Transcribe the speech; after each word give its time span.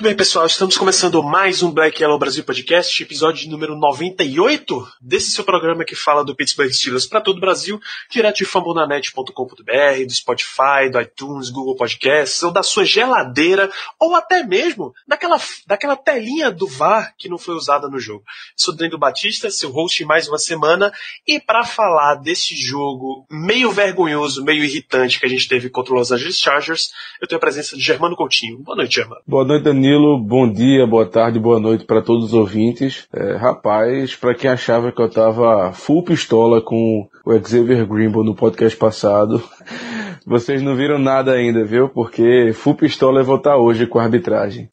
Muito 0.00 0.08
bem, 0.08 0.16
pessoal, 0.16 0.46
estamos 0.46 0.78
começando 0.78 1.22
mais 1.22 1.62
um 1.62 1.70
Black 1.70 2.00
Yellow 2.00 2.18
Brasil 2.18 2.42
Podcast, 2.42 3.02
episódio 3.02 3.50
número 3.50 3.76
98 3.76 4.88
desse 4.98 5.30
seu 5.30 5.44
programa 5.44 5.84
que 5.84 5.94
fala 5.94 6.24
do 6.24 6.34
Pittsburgh 6.34 6.72
Steelers 6.72 7.04
para 7.04 7.20
todo 7.20 7.36
o 7.36 7.40
Brasil, 7.40 7.78
direto 8.08 8.38
de 8.38 8.46
fambonanet.com.br, 8.46 10.06
do 10.06 10.12
Spotify, 10.14 10.88
do 10.90 10.98
iTunes, 10.98 11.50
Google 11.50 11.76
Podcasts, 11.76 12.42
ou 12.42 12.50
da 12.50 12.62
sua 12.62 12.86
geladeira, 12.86 13.70
ou 14.00 14.16
até 14.16 14.42
mesmo 14.42 14.94
daquela, 15.06 15.38
daquela 15.66 15.96
telinha 15.96 16.50
do 16.50 16.66
VAR 16.66 17.12
que 17.18 17.28
não 17.28 17.36
foi 17.36 17.54
usada 17.54 17.86
no 17.86 18.00
jogo. 18.00 18.24
Sou 18.56 18.74
Daniel 18.74 18.98
Batista, 18.98 19.50
seu 19.50 19.70
host 19.70 20.02
mais 20.06 20.26
uma 20.26 20.38
semana, 20.38 20.90
e 21.28 21.38
para 21.38 21.62
falar 21.62 22.14
desse 22.14 22.56
jogo 22.56 23.26
meio 23.30 23.70
vergonhoso, 23.70 24.42
meio 24.42 24.64
irritante 24.64 25.20
que 25.20 25.26
a 25.26 25.28
gente 25.28 25.46
teve 25.46 25.68
contra 25.68 25.92
os 25.92 25.98
Los 25.98 26.12
Angeles 26.12 26.38
Chargers, 26.38 26.90
eu 27.20 27.28
tenho 27.28 27.36
a 27.36 27.40
presença 27.40 27.76
de 27.76 27.82
Germano 27.82 28.16
Coutinho. 28.16 28.56
Boa 28.60 28.78
noite, 28.78 28.94
Germano. 28.94 29.20
Boa 29.26 29.44
noite, 29.44 29.64
Danilo, 29.64 29.89
bom 29.98 30.50
dia, 30.52 30.86
boa 30.86 31.06
tarde, 31.06 31.38
boa 31.40 31.58
noite 31.58 31.84
para 31.84 32.02
todos 32.02 32.26
os 32.26 32.32
ouvintes. 32.32 33.08
É, 33.12 33.36
rapaz, 33.36 34.14
para 34.14 34.34
quem 34.34 34.48
achava 34.48 34.92
que 34.92 35.00
eu 35.00 35.10
tava 35.10 35.72
full 35.72 36.04
pistola 36.04 36.62
com 36.62 37.08
o 37.24 37.32
Xavier 37.32 37.86
Grimble 37.86 38.24
no 38.24 38.34
podcast 38.34 38.78
passado, 38.78 39.42
vocês 40.24 40.62
não 40.62 40.76
viram 40.76 40.98
nada 40.98 41.32
ainda, 41.32 41.64
viu? 41.64 41.88
Porque 41.88 42.52
full 42.54 42.74
pistola 42.76 43.20
é 43.20 43.24
votar 43.24 43.56
hoje 43.56 43.86
com 43.86 43.98
a 43.98 44.04
arbitragem. 44.04 44.68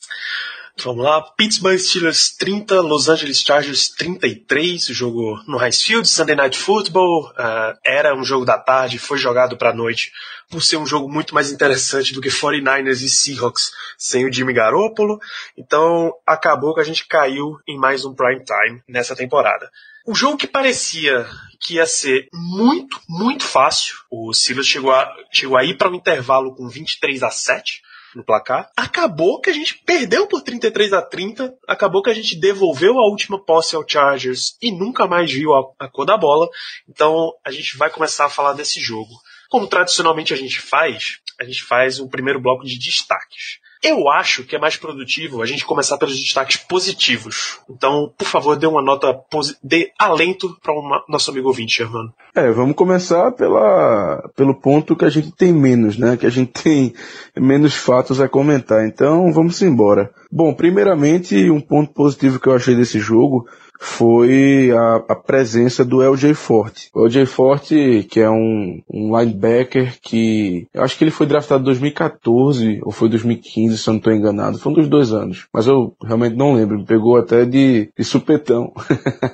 Vamos 0.84 1.04
lá, 1.04 1.24
Pittsburgh 1.36 1.80
Steelers 1.80 2.36
30, 2.38 2.82
Los 2.82 3.10
Angeles 3.10 3.42
Chargers 3.42 3.90
33, 3.90 4.90
o 4.90 4.94
jogo 4.94 5.42
no 5.48 5.58
High 5.58 5.72
Field, 5.72 6.08
Sunday 6.08 6.36
Night 6.36 6.56
Football, 6.56 7.32
uh, 7.32 7.76
era 7.84 8.16
um 8.16 8.24
jogo 8.24 8.46
da 8.46 8.60
tarde, 8.60 9.00
foi 9.00 9.18
jogado 9.18 9.58
para 9.58 9.74
noite, 9.74 10.12
por 10.50 10.64
ser 10.64 10.78
um 10.78 10.86
jogo 10.86 11.10
muito 11.10 11.34
mais 11.34 11.52
interessante 11.52 12.14
do 12.14 12.22
que 12.22 12.30
49ers 12.30 13.02
e 13.02 13.10
Seahawks 13.10 13.72
sem 13.98 14.26
o 14.26 14.32
Jimmy 14.32 14.54
Garoppolo, 14.54 15.20
então 15.58 16.14
acabou 16.26 16.74
que 16.74 16.82
a 16.82 16.86
gente 16.86 17.06
caiu 17.08 17.58
em 17.68 17.78
mais 17.78 18.06
um 18.06 18.14
prime 18.14 18.44
time 18.44 18.82
nessa 18.88 19.16
temporada. 19.16 19.70
Um 20.08 20.16
jogo 20.16 20.38
que 20.38 20.48
parecia 20.48 21.28
que 21.60 21.76
ia 21.76 21.86
ser 21.86 22.30
muito, 22.34 23.00
muito 23.10 23.44
fácil, 23.44 23.98
o 24.10 24.34
Steelers 24.34 24.68
chegou 24.68 24.92
a, 24.92 25.14
chegou 25.32 25.58
a 25.58 25.66
ir 25.66 25.76
para 25.78 25.90
um 25.90 25.96
intervalo 25.96 26.56
com 26.56 26.70
23 26.70 27.24
a 27.24 27.30
7, 27.30 27.82
no 28.16 28.24
placar. 28.24 28.70
Acabou 28.76 29.40
que 29.40 29.50
a 29.50 29.54
gente 29.54 29.78
perdeu 29.86 30.28
por 30.28 30.42
33 30.42 30.94
a 30.94 31.02
30, 31.02 31.54
acabou 31.68 32.02
que 32.02 32.10
a 32.10 32.14
gente 32.14 32.40
devolveu 32.40 32.98
a 32.98 33.10
última 33.10 33.40
posse 33.40 33.76
ao 33.76 33.88
Chargers 33.88 34.58
e 34.62 34.72
nunca 34.72 35.08
mais 35.08 35.32
viu 35.32 35.54
a, 35.54 35.62
a 35.80 35.88
cor 35.88 36.06
da 36.06 36.18
bola. 36.18 36.48
Então 36.90 37.32
a 37.46 37.52
gente 37.52 37.78
vai 37.78 37.90
começar 37.90 38.26
a 38.26 38.30
falar 38.30 38.54
desse 38.54 38.80
jogo. 38.80 39.12
Como 39.50 39.68
tradicionalmente 39.68 40.34
a 40.34 40.38
gente 40.38 40.60
faz, 40.60 41.20
a 41.40 41.44
gente 41.44 41.64
faz 41.64 42.00
um 42.00 42.08
primeiro 42.08 42.42
bloco 42.42 42.66
de 42.66 42.78
destaques. 42.78 43.60
Eu 43.84 44.10
acho 44.10 44.44
que 44.44 44.56
é 44.56 44.60
mais 44.60 44.76
produtivo 44.76 45.42
a 45.42 45.46
gente 45.46 45.66
começar 45.66 45.98
pelos 45.98 46.20
destaques 46.20 46.58
positivos. 46.58 47.60
Então, 47.70 48.12
por 48.18 48.28
favor, 48.28 48.56
dê 48.56 48.66
uma 48.66 48.82
nota, 48.82 49.20
dê 49.64 49.92
alento 50.00 50.58
para 50.62 50.74
o 50.74 51.04
nosso 51.08 51.30
amigo 51.30 51.48
ouvinte, 51.48 51.78
Germano. 51.78 52.12
É, 52.36 52.52
vamos 52.52 52.76
começar 52.76 53.32
pela, 53.34 54.30
pelo 54.36 54.56
ponto 54.56 54.96
que 54.96 55.06
a 55.06 55.10
gente 55.10 55.32
tem 55.32 55.54
menos, 55.54 55.98
né? 55.98 56.18
Que 56.18 56.26
a 56.26 56.30
gente 56.30 56.52
tem 56.64 56.94
menos 57.36 57.76
fatos 57.76 58.20
a 58.20 58.28
comentar. 58.28 58.86
Então, 58.86 59.32
vamos 59.32 59.62
embora. 59.62 60.12
Bom, 60.32 60.54
primeiramente, 60.54 61.50
um 61.50 61.62
ponto 61.62 61.94
positivo 61.94 62.40
que 62.40 62.48
eu 62.48 62.54
achei 62.54 62.76
desse 62.76 63.00
jogo 63.00 63.48
foi 63.80 64.72
a, 64.72 64.96
a, 65.10 65.16
presença 65.16 65.86
do 65.86 66.02
LJ 66.02 66.34
Forte. 66.34 66.90
O 66.94 67.06
LJ 67.06 67.26
Forte, 67.26 68.08
que 68.10 68.20
é 68.20 68.30
um, 68.30 68.82
um 68.92 69.18
linebacker 69.18 70.00
que 70.02 70.68
eu 70.74 70.84
acho 70.84 70.98
que 70.98 71.04
ele 71.04 71.12
foi 71.12 71.28
draftado 71.28 71.62
em 71.62 71.66
2014 71.66 72.80
ou 72.84 72.92
foi 72.92 73.10
2015, 73.10 73.78
se 73.78 73.88
eu 73.88 73.94
não 73.94 74.00
estou 74.00 74.14
enganado. 74.14 74.58
Foi 74.58 74.72
um 74.72 74.76
dos 74.76 74.88
dois 74.88 75.12
anos. 75.12 75.48
Mas 75.54 75.68
eu 75.68 75.96
realmente 76.04 76.36
não 76.36 76.56
lembro. 76.56 76.80
Me 76.80 76.86
pegou 76.86 77.18
até 77.18 77.46
de, 77.46 77.90
de 77.96 78.04
supetão. 78.04 78.74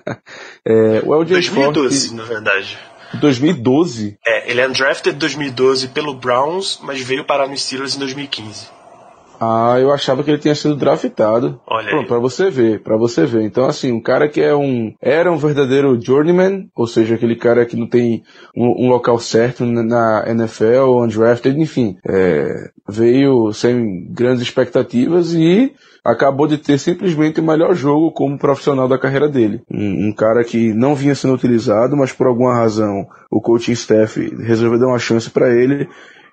é, 0.65 1.01
o 1.05 1.15
LJ 1.15 1.33
2012, 1.33 2.09
Forte, 2.09 2.15
na 2.15 2.23
verdade. 2.23 2.77
2012? 3.19 4.17
É, 4.25 4.51
ele 4.51 4.59
é 4.59 4.67
undrafted 4.67 5.15
em 5.15 5.19
2012 5.19 5.89
pelo 5.89 6.15
Browns, 6.15 6.79
mas 6.83 7.01
veio 7.01 7.25
parar 7.25 7.47
no 7.47 7.57
Steelers 7.57 7.95
em 7.95 7.99
2015. 7.99 8.82
Ah, 9.43 9.79
eu 9.79 9.91
achava 9.91 10.23
que 10.23 10.31
ele 10.31 10.37
tinha 10.37 10.55
sido 10.55 10.75
draftado. 10.75 11.59
Olha 11.67 11.89
Pronto, 11.89 12.07
para 12.07 12.19
você 12.19 12.49
ver, 12.49 12.81
para 12.81 12.97
você 12.97 13.25
ver. 13.25 13.43
Então 13.43 13.65
assim, 13.65 13.91
um 13.91 14.01
cara 14.01 14.29
que 14.29 14.41
é 14.41 14.55
um 14.55 14.93
era 15.01 15.31
um 15.31 15.37
verdadeiro 15.37 15.99
journeyman, 16.01 16.69
ou 16.75 16.87
seja, 16.87 17.15
aquele 17.15 17.35
cara 17.35 17.65
que 17.65 17.75
não 17.75 17.87
tem 17.87 18.23
um, 18.55 18.85
um 18.85 18.89
local 18.89 19.19
certo 19.19 19.65
na 19.65 20.23
NFL, 20.27 21.01
undrafted, 21.03 21.59
enfim, 21.59 21.97
é, 22.07 22.69
veio 22.87 23.51
sem 23.53 24.07
grandes 24.11 24.41
expectativas 24.41 25.33
e 25.33 25.73
acabou 26.03 26.47
de 26.47 26.57
ter 26.57 26.77
simplesmente 26.77 27.39
o 27.39 27.43
melhor 27.43 27.73
jogo 27.73 28.11
como 28.11 28.37
profissional 28.37 28.87
da 28.87 28.99
carreira 28.99 29.29
dele. 29.29 29.61
Um, 29.71 30.09
um, 30.09 30.13
cara 30.13 30.43
que 30.43 30.73
não 30.73 30.95
vinha 30.95 31.15
sendo 31.15 31.33
utilizado, 31.33 31.95
mas 31.95 32.11
por 32.11 32.27
alguma 32.27 32.53
razão 32.53 33.07
o 33.31 33.39
coaching 33.39 33.71
staff 33.71 34.19
resolveu 34.41 34.79
dar 34.79 34.87
uma 34.87 34.99
chance 34.99 35.29
para 35.29 35.49
ele 35.49 35.87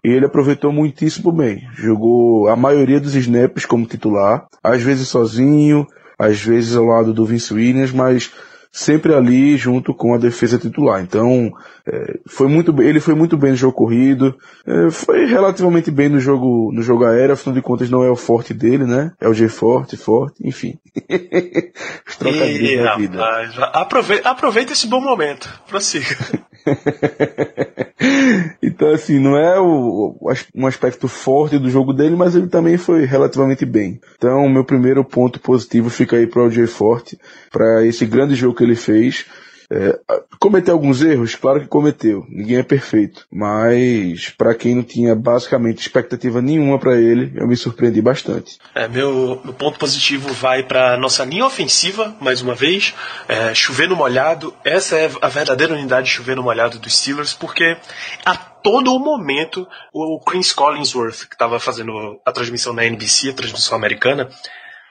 e 0.05 0.09
ele 0.09 0.27
aproveitou 0.27 0.73
muitíssimo 0.73 1.33
bem. 1.33 1.67
Jogou 1.75 2.49
a 2.49 2.57
maioria 2.57 3.01
dos 3.01 3.15
snaps 3.15 3.67
como 3.67 3.87
titular, 3.87 4.47
às 4.63 4.83
vezes 4.83 5.09
sozinho, 5.09 5.87
às 6.19 6.41
vezes 6.41 6.77
ao 6.77 6.85
lado 6.85 7.13
do 7.13 7.25
Vince 7.25 7.53
Williams, 7.53 7.93
mas 7.93 8.31
sempre 8.73 9.15
ali 9.15 9.57
junto 9.57 9.93
com 9.93 10.15
a 10.15 10.19
defesa 10.19 10.59
titular. 10.59 11.03
Então, 11.03 11.53
é, 11.87 12.19
foi 12.27 12.49
muito 12.49 12.73
bem, 12.73 12.87
ele 12.87 13.01
foi 13.01 13.15
muito 13.15 13.37
bem 13.37 13.51
no 13.51 13.57
jogo 13.57 13.75
corrido, 13.75 14.37
é, 14.67 14.91
foi 14.91 15.27
relativamente 15.27 15.91
bem 15.91 16.09
no 16.09 16.21
jogo, 16.21 16.71
no 16.73 16.83
jogo 16.83 17.05
aéreo, 17.05 17.33
afinal 17.33 17.55
de 17.55 17.63
contas 17.63 17.91
não 17.91 18.05
é 18.05 18.11
o 18.11 18.17
forte 18.17 18.55
dele, 18.55 18.85
né? 18.85 19.13
É 19.21 19.29
o 19.29 19.35
G 19.35 19.49
forte, 19.49 19.97
forte, 19.97 20.47
enfim. 20.47 20.79
Os 22.07 22.17
trocadilhos 22.17 22.85
da 22.85 22.97
vida. 22.97 23.25
Aproveita, 23.73 24.29
aproveita 24.29 24.73
esse 24.73 24.87
bom 24.87 25.01
momento, 25.01 25.49
prossiga. 25.69 26.17
então, 28.63 28.93
assim, 28.93 29.19
não 29.19 29.37
é 29.37 29.59
o, 29.59 30.17
um 30.55 30.67
aspecto 30.67 31.09
forte 31.09 31.59
do 31.59 31.71
jogo 31.71 31.93
dele, 31.93 32.17
mas 32.17 32.35
ele 32.35 32.49
também 32.49 32.77
foi 32.77 33.05
relativamente 33.05 33.65
bem. 33.65 34.01
Então, 34.17 34.49
meu 34.49 34.65
primeiro 34.65 35.05
ponto 35.05 35.41
positivo 35.41 35.91
fica 35.91 36.17
aí 36.17 36.27
para 36.27 36.43
o 36.43 36.51
Jay 36.51 36.67
Forte, 36.67 37.19
para 37.51 37.85
esse 37.87 38.05
grande 38.07 38.35
jogo 38.35 38.57
que 38.57 38.65
ele 38.65 38.77
fez. 38.77 39.27
É, 39.73 39.99
cometeu 40.41 40.75
alguns 40.75 41.01
erros? 41.01 41.37
Claro 41.37 41.61
que 41.61 41.69
cometeu. 41.69 42.27
Ninguém 42.29 42.59
é 42.59 42.63
perfeito. 42.63 43.25
Mas, 43.31 44.29
para 44.31 44.55
quem 44.55 44.75
não 44.75 44.83
tinha 44.83 45.15
basicamente 45.15 45.79
expectativa 45.79 46.43
nenhuma 46.43 46.79
para 46.79 46.97
ele, 46.97 47.33
eu 47.37 47.47
me 47.47 47.57
surpreendi 47.57 48.03
bastante. 48.03 48.59
É, 48.75 48.89
meu, 48.89 49.41
meu 49.45 49.55
ponto 49.55 49.79
positivo 49.79 50.33
vai 50.33 50.65
para 50.65 50.97
nossa 50.97 51.25
linha 51.25 51.47
ofensiva, 51.47 52.17
mais 52.21 52.43
uma 52.43 52.55
vez. 52.55 52.95
É, 53.29 53.55
chover 53.55 53.89
no 53.89 53.95
molhado. 53.95 54.53
Essa 54.65 54.97
é 54.97 55.11
a 55.21 55.29
verdadeira 55.29 55.75
unidade 55.75 56.09
de 56.09 56.15
chover 56.15 56.35
no 56.35 56.43
molhado 56.43 56.79
dos 56.79 56.99
Steelers, 56.99 57.33
porque 57.33 57.77
a 58.25 58.35
todo 58.35 58.95
o 58.95 58.99
momento 58.99 59.67
o 59.93 60.19
Chris 60.21 60.53
Collinsworth, 60.53 61.29
que 61.29 61.35
estava 61.35 61.59
fazendo 61.59 62.21
a 62.25 62.33
transmissão 62.33 62.73
na 62.73 62.85
NBC, 62.85 63.31
a 63.31 63.35
transmissão 63.35 63.77
americana, 63.77 64.29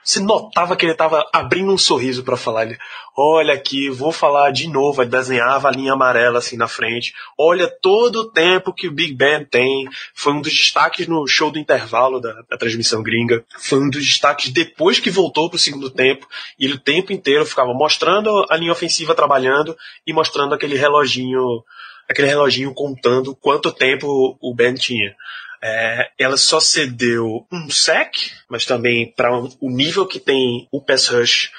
você 0.02 0.18
notava 0.20 0.76
que 0.76 0.84
ele 0.84 0.92
estava 0.92 1.28
abrindo 1.32 1.72
um 1.72 1.78
sorriso 1.78 2.24
para 2.24 2.36
falar. 2.36 2.66
Ele, 2.66 2.78
olha 3.16 3.54
aqui, 3.54 3.90
vou 3.90 4.10
falar 4.10 4.50
de 4.50 4.66
novo. 4.66 5.02
Ele 5.02 5.10
desenhava 5.10 5.68
a 5.68 5.70
linha 5.70 5.92
amarela 5.92 6.38
assim 6.38 6.56
na 6.56 6.66
frente. 6.66 7.12
Olha 7.38 7.68
todo 7.68 8.16
o 8.20 8.30
tempo 8.30 8.72
que 8.72 8.88
o 8.88 8.92
Big 8.92 9.14
Ben 9.14 9.44
tem. 9.44 9.86
Foi 10.14 10.32
um 10.32 10.40
dos 10.40 10.52
destaques 10.52 11.06
no 11.06 11.26
show 11.26 11.50
do 11.50 11.58
intervalo 11.58 12.20
da, 12.20 12.32
da 12.48 12.56
transmissão 12.56 13.02
gringa. 13.02 13.44
Foi 13.58 13.78
um 13.78 13.90
dos 13.90 14.04
destaques 14.04 14.50
depois 14.50 14.98
que 14.98 15.10
voltou 15.10 15.48
para 15.48 15.56
o 15.56 15.60
segundo 15.60 15.90
tempo. 15.90 16.26
E 16.58 16.64
ele 16.64 16.74
o 16.74 16.80
tempo 16.80 17.12
inteiro 17.12 17.44
ficava 17.44 17.72
mostrando 17.74 18.44
a 18.48 18.56
linha 18.56 18.72
ofensiva 18.72 19.14
trabalhando 19.14 19.76
e 20.06 20.12
mostrando 20.12 20.54
aquele 20.54 20.76
reloginho, 20.76 21.62
aquele 22.08 22.28
reloginho 22.28 22.72
contando 22.72 23.36
quanto 23.36 23.70
tempo 23.70 24.36
o 24.40 24.54
Ben 24.54 24.74
tinha. 24.74 25.14
É, 25.62 26.10
ela 26.18 26.36
só 26.36 26.58
cedeu 26.58 27.46
um 27.52 27.70
sec, 27.70 28.14
mas 28.48 28.64
também 28.64 29.12
para 29.12 29.30
o 29.38 29.70
nível 29.70 30.06
que 30.06 30.18
tem 30.18 30.66
o 30.70 30.80
pass 30.80 31.08
rush 31.08 31.50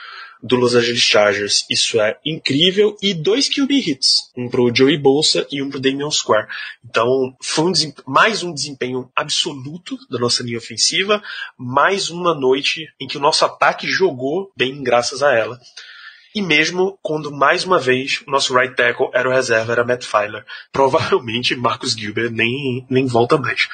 do 0.42 0.56
Los 0.56 0.74
Angeles 0.74 1.01
Chargers. 1.01 1.65
Isso 1.69 2.01
é 2.01 2.18
incrível. 2.25 2.98
E 3.01 3.13
dois 3.13 3.48
QB 3.48 3.74
hits. 3.74 4.31
Um 4.36 4.50
pro 4.50 4.74
Joey 4.74 4.98
Bolsa 4.98 5.45
e 5.51 5.62
um 5.62 5.69
pro 5.69 5.80
Damian 5.80 6.09
Square. 6.09 6.48
Então, 6.83 7.36
foi 7.42 7.65
um 7.65 7.74
mais 8.07 8.44
um 8.44 8.53
desempenho 8.53 9.09
absoluto 9.15 9.98
da 10.09 10.18
nossa 10.18 10.44
linha 10.44 10.57
ofensiva. 10.57 11.21
Mais 11.57 12.09
uma 12.09 12.33
noite 12.33 12.88
em 13.00 13.07
que 13.07 13.18
o 13.18 13.21
nosso 13.21 13.45
ataque 13.45 13.88
jogou 13.88 14.51
bem 14.57 14.81
graças 14.81 15.21
a 15.21 15.33
ela. 15.33 15.59
E 16.33 16.42
mesmo 16.42 16.98
quando 17.01 17.31
mais 17.31 17.66
uma 17.66 17.80
vez 17.80 18.24
o 18.28 18.31
nosso 18.31 18.54
right 18.54 18.75
tackle 18.75 19.10
era 19.13 19.28
o 19.28 19.31
reserva, 19.31 19.72
era 19.74 19.86
Matt 19.86 20.06
Filer. 20.06 20.45
Provavelmente 20.72 21.56
Marcus 21.56 21.94
Gilbert 21.94 22.31
nem, 22.31 22.86
nem 22.89 23.06
volta 23.06 23.38
mais. 23.38 23.68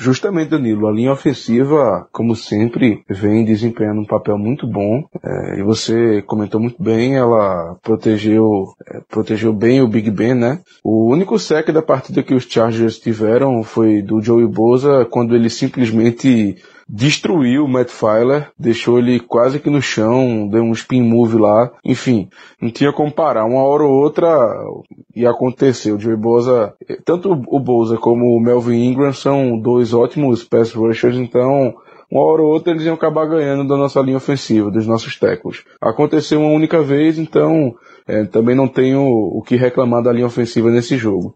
Justamente, 0.00 0.48
Danilo, 0.48 0.86
a 0.86 0.92
linha 0.92 1.12
ofensiva, 1.12 2.08
como 2.10 2.34
sempre, 2.34 3.04
vem 3.06 3.44
desempenhando 3.44 4.00
um 4.00 4.06
papel 4.06 4.38
muito 4.38 4.66
bom. 4.66 5.04
É, 5.22 5.60
e 5.60 5.62
você 5.62 6.22
comentou 6.22 6.58
muito 6.58 6.82
bem, 6.82 7.16
ela 7.18 7.76
protegeu, 7.82 8.72
é, 8.88 9.00
protegeu 9.06 9.52
bem 9.52 9.82
o 9.82 9.88
Big 9.88 10.10
Ben, 10.10 10.32
né? 10.32 10.60
O 10.82 11.12
único 11.12 11.38
sec 11.38 11.68
da 11.70 11.82
partida 11.82 12.22
que 12.22 12.32
os 12.32 12.44
Chargers 12.44 12.98
tiveram 12.98 13.62
foi 13.62 14.00
do 14.00 14.22
Joey 14.22 14.46
Bosa, 14.46 15.04
quando 15.04 15.36
ele 15.36 15.50
simplesmente 15.50 16.56
destruiu 16.92 17.64
o 17.64 17.68
Matt 17.68 17.90
Filer, 17.90 18.50
deixou 18.58 18.98
ele 18.98 19.20
quase 19.20 19.60
que 19.60 19.70
no 19.70 19.80
chão, 19.80 20.48
deu 20.48 20.62
um 20.62 20.72
spin 20.72 21.02
move 21.02 21.38
lá, 21.38 21.70
enfim, 21.84 22.28
não 22.60 22.70
tinha 22.70 22.92
como 22.92 23.12
parar. 23.12 23.44
Uma 23.44 23.62
hora 23.62 23.84
ou 23.84 23.92
outra 23.92 24.28
ia 25.14 25.30
acontecer. 25.30 25.92
O 25.92 25.98
Joey 26.00 26.16
Bosa, 26.16 26.74
tanto 27.04 27.30
o 27.32 27.60
Bosa 27.60 27.96
como 27.96 28.36
o 28.36 28.40
Melvin 28.40 28.84
Ingram 28.84 29.12
são 29.12 29.58
dois 29.58 29.94
ótimos 29.94 30.42
pass 30.42 30.72
rushers, 30.72 31.16
então 31.16 31.74
uma 32.10 32.24
hora 32.24 32.42
ou 32.42 32.48
outra 32.48 32.72
eles 32.72 32.84
iam 32.84 32.94
acabar 32.94 33.26
ganhando 33.26 33.68
da 33.68 33.76
nossa 33.76 34.00
linha 34.00 34.16
ofensiva, 34.16 34.70
dos 34.70 34.86
nossos 34.86 35.16
tackles. 35.16 35.62
Aconteceu 35.80 36.40
uma 36.40 36.50
única 36.50 36.82
vez, 36.82 37.18
então 37.18 37.76
é, 38.06 38.24
também 38.24 38.54
não 38.54 38.68
tenho 38.68 39.02
o 39.02 39.42
que 39.42 39.56
reclamar 39.56 40.02
da 40.02 40.12
linha 40.12 40.26
ofensiva 40.26 40.70
nesse 40.70 40.96
jogo. 40.96 41.34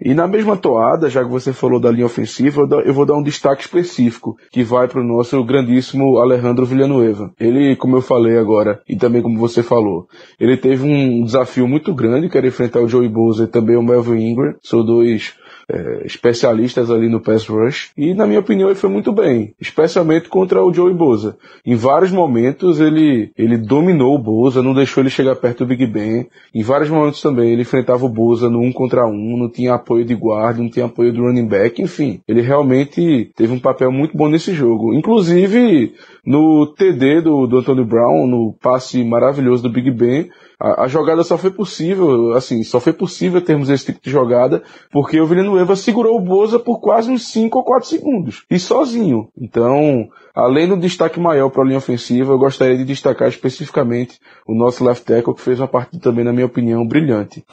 E 0.00 0.12
na 0.12 0.26
mesma 0.26 0.56
toada, 0.56 1.08
já 1.08 1.22
que 1.22 1.30
você 1.30 1.52
falou 1.52 1.78
da 1.78 1.90
linha 1.90 2.06
ofensiva, 2.06 2.66
eu 2.84 2.92
vou 2.92 3.06
dar 3.06 3.14
um 3.14 3.22
destaque 3.22 3.62
específico, 3.62 4.36
que 4.50 4.64
vai 4.64 4.88
para 4.88 5.00
o 5.00 5.04
nosso 5.04 5.42
grandíssimo 5.44 6.18
Alejandro 6.18 6.66
Villanueva. 6.66 7.32
Ele, 7.38 7.76
como 7.76 7.96
eu 7.96 8.02
falei 8.02 8.36
agora, 8.36 8.80
e 8.88 8.96
também 8.96 9.22
como 9.22 9.38
você 9.38 9.62
falou, 9.62 10.08
ele 10.40 10.56
teve 10.56 10.84
um 10.84 11.24
desafio 11.24 11.68
muito 11.68 11.94
grande, 11.94 12.28
que 12.28 12.36
era 12.36 12.46
enfrentar 12.46 12.80
o 12.80 12.88
Joey 12.88 13.08
Bosa 13.08 13.44
e 13.44 13.48
também 13.48 13.76
o 13.76 13.82
Melvin 13.82 14.30
Ingram, 14.30 14.54
são 14.62 14.84
dois 14.84 15.34
é, 15.68 16.06
especialistas 16.06 16.90
ali 16.90 17.08
no 17.08 17.20
pass 17.20 17.46
rush. 17.46 17.90
E 17.96 18.14
na 18.14 18.26
minha 18.26 18.40
opinião 18.40 18.68
ele 18.68 18.78
foi 18.78 18.90
muito 18.90 19.12
bem, 19.12 19.54
especialmente 19.60 20.28
contra 20.28 20.62
o 20.62 20.72
Joey 20.72 20.94
Boza. 20.94 21.36
Em 21.64 21.74
vários 21.74 22.10
momentos 22.10 22.80
ele, 22.80 23.30
ele 23.36 23.56
dominou 23.56 24.14
o 24.14 24.18
Boza, 24.18 24.62
não 24.62 24.74
deixou 24.74 25.02
ele 25.02 25.10
chegar 25.10 25.36
perto 25.36 25.64
do 25.64 25.68
Big 25.68 25.86
Ben. 25.86 26.26
Em 26.54 26.62
vários 26.62 26.90
momentos 26.90 27.20
também 27.20 27.52
ele 27.52 27.62
enfrentava 27.62 28.04
o 28.04 28.08
Boza 28.08 28.48
no 28.48 28.60
um 28.60 28.72
contra 28.72 29.06
um, 29.06 29.36
não 29.36 29.48
tinha 29.48 29.74
apoio 29.74 30.04
de 30.04 30.14
guarda, 30.14 30.62
não 30.62 30.70
tinha 30.70 30.86
apoio 30.86 31.12
do 31.12 31.22
running 31.22 31.46
back, 31.46 31.80
enfim. 31.80 32.20
Ele 32.26 32.40
realmente 32.40 33.30
teve 33.36 33.52
um 33.52 33.60
papel 33.60 33.90
muito 33.90 34.16
bom 34.16 34.28
nesse 34.28 34.52
jogo. 34.52 34.94
Inclusive 34.94 35.94
no 36.24 36.66
TD 36.66 37.20
do, 37.20 37.46
do 37.46 37.84
Brown, 37.84 38.26
no 38.26 38.54
passe 38.60 39.04
maravilhoso 39.04 39.62
do 39.62 39.70
Big 39.70 39.90
Ben, 39.90 40.30
a, 40.58 40.84
a, 40.84 40.88
jogada 40.88 41.22
só 41.22 41.36
foi 41.36 41.50
possível, 41.50 42.32
assim, 42.32 42.62
só 42.62 42.80
foi 42.80 42.92
possível 42.92 43.40
termos 43.40 43.68
esse 43.68 43.86
tipo 43.86 44.00
de 44.02 44.10
jogada 44.10 44.62
porque 44.90 45.20
o 45.20 45.26
Villanueva 45.26 45.76
segurou 45.76 46.16
o 46.16 46.20
Boza 46.20 46.58
por 46.58 46.80
quase 46.80 47.10
uns 47.10 47.28
5 47.28 47.58
ou 47.58 47.64
4 47.64 47.88
segundos. 47.88 48.44
E 48.50 48.58
sozinho. 48.58 49.28
Então, 49.38 50.08
além 50.34 50.68
do 50.68 50.76
destaque 50.76 51.20
maior 51.20 51.50
para 51.50 51.62
a 51.62 51.66
linha 51.66 51.78
ofensiva, 51.78 52.32
eu 52.32 52.38
gostaria 52.38 52.76
de 52.76 52.84
destacar 52.84 53.28
especificamente 53.28 54.18
o 54.46 54.54
nosso 54.54 54.84
left 54.84 55.04
tackle, 55.04 55.34
que 55.34 55.42
fez 55.42 55.60
uma 55.60 55.68
partida 55.68 56.02
também, 56.02 56.24
na 56.24 56.32
minha 56.32 56.46
opinião, 56.46 56.86
brilhante. 56.86 57.44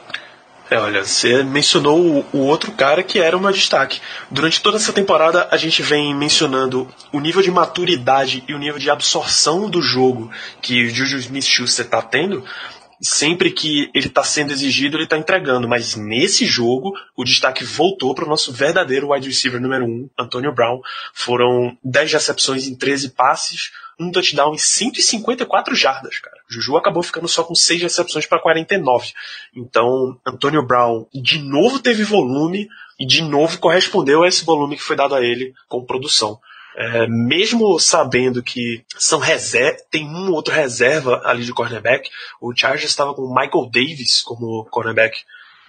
É, 0.72 0.78
olha, 0.78 1.04
você 1.04 1.44
mencionou 1.44 2.00
o, 2.00 2.26
o, 2.32 2.38
outro 2.46 2.72
cara 2.72 3.04
que 3.04 3.20
era 3.20 3.38
um 3.38 3.52
destaque. 3.52 4.00
Durante 4.32 4.62
toda 4.62 4.78
essa 4.78 4.94
temporada, 4.94 5.46
a 5.52 5.58
gente 5.58 5.82
vem 5.82 6.16
mencionando 6.16 6.88
o 7.12 7.20
nível 7.20 7.42
de 7.42 7.52
maturidade 7.52 8.42
e 8.48 8.54
o 8.54 8.58
nível 8.58 8.80
de 8.80 8.90
absorção 8.90 9.70
do 9.70 9.82
jogo 9.82 10.32
que 10.62 10.86
o 10.86 10.90
Juju 10.90 11.18
Smith-Schuster 11.18 11.84
está 11.84 12.02
tendo, 12.02 12.46
sempre 13.02 13.52
que 13.52 13.92
ele 13.94 14.08
está 14.08 14.24
sendo 14.24 14.54
exigido, 14.54 14.96
ele 14.96 15.04
está 15.04 15.18
entregando. 15.18 15.68
Mas 15.68 15.98
nesse 15.98 16.46
jogo, 16.46 16.94
o 17.18 17.26
destaque 17.26 17.66
voltou 17.66 18.16
para 18.16 18.24
o 18.24 18.30
nosso 18.30 18.54
verdadeiro 18.54 19.12
wide 19.12 19.28
receiver 19.28 19.60
número 19.60 19.84
1, 19.84 19.90
um, 19.90 20.10
Antonio 20.18 20.56
Brown. 20.56 20.80
Foram 21.14 21.78
10 21.84 22.14
recepções 22.14 22.66
em 22.66 22.76
13 22.76 23.10
passes, 23.10 23.74
um 24.00 24.10
touchdown 24.10 24.56
e 24.56 24.60
154 24.60 25.76
jardas, 25.76 26.18
cara. 26.20 26.41
Juju 26.52 26.78
acabou 26.78 27.02
ficando 27.02 27.28
só 27.28 27.44
com 27.44 27.56
6 27.56 27.82
recepções 27.82 28.26
para 28.26 28.40
49. 28.40 29.14
Então, 29.56 30.18
Antonio 30.26 30.66
Brown 30.66 31.06
de 31.14 31.40
novo 31.40 31.80
teve 31.80 32.04
volume 32.04 32.68
e 33.00 33.06
de 33.06 33.22
novo 33.22 33.58
correspondeu 33.60 34.24
a 34.24 34.28
esse 34.28 34.44
volume 34.44 34.76
que 34.76 34.84
foi 34.84 34.96
dado 34.96 35.16
a 35.16 35.22
ele 35.22 35.54
com 35.68 35.86
produção. 35.86 36.40
É, 36.76 37.06
mesmo 37.08 37.78
sabendo 37.80 38.42
que 38.42 38.84
são 38.98 39.22
tem 39.90 40.08
um 40.08 40.32
outro 40.32 40.54
reserva 40.54 41.22
ali 41.26 41.44
de 41.44 41.54
cornerback, 41.54 42.10
o 42.40 42.56
Chargers 42.56 42.90
estava 42.90 43.14
com 43.14 43.28
Michael 43.28 43.70
Davis 43.70 44.22
como 44.22 44.66
cornerback 44.66 45.20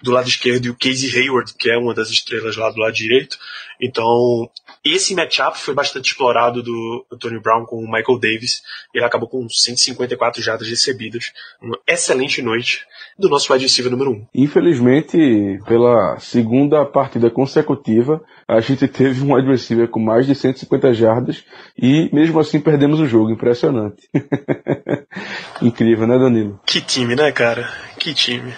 do 0.03 0.11
lado 0.11 0.27
esquerdo 0.27 0.65
e 0.65 0.69
o 0.69 0.75
Casey 0.75 1.09
Hayward, 1.17 1.53
que 1.57 1.71
é 1.71 1.77
uma 1.77 1.93
das 1.93 2.09
estrelas 2.09 2.57
lá 2.57 2.69
do 2.69 2.77
lado 2.77 2.93
direito. 2.93 3.37
Então, 3.81 4.49
esse 4.83 5.15
matchup 5.15 5.57
foi 5.57 5.73
bastante 5.73 6.11
explorado 6.11 6.61
do 6.61 7.05
Tony 7.17 7.39
Brown 7.39 7.65
com 7.65 7.77
o 7.77 7.89
Michael 7.89 8.19
Davis. 8.19 8.61
Ele 8.93 9.05
acabou 9.05 9.29
com 9.29 9.47
154 9.47 10.41
jardas 10.41 10.67
recebidas. 10.67 11.31
Uma 11.61 11.79
excelente 11.87 12.41
noite 12.41 12.85
do 13.17 13.29
nosso 13.29 13.51
wide 13.53 13.63
receiver 13.63 13.91
número 13.91 14.11
1. 14.11 14.27
Infelizmente, 14.35 15.17
pela 15.65 16.19
segunda 16.19 16.85
partida 16.85 17.29
consecutiva, 17.29 18.21
a 18.45 18.59
gente 18.59 18.87
teve 18.89 19.21
um 19.21 19.33
wide 19.33 19.47
receiver 19.47 19.87
com 19.87 19.99
mais 20.01 20.27
de 20.27 20.35
150 20.35 20.93
jardas 20.93 21.45
e 21.77 22.09
mesmo 22.13 22.39
assim 22.41 22.59
perdemos 22.59 22.99
o 22.99 23.07
jogo. 23.07 23.31
Impressionante. 23.31 24.09
Incrível, 25.61 26.07
né, 26.07 26.17
Danilo? 26.19 26.59
Que 26.65 26.81
time, 26.81 27.15
né, 27.15 27.31
cara? 27.31 27.71
Que 27.97 28.13
time 28.13 28.53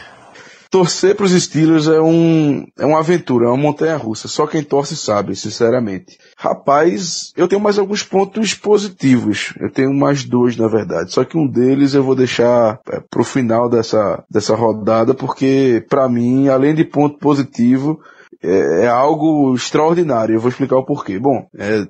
torcer 0.76 1.16
para 1.16 1.26
os 1.26 1.32
Steelers 1.32 1.88
é 1.88 2.02
um 2.02 2.68
é 2.78 2.86
uma 2.86 3.00
aventura, 3.00 3.46
é 3.46 3.48
uma 3.48 3.56
montanha 3.56 3.96
russa. 3.96 4.28
Só 4.28 4.46
quem 4.46 4.62
torce 4.62 4.94
sabe, 4.98 5.34
sinceramente. 5.34 6.18
Rapaz, 6.36 7.32
eu 7.38 7.48
tenho 7.48 7.62
mais 7.62 7.80
alguns 7.80 8.04
pontos 8.04 8.54
positivos. 8.54 9.54
Eu 9.58 9.72
tenho 9.72 9.94
mais 9.94 10.26
dois, 10.26 10.58
na 10.58 10.68
verdade. 10.68 11.14
Só 11.14 11.24
que 11.24 11.38
um 11.38 11.48
deles 11.48 11.94
eu 11.94 12.04
vou 12.04 12.14
deixar 12.14 12.82
é, 12.92 13.00
pro 13.00 13.24
final 13.24 13.70
dessa 13.70 14.22
dessa 14.30 14.54
rodada, 14.54 15.14
porque 15.14 15.82
para 15.90 16.10
mim, 16.10 16.50
além 16.50 16.76
de 16.76 16.84
ponto 16.84 17.18
positivo, 17.20 18.02
é, 18.44 18.84
é, 18.84 18.88
algo 18.88 19.56
extraordinário. 19.56 20.36
Eu 20.36 20.42
vou 20.42 20.50
explicar 20.50 20.76
o 20.76 20.86
porquê. 20.86 21.18
Bom, 21.18 21.48
é, 21.58 21.88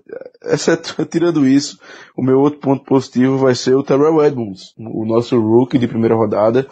exceto, 0.54 1.04
tirando 1.10 1.48
isso, 1.48 1.80
o 2.16 2.22
meu 2.22 2.40
outro 2.40 2.60
ponto 2.60 2.86
positivo 2.86 3.40
vai 3.40 3.56
ser 3.56 3.74
o 3.74 3.82
Terrell 3.82 4.24
Edmonds, 4.24 4.76
o 4.78 5.08
nosso 5.08 5.40
rookie 5.40 5.80
de 5.80 5.88
primeira 5.88 6.14
rodada 6.14 6.68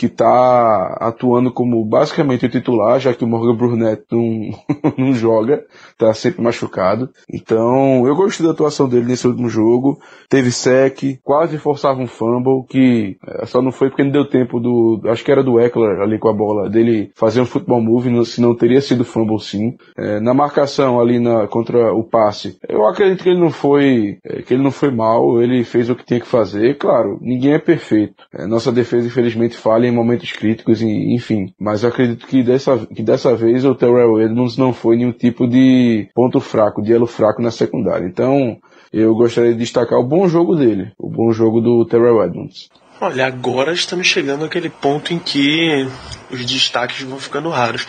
que 0.00 0.06
está 0.06 0.96
atuando 0.98 1.52
como 1.52 1.84
basicamente 1.84 2.46
o 2.46 2.48
titular, 2.48 2.98
já 2.98 3.12
que 3.12 3.22
o 3.22 3.28
Morgan 3.28 3.54
Burnett 3.54 4.04
não, 4.10 4.48
não 4.96 5.12
joga, 5.12 5.62
está 5.92 6.14
sempre 6.14 6.42
machucado. 6.42 7.10
Então, 7.30 8.06
eu 8.06 8.16
gostei 8.16 8.46
da 8.46 8.52
atuação 8.52 8.88
dele 8.88 9.04
nesse 9.04 9.26
último 9.26 9.50
jogo. 9.50 10.00
Teve 10.26 10.50
sec, 10.50 11.18
quase 11.22 11.58
forçava 11.58 12.00
um 12.00 12.06
fumble, 12.06 12.64
que 12.66 13.18
é, 13.28 13.44
só 13.44 13.60
não 13.60 13.70
foi 13.70 13.90
porque 13.90 14.02
não 14.02 14.10
deu 14.10 14.24
tempo 14.24 14.58
do, 14.58 15.02
acho 15.04 15.22
que 15.22 15.30
era 15.30 15.44
do 15.44 15.60
Eckler 15.60 16.00
ali 16.00 16.18
com 16.18 16.30
a 16.30 16.32
bola, 16.32 16.70
dele 16.70 17.12
fazer 17.14 17.42
um 17.42 17.44
futebol 17.44 17.82
move, 17.82 18.24
se 18.24 18.40
não 18.40 18.54
teria 18.54 18.80
sido 18.80 19.04
fumble 19.04 19.38
sim. 19.38 19.76
É, 19.98 20.18
na 20.18 20.32
marcação 20.32 20.98
ali 20.98 21.20
na, 21.20 21.46
contra 21.46 21.92
o 21.92 22.04
passe, 22.04 22.56
eu 22.66 22.86
acredito 22.86 23.22
que 23.22 23.28
ele 23.28 23.40
não 23.40 23.50
foi, 23.50 24.16
é, 24.24 24.40
que 24.40 24.54
ele 24.54 24.62
não 24.62 24.70
foi 24.70 24.90
mal, 24.90 25.42
ele 25.42 25.62
fez 25.62 25.90
o 25.90 25.94
que 25.94 26.06
tinha 26.06 26.20
que 26.20 26.26
fazer. 26.26 26.78
Claro, 26.78 27.18
ninguém 27.20 27.52
é 27.52 27.58
perfeito. 27.58 28.24
É, 28.32 28.46
nossa 28.46 28.72
defesa 28.72 29.06
infelizmente 29.06 29.58
falha 29.58 29.89
em 29.90 29.94
momentos 29.94 30.32
críticos, 30.32 30.80
e, 30.80 31.14
enfim. 31.14 31.52
Mas 31.58 31.82
eu 31.82 31.88
acredito 31.88 32.26
que 32.26 32.42
dessa, 32.42 32.78
que 32.86 33.02
dessa 33.02 33.34
vez 33.34 33.64
o 33.64 33.74
Terrell 33.74 34.20
Edmonds 34.20 34.56
não 34.56 34.72
foi 34.72 34.96
nenhum 34.96 35.12
tipo 35.12 35.46
de 35.46 36.08
ponto 36.14 36.40
fraco, 36.40 36.82
de 36.82 36.92
elo 36.92 37.06
fraco 37.06 37.42
na 37.42 37.50
secundária. 37.50 38.06
Então, 38.06 38.58
eu 38.92 39.14
gostaria 39.14 39.52
de 39.52 39.58
destacar 39.58 39.98
o 39.98 40.06
bom 40.06 40.28
jogo 40.28 40.56
dele, 40.56 40.92
o 40.98 41.08
bom 41.08 41.32
jogo 41.32 41.60
do 41.60 41.84
Terrell 41.84 42.24
Edmonds. 42.24 42.68
Olha, 43.00 43.26
agora 43.26 43.72
estamos 43.72 44.06
chegando 44.06 44.44
àquele 44.44 44.68
ponto 44.68 45.14
em 45.14 45.18
que 45.18 45.86
os 46.30 46.44
destaques 46.44 47.02
vão 47.02 47.18
ficando 47.18 47.48
raros. 47.48 47.86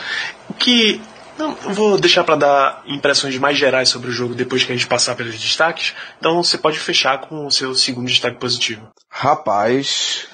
O 0.50 0.54
que 0.54 1.02
não, 1.38 1.56
vou 1.74 2.00
deixar 2.00 2.24
para 2.24 2.36
dar 2.36 2.84
impressões 2.86 3.38
mais 3.38 3.58
gerais 3.58 3.90
sobre 3.90 4.10
o 4.10 4.14
jogo 4.14 4.36
depois 4.36 4.64
que 4.64 4.72
a 4.72 4.76
gente 4.76 4.88
passar 4.88 5.16
pelos 5.16 5.38
destaques. 5.40 5.94
Então 6.20 6.44
você 6.44 6.58
pode 6.58 6.78
fechar 6.78 7.20
com 7.20 7.46
o 7.46 7.52
seu 7.52 7.74
segundo 7.74 8.08
destaque 8.08 8.40
positivo. 8.40 8.90
Rapaz, 9.10 10.28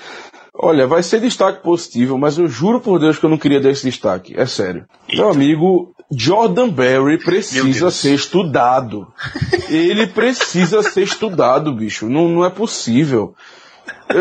Olha, 0.59 0.87
vai 0.87 1.03
ser 1.03 1.21
destaque 1.21 1.61
positivo, 1.61 2.17
mas 2.17 2.37
eu 2.37 2.47
juro 2.47 2.79
por 2.79 2.99
Deus 2.99 3.19
que 3.19 3.25
eu 3.25 3.29
não 3.29 3.37
queria 3.37 3.61
dar 3.61 3.69
esse 3.69 3.83
destaque. 3.83 4.33
É 4.35 4.45
sério. 4.45 4.85
Eita. 5.07 5.21
Meu 5.21 5.31
amigo, 5.31 5.93
Jordan 6.11 6.69
Berry 6.69 7.17
precisa 7.17 7.91
ser 7.91 8.15
estudado. 8.15 9.07
Ele 9.69 10.07
precisa 10.07 10.81
ser 10.81 11.03
estudado, 11.03 11.71
bicho. 11.73 12.09
Não, 12.09 12.27
não 12.27 12.43
é 12.43 12.49
possível. 12.49 13.35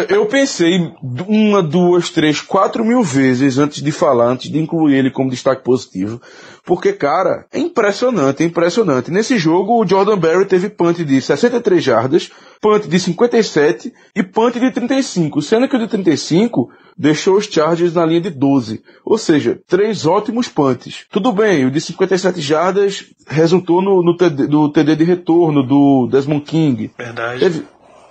Eu, 0.09 0.27
pensei 0.27 0.93
uma, 1.29 1.63
duas, 1.63 2.11
três, 2.11 2.41
quatro 2.41 2.85
mil 2.85 3.03
vezes 3.03 3.57
antes 3.57 3.83
de 3.83 3.93
falar, 3.93 4.27
antes 4.27 4.51
de 4.51 4.59
incluir 4.59 4.97
ele 4.97 5.11
como 5.11 5.31
destaque 5.31 5.63
positivo. 5.63 6.21
Porque, 6.65 6.93
cara, 6.93 7.47
é 7.53 7.59
impressionante, 7.61 8.43
é 8.43 8.47
impressionante. 8.47 9.11
Nesse 9.11 9.39
jogo, 9.39 9.81
o 9.81 9.87
Jordan 9.87 10.19
Berry 10.19 10.45
teve 10.45 10.69
punt 10.69 10.99
de 10.99 11.21
63 11.21 11.83
jardas, 11.83 12.31
punt 12.61 12.87
de 12.87 12.99
57 12.99 13.93
e 14.15 14.23
punt 14.25 14.55
de 14.59 14.73
35, 14.73 15.41
sendo 15.41 15.69
que 15.69 15.77
o 15.77 15.79
de 15.79 15.87
35 15.87 16.69
deixou 16.97 17.37
os 17.37 17.45
Chargers 17.45 17.95
na 17.95 18.05
linha 18.05 18.23
de 18.23 18.31
12. 18.31 18.83
Ou 19.05 19.19
seja, 19.19 19.61
três 19.69 20.07
ótimos 20.07 20.49
punts. 20.49 21.05
Tudo 21.11 21.31
bem, 21.33 21.67
o 21.67 21.71
de 21.71 21.81
57 21.81 22.41
jardas 22.41 23.05
resultou 23.29 23.83
no, 23.83 24.03
no 24.03 24.17
TD, 24.17 24.47
do 24.47 24.71
TD 24.71 24.97
de 24.97 25.05
retorno 25.05 25.63
do 25.63 26.09
Desmond 26.11 26.43
King. 26.43 26.91
Verdade. 26.97 27.41
Teve, 27.41 27.65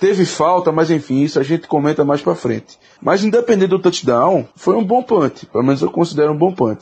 teve 0.05 0.23
falta, 0.23 0.71
mas 0.71 0.91
enfim, 0.91 1.23
isso 1.23 1.39
a 1.39 1.43
gente 1.43 1.67
comenta 1.67 2.05
mais 2.05 2.21
pra 2.21 2.35
frente. 2.35 2.77
Mas 3.01 3.23
independente 3.23 3.69
do 3.69 3.79
touchdown, 3.79 4.45
foi 4.55 4.75
um 4.75 4.83
bom 4.83 5.01
punt. 5.01 5.45
Pelo 5.51 5.63
menos 5.63 5.81
eu 5.81 5.89
considero 5.89 6.31
um 6.31 6.37
bom 6.37 6.53
punt. 6.53 6.77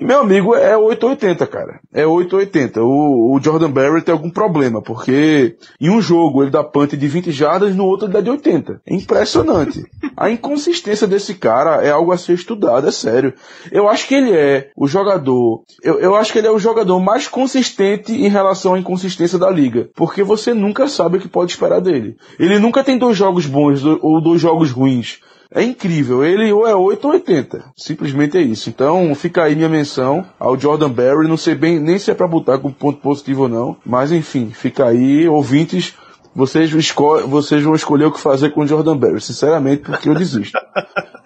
E 0.00 0.04
meu 0.04 0.20
amigo 0.20 0.54
é 0.54 0.74
880, 0.74 1.46
cara. 1.46 1.78
É 1.92 2.06
880. 2.06 2.82
O, 2.82 3.36
o 3.36 3.40
Jordan 3.42 3.70
Barrett 3.70 4.06
tem 4.06 4.14
algum 4.14 4.30
problema, 4.30 4.80
porque 4.80 5.56
em 5.78 5.90
um 5.90 6.00
jogo 6.00 6.42
ele 6.42 6.50
dá 6.50 6.64
punt 6.64 6.92
de 6.92 7.06
20 7.06 7.30
jardas, 7.30 7.76
no 7.76 7.84
outro 7.84 8.06
ele 8.06 8.14
dá 8.14 8.22
de 8.22 8.30
80. 8.30 8.80
É 8.86 8.94
impressionante. 8.94 9.84
A 10.16 10.30
inconsistência 10.30 11.06
desse 11.06 11.34
cara 11.34 11.84
é 11.84 11.90
algo 11.90 12.12
a 12.12 12.16
ser 12.16 12.32
estudado, 12.32 12.88
é 12.88 12.90
sério. 12.90 13.34
Eu 13.70 13.90
acho 13.90 14.08
que 14.08 14.14
ele 14.14 14.34
é 14.34 14.70
o 14.74 14.88
jogador, 14.88 15.64
eu, 15.82 16.00
eu 16.00 16.14
acho 16.14 16.32
que 16.32 16.38
ele 16.38 16.46
é 16.46 16.50
o 16.50 16.58
jogador 16.58 16.98
mais 16.98 17.28
consistente 17.28 18.12
em 18.12 18.28
relação 18.28 18.72
à 18.72 18.78
inconsistência 18.78 19.38
da 19.38 19.50
liga, 19.50 19.90
porque 19.94 20.22
você 20.22 20.54
nunca 20.54 20.88
sabe 20.88 21.18
o 21.18 21.20
que 21.20 21.28
pode 21.28 21.52
esperar 21.52 21.80
dele. 21.80 22.16
Ele 22.38 22.58
nunca 22.58 22.82
tem 22.82 22.96
dois 22.96 23.18
jogos 23.18 23.44
bons 23.44 23.84
ou 23.84 24.22
dois 24.22 24.40
jogos 24.40 24.70
ruins. 24.70 25.20
É 25.52 25.62
incrível. 25.62 26.24
Ele 26.24 26.52
ou 26.52 26.66
é 26.66 26.74
8 26.74 27.04
ou 27.04 27.12
80. 27.14 27.64
Simplesmente 27.76 28.38
é 28.38 28.40
isso. 28.40 28.70
Então 28.70 29.12
fica 29.14 29.42
aí 29.42 29.56
minha 29.56 29.68
menção 29.68 30.24
ao 30.38 30.58
Jordan 30.58 30.90
Berry. 30.90 31.26
Não 31.26 31.36
sei 31.36 31.54
bem 31.54 31.80
nem 31.80 31.98
se 31.98 32.10
é 32.10 32.14
para 32.14 32.28
botar 32.28 32.58
como 32.58 32.72
ponto 32.72 33.00
positivo 33.00 33.42
ou 33.42 33.48
não. 33.48 33.76
Mas 33.84 34.12
enfim, 34.12 34.50
fica 34.50 34.86
aí, 34.86 35.28
ouvintes. 35.28 35.94
Vocês, 36.32 36.72
esco 36.72 37.26
vocês 37.26 37.62
vão 37.62 37.74
escolher 37.74 38.04
o 38.04 38.12
que 38.12 38.20
fazer 38.20 38.50
com 38.50 38.60
o 38.60 38.66
Jordan 38.66 38.96
Berry, 38.96 39.20
sinceramente, 39.20 39.82
porque 39.82 40.08
eu 40.08 40.14
desisto. 40.14 40.56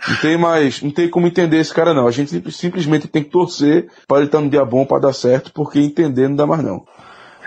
Não 0.08 0.16
tem 0.16 0.36
mais, 0.36 0.82
não 0.82 0.90
tem 0.90 1.08
como 1.08 1.26
entender 1.26 1.58
esse 1.58 1.72
cara 1.72 1.92
não. 1.92 2.06
A 2.06 2.10
gente 2.10 2.50
simplesmente 2.50 3.08
tem 3.08 3.22
que 3.22 3.30
torcer 3.30 3.88
para 4.06 4.18
ele 4.18 4.26
estar 4.26 4.40
no 4.40 4.48
dia 4.48 4.64
bom 4.64 4.84
para 4.84 5.02
dar 5.02 5.12
certo, 5.12 5.52
porque 5.52 5.78
entender 5.78 6.28
não 6.28 6.36
dá 6.36 6.46
mais 6.46 6.62
não. 6.62 6.84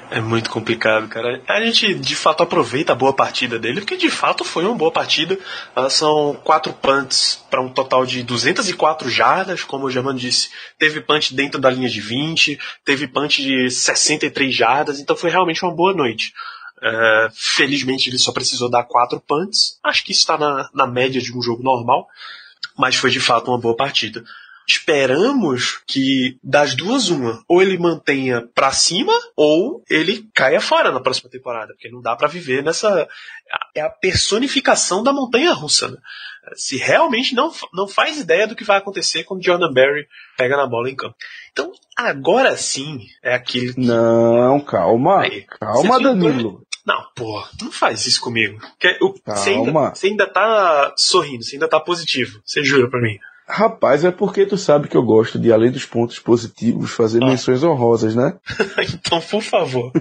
É 0.09 0.21
muito 0.21 0.49
complicado, 0.49 1.07
cara. 1.09 1.41
A 1.47 1.59
gente 1.65 1.93
de 1.93 2.15
fato 2.15 2.41
aproveita 2.41 2.93
a 2.93 2.95
boa 2.95 3.13
partida 3.13 3.59
dele, 3.59 3.81
porque 3.81 3.97
de 3.97 4.09
fato 4.09 4.45
foi 4.45 4.63
uma 4.63 4.75
boa 4.75 4.91
partida. 4.91 5.37
Uh, 5.75 5.89
são 5.89 6.33
quatro 6.43 6.71
punts 6.71 7.43
para 7.49 7.61
um 7.61 7.69
total 7.69 8.05
de 8.05 8.23
204 8.23 9.09
jardas, 9.09 9.63
como 9.63 9.85
o 9.85 9.91
Germano 9.91 10.17
disse. 10.17 10.49
Teve 10.79 11.01
punch 11.01 11.35
dentro 11.35 11.59
da 11.59 11.69
linha 11.69 11.89
de 11.89 11.99
20, 11.99 12.57
teve 12.85 13.07
punch 13.07 13.41
de 13.41 13.69
63 13.69 14.55
jardas, 14.55 14.99
então 14.99 15.15
foi 15.15 15.29
realmente 15.29 15.63
uma 15.63 15.75
boa 15.75 15.93
noite. 15.93 16.33
Uh, 16.77 17.29
felizmente 17.33 18.09
ele 18.09 18.19
só 18.19 18.31
precisou 18.31 18.69
dar 18.69 18.83
quatro 18.83 19.19
punts. 19.19 19.77
Acho 19.83 20.05
que 20.05 20.13
isso 20.13 20.21
está 20.21 20.37
na, 20.37 20.69
na 20.73 20.87
média 20.87 21.21
de 21.21 21.35
um 21.35 21.41
jogo 21.41 21.61
normal, 21.61 22.07
mas 22.77 22.95
foi 22.95 23.09
de 23.09 23.19
fato 23.19 23.51
uma 23.51 23.59
boa 23.59 23.75
partida 23.75 24.23
esperamos 24.67 25.81
que 25.87 26.37
das 26.43 26.75
duas 26.75 27.09
uma, 27.09 27.41
ou 27.47 27.61
ele 27.61 27.77
mantenha 27.77 28.45
para 28.53 28.71
cima 28.71 29.13
ou 29.35 29.81
ele 29.89 30.29
caia 30.33 30.59
fora 30.59 30.91
na 30.91 30.99
próxima 30.99 31.29
temporada, 31.29 31.73
porque 31.73 31.89
não 31.89 32.01
dá 32.01 32.15
para 32.15 32.27
viver 32.27 32.61
nessa 32.61 33.07
é 33.73 33.81
a 33.81 33.89
personificação 33.89 35.01
da 35.01 35.13
montanha 35.13 35.53
russa, 35.53 35.87
né? 35.87 35.97
Se 36.55 36.77
realmente 36.77 37.33
não, 37.33 37.51
não 37.73 37.87
faz 37.87 38.19
ideia 38.19 38.47
do 38.47 38.55
que 38.55 38.63
vai 38.63 38.77
acontecer 38.77 39.23
quando 39.23 39.43
Jordan 39.43 39.71
Berry 39.71 40.07
pega 40.37 40.57
na 40.57 40.67
bola 40.67 40.89
em 40.89 40.95
campo. 40.95 41.15
Então, 41.51 41.71
agora 41.95 42.55
sim 42.57 43.05
é 43.23 43.35
aquele 43.35 43.73
que... 43.73 43.79
Não, 43.79 44.59
calma. 44.61 45.21
Aí, 45.21 45.43
calma, 45.43 45.99
Danilo. 45.99 46.65
Não, 46.85 47.05
pô, 47.13 47.45
não 47.61 47.69
faz 47.69 48.05
isso 48.05 48.21
comigo. 48.21 48.59
Você 49.25 49.49
ainda, 49.49 49.71
você 49.89 50.07
ainda 50.07 50.25
tá 50.25 50.93
sorrindo, 50.95 51.43
você 51.43 51.55
ainda 51.55 51.67
tá 51.67 51.81
positivo. 51.81 52.41
Você 52.45 52.63
jura 52.63 52.89
pra 52.89 53.01
mim. 53.01 53.17
Rapaz, 53.49 54.03
é 54.03 54.11
porque 54.11 54.45
tu 54.45 54.57
sabe 54.57 54.89
que 54.89 54.97
eu 54.97 55.03
gosto 55.03 55.39
de, 55.39 55.53
além 55.53 55.71
dos 55.71 55.85
pontos 55.85 56.19
positivos, 56.19 56.91
fazer 56.91 57.23
ah. 57.23 57.27
menções 57.27 57.63
honrosas, 57.63 58.13
né? 58.13 58.35
então, 58.93 59.21
por 59.21 59.41
favor. 59.41 59.91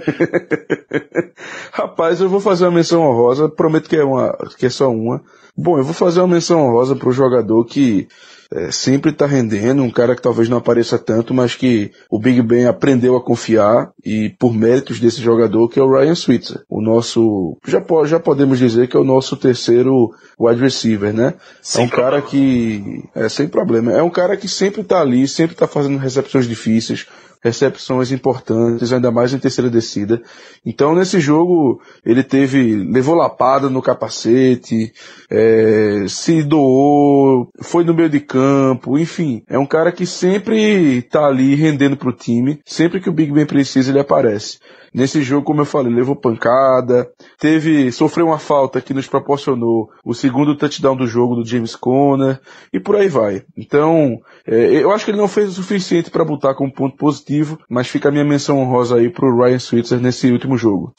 Rapaz, 1.71 2.21
eu 2.21 2.29
vou 2.29 2.41
fazer 2.41 2.65
uma 2.65 2.73
menção 2.73 3.03
honrosa, 3.03 3.49
prometo 3.49 3.89
que 3.89 3.97
é, 3.97 4.03
uma, 4.03 4.37
que 4.59 4.67
é 4.67 4.71
só 4.71 4.91
uma. 4.91 5.23
Bom, 5.57 5.79
eu 5.79 5.85
vou 5.85 5.95
fazer 5.95 6.21
uma 6.21 6.35
menção 6.35 6.61
honrosa 6.61 6.97
pro 6.97 7.13
jogador 7.13 7.65
que 7.65 8.09
é, 8.53 8.71
sempre 8.71 9.11
está 9.11 9.27
rendendo, 9.27 9.83
um 9.83 9.91
cara 9.91 10.15
que 10.15 10.23
talvez 10.23 10.49
não 10.49 10.59
apareça 10.59 10.99
tanto, 10.99 11.35
mas 11.35 11.55
que 11.55 11.91
o 12.11 12.19
Big 12.19 12.41
Ben 12.43 12.67
aprendeu 12.67 13.17
a 13.17 13.23
confiar 13.23 13.91
e 14.05 14.31
por 14.39 14.55
méritos 14.55 15.01
desse 15.01 15.21
jogador 15.21 15.69
que 15.69 15.79
é 15.79 15.83
o 15.83 15.91
Ryan 15.91 16.15
Switzer, 16.15 16.63
o 16.69 16.81
nosso, 16.81 17.57
já, 17.67 17.83
já 18.05 18.21
podemos 18.21 18.59
dizer 18.59 18.89
que 18.89 18.97
é 18.97 19.01
o 19.01 19.05
nosso 19.05 19.37
terceiro 19.37 20.11
wide 20.39 20.61
receiver, 20.61 21.13
né? 21.13 21.35
Sem 21.61 21.83
é 21.83 21.87
um 21.87 21.89
problema. 21.89 22.11
cara 22.11 22.23
que, 22.23 23.05
é 23.15 23.29
sem 23.29 23.49
problema, 23.49 23.93
é 23.93 24.03
um 24.03 24.11
cara 24.11 24.37
que 24.37 24.49
sempre 24.49 24.83
está 24.83 25.01
ali, 25.01 25.27
sempre 25.27 25.55
está 25.55 25.67
fazendo 25.67 25.99
recepções 25.99 26.47
difíceis, 26.47 27.07
recepções 27.43 28.13
importantes, 28.13 28.93
ainda 28.93 29.11
mais 29.11 29.33
em 29.33 29.39
terceira 29.39 29.71
descida. 29.71 30.23
Então 30.65 30.95
nesse 30.95 31.21
jogo 31.21 31.81
ele 32.05 32.23
teve, 32.23 32.77
levou 32.77 33.15
lapada 33.15 33.69
no 33.69 33.83
capacete, 33.83 34.93
é, 35.31 36.05
se 36.09 36.43
doou, 36.43 37.49
foi 37.61 37.85
no 37.85 37.95
meio 37.95 38.09
de 38.09 38.21
campo, 38.21 38.99
enfim, 38.99 39.43
é 39.49 39.59
um 39.59 39.67
cara 39.67 39.93
que 39.93 40.07
sempre 40.07 41.03
tá 41.03 41.27
ali 41.27 41.55
rendendo 41.55 41.97
pro 41.97 42.13
time, 42.13 42.61
sempre 42.65 43.01
que 43.01 43.09
o 43.09 43.13
Big 43.13 43.33
Ben 43.33 43.47
precisa 43.47 43.91
ele 43.91 44.01
aparece. 44.01 44.59
Nesse 44.93 45.23
jogo, 45.23 45.45
como 45.45 45.61
eu 45.61 45.67
falei, 45.67 45.93
levou 45.93 46.17
pancada, 46.17 47.09
teve, 47.39 47.93
sofreu 47.93 48.27
uma 48.27 48.39
falta 48.39 48.81
que 48.81 48.95
nos 48.95 49.07
proporcionou 49.07 49.91
o 50.05 50.15
segundo 50.15 50.57
touchdown 50.57 50.97
do 50.97 51.07
jogo 51.07 51.37
do 51.37 51.47
James 51.47 51.77
Conner, 51.77 52.41
e 52.73 52.81
por 52.81 52.97
aí 52.97 53.09
vai. 53.09 53.43
Então, 53.57 54.21
é, 54.47 54.83
eu 54.83 54.91
acho 54.93 55.05
que 55.05 55.11
ele 55.11 55.19
não 55.19 55.29
fez 55.29 55.51
o 55.51 55.53
suficiente 55.53 56.11
para 56.11 56.25
botar 56.25 56.55
como 56.55 56.73
ponto 56.73 56.97
positivo, 56.97 57.59
mas 57.69 57.89
fica 57.89 58.09
a 58.09 58.13
minha 58.13 58.25
menção 58.25 58.59
honrosa 58.59 58.97
aí 58.97 59.11
pro 59.11 59.37
Ryan 59.37 59.59
Switzer 59.59 60.01
nesse 60.01 60.31
último 60.31 60.57
jogo. 60.57 60.95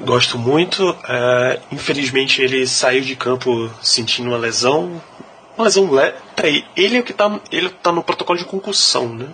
Gosto 0.00 0.38
muito. 0.38 0.96
É, 1.08 1.60
infelizmente 1.70 2.42
ele 2.42 2.66
saiu 2.66 3.00
de 3.00 3.14
campo 3.14 3.70
sentindo 3.82 4.28
uma 4.28 4.38
lesão. 4.38 5.00
Uma 5.56 5.64
lesão 5.64 5.90
leve. 5.90 6.16
Peraí, 6.34 6.64
ele 6.76 6.96
é 6.96 7.00
o 7.00 7.04
que 7.04 7.12
tá. 7.12 7.40
Ele 7.50 7.68
tá 7.68 7.92
no 7.92 8.02
protocolo 8.02 8.38
de 8.38 8.44
concussão, 8.44 9.08
né? 9.14 9.28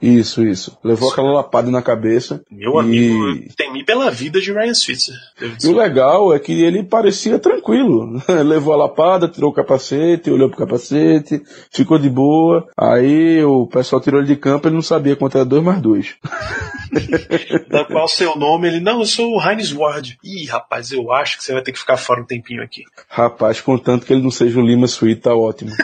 Isso, 0.00 0.46
isso. 0.46 0.78
Levou 0.82 1.10
aquela 1.10 1.32
lapada 1.32 1.70
na 1.70 1.82
cabeça. 1.82 2.42
Meu 2.50 2.74
e... 2.74 2.78
amigo, 2.78 3.52
temi 3.56 3.84
pela 3.84 4.10
vida 4.10 4.40
de 4.40 4.52
Ryan 4.52 4.74
Switzer. 4.74 5.14
E 5.62 5.66
o 5.66 5.76
legal 5.76 6.32
é 6.32 6.38
que 6.38 6.52
ele 6.52 6.84
parecia 6.84 7.38
tranquilo. 7.38 8.22
Levou 8.44 8.72
a 8.72 8.76
lapada, 8.76 9.28
tirou 9.28 9.50
o 9.50 9.54
capacete, 9.54 10.30
olhou 10.30 10.48
pro 10.48 10.58
capacete, 10.58 11.42
ficou 11.72 11.98
de 11.98 12.08
boa. 12.08 12.66
Aí 12.76 13.42
o 13.44 13.66
pessoal 13.66 14.00
tirou 14.00 14.20
ele 14.20 14.28
de 14.28 14.36
campo, 14.36 14.68
ele 14.68 14.76
não 14.76 14.82
sabia 14.82 15.16
quanto 15.16 15.36
era 15.36 15.44
dois 15.44 15.62
mais 15.62 15.80
dois. 15.80 16.14
da 17.68 17.84
qual 17.84 18.08
seu 18.08 18.36
nome? 18.36 18.68
Ele, 18.68 18.80
não, 18.80 19.00
eu 19.00 19.06
sou 19.06 19.36
o 19.36 19.42
Heinz 19.42 19.72
Ward. 19.72 20.18
Ih, 20.22 20.46
rapaz, 20.46 20.92
eu 20.92 21.12
acho 21.12 21.38
que 21.38 21.44
você 21.44 21.52
vai 21.52 21.62
ter 21.62 21.72
que 21.72 21.78
ficar 21.78 21.96
fora 21.96 22.20
um 22.20 22.26
tempinho 22.26 22.62
aqui. 22.62 22.84
Rapaz, 23.08 23.60
contanto 23.60 24.06
que 24.06 24.12
ele 24.12 24.22
não 24.22 24.30
seja 24.30 24.58
o 24.58 24.62
Lima 24.62 24.86
Sweet, 24.86 25.22
tá 25.22 25.34
ótimo. 25.34 25.72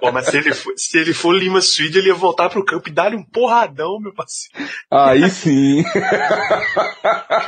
Pô, 0.00 0.12
mas 0.12 0.26
se 0.26 0.36
ele, 0.36 0.52
for, 0.52 0.72
se 0.76 0.98
ele 0.98 1.14
for 1.14 1.32
Lima 1.32 1.60
Swede, 1.60 1.98
ele 1.98 2.08
ia 2.08 2.14
voltar 2.14 2.48
pro 2.48 2.64
campo 2.64 2.88
e 2.88 2.92
dar-lhe 2.92 3.16
um 3.16 3.22
porradão, 3.22 3.98
meu 4.00 4.12
parceiro. 4.12 4.70
Aí 4.90 5.28
sim. 5.30 5.84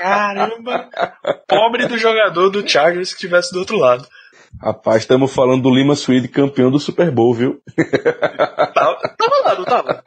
Caramba! 0.01 0.89
Pobre 1.47 1.87
do 1.87 1.99
jogador 1.99 2.51
do 2.51 2.67
Chargers 2.67 3.11
que 3.11 3.17
estivesse 3.17 3.53
do 3.53 3.59
outro 3.59 3.77
lado. 3.77 4.07
Rapaz, 4.61 5.03
estamos 5.03 5.33
falando 5.33 5.63
do 5.63 5.75
Lima 5.75 5.95
Swede, 5.95 6.29
campeão 6.29 6.71
do 6.71 6.79
Super 6.79 7.11
Bowl, 7.11 7.35
viu? 7.35 7.61
Tava, 8.75 8.99
tava 9.17 9.37
lá, 9.45 9.55
não 9.55 9.65
tava? 9.65 10.05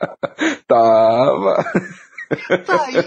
Tava. 0.67 1.65
Tá 2.65 2.85
aí. 2.85 3.03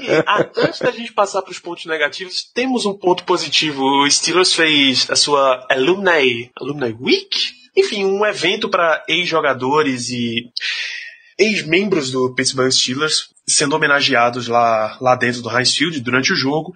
Antes 0.57 0.81
da 0.81 0.91
gente 0.91 1.13
passar 1.13 1.43
para 1.43 1.53
os 1.53 1.59
pontos 1.59 1.87
negativos, 1.87 2.45
temos 2.53 2.85
um 2.85 2.95
ponto 2.95 3.25
positivo. 3.25 3.83
O 3.85 4.11
Steelers 4.11 4.53
fez 4.53 5.09
a 5.11 5.17
sua 5.17 5.65
Alumni, 5.71 6.51
Alumni 6.61 6.97
Week? 7.01 7.37
Enfim, 7.77 8.05
um 8.05 8.27
evento 8.27 8.69
para 8.69 9.05
ex-jogadores 9.09 10.11
e 10.11 10.51
ex-membros 11.39 12.11
do 12.11 12.35
Pittsburgh 12.35 12.71
Steelers 12.71 13.32
sendo 13.47 13.75
homenageados 13.75 14.49
lá, 14.49 14.97
lá 15.01 15.17
dentro 15.17 15.43
do 15.43 15.51
Heinz 15.51 15.75
Field 15.75 16.01
durante 16.01 16.33
o 16.33 16.37
jogo. 16.37 16.73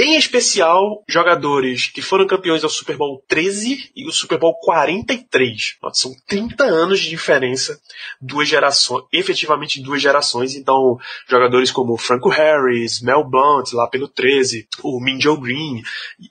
Em 0.00 0.16
especial, 0.16 1.02
jogadores 1.08 1.88
que 1.88 2.00
foram 2.00 2.24
campeões 2.24 2.62
ao 2.62 2.70
Super 2.70 2.96
Bowl 2.96 3.20
13 3.26 3.90
e 3.96 4.06
o 4.06 4.12
Super 4.12 4.38
Bowl 4.38 4.54
43. 4.60 5.76
São 5.92 6.12
30 6.28 6.62
anos 6.64 7.00
de 7.00 7.08
diferença, 7.08 7.80
duas 8.20 8.48
gerações, 8.48 9.04
efetivamente 9.12 9.82
duas 9.82 10.00
gerações. 10.00 10.54
Então, 10.54 10.98
jogadores 11.28 11.72
como 11.72 11.96
Franco 11.96 12.28
Harris, 12.28 13.00
Mel 13.00 13.24
Blount, 13.24 13.72
lá 13.72 13.88
pelo 13.88 14.06
13, 14.06 14.68
o 14.84 15.00
Minjo 15.00 15.36
Green, 15.36 15.82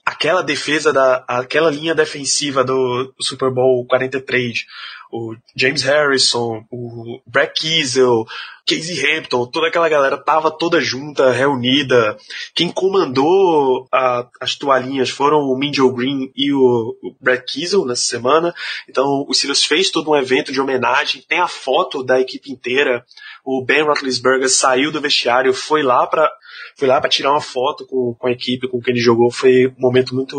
aquela 0.04 0.42
defesa 0.42 0.90
da, 0.90 1.22
aquela 1.28 1.70
linha 1.70 1.94
defensiva 1.94 2.64
do 2.64 3.12
Super 3.20 3.50
Bowl 3.50 3.86
43, 3.86 4.64
o 5.10 5.34
James 5.54 5.82
Harrison, 5.82 6.64
o 6.70 7.20
Brett 7.26 7.60
Kiesel, 7.60 8.26
Casey 8.68 9.00
Hampton, 9.04 9.46
toda 9.46 9.68
aquela 9.68 9.88
galera 9.88 10.18
tava 10.18 10.50
toda 10.50 10.80
junta, 10.80 11.30
reunida. 11.30 12.16
Quem 12.54 12.70
comandou 12.70 13.88
a, 13.92 14.26
as 14.40 14.54
toalhinhas 14.54 15.08
foram 15.08 15.38
o 15.38 15.58
Minjo 15.58 15.90
Green 15.92 16.30
e 16.36 16.52
o, 16.52 16.96
o 17.02 17.14
Brett 17.20 17.44
Kiesel 17.50 17.86
nessa 17.86 18.02
semana. 18.02 18.54
Então 18.88 19.24
o 19.26 19.34
Silas 19.34 19.64
fez 19.64 19.90
todo 19.90 20.10
um 20.10 20.16
evento 20.16 20.52
de 20.52 20.60
homenagem, 20.60 21.24
tem 21.26 21.40
a 21.40 21.48
foto 21.48 22.02
da 22.02 22.20
equipe 22.20 22.52
inteira. 22.52 23.04
O 23.44 23.64
Ben 23.64 23.82
Roethlisberger 23.82 24.50
saiu 24.50 24.92
do 24.92 25.00
vestiário, 25.00 25.54
foi 25.54 25.82
lá 25.82 26.06
para 26.06 26.30
foi 26.76 26.86
lá 26.86 27.00
para 27.00 27.10
tirar 27.10 27.32
uma 27.32 27.40
foto 27.40 27.86
com, 27.86 28.14
com 28.14 28.26
a 28.26 28.32
equipe 28.32 28.68
com 28.68 28.80
quem 28.80 28.94
ele 28.94 29.02
jogou. 29.02 29.30
Foi 29.30 29.68
um 29.68 29.80
momento 29.80 30.14
muito 30.14 30.36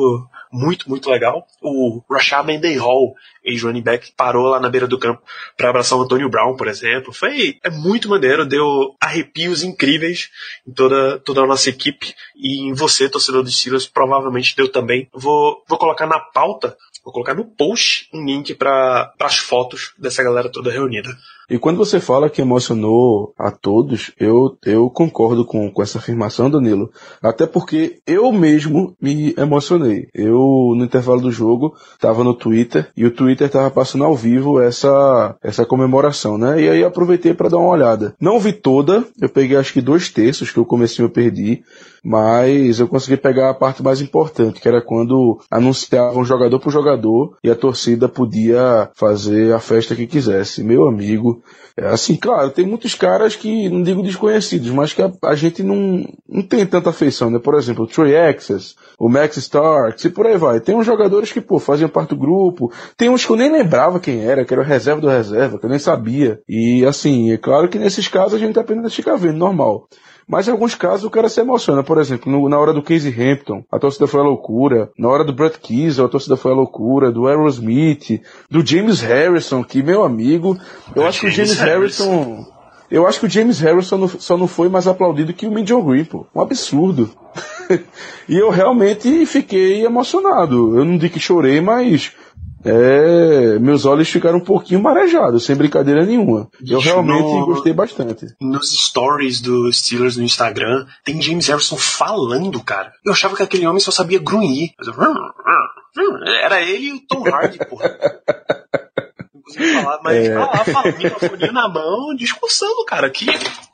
muito, 0.51 0.89
muito 0.89 1.09
legal. 1.09 1.45
O 1.61 2.01
Rashad 2.09 2.45
Mendenhall, 2.45 3.15
ex-running 3.43 3.81
back, 3.81 4.11
parou 4.15 4.47
lá 4.47 4.59
na 4.59 4.69
beira 4.69 4.87
do 4.87 4.99
campo 4.99 5.21
para 5.55 5.69
abraçar 5.69 5.97
o 5.97 6.01
Antonio 6.01 6.29
Brown, 6.29 6.55
por 6.55 6.67
exemplo. 6.67 7.13
Foi 7.13 7.57
é 7.63 7.69
muito 7.69 8.09
maneiro, 8.09 8.45
deu 8.45 8.95
arrepios 8.99 9.63
incríveis 9.63 10.29
em 10.67 10.71
toda, 10.71 11.19
toda 11.19 11.41
a 11.41 11.47
nossa 11.47 11.69
equipe 11.69 12.13
e 12.35 12.61
em 12.61 12.73
você, 12.73 13.09
torcedor 13.09 13.43
dos 13.43 13.57
Steelers, 13.57 13.87
provavelmente 13.87 14.55
deu 14.55 14.71
também. 14.71 15.07
Vou, 15.13 15.63
vou 15.67 15.77
colocar 15.77 16.07
na 16.07 16.19
pauta 16.19 16.75
Vou 17.03 17.13
colocar 17.13 17.33
no 17.33 17.45
post 17.45 18.09
um 18.13 18.23
link 18.25 18.53
para 18.53 19.13
as 19.19 19.37
fotos 19.37 19.93
dessa 19.97 20.21
galera 20.21 20.51
toda 20.51 20.71
reunida. 20.71 21.09
E 21.49 21.57
quando 21.57 21.77
você 21.77 21.99
fala 21.99 22.29
que 22.29 22.41
emocionou 22.41 23.33
a 23.37 23.49
todos, 23.49 24.11
eu, 24.19 24.55
eu 24.65 24.89
concordo 24.89 25.43
com, 25.43 25.71
com 25.71 25.81
essa 25.81 25.97
afirmação, 25.97 26.49
Danilo. 26.49 26.91
Até 27.21 27.47
porque 27.47 27.99
eu 28.05 28.31
mesmo 28.31 28.95
me 29.01 29.33
emocionei. 29.37 30.07
Eu, 30.13 30.73
no 30.75 30.83
intervalo 30.83 31.21
do 31.21 31.31
jogo, 31.31 31.75
estava 31.93 32.23
no 32.23 32.33
Twitter 32.33 32.91
e 32.95 33.05
o 33.05 33.11
Twitter 33.11 33.47
estava 33.47 33.71
passando 33.71 34.03
ao 34.03 34.15
vivo 34.15 34.61
essa, 34.61 35.35
essa 35.41 35.65
comemoração, 35.65 36.37
né? 36.37 36.61
E 36.61 36.69
aí 36.69 36.83
aproveitei 36.83 37.33
para 37.33 37.49
dar 37.49 37.57
uma 37.57 37.69
olhada. 37.69 38.13
Não 38.19 38.39
vi 38.39 38.53
toda, 38.53 39.03
eu 39.19 39.29
peguei 39.29 39.57
acho 39.57 39.73
que 39.73 39.81
dois 39.81 40.09
terços, 40.09 40.51
que 40.51 40.59
o 40.59 40.65
comecinho 40.65 41.05
eu 41.05 41.09
perdi, 41.09 41.63
mas 42.03 42.79
eu 42.79 42.87
consegui 42.87 43.17
pegar 43.17 43.49
a 43.49 43.53
parte 43.53 43.83
mais 43.83 44.01
importante, 44.01 44.59
que 44.59 44.67
era 44.67 44.81
quando 44.81 45.39
anunciavam 45.49 46.23
jogador 46.23 46.59
por 46.59 46.71
jogador 46.71 47.37
e 47.43 47.49
a 47.49 47.55
torcida 47.55 48.07
podia 48.07 48.89
fazer 48.93 49.53
a 49.53 49.59
festa 49.59 49.95
que 49.95 50.07
quisesse. 50.07 50.63
Meu 50.63 50.87
amigo, 50.87 51.38
é 51.77 51.87
assim, 51.87 52.15
claro, 52.15 52.51
tem 52.51 52.65
muitos 52.65 52.93
caras 52.95 53.35
que, 53.35 53.69
não 53.69 53.81
digo 53.81 54.03
desconhecidos, 54.03 54.69
mas 54.71 54.93
que 54.93 55.01
a, 55.01 55.11
a 55.23 55.35
gente 55.35 55.63
não, 55.63 56.03
não 56.27 56.41
tem 56.41 56.65
tanta 56.65 56.89
afeição, 56.89 57.29
né? 57.29 57.39
Por 57.39 57.55
exemplo, 57.55 57.85
o 57.85 57.87
Troy 57.87 58.15
Access, 58.15 58.75
o 58.97 59.09
Max 59.09 59.37
Starks 59.37 60.05
e 60.05 60.09
por 60.09 60.27
aí 60.27 60.37
vai. 60.37 60.59
Tem 60.59 60.75
uns 60.75 60.85
jogadores 60.85 61.31
que, 61.31 61.41
pô, 61.41 61.59
faziam 61.59 61.89
parte 61.89 62.09
do 62.09 62.17
grupo, 62.17 62.71
tem 62.97 63.09
uns 63.09 63.25
que 63.25 63.31
eu 63.31 63.37
nem 63.37 63.51
lembrava 63.51 63.99
quem 63.99 64.25
era, 64.25 64.43
que 64.43 64.53
era 64.53 64.61
o 64.61 64.65
reserva 64.65 65.01
do 65.01 65.07
reserva, 65.07 65.57
que 65.57 65.65
eu 65.65 65.69
nem 65.69 65.79
sabia. 65.79 66.41
E 66.47 66.85
assim, 66.85 67.31
é 67.31 67.37
claro 67.37 67.69
que 67.69 67.79
nesses 67.79 68.07
casos 68.07 68.33
a 68.33 68.37
gente 68.37 68.59
apenas 68.59 68.93
fica 68.93 69.15
vendo, 69.15 69.37
normal. 69.37 69.87
Mas 70.29 70.47
em 70.47 70.51
alguns 70.51 70.75
casos 70.75 71.05
o 71.05 71.09
cara 71.09 71.27
se 71.27 71.41
emociona. 71.41 71.81
Por 71.81 71.97
exemplo, 71.97 72.31
no, 72.31 72.47
na 72.47 72.59
hora 72.59 72.71
do 72.71 72.83
Casey 72.83 73.11
Hampton, 73.11 73.63
a 73.71 73.79
torcida 73.79 74.05
foi 74.05 74.19
a 74.19 74.23
loucura. 74.23 74.91
Na 74.95 75.09
hora 75.09 75.23
do 75.23 75.33
Brett 75.33 75.57
Kiesel, 75.57 76.05
a 76.05 76.09
torcida 76.09 76.37
foi 76.37 76.51
a 76.51 76.55
loucura. 76.55 77.11
Do 77.11 77.27
Aerosmith, 77.27 78.21
do 78.47 78.63
James 78.63 79.01
Harrison, 79.01 79.63
que 79.63 79.81
meu 79.81 80.03
amigo, 80.03 80.55
eu 80.95 81.07
acho 81.07 81.21
que 81.21 81.27
o 81.27 81.31
James 81.31 81.59
Harrison... 81.59 82.45
Eu 82.91 83.05
acho 83.05 83.19
que 83.19 83.27
o 83.27 83.29
James 83.29 83.59
Harrison 83.59 84.07
só 84.07 84.35
não 84.35 84.47
foi 84.47 84.67
mais 84.67 84.87
aplaudido 84.87 85.31
que 85.31 85.45
o 85.45 85.51
Minjon 85.51 85.83
Green, 85.83 86.05
pô. 86.05 86.25
Um 86.33 86.41
absurdo. 86.41 87.11
e 88.27 88.35
eu 88.35 88.49
realmente 88.49 89.27
fiquei 89.27 89.85
emocionado. 89.85 90.75
Eu 90.75 90.83
não 90.83 90.97
digo 90.97 91.13
que 91.13 91.19
chorei, 91.19 91.61
mas 91.61 92.11
é, 92.63 93.57
meus 93.59 93.85
olhos 93.85 94.09
ficaram 94.09 94.37
um 94.37 94.43
pouquinho 94.43 94.81
marejados, 94.81 95.45
sem 95.45 95.55
brincadeira 95.55 96.05
nenhuma. 96.05 96.49
Eu 96.65 96.79
realmente 96.79 97.23
no, 97.23 97.45
gostei 97.45 97.73
bastante. 97.73 98.27
Nos 98.39 98.71
stories 98.71 99.39
do 99.39 99.71
Steelers 99.71 100.17
no 100.17 100.23
Instagram, 100.23 100.85
tem 101.03 101.21
James 101.21 101.47
Harrison 101.47 101.77
falando, 101.77 102.61
cara. 102.63 102.91
Eu 103.05 103.13
achava 103.13 103.35
que 103.35 103.43
aquele 103.43 103.65
homem 103.65 103.79
só 103.79 103.91
sabia 103.91 104.19
grunhir. 104.19 104.71
Era 106.43 106.61
ele 106.61 106.87
e 106.87 106.93
o 106.93 107.07
Tom 107.07 107.27
Hardy, 107.27 107.57
porra. 107.69 107.97
falar, 109.55 109.99
mas 110.03 110.25
é... 110.25 110.33
tá 110.33 110.39
lá, 110.39 110.63
falando, 110.65 110.97
microfone 110.97 111.51
na 111.51 111.69
mão, 111.69 112.15
discursando, 112.15 112.85
cara. 112.85 113.09
Que, 113.09 113.25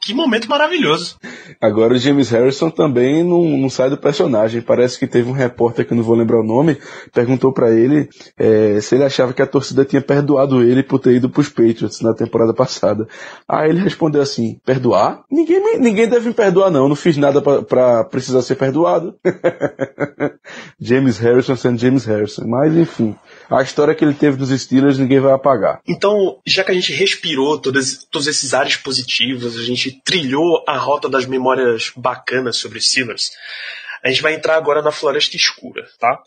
que 0.01 0.13
momento 0.13 0.49
maravilhoso. 0.49 1.17
Agora 1.61 1.93
o 1.93 1.97
James 1.97 2.29
Harrison 2.29 2.69
também 2.69 3.23
não, 3.23 3.57
não 3.57 3.69
sai 3.69 3.89
do 3.89 3.97
personagem. 3.97 4.61
Parece 4.61 4.99
que 4.99 5.07
teve 5.07 5.29
um 5.29 5.33
repórter 5.33 5.85
que 5.85 5.93
eu 5.93 5.97
não 5.97 6.03
vou 6.03 6.15
lembrar 6.15 6.39
o 6.39 6.45
nome, 6.45 6.77
perguntou 7.13 7.51
para 7.51 7.71
ele 7.71 8.09
é, 8.37 8.79
se 8.81 8.95
ele 8.95 9.03
achava 9.03 9.33
que 9.33 9.41
a 9.41 9.47
torcida 9.47 9.85
tinha 9.85 10.01
perdoado 10.01 10.61
ele 10.61 10.83
por 10.83 10.99
ter 10.99 11.13
ido 11.13 11.29
pros 11.29 11.49
Patriots 11.49 12.01
na 12.01 12.13
temporada 12.13 12.53
passada. 12.53 13.07
Aí 13.47 13.69
ele 13.69 13.79
respondeu 13.79 14.21
assim: 14.21 14.59
perdoar? 14.65 15.23
Ninguém, 15.29 15.61
me, 15.61 15.77
ninguém 15.77 16.07
deve 16.07 16.27
me 16.27 16.33
perdoar, 16.33 16.69
não. 16.69 16.87
Não 16.87 16.95
fiz 16.95 17.17
nada 17.17 17.41
para 17.41 18.03
precisar 18.05 18.41
ser 18.41 18.55
perdoado. 18.55 19.15
James 20.79 21.17
Harrison 21.17 21.55
sendo 21.55 21.79
James 21.79 22.05
Harrison. 22.05 22.45
Mas 22.45 22.75
enfim 22.75 23.15
a 23.49 23.61
história 23.61 23.93
que 23.93 24.03
ele 24.03 24.13
teve 24.13 24.37
dos 24.37 24.49
Steelers 24.49 24.97
ninguém 24.97 25.19
vai 25.19 25.33
apagar. 25.33 25.81
Então, 25.87 26.39
já 26.45 26.63
que 26.63 26.71
a 26.71 26.75
gente 26.75 26.93
respirou 26.93 27.59
todos, 27.59 28.05
todos 28.05 28.27
esses 28.27 28.53
ares 28.53 28.75
positivos, 28.75 29.57
a 29.57 29.63
gente 29.63 30.01
trilhou 30.03 30.63
a 30.67 30.77
rota 30.77 31.07
das 31.09 31.25
memórias 31.25 31.91
bacanas 31.95 32.57
sobre 32.57 32.81
Steelers, 32.81 33.31
a 34.03 34.09
gente 34.09 34.21
vai 34.21 34.35
entrar 34.35 34.55
agora 34.55 34.81
na 34.81 34.91
floresta 34.91 35.35
escura, 35.35 35.87
tá? 35.99 36.21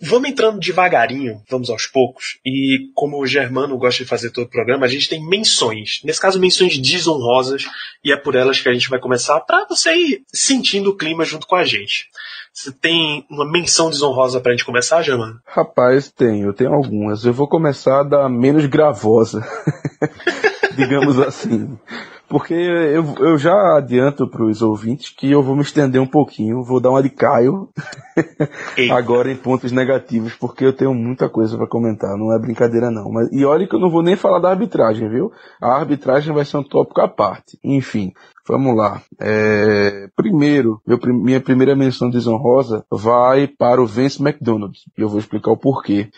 Vamos 0.00 0.28
entrando 0.28 0.58
devagarinho, 0.58 1.40
vamos 1.48 1.70
aos 1.70 1.86
poucos, 1.86 2.38
e 2.44 2.90
como 2.94 3.20
o 3.20 3.26
Germano 3.26 3.78
gosta 3.78 4.02
de 4.02 4.08
fazer 4.08 4.30
todo 4.30 4.46
o 4.46 4.50
programa, 4.50 4.86
a 4.86 4.88
gente 4.88 5.08
tem 5.08 5.24
menções. 5.24 6.00
Nesse 6.04 6.20
caso, 6.20 6.40
menções 6.40 6.78
desonrosas, 6.78 7.66
e 8.04 8.12
é 8.12 8.16
por 8.16 8.34
elas 8.34 8.60
que 8.60 8.68
a 8.68 8.72
gente 8.72 8.88
vai 8.88 8.98
começar, 8.98 9.40
para 9.40 9.66
você 9.68 9.94
ir 9.94 10.22
sentindo 10.32 10.90
o 10.90 10.96
clima 10.96 11.24
junto 11.24 11.46
com 11.46 11.56
a 11.56 11.64
gente. 11.64 12.08
Você 12.52 12.72
tem 12.72 13.26
uma 13.28 13.50
menção 13.50 13.90
desonrosa 13.90 14.40
pra 14.40 14.52
gente 14.52 14.64
começar, 14.64 15.02
Germano? 15.02 15.40
Rapaz, 15.44 16.10
tenho, 16.10 16.52
tenho 16.52 16.72
algumas. 16.72 17.24
Eu 17.24 17.32
vou 17.32 17.48
começar 17.48 18.04
da 18.04 18.28
menos 18.28 18.66
gravosa, 18.66 19.44
digamos 20.76 21.18
assim. 21.18 21.76
Porque 22.28 22.54
eu, 22.54 23.14
eu 23.18 23.38
já 23.38 23.76
adianto 23.76 24.28
para 24.28 24.44
os 24.44 24.62
ouvintes 24.62 25.10
que 25.10 25.30
eu 25.30 25.42
vou 25.42 25.54
me 25.54 25.62
estender 25.62 26.00
um 26.00 26.06
pouquinho, 26.06 26.64
vou 26.64 26.80
dar 26.80 26.90
uma 26.90 27.02
de 27.02 27.10
Caio 27.10 27.68
agora 28.90 29.30
em 29.30 29.36
pontos 29.36 29.70
negativos, 29.70 30.34
porque 30.34 30.64
eu 30.64 30.72
tenho 30.72 30.94
muita 30.94 31.28
coisa 31.28 31.56
para 31.56 31.66
comentar, 31.66 32.16
não 32.16 32.34
é 32.34 32.38
brincadeira 32.38 32.90
não. 32.90 33.10
Mas, 33.10 33.30
e 33.30 33.44
olha 33.44 33.68
que 33.68 33.74
eu 33.74 33.80
não 33.80 33.90
vou 33.90 34.02
nem 34.02 34.16
falar 34.16 34.38
da 34.38 34.50
arbitragem, 34.50 35.08
viu? 35.08 35.30
A 35.60 35.74
arbitragem 35.74 36.34
vai 36.34 36.44
ser 36.44 36.56
um 36.56 36.64
tópico 36.64 37.00
à 37.00 37.08
parte. 37.08 37.58
Enfim, 37.62 38.12
Vamos 38.46 38.76
lá. 38.76 39.00
É, 39.18 40.08
primeiro, 40.14 40.78
meu, 40.86 40.98
minha 41.14 41.40
primeira 41.40 41.74
menção 41.74 42.10
desonrosa 42.10 42.84
vai 42.90 43.46
para 43.48 43.82
o 43.82 43.86
Vince 43.86 44.22
McDonald. 44.22 44.78
E 44.96 45.00
eu 45.00 45.08
vou 45.08 45.18
explicar 45.18 45.50
o 45.50 45.56
porquê. 45.56 46.08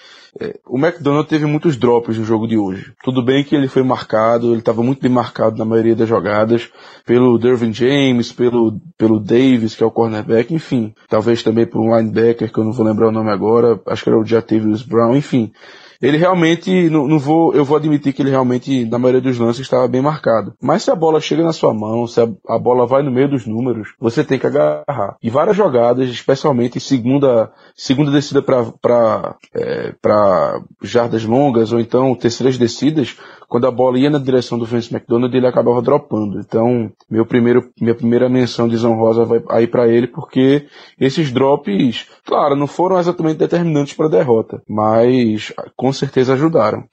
É, 0.41 0.59
o 0.67 0.77
McDonald 0.77 1.29
teve 1.29 1.47
muitos 1.47 1.77
drops 1.77 2.19
no 2.19 2.25
jogo 2.25 2.49
de 2.49 2.59
hoje. 2.59 2.93
Tudo 3.05 3.23
bem 3.23 3.45
que 3.45 3.55
ele 3.55 3.69
foi 3.69 3.85
marcado, 3.85 4.51
ele 4.51 4.59
estava 4.59 4.83
muito 4.83 5.01
bem 5.01 5.11
marcado 5.11 5.57
na 5.57 5.65
maioria 5.65 5.95
das 5.95 6.09
jogadas, 6.09 6.69
pelo 7.07 7.39
Dervin 7.39 7.73
James, 7.73 8.33
pelo, 8.33 8.81
pelo 8.99 9.21
Davis, 9.21 9.77
que 9.77 9.85
é 9.85 9.87
o 9.87 9.91
cornerback, 9.91 10.53
enfim. 10.53 10.93
Talvez 11.09 11.45
também 11.45 11.65
por 11.65 11.81
um 11.81 11.97
linebacker, 11.97 12.53
que 12.53 12.59
eu 12.59 12.65
não 12.65 12.73
vou 12.73 12.85
lembrar 12.85 13.09
o 13.09 13.13
nome 13.13 13.31
agora, 13.31 13.81
acho 13.87 14.03
que 14.03 14.11
era 14.11 14.19
o 14.19 14.25
Jatavius 14.25 14.83
Brown, 14.83 15.15
enfim 15.15 15.53
ele 16.01 16.17
realmente, 16.17 16.89
não, 16.91 17.07
não, 17.07 17.19
vou, 17.19 17.55
eu 17.55 17.65
vou 17.65 17.77
admitir 17.77 18.13
que 18.13 18.23
ele 18.23 18.31
realmente, 18.31 18.85
na 18.85 18.99
maioria 18.99 19.21
dos 19.21 19.39
lances, 19.39 19.63
estava 19.63 19.89
bem 19.89 20.03
marcado. 20.03 20.55
Mas 20.61 20.83
se 20.83 20.91
a 20.91 20.95
bola 20.95 21.21
chega 21.21 21.43
na 21.43 21.53
sua 21.53 21.73
mão, 21.73 22.07
se 22.07 22.21
a, 22.21 22.29
a 22.49 22.59
bola 22.59 22.87
vai 22.87 23.03
no 23.03 23.11
meio 23.11 23.29
dos 23.29 23.47
números, 23.47 23.95
você 23.99 24.25
tem 24.25 24.39
que 24.39 24.47
agarrar. 24.47 25.17
E 25.23 25.31
várias 25.31 25.57
jogadas, 25.57 26.09
especialmente 26.09 26.81
segunda, 26.81 27.51
segunda 27.75 28.11
descida 28.11 28.43
para 28.43 29.37
é, 29.55 29.95
jardas 30.83 31.25
longas, 31.25 31.73
ou 31.73 31.81
então 31.81 32.15
terceiras 32.15 32.59
descidas, 32.59 33.17
quando 33.49 33.67
a 33.67 33.71
bola 33.71 33.99
ia 33.99 34.11
na 34.11 34.19
direção 34.19 34.59
do 34.59 34.65
Vince 34.65 34.93
McDonald, 34.93 35.35
ele 35.37 35.47
acabava 35.47 35.81
dropando. 35.81 36.39
Então, 36.41 36.91
meu 37.11 37.25
primeiro, 37.25 37.71
minha 37.81 37.95
primeira 37.95 38.29
menção 38.29 38.69
desonrosa 38.69 39.25
vai 39.25 39.43
aí 39.51 39.67
para 39.67 39.89
ele, 39.89 40.07
porque 40.07 40.67
esses 40.99 41.33
drops, 41.33 42.07
claro, 42.25 42.57
não 42.57 42.67
foram 42.67 42.99
exatamente 42.99 43.39
determinantes 43.39 43.95
para 43.95 44.07
a 44.07 44.11
derrota, 44.11 44.63
mas 44.69 45.53
com 45.77 45.93
certeza 45.93 46.35
ajudaram. 46.35 46.85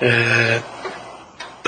É... 0.00 0.60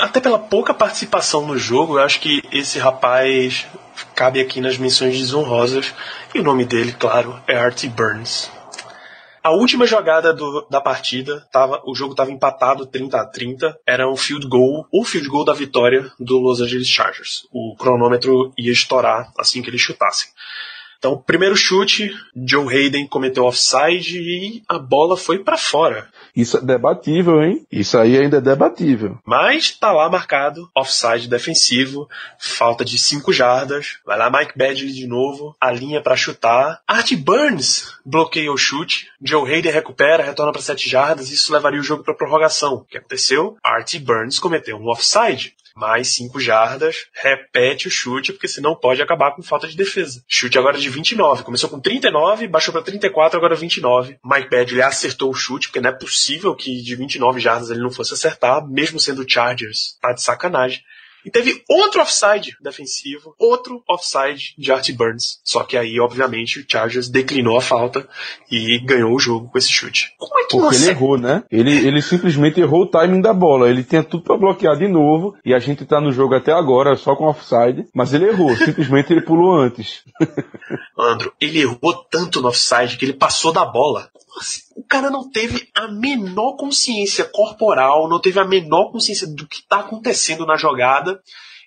até 0.00 0.20
pela 0.20 0.38
pouca 0.38 0.74
participação 0.74 1.46
no 1.46 1.56
jogo, 1.56 1.98
eu 1.98 2.02
acho 2.02 2.20
que 2.20 2.42
esse 2.52 2.78
rapaz 2.78 3.66
cabe 4.14 4.40
aqui 4.40 4.60
nas 4.60 4.76
menções 4.76 5.16
desonrosas. 5.18 5.94
E 6.34 6.40
o 6.40 6.42
nome 6.42 6.64
dele, 6.64 6.92
claro, 6.92 7.38
é 7.46 7.56
Artie 7.56 7.88
Burns. 7.88 8.50
A 9.44 9.50
última 9.50 9.86
jogada 9.86 10.32
do, 10.32 10.66
da 10.70 10.80
partida, 10.80 11.46
tava, 11.52 11.82
o 11.84 11.94
jogo 11.94 12.12
estava 12.12 12.30
empatado 12.30 12.86
30 12.86 13.20
a 13.20 13.26
30, 13.26 13.78
era 13.86 14.10
um 14.10 14.16
field 14.16 14.48
goal, 14.48 14.86
o 14.90 15.04
field 15.04 15.28
goal 15.28 15.44
da 15.44 15.52
vitória 15.52 16.10
do 16.18 16.38
Los 16.38 16.62
Angeles 16.62 16.88
Chargers. 16.88 17.46
O 17.52 17.76
cronômetro 17.76 18.54
ia 18.56 18.72
estourar 18.72 19.30
assim 19.38 19.60
que 19.60 19.68
eles 19.68 19.82
chutassem. 19.82 20.30
Então, 20.96 21.18
primeiro 21.18 21.54
chute, 21.54 22.10
Joe 22.34 22.74
Hayden 22.74 23.06
cometeu 23.06 23.44
offside 23.44 24.18
e 24.18 24.62
a 24.66 24.78
bola 24.78 25.14
foi 25.14 25.38
para 25.38 25.58
fora. 25.58 26.08
Isso 26.34 26.56
é 26.56 26.60
debatível, 26.60 27.42
hein? 27.42 27.64
Isso 27.70 27.96
aí 27.96 28.18
ainda 28.18 28.38
é 28.38 28.40
debatível. 28.40 29.18
Mas 29.24 29.70
tá 29.70 29.92
lá 29.92 30.08
marcado, 30.08 30.68
offside 30.74 31.28
defensivo, 31.28 32.08
falta 32.38 32.84
de 32.84 32.98
5 32.98 33.32
jardas. 33.32 33.98
Vai 34.04 34.18
lá 34.18 34.30
Mike 34.30 34.58
Badgley 34.58 34.92
de 34.92 35.06
novo, 35.06 35.54
a 35.60 35.70
linha 35.70 36.00
para 36.00 36.16
chutar. 36.16 36.80
Art 36.86 37.12
Burns 37.14 37.96
bloqueia 38.04 38.52
o 38.52 38.56
chute. 38.56 39.08
Joe 39.22 39.48
Hayden 39.48 39.72
recupera, 39.72 40.24
retorna 40.24 40.52
para 40.52 40.62
7 40.62 40.88
jardas. 40.88 41.30
Isso 41.30 41.52
levaria 41.52 41.80
o 41.80 41.84
jogo 41.84 42.02
para 42.02 42.14
prorrogação. 42.14 42.74
O 42.74 42.84
que 42.84 42.98
aconteceu? 42.98 43.56
Art 43.62 43.96
Burns 43.98 44.38
cometeu 44.38 44.76
um 44.76 44.88
offside 44.88 45.54
mais 45.76 46.14
5 46.14 46.38
jardas, 46.40 47.06
repete 47.12 47.88
o 47.88 47.90
chute, 47.90 48.32
porque 48.32 48.48
senão 48.48 48.74
pode 48.74 49.02
acabar 49.02 49.32
com 49.32 49.42
falta 49.42 49.66
de 49.66 49.76
defesa. 49.76 50.22
Chute 50.28 50.58
agora 50.58 50.78
de 50.78 50.88
29. 50.88 51.42
Começou 51.42 51.68
com 51.68 51.80
39, 51.80 52.46
baixou 52.46 52.72
para 52.72 52.82
34, 52.82 53.36
agora 53.36 53.54
29. 53.54 54.18
Mike 54.24 54.50
Badley 54.50 54.82
acertou 54.82 55.30
o 55.30 55.34
chute, 55.34 55.68
porque 55.68 55.80
não 55.80 55.90
é 55.90 55.92
possível 55.92 56.54
que 56.54 56.82
de 56.82 56.94
29 56.94 57.40
jardas 57.40 57.70
ele 57.70 57.80
não 57.80 57.90
fosse 57.90 58.14
acertar, 58.14 58.66
mesmo 58.66 59.00
sendo 59.00 59.28
Chargers. 59.28 59.98
Tá 60.00 60.12
de 60.12 60.22
sacanagem. 60.22 60.80
E 61.24 61.30
teve 61.30 61.62
outro 61.68 62.02
offside 62.02 62.56
defensivo, 62.60 63.34
outro 63.38 63.82
offside 63.88 64.54
de 64.58 64.70
Art 64.70 64.90
Burns. 64.92 65.40
Só 65.42 65.64
que 65.64 65.76
aí, 65.76 65.98
obviamente, 65.98 66.60
o 66.60 66.64
Chargers 66.68 67.08
declinou 67.08 67.56
a 67.56 67.62
falta 67.62 68.06
e 68.50 68.78
ganhou 68.80 69.14
o 69.14 69.18
jogo 69.18 69.48
com 69.48 69.58
esse 69.58 69.72
chute. 69.72 70.12
Como 70.18 70.38
é 70.38 70.44
que 70.44 70.56
Porque 70.56 70.76
ele 70.76 70.90
errou, 70.90 71.18
né? 71.18 71.42
Ele, 71.50 71.70
ele 71.70 72.02
simplesmente 72.02 72.60
errou 72.60 72.82
o 72.82 72.90
timing 72.90 73.20
da 73.20 73.32
bola. 73.32 73.68
Ele 73.68 73.82
tinha 73.82 74.02
tudo 74.02 74.24
para 74.24 74.36
bloquear 74.36 74.76
de 74.76 74.88
novo 74.88 75.34
e 75.44 75.54
a 75.54 75.58
gente 75.58 75.84
tá 75.84 76.00
no 76.00 76.12
jogo 76.12 76.34
até 76.34 76.52
agora 76.52 76.96
só 76.96 77.16
com 77.16 77.26
offside, 77.26 77.86
mas 77.94 78.12
ele 78.12 78.26
errou. 78.26 78.54
simplesmente 78.56 79.12
ele 79.12 79.22
pulou 79.22 79.54
antes. 79.54 80.02
Andro, 80.98 81.32
ele 81.40 81.60
errou 81.60 81.94
tanto 82.10 82.40
no 82.40 82.48
offside 82.48 82.96
que 82.96 83.04
ele 83.04 83.14
passou 83.14 83.52
da 83.52 83.64
bola. 83.64 84.10
Nossa, 84.34 84.60
o 84.76 84.82
cara 84.82 85.10
não 85.10 85.30
teve 85.30 85.68
a 85.74 85.86
menor 85.88 86.56
consciência 86.56 87.24
corporal, 87.24 88.08
não 88.08 88.20
teve 88.20 88.40
a 88.40 88.44
menor 88.44 88.90
consciência 88.90 89.26
do 89.26 89.46
que 89.46 89.58
está 89.58 89.80
acontecendo 89.80 90.44
na 90.44 90.56
jogada. 90.56 91.20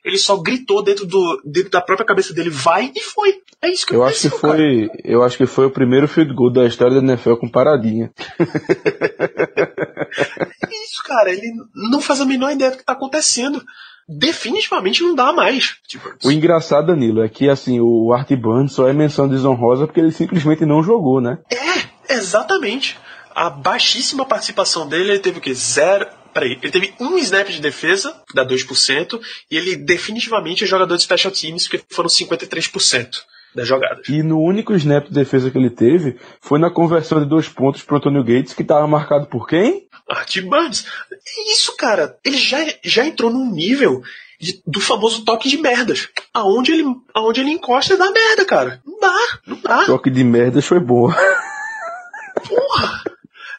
Ele 0.04 0.18
só 0.18 0.38
gritou 0.38 0.84
dentro, 0.84 1.06
do, 1.06 1.42
dentro 1.46 1.70
da 1.72 1.82
própria 1.82 2.06
cabeça 2.06 2.34
dele, 2.34 2.50
vai 2.50 2.92
e 2.96 3.00
foi. 3.02 3.42
É 3.62 3.70
isso 3.70 3.86
que 3.86 3.94
eu 3.96 4.04
acho 4.04 4.22
que 4.22 4.30
foi, 4.30 4.88
cara. 4.88 5.02
eu 5.04 5.24
acho 5.24 5.38
que 5.38 5.46
foi 5.46 5.66
o 5.66 5.72
primeiro 5.72 6.08
field 6.08 6.34
goal 6.34 6.52
da 6.52 6.66
história 6.66 7.02
da 7.02 7.06
NFL 7.06 7.36
com 7.36 7.50
paradinha. 7.50 8.12
é 8.40 8.46
isso, 10.86 11.04
cara. 11.04 11.32
Ele 11.32 11.52
não 11.92 12.00
faz 12.00 12.22
a 12.22 12.26
menor 12.26 12.52
ideia 12.52 12.72
do 12.72 12.78
que 12.78 12.84
está 12.84 12.94
acontecendo 12.94 13.62
definitivamente 14.08 15.04
não 15.04 15.14
dá 15.14 15.34
mais. 15.34 15.76
Tipo, 15.86 16.14
o 16.24 16.32
engraçado, 16.32 16.88
Danilo, 16.88 17.22
é 17.22 17.28
que 17.28 17.50
assim, 17.50 17.80
o 17.82 18.14
Art 18.14 18.32
Burns 18.36 18.72
só 18.72 18.88
é 18.88 18.94
menção 18.94 19.28
desonrosa 19.28 19.86
porque 19.86 20.00
ele 20.00 20.12
simplesmente 20.12 20.66
não 20.66 20.82
jogou, 20.82 21.20
né? 21.20 21.40
É, 21.52 21.97
Exatamente. 22.10 22.98
A 23.34 23.50
baixíssima 23.50 24.26
participação 24.26 24.88
dele, 24.88 25.12
ele 25.12 25.20
teve 25.20 25.40
o 25.40 25.42
quê? 25.42 25.54
Zero. 25.54 26.08
Peraí, 26.34 26.52
ele 26.62 26.72
teve 26.72 26.94
um 27.00 27.18
snap 27.18 27.48
de 27.48 27.62
defesa, 27.62 28.14
que 28.28 28.36
dá 28.36 28.46
2%, 28.46 29.20
e 29.50 29.58
ele 29.58 29.76
definitivamente 29.76 30.64
é 30.64 30.68
jogador 30.68 30.96
de 30.96 31.04
special 31.04 31.32
teams, 31.32 31.68
porque 31.68 31.84
foram 31.90 32.10
53% 32.10 33.22
das 33.56 33.68
jogadas. 33.68 34.08
E 34.08 34.22
no 34.22 34.40
único 34.40 34.74
snap 34.76 35.08
de 35.08 35.14
defesa 35.14 35.50
que 35.50 35.58
ele 35.58 35.70
teve 35.70 36.20
foi 36.40 36.60
na 36.60 36.70
conversão 36.70 37.20
de 37.20 37.28
dois 37.28 37.48
pontos 37.48 37.82
pro 37.82 37.98
Antônio 37.98 38.24
Gates, 38.24 38.54
que 38.54 38.62
estava 38.62 38.86
marcado 38.88 39.26
por 39.28 39.48
quem? 39.48 39.88
Art 40.10 40.40
Burns. 40.42 40.86
Isso, 41.52 41.76
cara. 41.76 42.18
Ele 42.24 42.38
já, 42.38 42.60
já 42.84 43.06
entrou 43.06 43.32
num 43.32 43.52
nível 43.52 44.02
de, 44.40 44.62
do 44.66 44.80
famoso 44.80 45.26
toque 45.26 45.50
de 45.50 45.58
merdas. 45.58 46.08
Aonde 46.34 46.72
ele, 46.72 46.84
aonde 47.14 47.42
ele 47.42 47.52
encosta 47.52 47.98
dá 47.98 48.12
merda, 48.12 48.46
cara. 48.46 48.82
Não 48.86 49.00
dá, 49.00 49.18
não 49.46 49.60
dá. 49.62 49.86
Toque 49.86 50.10
de 50.10 50.24
merdas 50.24 50.66
foi 50.66 50.80
boa. 50.80 51.16
Porra! 52.40 53.04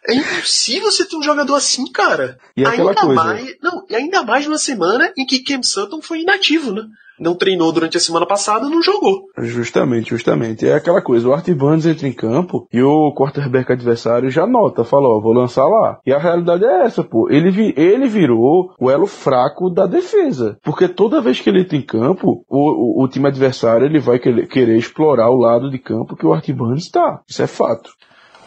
É 0.09 0.15
impossível 0.15 0.91
você 0.91 1.05
ter 1.05 1.17
um 1.17 1.23
jogador 1.23 1.55
assim, 1.55 1.85
cara. 1.93 2.39
E 2.57 2.65
aquela 2.65 2.91
ainda 2.91 3.01
coisa. 3.03 3.25
mais, 3.25 3.57
não, 3.63 3.85
e 3.91 3.95
ainda 3.95 4.23
mais 4.23 4.47
numa 4.47 4.59
semana 4.59 5.13
em 5.17 5.27
que 5.27 5.43
Cam 5.43 5.63
Sutton 5.63 6.01
foi 6.01 6.21
inativo, 6.21 6.73
né? 6.73 6.83
Não 7.21 7.35
treinou 7.35 7.73
durante 7.73 7.97
a 7.97 8.01
semana 8.01 8.25
passada, 8.25 8.69
não 8.69 8.81
jogou. 8.81 9.25
Justamente, 9.39 10.11
justamente. 10.11 10.67
É 10.67 10.75
aquela 10.75 11.03
coisa, 11.03 11.29
o 11.29 11.33
Art 11.33 11.49
Burns 11.51 11.85
entra 11.85 12.07
em 12.07 12.13
campo 12.13 12.69
e 12.73 12.81
o 12.81 13.13
quarterback 13.13 13.73
adversário 13.73 14.31
já 14.31 14.47
nota, 14.47 14.85
fala, 14.85 15.09
ó, 15.09 15.21
vou 15.21 15.33
lançar 15.33 15.67
lá. 15.67 15.99
E 16.07 16.13
a 16.13 16.19
realidade 16.19 16.65
é 16.65 16.85
essa, 16.85 17.03
pô. 17.03 17.29
Ele, 17.29 17.51
vi, 17.51 17.75
ele 17.77 18.07
virou 18.07 18.73
o 18.79 18.91
elo 18.91 19.07
fraco 19.07 19.69
da 19.69 19.87
defesa. 19.87 20.59
Porque 20.63 20.89
toda 20.89 21.21
vez 21.21 21.41
que 21.41 21.51
ele 21.51 21.63
entra 21.63 21.77
em 21.77 21.83
campo, 21.83 22.45
o, 22.49 23.03
o, 23.03 23.05
o 23.05 23.09
time 23.09 23.27
adversário 23.27 23.85
ele 23.85 23.99
vai 23.99 24.19
querer, 24.21 24.47
querer 24.47 24.79
explorar 24.79 25.29
o 25.29 25.39
lado 25.39 25.71
de 25.71 25.79
campo 25.79 26.17
que 26.17 26.25
o 26.25 26.33
Art 26.33 26.49
Burns 26.53 26.85
está. 26.85 27.21
Isso 27.29 27.43
é 27.43 27.49
fato. 27.49 27.91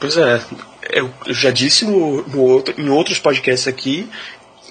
Pois 0.01 0.17
é, 0.17 0.41
eu 0.89 1.13
já 1.27 1.51
disse 1.51 1.85
no, 1.85 2.27
no 2.27 2.41
outro, 2.41 2.73
em 2.75 2.89
outros 2.89 3.19
podcasts 3.19 3.67
aqui, 3.67 4.09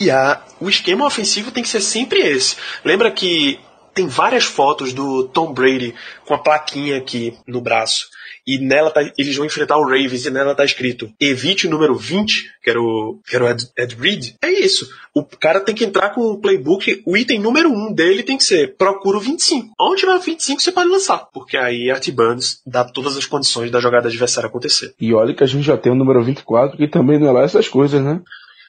e 0.00 0.10
a, 0.10 0.42
o 0.58 0.68
esquema 0.68 1.06
ofensivo 1.06 1.52
tem 1.52 1.62
que 1.62 1.68
ser 1.68 1.80
sempre 1.80 2.18
esse. 2.18 2.56
Lembra 2.84 3.12
que 3.12 3.60
tem 3.94 4.06
várias 4.06 4.44
fotos 4.44 4.92
do 4.92 5.24
Tom 5.24 5.52
Brady 5.52 5.94
com 6.24 6.34
a 6.34 6.38
plaquinha 6.38 6.96
aqui 6.96 7.36
no 7.46 7.60
braço. 7.60 8.08
E 8.46 8.58
nela 8.58 8.90
tá, 8.90 9.00
eles 9.18 9.36
vão 9.36 9.46
enfrentar 9.46 9.76
o 9.76 9.84
Ravens 9.84 10.24
e 10.24 10.30
nela 10.30 10.54
tá 10.54 10.64
escrito 10.64 11.10
evite 11.20 11.66
o 11.66 11.70
número 11.70 11.94
20, 11.94 12.50
que 12.62 12.70
era 12.70 12.80
o, 12.80 13.18
que 13.26 13.36
era 13.36 13.44
o 13.44 13.48
Ed, 13.48 13.68
Ed 13.76 13.96
Reed. 13.96 14.34
É 14.42 14.50
isso. 14.50 14.88
O 15.14 15.22
cara 15.24 15.60
tem 15.60 15.74
que 15.74 15.84
entrar 15.84 16.10
com 16.10 16.22
o 16.22 16.38
playbook, 16.38 17.02
o 17.04 17.16
item 17.16 17.40
número 17.40 17.70
1 17.70 17.92
dele 17.92 18.22
tem 18.22 18.36
que 18.36 18.44
ser 18.44 18.76
procura 18.76 19.18
o 19.18 19.20
25. 19.20 19.74
Onde 19.78 20.00
tiver 20.00 20.14
o 20.14 20.20
25 20.20 20.60
você 20.60 20.72
pode 20.72 20.88
lançar, 20.88 21.18
porque 21.32 21.56
aí 21.56 21.90
Art 21.90 22.08
Burns 22.10 22.60
dá 22.66 22.84
todas 22.84 23.16
as 23.16 23.26
condições 23.26 23.70
da 23.70 23.80
jogada 23.80 24.08
adversária 24.08 24.48
acontecer. 24.48 24.94
E 25.00 25.12
olha 25.12 25.34
que 25.34 25.44
a 25.44 25.46
gente 25.46 25.64
já 25.64 25.76
tem 25.76 25.92
o 25.92 25.96
número 25.96 26.22
24, 26.22 26.76
que 26.76 26.88
também 26.88 27.18
não 27.18 27.28
é 27.28 27.32
lá 27.32 27.42
essas 27.42 27.68
coisas, 27.68 28.02
né? 28.02 28.20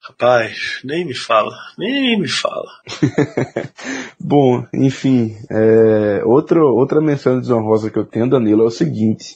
Rapaz, 0.03 0.81
nem 0.83 1.05
me 1.05 1.13
fala, 1.13 1.55
nem 1.77 2.19
me 2.19 2.27
fala. 2.27 2.71
Bom, 4.19 4.65
enfim, 4.73 5.35
é, 5.49 6.23
outro, 6.25 6.59
outra 6.75 6.99
menção 6.99 7.39
desonrosa 7.39 7.91
que 7.91 7.99
eu 7.99 8.05
tenho, 8.05 8.29
Danilo, 8.29 8.63
é 8.63 8.65
o 8.65 8.71
seguinte. 8.71 9.35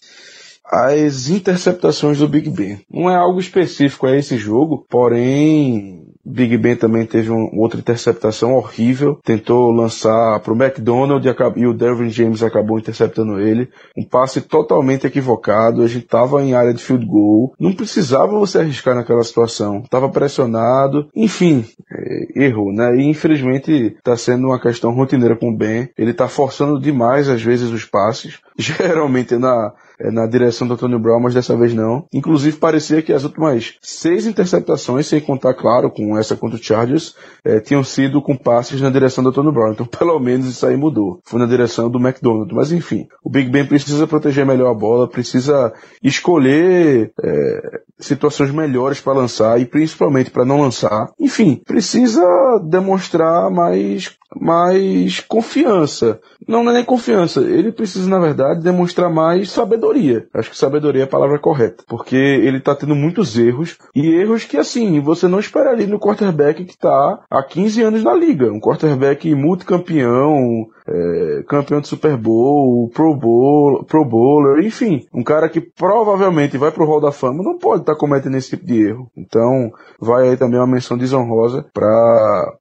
As 0.65 1.29
interceptações 1.29 2.17
do 2.17 2.27
Big 2.27 2.49
Ben. 2.49 2.83
Não 2.89 3.07
é 3.09 3.15
algo 3.15 3.39
específico 3.39 4.07
a 4.07 4.17
esse 4.17 4.37
jogo, 4.37 4.83
porém 4.89 6.14
Big 6.25 6.57
Ben 6.57 6.75
também 6.75 7.05
teve 7.05 7.31
um, 7.31 7.49
outra 7.53 7.79
interceptação 7.79 8.53
horrível. 8.53 9.19
Tentou 9.23 9.71
lançar 9.71 10.39
para 10.39 10.53
o 10.53 10.55
McDonald 10.55 11.25
e 11.55 11.67
o 11.67 11.73
Dervin 11.73 12.09
James 12.09 12.41
acabou 12.41 12.79
interceptando 12.79 13.39
ele. 13.39 13.69
Um 13.95 14.03
passe 14.03 14.41
totalmente 14.41 15.05
equivocado. 15.05 15.83
A 15.83 15.87
gente 15.87 16.05
estava 16.05 16.41
em 16.41 16.53
área 16.53 16.73
de 16.73 16.83
field 16.83 17.05
goal. 17.05 17.53
Não 17.59 17.73
precisava 17.73 18.39
você 18.39 18.59
arriscar 18.59 18.95
naquela 18.95 19.23
situação. 19.23 19.83
Tava 19.89 20.09
pressionado. 20.09 21.07
Enfim, 21.15 21.65
é, 21.91 22.45
errou, 22.45 22.73
né? 22.73 22.95
E 22.97 23.03
infelizmente 23.03 23.71
está 23.97 24.17
sendo 24.17 24.47
uma 24.47 24.59
questão 24.59 24.91
rotineira 24.91 25.35
com 25.35 25.49
o 25.49 25.55
Ben. 25.55 25.89
Ele 25.97 26.11
está 26.11 26.27
forçando 26.27 26.79
demais 26.79 27.29
às 27.29 27.41
vezes 27.41 27.69
os 27.69 27.85
passes. 27.85 28.39
Geralmente 28.57 29.35
na 29.35 29.73
na 29.99 30.27
direção 30.27 30.67
do 30.67 30.73
Antônio 30.73 30.99
Brown, 30.99 31.19
mas 31.19 31.33
dessa 31.33 31.55
vez 31.55 31.73
não. 31.73 32.05
Inclusive 32.13 32.57
parecia 32.57 33.01
que 33.01 33.13
as 33.13 33.23
últimas 33.23 33.75
seis 33.81 34.25
interceptações, 34.25 35.07
sem 35.07 35.21
contar, 35.21 35.53
claro, 35.53 35.91
com 35.91 36.17
essa 36.17 36.35
contra 36.35 36.57
o 36.57 36.63
Chargers, 36.63 37.15
é, 37.43 37.59
tinham 37.59 37.83
sido 37.83 38.21
com 38.21 38.35
passes 38.35 38.81
na 38.81 38.89
direção 38.89 39.23
do 39.23 39.29
Antônio 39.29 39.51
Brown. 39.51 39.73
Então 39.73 39.85
pelo 39.97 40.19
menos 40.19 40.47
isso 40.47 40.65
aí 40.65 40.75
mudou. 40.75 41.19
Foi 41.23 41.39
na 41.39 41.45
direção 41.45 41.89
do 41.89 41.99
McDonald. 41.99 42.53
Mas 42.53 42.71
enfim, 42.71 43.07
o 43.23 43.29
Big 43.29 43.49
Ben 43.49 43.65
precisa 43.65 44.07
proteger 44.07 44.45
melhor 44.45 44.71
a 44.71 44.73
bola, 44.73 45.09
precisa 45.09 45.73
escolher 46.03 47.11
é, 47.23 47.81
situações 47.99 48.51
melhores 48.51 48.99
para 48.99 49.13
lançar 49.13 49.59
e 49.59 49.65
principalmente 49.65 50.31
para 50.31 50.45
não 50.45 50.61
lançar. 50.61 51.11
Enfim, 51.19 51.61
precisa 51.65 52.23
demonstrar 52.63 53.49
mais 53.49 54.15
mais 54.39 55.19
confiança. 55.19 56.19
Não, 56.47 56.63
não 56.63 56.71
é 56.71 56.75
nem 56.75 56.85
confiança. 56.85 57.41
Ele 57.41 57.71
precisa, 57.71 58.09
na 58.09 58.19
verdade, 58.19 58.61
demonstrar 58.61 59.09
mais 59.09 59.49
sabedoria. 59.49 60.27
Acho 60.33 60.51
que 60.51 60.57
sabedoria 60.57 61.01
é 61.01 61.05
a 61.05 61.09
palavra 61.09 61.39
correta. 61.39 61.83
Porque 61.87 62.15
ele 62.15 62.59
tá 62.59 62.75
tendo 62.75 62.95
muitos 62.95 63.37
erros. 63.37 63.77
E 63.95 64.07
erros 64.07 64.43
que, 64.43 64.57
assim, 64.57 64.99
você 64.99 65.27
não 65.27 65.39
esperaria 65.39 65.87
no 65.87 65.99
quarterback 65.99 66.63
que 66.65 66.77
tá 66.77 67.23
há 67.29 67.43
15 67.43 67.81
anos 67.81 68.03
na 68.03 68.13
liga. 68.13 68.51
Um 68.51 68.59
quarterback 68.59 69.33
multicampeão, 69.33 70.67
é, 70.87 71.43
campeão 71.47 71.81
de 71.81 71.87
Super 71.87 72.15
Bowl, 72.15 72.89
Pro 72.89 73.15
Bowl, 73.15 73.83
Pro 73.83 74.05
Bowler, 74.05 74.63
enfim, 74.63 75.07
um 75.13 75.23
cara 75.23 75.49
que 75.49 75.59
provavelmente 75.59 76.57
vai 76.57 76.71
pro 76.71 76.85
Hall 76.85 77.01
da 77.01 77.11
Fama 77.11 77.43
não 77.43 77.57
pode 77.57 77.81
estar 77.81 77.93
tá 77.93 77.99
cometendo 77.99 78.37
esse 78.37 78.51
tipo 78.51 78.65
de 78.65 78.87
erro. 78.87 79.11
Então, 79.17 79.71
vai 79.99 80.29
aí 80.29 80.37
também 80.37 80.59
uma 80.59 80.67
menção 80.67 80.97
desonrosa 80.97 81.65
para 81.73 81.89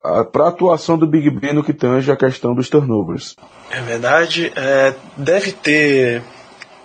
a 0.02 0.48
atuação 0.48 0.96
do 0.96 1.06
Big 1.06 1.30
Ben 1.30 1.52
no 1.52 1.64
que 1.64 1.72
tange 1.72 2.10
a 2.10 2.16
questão 2.16 2.54
dos 2.54 2.70
turnovers. 2.70 3.36
É 3.70 3.80
verdade. 3.82 4.52
É, 4.56 4.94
deve 5.16 5.52
ter 5.52 6.22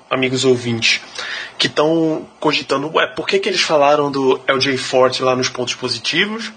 amigos 0.10 0.44
ouvintes 0.44 1.02
que 1.58 1.68
estão 1.68 2.26
cogitando, 2.40 2.92
ué, 2.96 3.06
por 3.08 3.28
que, 3.28 3.38
que 3.38 3.48
eles 3.48 3.62
falaram 3.62 4.10
do 4.10 4.40
LJ 4.48 4.78
Forte 4.78 5.22
lá 5.22 5.36
nos 5.36 5.50
pontos 5.50 5.76
positivos 5.76 6.52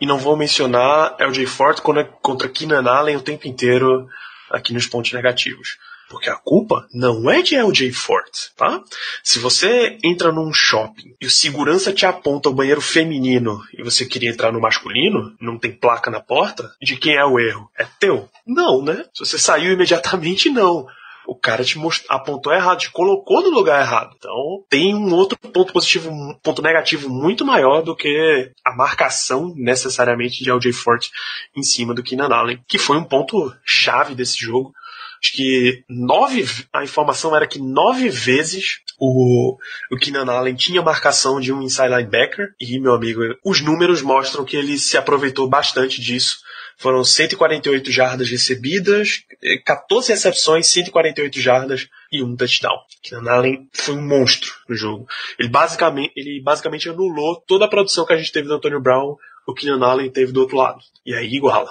e 0.00 0.06
não 0.06 0.18
vão 0.18 0.36
mencionar 0.36 1.16
LJ 1.18 1.46
Forte 1.46 1.82
contra 1.82 2.48
Keenan 2.48 2.88
Allen 2.88 3.16
o 3.16 3.22
tempo 3.22 3.46
inteiro 3.46 4.08
aqui 4.50 4.72
nos 4.72 4.86
pontos 4.86 5.12
negativos? 5.12 5.78
Porque 6.08 6.28
a 6.28 6.34
culpa 6.34 6.88
não 6.92 7.30
é 7.30 7.40
de 7.40 7.56
LJ 7.56 7.92
Forte, 7.92 8.50
tá? 8.56 8.82
Se 9.22 9.38
você 9.38 9.96
entra 10.02 10.32
num 10.32 10.52
shopping 10.52 11.14
e 11.20 11.26
o 11.26 11.30
segurança 11.30 11.92
te 11.92 12.04
aponta 12.04 12.48
o 12.48 12.52
banheiro 12.52 12.80
feminino 12.80 13.62
e 13.78 13.82
você 13.82 14.04
queria 14.04 14.30
entrar 14.30 14.50
no 14.50 14.60
masculino, 14.60 15.32
não 15.40 15.56
tem 15.56 15.70
placa 15.70 16.10
na 16.10 16.18
porta, 16.18 16.74
de 16.82 16.96
quem 16.96 17.14
é 17.14 17.24
o 17.24 17.38
erro? 17.38 17.70
É 17.78 17.86
teu? 18.00 18.28
Não, 18.44 18.82
né? 18.82 19.04
Se 19.14 19.24
você 19.24 19.38
saiu 19.38 19.72
imediatamente, 19.72 20.50
não 20.50 20.88
o 21.26 21.34
cara 21.34 21.64
te 21.64 21.78
most... 21.78 22.04
apontou 22.08 22.52
errado, 22.52 22.80
te 22.80 22.90
colocou 22.90 23.42
no 23.42 23.50
lugar 23.50 23.80
errado. 23.80 24.14
Então 24.18 24.64
tem 24.68 24.94
um 24.94 25.12
outro 25.14 25.38
ponto 25.38 25.72
positivo, 25.72 26.10
um 26.10 26.34
ponto 26.42 26.62
negativo 26.62 27.08
muito 27.08 27.44
maior 27.44 27.82
do 27.82 27.94
que 27.94 28.50
a 28.64 28.74
marcação 28.74 29.52
necessariamente 29.56 30.42
de 30.42 30.50
LJ 30.50 30.72
Forte 30.72 31.10
em 31.56 31.62
cima 31.62 31.94
do 31.94 32.02
Keenan 32.02 32.28
Allen, 32.28 32.60
que 32.66 32.78
foi 32.78 32.96
um 32.96 33.04
ponto 33.04 33.54
chave 33.64 34.14
desse 34.14 34.38
jogo. 34.38 34.72
Acho 35.22 35.32
que 35.32 35.84
nove, 35.88 36.46
a 36.72 36.82
informação 36.82 37.36
era 37.36 37.46
que 37.46 37.58
nove 37.58 38.08
vezes 38.08 38.80
o, 38.98 39.56
o 39.92 39.96
Keenan 39.96 40.30
Allen 40.32 40.54
tinha 40.54 40.80
marcação 40.80 41.38
de 41.38 41.52
um 41.52 41.60
inside 41.62 41.88
linebacker 41.88 42.54
e, 42.58 42.80
meu 42.80 42.94
amigo, 42.94 43.20
os 43.44 43.60
números 43.60 44.00
mostram 44.00 44.44
que 44.44 44.56
ele 44.56 44.78
se 44.78 44.96
aproveitou 44.96 45.46
bastante 45.46 46.00
disso 46.00 46.38
foram 46.80 47.04
148 47.04 47.92
jardas 47.92 48.30
recebidas, 48.30 49.22
14 49.66 50.12
recepções, 50.12 50.66
148 50.68 51.38
jardas 51.38 51.88
e 52.10 52.22
um 52.22 52.34
touchdown. 52.34 52.78
Keenan 53.02 53.30
Allen 53.30 53.68
foi 53.70 53.94
um 53.94 54.00
monstro 54.00 54.50
no 54.66 54.74
jogo. 54.74 55.06
Ele 55.38 55.50
basicamente, 55.50 56.10
ele 56.16 56.40
basicamente 56.42 56.88
anulou 56.88 57.36
toda 57.46 57.66
a 57.66 57.68
produção 57.68 58.06
que 58.06 58.14
a 58.14 58.16
gente 58.16 58.32
teve 58.32 58.48
do 58.48 58.54
Antonio 58.54 58.80
Brown, 58.80 59.14
o 59.46 59.52
Keenan 59.52 59.86
Allen 59.86 60.10
teve 60.10 60.32
do 60.32 60.40
outro 60.40 60.56
lado. 60.56 60.80
E 61.04 61.14
aí 61.14 61.30
iguala. 61.34 61.70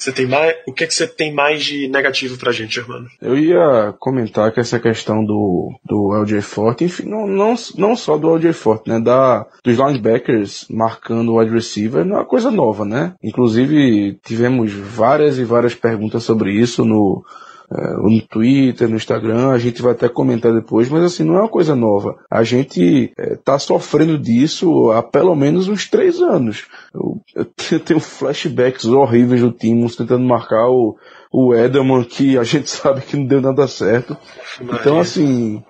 Você 0.00 0.12
tem 0.12 0.26
mais, 0.26 0.56
o 0.66 0.72
que, 0.72 0.84
é 0.84 0.86
que 0.86 0.94
você 0.94 1.06
tem 1.06 1.30
mais 1.30 1.62
de 1.62 1.86
negativo 1.86 2.38
pra 2.38 2.52
gente, 2.52 2.74
Germano? 2.74 3.06
Eu 3.20 3.36
ia 3.36 3.94
comentar 3.98 4.50
que 4.50 4.58
essa 4.58 4.80
questão 4.80 5.22
do, 5.22 5.68
do 5.84 6.14
LJ 6.14 6.40
Forte, 6.40 6.84
enfim, 6.84 7.04
não, 7.04 7.26
não, 7.26 7.54
não 7.76 7.94
só 7.94 8.16
do 8.16 8.34
LJ 8.34 8.54
Forte, 8.54 8.88
né, 8.88 8.98
da, 8.98 9.46
dos 9.62 9.76
linebackers 9.76 10.64
marcando 10.70 11.32
o 11.32 11.38
wide 11.38 11.52
receiver, 11.52 12.02
não 12.02 12.16
é 12.16 12.18
uma 12.20 12.24
coisa 12.24 12.50
nova, 12.50 12.86
né? 12.86 13.12
Inclusive, 13.22 14.18
tivemos 14.24 14.72
várias 14.72 15.36
e 15.36 15.44
várias 15.44 15.74
perguntas 15.74 16.22
sobre 16.22 16.50
isso 16.50 16.82
no, 16.82 17.22
no 17.70 18.20
Twitter, 18.22 18.88
no 18.88 18.96
Instagram, 18.96 19.50
a 19.50 19.58
gente 19.58 19.80
vai 19.80 19.92
até 19.92 20.08
comentar 20.08 20.52
depois, 20.52 20.88
mas 20.88 21.04
assim, 21.04 21.22
não 21.22 21.36
é 21.36 21.40
uma 21.40 21.48
coisa 21.48 21.76
nova. 21.76 22.16
A 22.28 22.42
gente 22.42 23.12
está 23.16 23.54
é, 23.54 23.58
sofrendo 23.58 24.18
disso 24.18 24.90
há 24.90 25.02
pelo 25.02 25.36
menos 25.36 25.68
uns 25.68 25.88
três 25.88 26.20
anos. 26.20 26.66
Eu, 26.92 27.20
eu 27.34 27.44
tenho 27.80 28.00
flashbacks 28.00 28.86
horríveis 28.86 29.40
do 29.40 29.52
Timos 29.52 29.94
tentando 29.94 30.24
marcar 30.24 30.68
o, 30.68 30.96
o 31.32 31.54
Edelman, 31.54 32.02
que 32.02 32.36
a 32.36 32.42
gente 32.42 32.68
sabe 32.70 33.02
que 33.02 33.16
não 33.16 33.24
deu 33.24 33.40
nada 33.40 33.68
certo. 33.68 34.16
Então, 34.60 34.98
assim, 34.98 35.62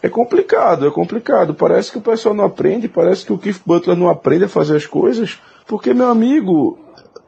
é 0.00 0.08
complicado, 0.08 0.86
é 0.86 0.90
complicado. 0.90 1.54
Parece 1.54 1.90
que 1.90 1.98
o 1.98 2.02
pessoal 2.02 2.34
não 2.34 2.44
aprende, 2.44 2.88
parece 2.88 3.26
que 3.26 3.32
o 3.32 3.38
Keith 3.38 3.60
Butler 3.66 3.96
não 3.96 4.08
aprende 4.08 4.44
a 4.44 4.48
fazer 4.48 4.76
as 4.76 4.86
coisas, 4.86 5.38
porque, 5.66 5.92
meu 5.92 6.08
amigo, 6.08 6.78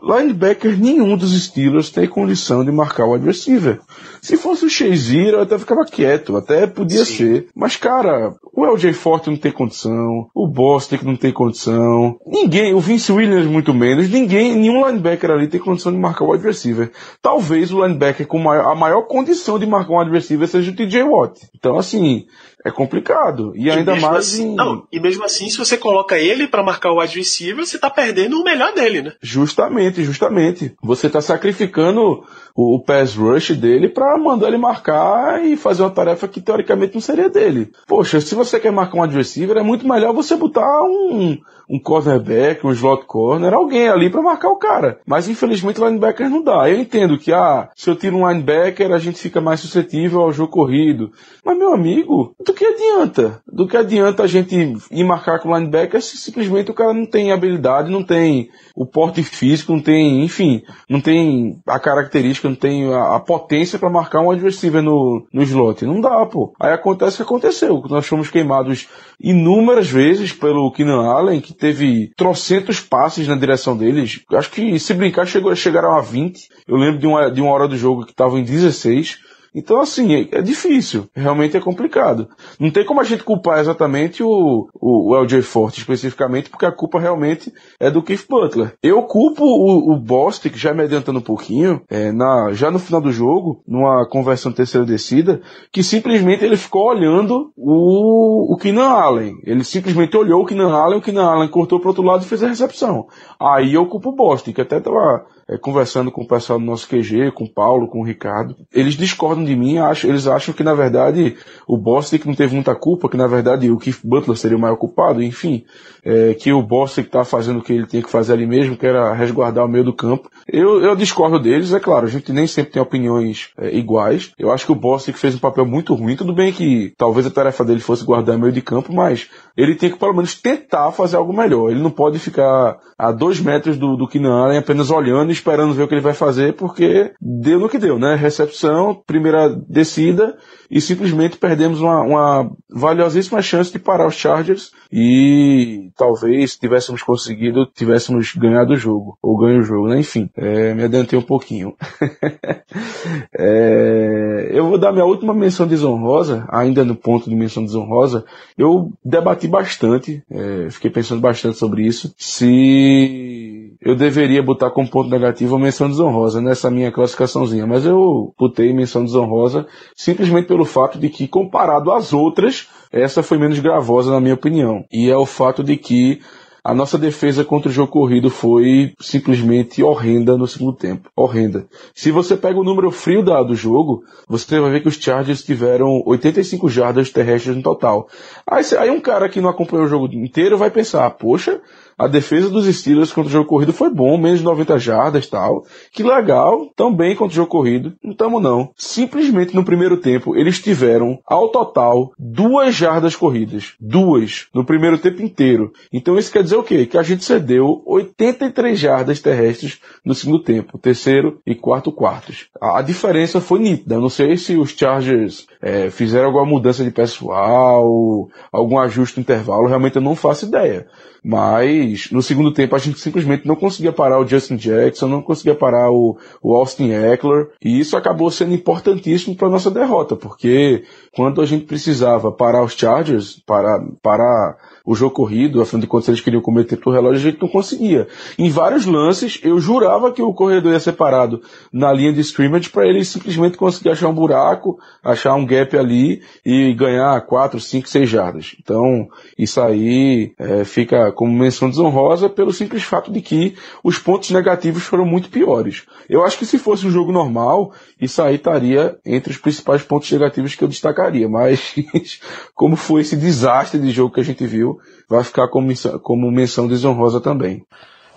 linebacker 0.03 0.79
nenhum 0.79 1.17
dos 1.17 1.33
Steelers 1.45 1.91
tem 1.91 2.07
condição 2.07 2.65
de 2.65 2.73
marcar 2.73 3.07
o 3.07 3.13
wide 3.13 3.27
receiver. 3.27 3.81
Se 4.23 4.37
fosse 4.37 4.65
o 4.67 4.71
Shazier, 4.71 5.35
eu 5.35 5.43
até 5.43 5.59
ficava 5.59 5.85
quieto, 5.85 6.37
até 6.37 6.67
podia 6.67 7.05
Sim. 7.05 7.17
ser. 7.17 7.47
Mas, 7.55 7.77
cara, 7.77 8.35
o 8.53 8.65
LJ 8.67 8.93
Forte 8.93 9.31
não 9.31 9.37
tem 9.37 9.53
condição, 9.53 10.29
o 10.35 10.47
Bostic 10.47 11.03
não 11.03 11.17
tem 11.17 11.33
condição, 11.33 12.19
ninguém, 12.27 12.75
o 12.75 12.81
Vince 12.81 13.11
Williams 13.11 13.47
muito 13.47 13.73
menos, 13.73 14.11
ninguém, 14.11 14.55
nenhum 14.55 14.87
linebacker 14.87 15.31
ali 15.31 15.49
tem 15.49 15.61
condição 15.61 15.93
de 15.93 15.99
marcar 15.99 16.25
o 16.25 16.33
wide 16.33 16.45
receiver. 16.45 16.91
Talvez 17.23 17.73
o 17.73 17.83
linebacker 17.83 18.27
com 18.27 18.51
a 18.51 18.75
maior 18.75 19.03
condição 19.03 19.59
de 19.59 19.67
marcar 19.67 19.95
um 19.95 19.99
wide 20.01 20.11
receiver 20.11 20.47
seja 20.47 20.71
o 20.71 20.77
TJ 20.77 21.03
Watt. 21.03 21.41
Então, 21.57 21.79
assim, 21.79 22.27
é 22.65 22.71
complicado. 22.71 23.53
E, 23.55 23.65
e 23.65 23.71
ainda 23.71 23.95
mais 23.97 24.27
assim, 24.27 24.53
em... 24.53 24.55
Não, 24.55 24.87
e 24.93 25.01
mesmo 25.01 25.25
assim, 25.25 25.49
se 25.49 25.59
você 25.59 25.77
coloca 25.77 26.19
ele 26.19 26.47
para 26.47 26.63
marcar 26.63 26.93
o 26.93 27.01
wide 27.01 27.19
receiver, 27.19 27.65
você 27.65 27.79
tá 27.79 27.89
perdendo 27.89 28.41
o 28.41 28.45
melhor 28.45 28.73
dele, 28.75 29.03
né? 29.03 29.13
Justamente, 29.23 30.05
justamente. 30.05 30.75
Você 30.83 31.09
tá 31.09 31.21
sacrificando 31.21 32.25
o, 32.55 32.77
o 32.77 32.85
pass 32.85 33.15
rush 33.15 33.53
dele 33.57 33.89
para 33.89 34.19
mandar 34.19 34.49
ele 34.49 34.59
marcar 34.59 35.45
e 35.45 35.57
fazer 35.57 35.83
uma 35.83 35.91
tarefa 35.91 36.29
que 36.29 36.41
teoricamente 36.41 36.95
não 36.95 37.01
seria 37.01 37.29
dele. 37.29 37.71
Poxa, 37.87 38.21
se 38.21 38.35
você 38.35 38.61
quer 38.61 38.73
marcar 38.73 38.99
um 38.99 39.03
adversário, 39.03 39.31
é 39.31 39.63
muito 39.63 39.87
melhor 39.87 40.13
você 40.13 40.35
botar 40.35 40.83
um, 40.83 41.39
um 41.69 41.79
cornerback, 41.79 42.67
um 42.67 42.73
slot 42.73 43.05
corner, 43.07 43.55
alguém 43.55 43.89
ali 43.89 44.11
para 44.11 44.23
marcar 44.23 44.49
o 44.49 44.57
cara. 44.57 45.01
Mas 45.07 45.29
infelizmente 45.29 45.81
o 45.81 45.87
linebacker 45.87 46.29
não 46.29 46.43
dá. 46.43 46.69
Eu 46.69 46.81
entendo 46.81 47.19
que, 47.19 47.33
ah, 47.33 47.69
se 47.77 47.89
eu 47.89 47.97
tiro 47.97 48.17
um 48.17 48.29
linebacker, 48.29 48.93
a 48.93 48.99
gente 48.99 49.21
fica 49.21 49.41
mais 49.41 49.61
suscetível 49.61 50.21
ao 50.21 50.33
jogo 50.33 50.51
corrido. 50.51 51.13
Mas, 51.45 51.57
meu 51.57 51.73
amigo, 51.73 52.35
do 52.51 52.55
que 52.55 52.65
adianta? 52.65 53.43
Do 53.47 53.67
que 53.69 53.77
adianta 53.77 54.25
a 54.25 54.27
gente 54.27 54.75
ir 54.91 55.05
marcar 55.05 55.39
com 55.39 55.57
linebacker 55.57 56.03
se 56.03 56.17
simplesmente 56.17 56.71
o 56.71 56.75
cara 56.75 56.93
não 56.93 57.07
tem 57.07 57.31
habilidade, 57.31 57.91
não 57.91 58.03
tem 58.03 58.51
o 58.75 58.85
porte 58.85 59.23
físico, 59.23 59.73
não 59.73 59.81
tem, 59.81 60.25
enfim, 60.25 60.63
não 60.89 61.01
tem 61.01 61.61
a 61.67 61.79
característica, 61.79 62.49
não 62.49 62.57
tem 62.57 62.93
a, 62.93 63.17
a 63.17 63.21
potência 63.21 63.79
para 63.79 63.89
marcar 63.89 64.21
um 64.21 64.31
adversário 64.31 64.83
no, 64.83 65.27
no 65.33 65.43
slot. 65.43 65.85
Não 65.85 66.01
dá, 66.01 66.27
pô. 66.27 66.53
Aí 66.59 66.73
acontece 66.73 67.15
o 67.15 67.17
que 67.19 67.23
aconteceu. 67.23 67.83
Nós 67.89 68.07
fomos 68.07 68.31
queimados 68.31 68.89
inúmeras 69.21 69.89
vezes 69.89 70.33
pelo 70.33 70.73
Keenan 70.73 71.07
Allen, 71.07 71.41
que 71.41 71.55
teve 71.55 72.13
trocentos 72.17 72.81
passes 72.81 73.29
na 73.29 73.37
direção 73.37 73.77
deles. 73.77 74.21
Acho 74.33 74.51
que, 74.51 74.79
se 74.79 74.93
brincar, 74.93 75.27
chegou, 75.27 75.55
chegaram 75.55 75.95
a 75.95 76.01
20. 76.01 76.49
Eu 76.67 76.77
lembro 76.77 76.99
de 76.99 77.07
uma, 77.07 77.31
de 77.31 77.41
uma 77.41 77.53
hora 77.53 77.69
do 77.69 77.77
jogo 77.77 78.05
que 78.05 78.11
estava 78.11 78.39
em 78.39 78.45
16. 78.45 79.30
Então, 79.55 79.81
assim, 79.81 80.15
é, 80.15 80.39
é, 80.39 80.43
difícil. 80.43 81.09
Realmente 81.15 81.57
é 81.57 81.61
complicado. 81.61 82.29
Não 82.59 82.71
tem 82.71 82.85
como 82.85 83.01
a 83.01 83.05
gente 83.05 83.25
culpar 83.25 83.59
exatamente 83.59 84.23
o, 84.23 84.69
o, 84.75 85.13
o 85.13 85.17
LJ 85.17 85.43
Forte 85.43 85.79
especificamente, 85.79 86.51
porque 86.51 86.67
a 86.67 86.73
culpa 86.73 87.01
realmente 87.01 87.53
é 87.79 87.91
do 87.91 88.03
Keith 88.03 88.27
Butler. 88.29 88.75
Eu 88.83 89.03
culpo 89.03 89.45
o, 89.45 89.93
o 89.93 89.99
Bostic, 89.99 90.57
já 90.57 90.73
me 90.73 90.83
adiantando 90.83 91.19
um 91.19 91.23
pouquinho, 91.23 91.83
é, 91.91 92.13
na, 92.13 92.53
já 92.53 92.71
no 92.71 92.79
final 92.79 93.01
do 93.01 93.13
jogo, 93.13 93.63
numa 93.67 94.09
conversão 94.09 94.53
terceira 94.53 94.87
descida, 94.87 95.41
que 95.73 95.83
simplesmente 95.83 96.45
ele 96.45 96.57
ficou 96.57 96.89
olhando 96.89 97.53
o, 97.57 98.55
o 98.55 98.57
Keenan 98.57 98.89
Allen. 98.89 99.35
Ele 99.45 99.65
simplesmente 99.65 100.17
olhou 100.17 100.43
o 100.43 100.47
Keenan 100.47 100.73
Allen, 100.73 100.99
o 100.99 101.03
Keenan 101.03 101.25
Allen 101.25 101.49
cortou 101.49 101.81
pro 101.81 101.89
outro 101.89 102.05
lado 102.05 102.23
e 102.23 102.29
fez 102.29 102.43
a 102.43 102.49
recepção. 102.49 103.07
Aí 103.41 103.75
eu 103.75 103.87
culpo 103.87 104.11
o 104.11 104.15
Bostic, 104.15 104.59
até 104.59 104.79
tava 104.79 105.27
é, 105.51 105.59
conversando 105.59 106.13
com 106.13 106.23
o 106.23 106.29
pessoal 106.29 106.61
do 106.61 106.65
nosso 106.65 106.89
QG, 106.89 107.33
com 107.33 107.45
o 107.45 107.53
Paulo, 107.53 107.89
com 107.89 108.01
o 108.01 108.05
Ricardo, 108.05 108.57
eles 108.73 108.95
discordam 108.95 109.45
de 109.45 109.57
mim, 109.57 109.79
acham, 109.79 110.09
eles 110.09 110.29
acham 110.29 110.55
que 110.55 110.63
na 110.63 110.75
verdade 110.75 111.37
o 111.67 111.77
Bostic 111.77 112.25
não 112.25 112.35
teve 112.35 112.55
muita 112.55 112.75
culpa, 112.75 113.09
que 113.09 113.17
na 113.17 113.27
verdade 113.27 113.69
o 113.69 113.77
Keith 113.77 113.99
Butler 114.05 114.37
seria 114.37 114.57
o 114.57 114.61
maior 114.61 114.77
culpado, 114.77 115.21
enfim, 115.21 115.65
é, 116.05 116.35
que 116.35 116.53
o 116.53 116.63
Bostic 116.63 117.07
está 117.07 117.25
fazendo 117.25 117.59
o 117.59 117.63
que 117.63 117.73
ele 117.73 117.87
tinha 117.87 118.03
que 118.03 118.09
fazer 118.09 118.35
ali 118.35 118.47
mesmo, 118.47 118.77
que 118.77 118.87
era 118.87 119.13
resguardar 119.13 119.65
o 119.65 119.69
meio 119.69 119.85
do 119.85 119.93
campo. 119.93 120.31
Eu, 120.47 120.83
eu 120.83 120.95
discordo 120.95 121.41
deles, 121.41 121.73
é 121.73 121.81
claro, 121.81 122.07
a 122.07 122.11
gente 122.11 122.33
nem 122.33 122.47
sempre 122.47 122.73
tem 122.73 122.83
opiniões 122.83 123.51
é, 123.59 123.75
iguais. 123.77 124.33
Eu 124.39 124.53
acho 124.53 124.67
que 124.67 124.73
o 124.73 124.77
Bostic 124.77 125.17
fez 125.17 125.35
um 125.35 125.39
papel 125.39 125.67
muito 125.67 125.95
ruim, 125.95 126.15
tudo 126.15 126.33
bem 126.33 126.53
que 126.53 126.95
talvez 126.97 127.27
a 127.27 127.31
tarefa 127.31 127.65
dele 127.65 127.81
fosse 127.81 128.05
guardar 128.05 128.37
o 128.37 128.39
meio 128.39 128.53
de 128.53 128.63
campo, 128.63 128.93
mas 128.93 129.29
ele 129.61 129.75
tem 129.75 129.91
que 129.91 129.99
pelo 129.99 130.15
menos 130.15 130.35
tentar 130.35 130.91
fazer 130.93 131.17
algo 131.17 131.33
melhor. 131.33 131.71
Ele 131.71 131.83
não 131.83 131.91
pode 131.91 132.19
ficar 132.19 132.79
a 132.99 133.13
dois 133.13 133.41
metros 133.41 133.77
do, 133.77 133.97
do 133.97 134.09
Keenan 134.09 134.45
Allen 134.45 134.59
apenas 134.59 134.91
olhando 134.91 135.31
e 135.31 135.33
esperando 135.33 135.75
ver 135.75 135.83
o 135.83 135.89
que 135.89 135.95
ele 135.95 136.01
vai 136.01 136.15
fazer, 136.15 136.55
porque 136.55 137.13
deu 137.21 137.59
no 137.59 137.69
que 137.69 137.79
deu, 137.79 137.99
né? 137.99 138.15
Recepção, 138.15 139.03
primeira 139.07 139.49
descida 139.49 140.37
e 140.71 140.81
simplesmente 140.81 141.37
perdemos 141.37 141.81
uma, 141.81 142.01
uma 142.03 142.51
valiosíssima 142.69 143.43
chance 143.43 143.73
de 143.73 143.79
parar 143.79 144.07
os 144.07 144.15
Chargers 144.15 144.71
e 144.93 145.91
talvez 145.97 146.57
tivéssemos 146.57 147.03
conseguido, 147.03 147.67
tivéssemos 147.67 148.35
ganhado 148.35 148.73
o 148.73 148.77
jogo, 148.77 149.19
ou 149.21 149.37
ganho 149.37 149.61
o 149.61 149.65
jogo, 149.65 149.89
né? 149.89 149.99
Enfim, 149.99 150.31
é, 150.37 150.73
me 150.75 150.85
adiantei 150.85 151.19
um 151.19 151.23
pouquinho. 151.23 151.75
é, 153.37 154.51
eu 154.53 154.69
vou 154.69 154.79
dar 154.79 154.93
minha 154.93 155.05
última 155.05 155.35
menção 155.35 155.67
desonrosa, 155.67 156.47
ainda 156.49 156.85
no 156.85 156.95
ponto 156.95 157.29
de 157.29 157.35
menção 157.35 157.65
desonrosa, 157.65 158.25
eu 158.57 158.93
debati 159.05 159.49
bastante, 159.49 160.23
é, 160.31 160.71
fiquei 160.71 160.91
pensando 160.91 161.21
bastante 161.21 161.57
sobre 161.57 161.87
isso, 161.87 162.15
se 162.17 163.50
eu 163.81 163.97
deveria 163.97 164.43
botar 164.43 164.71
como 164.71 164.91
ponto 164.91 165.09
negativo 165.09 165.57
a 165.57 165.59
menção 165.59 165.89
desonrosa 165.89 166.41
nessa 166.41 166.71
minha 166.71 166.93
classificaçãozinha, 166.93 167.67
mas 167.67 167.87
eu 167.87 168.35
botei 168.39 168.73
menção 168.73 169.05
desonrosa 169.05 169.67
simplesmente 169.97 170.47
pelo 170.47 170.65
fato 170.65 170.99
de 170.99 171.09
que, 171.09 171.27
comparado 171.27 171.91
às 171.91 172.13
outras, 172.13 172.69
essa 172.93 173.23
foi 173.23 173.39
menos 173.39 173.59
gravosa 173.59 174.11
na 174.11 174.21
minha 174.21 174.35
opinião. 174.35 174.85
E 174.93 175.09
é 175.09 175.17
o 175.17 175.25
fato 175.25 175.65
de 175.65 175.77
que 175.77 176.21
a 176.63 176.75
nossa 176.75 176.99
defesa 176.99 177.43
contra 177.43 177.71
o 177.71 177.73
jogo 177.73 177.91
corrido 177.91 178.29
foi 178.29 178.93
simplesmente 179.01 179.83
horrenda 179.83 180.37
no 180.37 180.47
segundo 180.47 180.77
tempo. 180.77 181.11
Horrenda. 181.17 181.67
Se 181.95 182.11
você 182.11 182.37
pega 182.37 182.59
o 182.59 182.65
número 182.65 182.91
frio 182.91 183.25
da, 183.25 183.43
do 183.43 183.55
jogo, 183.55 184.05
você 184.29 184.61
vai 184.61 184.71
ver 184.71 184.83
que 184.83 184.89
os 184.89 184.97
Chargers 184.97 185.43
tiveram 185.43 186.03
85 186.05 186.69
jardas 186.69 187.11
terrestres 187.11 187.57
no 187.57 187.63
total. 187.63 188.09
Aí, 188.47 188.63
aí 188.79 188.91
um 188.91 189.01
cara 189.01 189.29
que 189.29 189.41
não 189.41 189.49
acompanhou 189.49 189.87
o 189.87 189.89
jogo 189.89 190.07
inteiro 190.13 190.59
vai 190.59 190.71
pensar, 190.71 191.09
poxa, 191.13 191.61
a 192.01 192.07
defesa 192.07 192.49
dos 192.49 192.65
Steelers 192.65 193.13
contra 193.13 193.29
o 193.29 193.33
jogo 193.33 193.47
corrido 193.47 193.75
foi 193.75 193.91
bom, 193.91 194.17
menos 194.17 194.39
de 194.39 194.45
90 194.47 194.79
jardas 194.79 195.27
tal. 195.27 195.67
Que 195.93 196.03
legal, 196.03 196.71
tão 196.75 196.95
bem 196.95 197.15
contra 197.15 197.33
o 197.33 197.37
jogo 197.37 197.51
corrido. 197.51 197.93
Não 198.03 198.15
tamo 198.15 198.41
não. 198.41 198.71
Simplesmente 198.75 199.55
no 199.55 199.63
primeiro 199.63 199.99
tempo, 199.99 200.35
eles 200.35 200.59
tiveram, 200.59 201.19
ao 201.27 201.49
total, 201.51 202.13
duas 202.19 202.75
jardas 202.75 203.15
corridas. 203.15 203.75
Duas. 203.79 204.47
No 204.55 204.65
primeiro 204.65 204.97
tempo 204.97 205.21
inteiro. 205.21 205.75
Então 205.93 206.17
isso 206.17 206.33
quer 206.33 206.43
dizer 206.43 206.57
o 206.57 206.63
quê? 206.63 206.87
Que 206.87 206.97
a 206.97 207.03
gente 207.03 207.23
cedeu 207.23 207.83
83 207.85 208.79
jardas 208.79 209.21
terrestres 209.21 209.79
no 210.03 210.15
segundo 210.15 210.43
tempo. 210.43 210.79
Terceiro 210.79 211.39
e 211.47 211.55
quarto 211.55 211.93
quartos. 211.93 212.47
A, 212.59 212.81
diferença 212.81 213.43
foi 213.43 213.59
nítida. 213.59 214.01
não 214.01 214.09
sei 214.09 214.39
se 214.39 214.57
os 214.57 214.71
Chargers 214.71 215.47
é, 215.61 215.91
fizeram 215.91 216.29
alguma 216.29 216.47
mudança 216.47 216.83
de 216.83 216.91
pessoal, 216.91 218.27
algum 218.51 218.79
ajuste 218.79 219.19
no 219.19 219.23
intervalo. 219.23 219.67
Realmente 219.69 219.97
eu 219.97 220.03
não 220.03 220.17
faço 220.17 220.47
ideia. 220.47 220.87
Mas 221.23 222.11
no 222.11 222.23
segundo 222.23 222.53
tempo 222.53 222.75
a 222.75 222.79
gente 222.79 222.99
simplesmente 222.99 223.47
não 223.47 223.55
conseguia 223.55 223.93
parar 223.93 224.19
o 224.19 224.27
Justin 224.27 224.57
Jackson, 224.57 225.07
não 225.07 225.23
conseguia 225.23 225.55
parar 225.55 225.91
o, 225.91 226.17
o 226.43 226.55
Austin 226.55 226.91
Eckler, 226.91 227.51
e 227.63 227.79
isso 227.79 227.97
acabou 227.97 228.31
sendo 228.31 228.55
importantíssimo 228.55 229.37
para 229.37 229.49
nossa 229.49 229.71
derrota, 229.71 230.17
porque 230.17 230.85
quando 231.15 231.41
a 231.41 231.47
gente 231.47 231.67
precisava 231.67 232.33
parar 232.33 232.65
os 232.65 232.75
Chargers, 232.75 233.43
para, 233.47 233.85
parar 234.03 234.57
o 234.91 234.95
jogo 234.97 235.15
corrido, 235.15 235.63
afinal 235.63 235.83
de 235.83 235.87
contas 235.87 236.09
eles 236.09 236.21
queriam 236.21 236.43
cometer 236.43 236.77
pro 236.77 236.91
relógio, 236.91 237.29
a 237.29 237.31
gente 237.31 237.41
não 237.41 237.49
conseguia. 237.49 238.09
Em 238.37 238.51
vários 238.51 238.87
lances, 238.87 239.39
eu 239.41 239.61
jurava 239.61 240.11
que 240.11 240.21
o 240.21 240.35
corredor 240.35 240.73
ia 240.73 240.81
ser 240.81 240.95
parado 240.95 241.41
na 241.73 241.93
linha 241.93 242.13
de 242.13 242.21
scrimmage 242.23 242.71
para 242.71 242.89
ele 242.89 243.05
simplesmente 243.05 243.57
conseguir 243.57 243.91
achar 243.91 244.09
um 244.09 244.13
buraco, 244.13 244.81
achar 245.01 245.37
um 245.37 245.47
gap 245.47 245.79
ali 245.79 246.23
e 246.45 246.75
ganhar 246.75 247.21
4, 247.21 247.61
5, 247.61 247.89
6 247.89 248.11
jardas. 248.11 248.57
Então, 248.61 249.07
isso 249.39 249.61
aí 249.61 250.33
é, 250.37 250.65
fica 250.65 251.13
como 251.13 251.39
menção 251.39 251.71
desonrosa 251.71 252.29
pelo 252.29 252.53
simples 252.53 252.83
fato 252.83 253.13
de 253.13 253.21
que 253.21 253.55
os 253.85 253.97
pontos 253.97 254.31
negativos 254.33 254.83
foram 254.83 255.07
muito 255.07 255.31
piores. 255.31 255.85
Eu 256.09 256.25
acho 256.25 256.37
que 256.37 256.45
se 256.45 256.59
fosse 256.59 256.85
um 256.85 256.91
jogo 256.91 257.13
normal, 257.13 257.73
isso 258.01 258.21
aí 258.21 258.35
estaria 258.35 258.99
entre 259.07 259.31
os 259.31 259.39
principais 259.39 259.83
pontos 259.83 260.11
negativos 260.11 260.57
que 260.57 260.65
eu 260.65 260.69
destacaria, 260.69 261.29
mas 261.29 261.77
como 262.57 262.75
foi 262.75 263.03
esse 263.03 263.15
desastre 263.15 263.79
de 263.79 263.93
jogo 263.93 264.13
que 264.13 264.21
a 264.21 264.25
gente 264.25 264.45
viu, 264.45 264.80
vai 265.09 265.25
ficar 265.25 265.49
como 265.49 265.73
como 266.01 266.31
menção 266.31 266.69
desonrosa 266.69 267.21
também. 267.21 267.65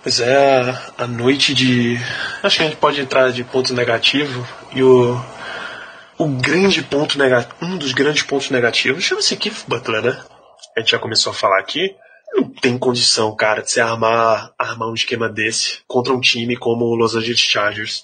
Pois 0.03 0.19
é, 0.19 0.77
a, 0.97 1.07
noite 1.07 1.53
de. 1.53 1.97
Acho 2.43 2.57
que 2.57 2.63
a 2.63 2.65
gente 2.65 2.77
pode 2.77 2.99
entrar 2.99 3.31
de 3.31 3.43
ponto 3.43 3.73
negativo 3.73 4.45
e 4.73 4.83
o. 4.83 5.19
O 6.17 6.27
grande 6.27 6.83
ponto 6.83 7.17
negativo. 7.17 7.55
Um 7.61 7.77
dos 7.77 7.93
grandes 7.93 8.21
pontos 8.21 8.49
negativos 8.49 9.03
chama-se 9.03 9.35
Keith 9.37 9.63
Butler, 9.65 10.03
né? 10.03 10.21
A 10.75 10.81
gente 10.81 10.91
já 10.91 10.99
começou 10.99 11.31
a 11.31 11.33
falar 11.33 11.59
aqui. 11.59 11.95
Não 12.35 12.49
tem 12.49 12.77
condição, 12.77 13.33
cara, 13.35 13.61
de 13.61 13.71
você 13.71 13.79
armar, 13.79 14.51
armar 14.57 14.89
um 14.89 14.93
esquema 14.93 15.29
desse 15.29 15.79
contra 15.87 16.13
um 16.13 16.19
time 16.19 16.57
como 16.57 16.85
o 16.85 16.95
Los 16.95 17.15
Angeles 17.15 17.39
Chargers 17.39 18.03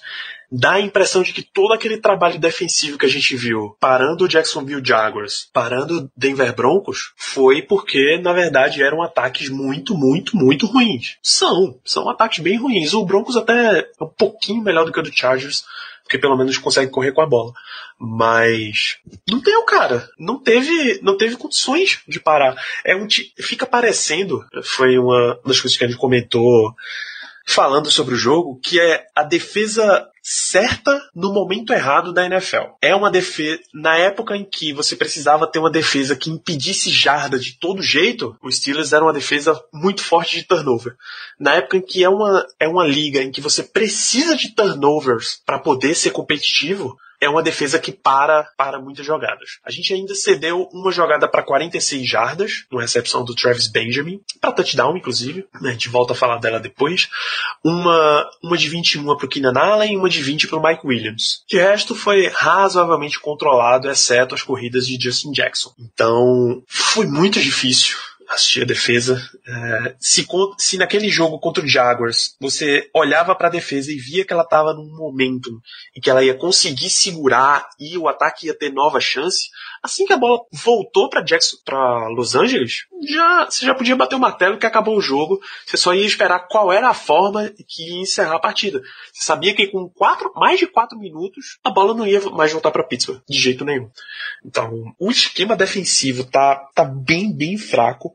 dá 0.50 0.72
a 0.72 0.80
impressão 0.80 1.22
de 1.22 1.32
que 1.32 1.42
todo 1.42 1.72
aquele 1.72 1.98
trabalho 1.98 2.38
defensivo 2.38 2.98
que 2.98 3.06
a 3.06 3.08
gente 3.08 3.36
viu, 3.36 3.76
parando 3.78 4.24
o 4.24 4.28
Jacksonville 4.28 4.82
Jaguars, 4.84 5.48
parando 5.52 5.98
o 5.98 6.10
Denver 6.16 6.54
Broncos, 6.54 7.12
foi 7.16 7.62
porque, 7.62 8.18
na 8.18 8.32
verdade, 8.32 8.82
eram 8.82 9.02
ataques 9.02 9.48
muito, 9.48 9.94
muito, 9.94 10.36
muito 10.36 10.66
ruins. 10.66 11.16
São, 11.22 11.78
são 11.84 12.08
ataques 12.08 12.40
bem 12.40 12.58
ruins. 12.58 12.92
O 12.92 13.04
Broncos 13.04 13.36
até 13.36 13.80
é 13.80 14.04
um 14.04 14.08
pouquinho 14.08 14.62
melhor 14.62 14.84
do 14.84 14.92
que 14.92 14.98
o 14.98 15.02
do 15.02 15.12
Chargers, 15.12 15.64
porque 16.02 16.18
pelo 16.18 16.36
menos 16.36 16.58
consegue 16.58 16.90
correr 16.90 17.12
com 17.12 17.22
a 17.22 17.26
bola. 17.26 17.52
Mas 17.96 18.96
não 19.28 19.40
tem 19.40 19.56
o 19.56 19.64
cara, 19.64 20.08
não 20.18 20.42
teve, 20.42 20.98
não 21.02 21.16
teve 21.16 21.36
condições 21.36 22.00
de 22.08 22.18
parar. 22.18 22.56
É 22.84 22.96
um 22.96 23.06
fica 23.38 23.64
parecendo, 23.64 24.44
foi 24.64 24.98
uma 24.98 25.38
das 25.46 25.60
coisas 25.60 25.78
que 25.78 25.84
a 25.84 25.86
gente 25.86 25.98
comentou 25.98 26.74
falando 27.46 27.90
sobre 27.90 28.14
o 28.14 28.18
jogo, 28.18 28.58
que 28.60 28.80
é 28.80 29.06
a 29.14 29.22
defesa 29.22 30.09
certa 30.22 31.00
no 31.14 31.32
momento 31.32 31.72
errado 31.72 32.12
da 32.12 32.24
NFL. 32.24 32.74
É 32.80 32.94
uma 32.94 33.10
defesa. 33.10 33.60
Na 33.72 33.96
época 33.96 34.36
em 34.36 34.44
que 34.44 34.72
você 34.72 34.94
precisava 34.96 35.46
ter 35.46 35.58
uma 35.58 35.70
defesa 35.70 36.16
que 36.16 36.30
impedisse 36.30 36.90
jarda 36.90 37.38
de 37.38 37.58
todo 37.58 37.82
jeito, 37.82 38.36
os 38.42 38.56
Steelers 38.56 38.92
eram 38.92 39.06
uma 39.06 39.12
defesa 39.12 39.60
muito 39.72 40.02
forte 40.02 40.36
de 40.36 40.46
turnover. 40.46 40.94
Na 41.38 41.54
época 41.54 41.76
em 41.76 41.82
que 41.82 42.04
é 42.04 42.08
uma, 42.08 42.46
é 42.58 42.68
uma 42.68 42.86
liga 42.86 43.22
em 43.22 43.30
que 43.30 43.40
você 43.40 43.62
precisa 43.62 44.36
de 44.36 44.54
turnovers 44.54 45.40
para 45.44 45.58
poder 45.58 45.94
ser 45.94 46.10
competitivo, 46.10 46.96
é 47.20 47.28
uma 47.28 47.42
defesa 47.42 47.78
que 47.78 47.92
para 47.92 48.44
para 48.56 48.80
muitas 48.80 49.04
jogadas. 49.04 49.58
A 49.64 49.70
gente 49.70 49.92
ainda 49.92 50.14
cedeu 50.14 50.68
uma 50.72 50.90
jogada 50.90 51.28
para 51.28 51.42
46 51.42 52.08
jardas, 52.08 52.64
uma 52.70 52.80
recepção 52.80 53.24
do 53.24 53.34
Travis 53.34 53.68
Benjamin, 53.68 54.20
para 54.40 54.52
touchdown, 54.52 54.96
inclusive. 54.96 55.46
Né? 55.60 55.70
A 55.70 55.72
gente 55.72 55.88
volta 55.88 56.12
a 56.12 56.16
falar 56.16 56.38
dela 56.38 56.58
depois. 56.58 57.08
Uma, 57.62 58.28
uma 58.42 58.56
de 58.56 58.68
21 58.68 59.04
para 59.16 59.26
o 59.26 59.28
Keenan 59.28 59.52
Allen 59.54 59.92
e 59.92 59.96
uma 59.96 60.08
de 60.08 60.22
20 60.22 60.48
para 60.48 60.58
o 60.58 60.62
Mike 60.62 60.86
Williams. 60.86 61.44
De 61.48 61.58
resto, 61.58 61.94
foi 61.94 62.28
razoavelmente 62.28 63.20
controlado, 63.20 63.90
exceto 63.90 64.34
as 64.34 64.42
corridas 64.42 64.86
de 64.86 64.98
Justin 65.00 65.32
Jackson. 65.32 65.74
Então, 65.78 66.62
foi 66.66 67.06
muito 67.06 67.40
difícil 67.40 67.96
assistir 68.34 68.62
a 68.62 68.66
defesa. 68.66 69.20
É, 69.46 69.96
se, 69.98 70.26
se 70.58 70.78
naquele 70.78 71.08
jogo 71.08 71.38
contra 71.38 71.64
o 71.64 71.68
Jaguars 71.68 72.36
você 72.40 72.88
olhava 72.94 73.34
para 73.34 73.48
a 73.48 73.50
defesa 73.50 73.92
e 73.92 73.96
via 73.96 74.24
que 74.24 74.32
ela 74.32 74.42
estava 74.42 74.72
num 74.72 74.96
momento 74.96 75.50
em 75.96 76.00
que 76.00 76.08
ela 76.08 76.22
ia 76.22 76.34
conseguir 76.34 76.90
segurar 76.90 77.68
e 77.78 77.98
o 77.98 78.08
ataque 78.08 78.46
ia 78.46 78.54
ter 78.54 78.72
nova 78.72 79.00
chance, 79.00 79.48
assim 79.82 80.04
que 80.04 80.12
a 80.12 80.16
bola 80.16 80.40
voltou 80.52 81.08
para 81.08 81.22
Jackson, 81.22 81.56
para 81.64 82.08
Los 82.08 82.34
Angeles, 82.34 82.86
já 83.08 83.46
você 83.46 83.66
já 83.66 83.74
podia 83.74 83.96
bater 83.96 84.16
o 84.16 84.20
martelo 84.20 84.58
que 84.58 84.66
acabou 84.66 84.96
o 84.96 85.00
jogo. 85.00 85.40
Você 85.66 85.76
só 85.76 85.94
ia 85.94 86.04
esperar 86.04 86.46
qual 86.48 86.72
era 86.72 86.88
a 86.88 86.94
forma 86.94 87.50
que 87.66 87.90
ia 87.90 88.02
encerrar 88.02 88.36
a 88.36 88.40
partida. 88.40 88.80
Você 89.12 89.24
sabia 89.24 89.54
que 89.54 89.66
com 89.68 89.88
quatro, 89.88 90.32
mais 90.36 90.58
de 90.58 90.66
quatro 90.66 90.98
minutos 90.98 91.58
a 91.64 91.70
bola 91.70 91.94
não 91.94 92.06
ia 92.06 92.20
mais 92.30 92.52
voltar 92.52 92.70
para 92.70 92.84
Pittsburgh 92.84 93.22
de 93.28 93.38
jeito 93.38 93.64
nenhum. 93.64 93.90
Então 94.44 94.94
o 94.98 95.10
esquema 95.10 95.56
defensivo 95.56 96.24
tá 96.24 96.56
tá 96.74 96.84
bem 96.84 97.32
bem 97.32 97.56
fraco 97.56 98.14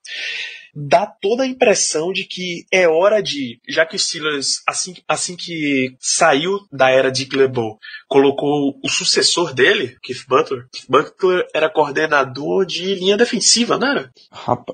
dá 0.76 1.06
toda 1.06 1.44
a 1.44 1.48
impressão 1.48 2.12
de 2.12 2.26
que 2.26 2.66
é 2.72 2.88
hora 2.88 3.24
de, 3.24 3.60
já 3.68 3.86
que 3.86 3.96
o 3.96 4.00
Steelers, 4.00 4.62
assim, 4.68 4.96
assim 5.08 5.36
que 5.36 5.96
saiu 6.00 6.60
da 6.72 6.90
era 6.90 7.12
de 7.12 7.26
LeBeau, 7.36 7.80
colocou 8.08 8.78
o 8.84 8.90
sucessor 8.90 9.54
dele, 9.54 9.96
Keith 10.04 10.26
Butler. 10.28 10.68
Keith 10.72 10.90
Butler 10.90 11.48
era 11.54 11.70
coordenador 11.70 12.66
de 12.66 12.96
linha 12.96 13.16
defensiva, 13.16 13.78
não 13.78 13.88
era? 13.88 14.12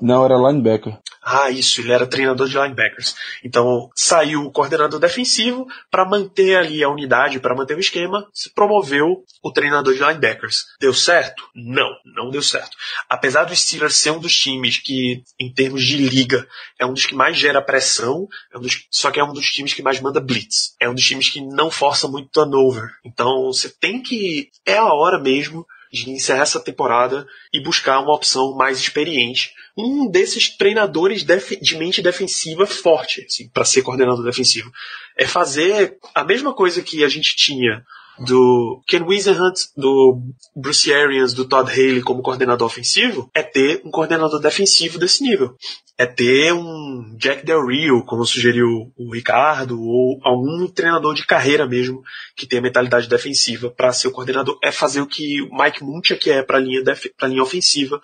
Não, 0.02 0.26
era 0.26 0.36
linebacker. 0.36 0.98
Ah, 1.24 1.52
isso, 1.52 1.82
ele 1.82 1.92
era 1.92 2.08
treinador 2.08 2.48
de 2.48 2.58
linebackers. 2.58 3.16
Então, 3.44 3.90
saiu 3.96 4.42
o 4.42 4.52
coordenador 4.52 5.00
defensivo 5.00 5.68
para 5.90 6.04
manter 6.04 6.58
ali 6.58 6.84
a 6.84 6.90
unidade, 6.90 7.40
para 7.40 7.56
manter 7.56 7.78
o 7.78 7.80
esquema, 7.80 8.28
se 8.34 8.52
promoveu 8.52 9.24
o 9.44 9.52
treinador 9.52 9.94
de 9.94 10.00
linebackers. 10.00 10.66
Deu 10.80 10.94
certo? 10.94 11.48
Não, 11.56 11.90
não 12.06 12.32
deu 12.32 12.42
certo. 12.42 12.76
Apesar 13.08 13.44
do 13.44 13.56
Steelers 13.56 13.96
ser 13.96 14.12
um 14.12 14.20
dos 14.20 14.36
times 14.36 14.80
que, 14.80 15.24
em 15.40 15.54
termos 15.54 15.84
de 15.84 15.98
liga, 15.98 16.48
é 16.80 16.86
um 16.88 16.94
dos 16.94 17.06
que 17.06 17.14
mais 17.14 17.38
gera 17.38 17.62
pressão, 17.62 18.28
é 18.52 18.58
um 18.58 18.62
dos, 18.62 18.88
só 18.90 19.12
que 19.12 19.20
é 19.20 19.24
um 19.24 19.34
dos 19.34 19.46
times 19.46 19.76
que 19.76 19.84
mais 19.84 20.00
manda 20.00 20.20
blitz. 20.20 20.76
É 20.80 20.90
um 20.90 20.96
dos 20.96 21.06
times 21.06 21.30
que 21.30 21.40
não 21.40 21.70
força 21.70 22.08
muito 22.08 22.30
turnover. 22.30 22.90
Então, 23.06 23.46
você 23.46 23.70
tem 23.70 24.02
que. 24.02 24.50
É 24.66 24.78
a 24.78 24.92
hora 24.92 25.20
mesmo 25.20 25.68
de 25.92 26.10
encerrar 26.10 26.44
essa 26.44 26.60
temporada 26.60 27.28
e 27.54 27.62
buscar 27.62 28.00
uma 28.00 28.16
opção 28.16 28.56
mais 28.56 28.80
experiente. 28.80 29.54
Um 29.78 30.10
desses 30.10 30.50
treinadores 30.50 31.26
de 31.62 31.76
mente 31.76 32.02
defensiva 32.02 32.66
forte, 32.66 33.26
assim, 33.26 33.50
para 33.50 33.66
ser 33.66 33.82
coordenador 33.82 34.24
defensivo. 34.24 34.72
É 35.18 35.26
fazer 35.26 35.98
a 36.16 36.24
mesma 36.24 36.54
coisa 36.54 36.82
que 36.82 37.04
a 37.04 37.10
gente 37.10 37.36
tinha 37.36 37.86
do 38.26 38.82
Ken 38.88 39.04
Wisenhunt, 39.04 39.70
do 39.76 40.22
Bruce 40.56 40.94
Arians, 40.94 41.34
do 41.34 41.46
Todd 41.46 41.72
Haley 41.72 42.02
como 42.02 42.22
coordenador 42.22 42.68
ofensivo, 42.68 43.30
é 43.34 43.42
ter 43.42 43.82
um 43.84 43.92
coordenador 43.92 44.40
defensivo 44.40 45.00
desse 45.00 45.24
nível. 45.24 45.56
É 45.98 46.06
ter 46.06 46.54
um 46.54 47.16
Jack 47.18 47.46
Del 47.46 47.66
Rio, 47.66 48.04
como 48.06 48.26
sugeriu 48.26 48.92
o 48.98 49.14
Ricardo, 49.14 49.80
ou 49.80 50.20
algum 50.24 50.68
treinador 50.68 51.14
de 51.14 51.26
carreira 51.26 51.68
mesmo 51.68 52.02
que 52.36 52.48
tenha 52.48 52.62
mentalidade 52.62 53.08
defensiva 53.08 53.70
para 53.70 53.94
ser 53.94 54.08
o 54.08 54.12
coordenador. 54.12 54.58
É 54.64 54.72
fazer 54.72 55.02
o 55.02 55.08
que 55.08 55.42
o 55.42 55.56
Mike 55.56 55.84
Muncha 55.84 56.16
que 56.16 56.30
é 56.30 56.42
para 56.42 56.58
a 56.58 56.62
linha, 56.62 56.84
linha 57.24 57.44
ofensiva 57.44 58.02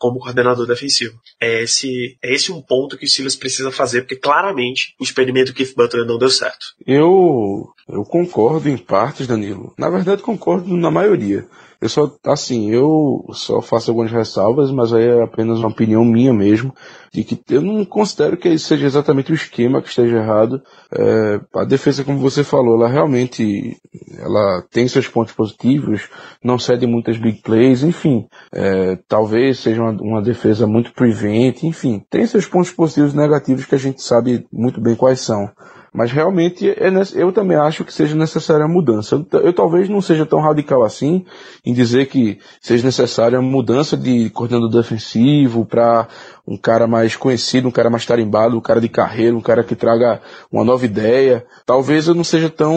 como 0.00 0.18
coordenador 0.18 0.66
defensivo. 0.66 1.20
É 1.38 1.62
esse, 1.62 2.16
é 2.22 2.34
esse 2.34 2.50
um 2.50 2.62
ponto 2.62 2.96
que 2.96 3.04
o 3.04 3.08
Silas 3.08 3.36
precisa 3.36 3.70
fazer, 3.70 4.00
porque 4.00 4.16
claramente 4.16 4.94
o 4.98 5.04
experimento 5.04 5.52
Keith 5.52 5.74
Butler 5.76 6.06
não 6.06 6.18
deu 6.18 6.30
certo. 6.30 6.74
Eu, 6.86 7.68
eu 7.86 8.02
concordo 8.02 8.66
em 8.68 8.78
partes, 8.78 9.26
Danilo. 9.26 9.74
Na 9.76 9.90
verdade, 9.90 10.22
concordo 10.22 10.74
na 10.74 10.90
maioria. 10.90 11.46
Eu 11.80 11.88
só, 11.88 12.14
assim, 12.26 12.70
eu 12.70 13.24
só 13.32 13.62
faço 13.62 13.90
algumas 13.90 14.12
ressalvas, 14.12 14.70
mas 14.70 14.92
aí 14.92 15.06
é 15.06 15.22
apenas 15.22 15.60
uma 15.60 15.68
opinião 15.68 16.04
minha 16.04 16.32
mesmo, 16.32 16.74
de 17.10 17.24
que 17.24 17.40
eu 17.48 17.62
não 17.62 17.84
considero 17.86 18.36
que 18.36 18.58
seja 18.58 18.84
exatamente 18.84 19.32
o 19.32 19.34
esquema 19.34 19.80
que 19.80 19.88
esteja 19.88 20.18
errado. 20.18 20.62
É, 20.92 21.40
a 21.54 21.64
defesa, 21.64 22.04
como 22.04 22.18
você 22.18 22.44
falou, 22.44 22.76
ela 22.76 22.88
realmente, 22.88 23.78
ela 24.18 24.62
tem 24.70 24.86
seus 24.88 25.08
pontos 25.08 25.32
positivos, 25.32 26.08
não 26.44 26.58
cede 26.58 26.86
muitas 26.86 27.16
big 27.16 27.40
plays, 27.40 27.82
enfim, 27.82 28.26
é, 28.52 28.96
talvez 29.08 29.58
seja 29.60 29.80
uma, 29.80 29.92
uma, 29.92 30.22
defesa 30.22 30.66
muito 30.66 30.92
prevent, 30.92 31.62
enfim, 31.62 32.04
tem 32.10 32.26
seus 32.26 32.46
pontos 32.46 32.72
positivos 32.72 33.14
e 33.14 33.16
negativos 33.16 33.64
que 33.64 33.74
a 33.74 33.78
gente 33.78 34.02
sabe 34.02 34.46
muito 34.52 34.80
bem 34.82 34.94
quais 34.94 35.20
são. 35.20 35.50
Mas 35.92 36.12
realmente 36.12 36.70
é, 36.70 36.90
eu 37.14 37.32
também 37.32 37.56
acho 37.56 37.84
que 37.84 37.92
seja 37.92 38.14
necessária 38.14 38.64
a 38.64 38.68
mudança. 38.68 39.16
Eu, 39.32 39.40
eu, 39.40 39.52
talvez 39.52 39.88
não 39.88 40.00
seja 40.00 40.24
tão 40.24 40.40
radical 40.40 40.84
assim 40.84 41.24
em 41.64 41.74
dizer 41.74 42.06
que 42.06 42.38
seja 42.60 42.84
necessária 42.84 43.38
a 43.38 43.42
mudança 43.42 43.96
de 43.96 44.30
coordenador 44.30 44.70
defensivo 44.70 45.64
para 45.64 46.06
um 46.46 46.56
cara 46.56 46.86
mais 46.86 47.16
conhecido, 47.16 47.68
um 47.68 47.72
cara 47.72 47.90
mais 47.90 48.06
tarimbado, 48.06 48.56
um 48.56 48.60
cara 48.60 48.80
de 48.80 48.88
carreira, 48.88 49.36
um 49.36 49.40
cara 49.40 49.64
que 49.64 49.74
traga 49.74 50.20
uma 50.50 50.64
nova 50.64 50.84
ideia. 50.84 51.44
Talvez 51.66 52.06
eu 52.06 52.14
não 52.14 52.24
seja 52.24 52.48
tão 52.48 52.76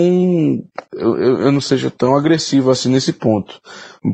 eu, 0.92 1.18
eu 1.18 1.52
não 1.52 1.62
seja 1.62 1.92
tão 1.92 2.16
agressivo 2.16 2.72
assim 2.72 2.90
nesse 2.90 3.14
ponto. 3.14 3.62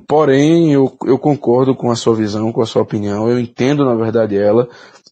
Porém, 0.08 0.74
eu, 0.74 0.96
eu 1.06 1.18
concordo 1.18 1.74
com 1.74 1.90
a 1.90 1.96
sua 1.96 2.16
visão, 2.16 2.52
com 2.52 2.62
a 2.62 2.66
sua 2.66 2.82
opinião. 2.82 3.30
Eu 3.30 3.40
entendo 3.40 3.86
na 3.86 3.96
verdade 3.96 4.38
ela. 4.38 4.68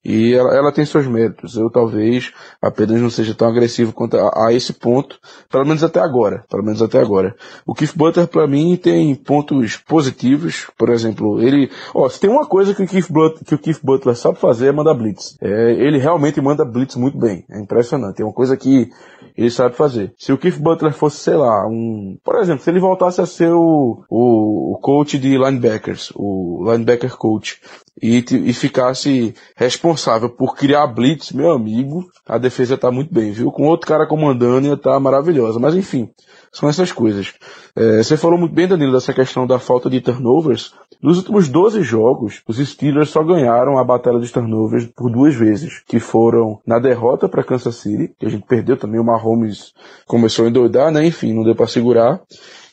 E 0.08 0.34
ela, 0.34 0.56
ela, 0.56 0.72
tem 0.72 0.86
seus 0.86 1.06
méritos. 1.06 1.58
Eu 1.58 1.70
talvez 1.70 2.32
apenas 2.62 3.02
não 3.02 3.10
seja 3.10 3.36
tão 3.36 3.50
agressivo 3.50 3.92
quanto 3.92 4.16
a, 4.16 4.48
a, 4.48 4.54
esse 4.54 4.72
ponto, 4.72 5.20
pelo 5.52 5.66
menos 5.66 5.84
até 5.84 6.00
agora. 6.00 6.46
Pelo 6.50 6.64
menos 6.64 6.82
até 6.82 6.98
agora. 6.98 7.36
O 7.66 7.74
Keith 7.74 7.92
Butler, 7.94 8.26
para 8.26 8.48
mim, 8.48 8.78
tem 8.78 9.14
pontos 9.14 9.76
positivos. 9.76 10.68
Por 10.78 10.90
exemplo, 10.90 11.42
ele. 11.42 11.70
Ó, 11.94 12.08
se 12.08 12.22
tem 12.22 12.30
uma 12.30 12.46
coisa 12.46 12.74
que 12.74 12.84
o 12.84 12.88
Keith 12.88 13.12
Butler, 13.12 13.44
que 13.44 13.56
o 13.56 13.60
Keith 13.60 13.82
Butler 13.84 14.16
sabe 14.16 14.40
fazer 14.40 14.68
é 14.68 14.72
mandar 14.72 14.94
blitz. 14.94 15.38
É, 15.42 15.74
ele 15.74 15.98
realmente 15.98 16.40
manda 16.40 16.64
blitz 16.64 16.96
muito 16.96 17.18
bem. 17.18 17.44
É 17.52 17.60
impressionante. 17.60 18.16
Tem 18.16 18.26
uma 18.26 18.34
coisa 18.34 18.56
que 18.56 18.90
ele 19.38 19.52
sabe 19.52 19.76
fazer. 19.76 20.14
Se 20.18 20.34
o 20.34 20.38
Keith 20.38 20.58
Butler 20.58 20.94
fosse, 20.94 21.18
sei 21.18 21.36
lá, 21.36 21.68
um. 21.68 22.18
Por 22.24 22.38
exemplo, 22.38 22.64
se 22.64 22.70
ele 22.70 22.80
voltasse 22.80 23.22
a 23.22 23.26
ser 23.26 23.52
o, 23.52 24.04
o, 24.10 24.74
o 24.74 24.80
coach 24.82 25.20
de 25.20 25.38
linebackers, 25.38 26.12
o 26.16 26.64
linebacker 26.66 27.16
coach, 27.16 27.62
e, 28.02 28.24
e 28.32 28.54
ficasse 28.54 29.36
responsável 29.56 30.30
por 30.30 30.56
criar 30.56 30.88
blitz, 30.88 31.32
meu 31.32 31.52
amigo, 31.52 32.10
a 32.26 32.38
defesa 32.38 32.78
tá 32.78 32.92
muito 32.92 33.14
bem, 33.14 33.32
viu? 33.32 33.52
Com 33.52 33.68
outro 33.68 33.88
cara 33.88 34.08
comandando 34.08 34.68
ia 34.68 34.76
tá 34.76 35.00
maravilhosa. 35.00 35.60
Mas 35.60 35.76
enfim, 35.76 36.10
são 36.52 36.68
essas 36.68 36.92
coisas. 36.92 37.34
É, 37.76 38.04
você 38.04 38.18
falou 38.18 38.38
muito 38.38 38.54
bem, 38.54 38.68
Danilo, 38.68 38.94
dessa 38.94 39.14
questão 39.14 39.46
da 39.46 39.60
falta 39.60 39.90
de 39.90 40.02
turnovers. 40.02 40.74
Nos 41.02 41.18
últimos 41.18 41.48
12 41.48 41.84
jogos, 41.84 42.42
os 42.48 42.58
Steelers 42.58 43.10
só 43.10 43.24
ganharam 43.24 43.78
a 43.78 43.84
batalha 43.84 44.18
dos 44.18 44.32
turnovers 44.32 44.88
por 44.96 45.12
duas 45.12 45.36
vezes, 45.36 45.84
que 45.88 46.00
foram 46.00 46.60
na 46.66 46.80
derrota 46.80 47.30
para 47.30 47.44
Kansas 47.44 47.76
City, 47.76 48.14
que 48.20 48.26
a 48.26 48.30
gente 48.30 48.46
perdeu 48.48 48.78
também, 48.78 49.00
o 49.00 49.04
Mahomes 49.04 49.74
começou 50.08 50.46
a 50.46 50.50
endoidar, 50.50 50.92
né? 50.92 51.06
Enfim, 51.06 51.34
não 51.34 51.44
deu 51.44 51.56
para 51.56 51.68
segurar. 51.68 52.20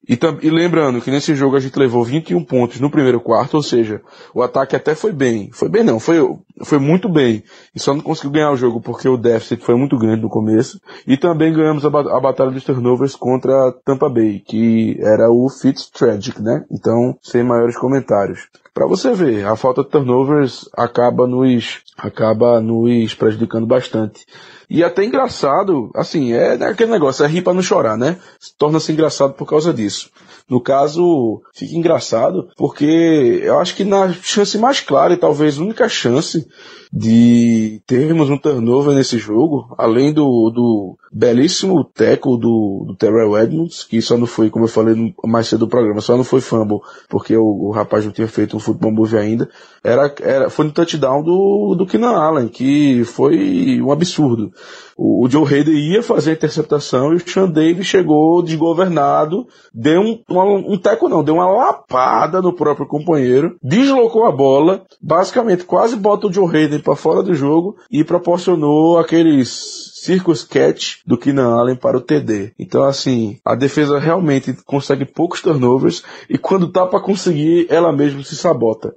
E, 0.08 0.18
e, 0.42 0.50
lembrando 0.50 1.00
que 1.00 1.10
nesse 1.10 1.34
jogo 1.34 1.56
a 1.56 1.60
gente 1.60 1.78
levou 1.78 2.04
21 2.04 2.44
pontos 2.44 2.78
no 2.78 2.90
primeiro 2.90 3.20
quarto, 3.20 3.54
ou 3.54 3.62
seja, 3.62 4.02
o 4.34 4.42
ataque 4.42 4.76
até 4.76 4.94
foi 4.94 5.12
bem. 5.12 5.50
Foi 5.52 5.68
bem 5.68 5.82
não, 5.82 5.98
foi, 5.98 6.18
foi 6.62 6.78
muito 6.78 7.08
bem. 7.08 7.42
E 7.74 7.80
só 7.80 7.94
não 7.94 8.02
conseguiu 8.02 8.32
ganhar 8.32 8.50
o 8.50 8.56
jogo 8.56 8.80
porque 8.80 9.08
o 9.08 9.16
déficit 9.16 9.64
foi 9.64 9.76
muito 9.76 9.96
grande 9.96 10.22
no 10.22 10.28
começo. 10.28 10.78
E 11.06 11.16
também 11.16 11.52
ganhamos 11.52 11.84
a, 11.84 11.88
a 11.88 12.20
batalha 12.20 12.50
dos 12.50 12.64
turnovers 12.64 13.16
contra 13.16 13.72
Tampa 13.84 14.08
Bay, 14.10 14.40
que 14.40 14.98
era 15.00 15.30
o 15.30 15.48
Fitztragic, 15.48 16.40
né? 16.42 16.64
Então, 16.70 17.16
sem 17.22 17.42
maiores 17.42 17.76
comentários. 17.76 18.48
Para 18.74 18.86
você 18.86 19.14
ver, 19.14 19.46
a 19.46 19.56
falta 19.56 19.84
de 19.84 19.88
turnovers 19.88 20.68
acaba 20.76 21.26
nos, 21.26 21.82
acaba 21.96 22.60
nos 22.60 23.14
prejudicando 23.14 23.66
bastante. 23.66 24.26
E 24.68 24.82
até 24.82 25.04
engraçado, 25.04 25.90
assim, 25.94 26.32
é 26.32 26.54
aquele 26.64 26.90
negócio, 26.90 27.24
é 27.24 27.28
rir 27.28 27.42
pra 27.42 27.54
não 27.54 27.62
chorar, 27.62 27.96
né? 27.96 28.18
Torna-se 28.58 28.92
engraçado 28.92 29.34
por 29.34 29.46
causa 29.46 29.72
disso. 29.72 30.10
No 30.48 30.60
caso, 30.60 31.40
fica 31.54 31.74
engraçado 31.74 32.48
porque 32.56 33.40
eu 33.42 33.58
acho 33.58 33.74
que 33.74 33.82
na 33.82 34.12
chance 34.12 34.58
mais 34.58 34.78
clara 34.78 35.14
e 35.14 35.18
talvez 35.18 35.58
única 35.58 35.88
chance 35.88 36.46
de 36.92 37.82
termos 37.86 38.30
um 38.30 38.38
turnover 38.38 38.94
nesse 38.94 39.18
jogo, 39.18 39.74
além 39.76 40.12
do, 40.12 40.50
do 40.50 40.96
belíssimo 41.12 41.82
teco 41.82 42.36
do, 42.36 42.84
do 42.86 42.96
Terrell 42.96 43.36
Edmonds, 43.36 43.82
que 43.82 44.00
só 44.00 44.16
não 44.16 44.26
foi, 44.26 44.48
como 44.48 44.66
eu 44.66 44.68
falei 44.68 45.12
mais 45.24 45.48
cedo 45.48 45.60
do 45.60 45.68
programa, 45.68 46.00
só 46.00 46.16
não 46.16 46.22
foi 46.22 46.40
fumble, 46.40 46.78
porque 47.08 47.36
o, 47.36 47.42
o 47.42 47.70
rapaz 47.72 48.04
não 48.04 48.12
tinha 48.12 48.28
feito 48.28 48.56
um 48.56 48.60
futebol 48.60 48.92
move 48.92 49.16
ainda, 49.16 49.50
era, 49.82 50.14
era, 50.20 50.50
foi 50.50 50.66
no 50.66 50.72
touchdown 50.72 51.22
do, 51.24 51.74
do 51.76 51.84
Keenan 51.84 52.16
Allen, 52.16 52.46
que 52.46 53.02
foi 53.04 53.80
um 53.82 53.90
absurdo. 53.90 54.52
O, 54.96 55.24
o 55.24 55.30
Joe 55.30 55.46
Hayden 55.46 55.74
ia 55.74 56.02
fazer 56.02 56.30
a 56.30 56.34
interceptação 56.34 57.12
e 57.12 57.16
o 57.16 57.28
Sean 57.28 57.48
Davis 57.48 57.86
chegou 57.86 58.42
desgovernado, 58.42 59.46
deu 59.72 60.00
um, 60.00 60.22
uma, 60.28 60.44
um 60.44 60.78
teco 60.78 61.08
não, 61.08 61.22
deu 61.22 61.34
uma 61.34 61.46
lapada 61.46 62.40
no 62.40 62.52
próprio 62.52 62.86
companheiro, 62.86 63.56
deslocou 63.62 64.26
a 64.26 64.32
bola, 64.32 64.84
basicamente 65.00 65.64
quase 65.64 65.96
bota 65.96 66.26
o 66.26 66.32
Joe 66.32 66.48
Hayden 66.48 66.80
para 66.80 66.96
fora 66.96 67.22
do 67.22 67.34
jogo 67.34 67.76
e 67.90 68.04
proporcionou 68.04 68.98
aqueles 68.98 69.92
circus 70.04 70.44
catch 70.44 70.98
do 71.06 71.16
Keenan 71.16 71.54
Allen 71.54 71.76
para 71.76 71.96
o 71.96 72.00
TD. 72.00 72.52
Então, 72.58 72.84
assim, 72.84 73.38
a 73.44 73.54
defesa 73.54 73.98
realmente 73.98 74.52
consegue 74.64 75.06
poucos 75.06 75.40
turnovers 75.40 76.04
e 76.28 76.36
quando 76.36 76.70
tá 76.70 76.86
para 76.86 77.00
conseguir, 77.00 77.66
ela 77.70 77.92
mesma 77.92 78.22
se 78.22 78.36
sabota. 78.36 78.94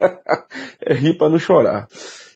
é 0.80 0.94
rir 0.94 1.18
para 1.18 1.28
não 1.28 1.38
chorar. 1.38 1.88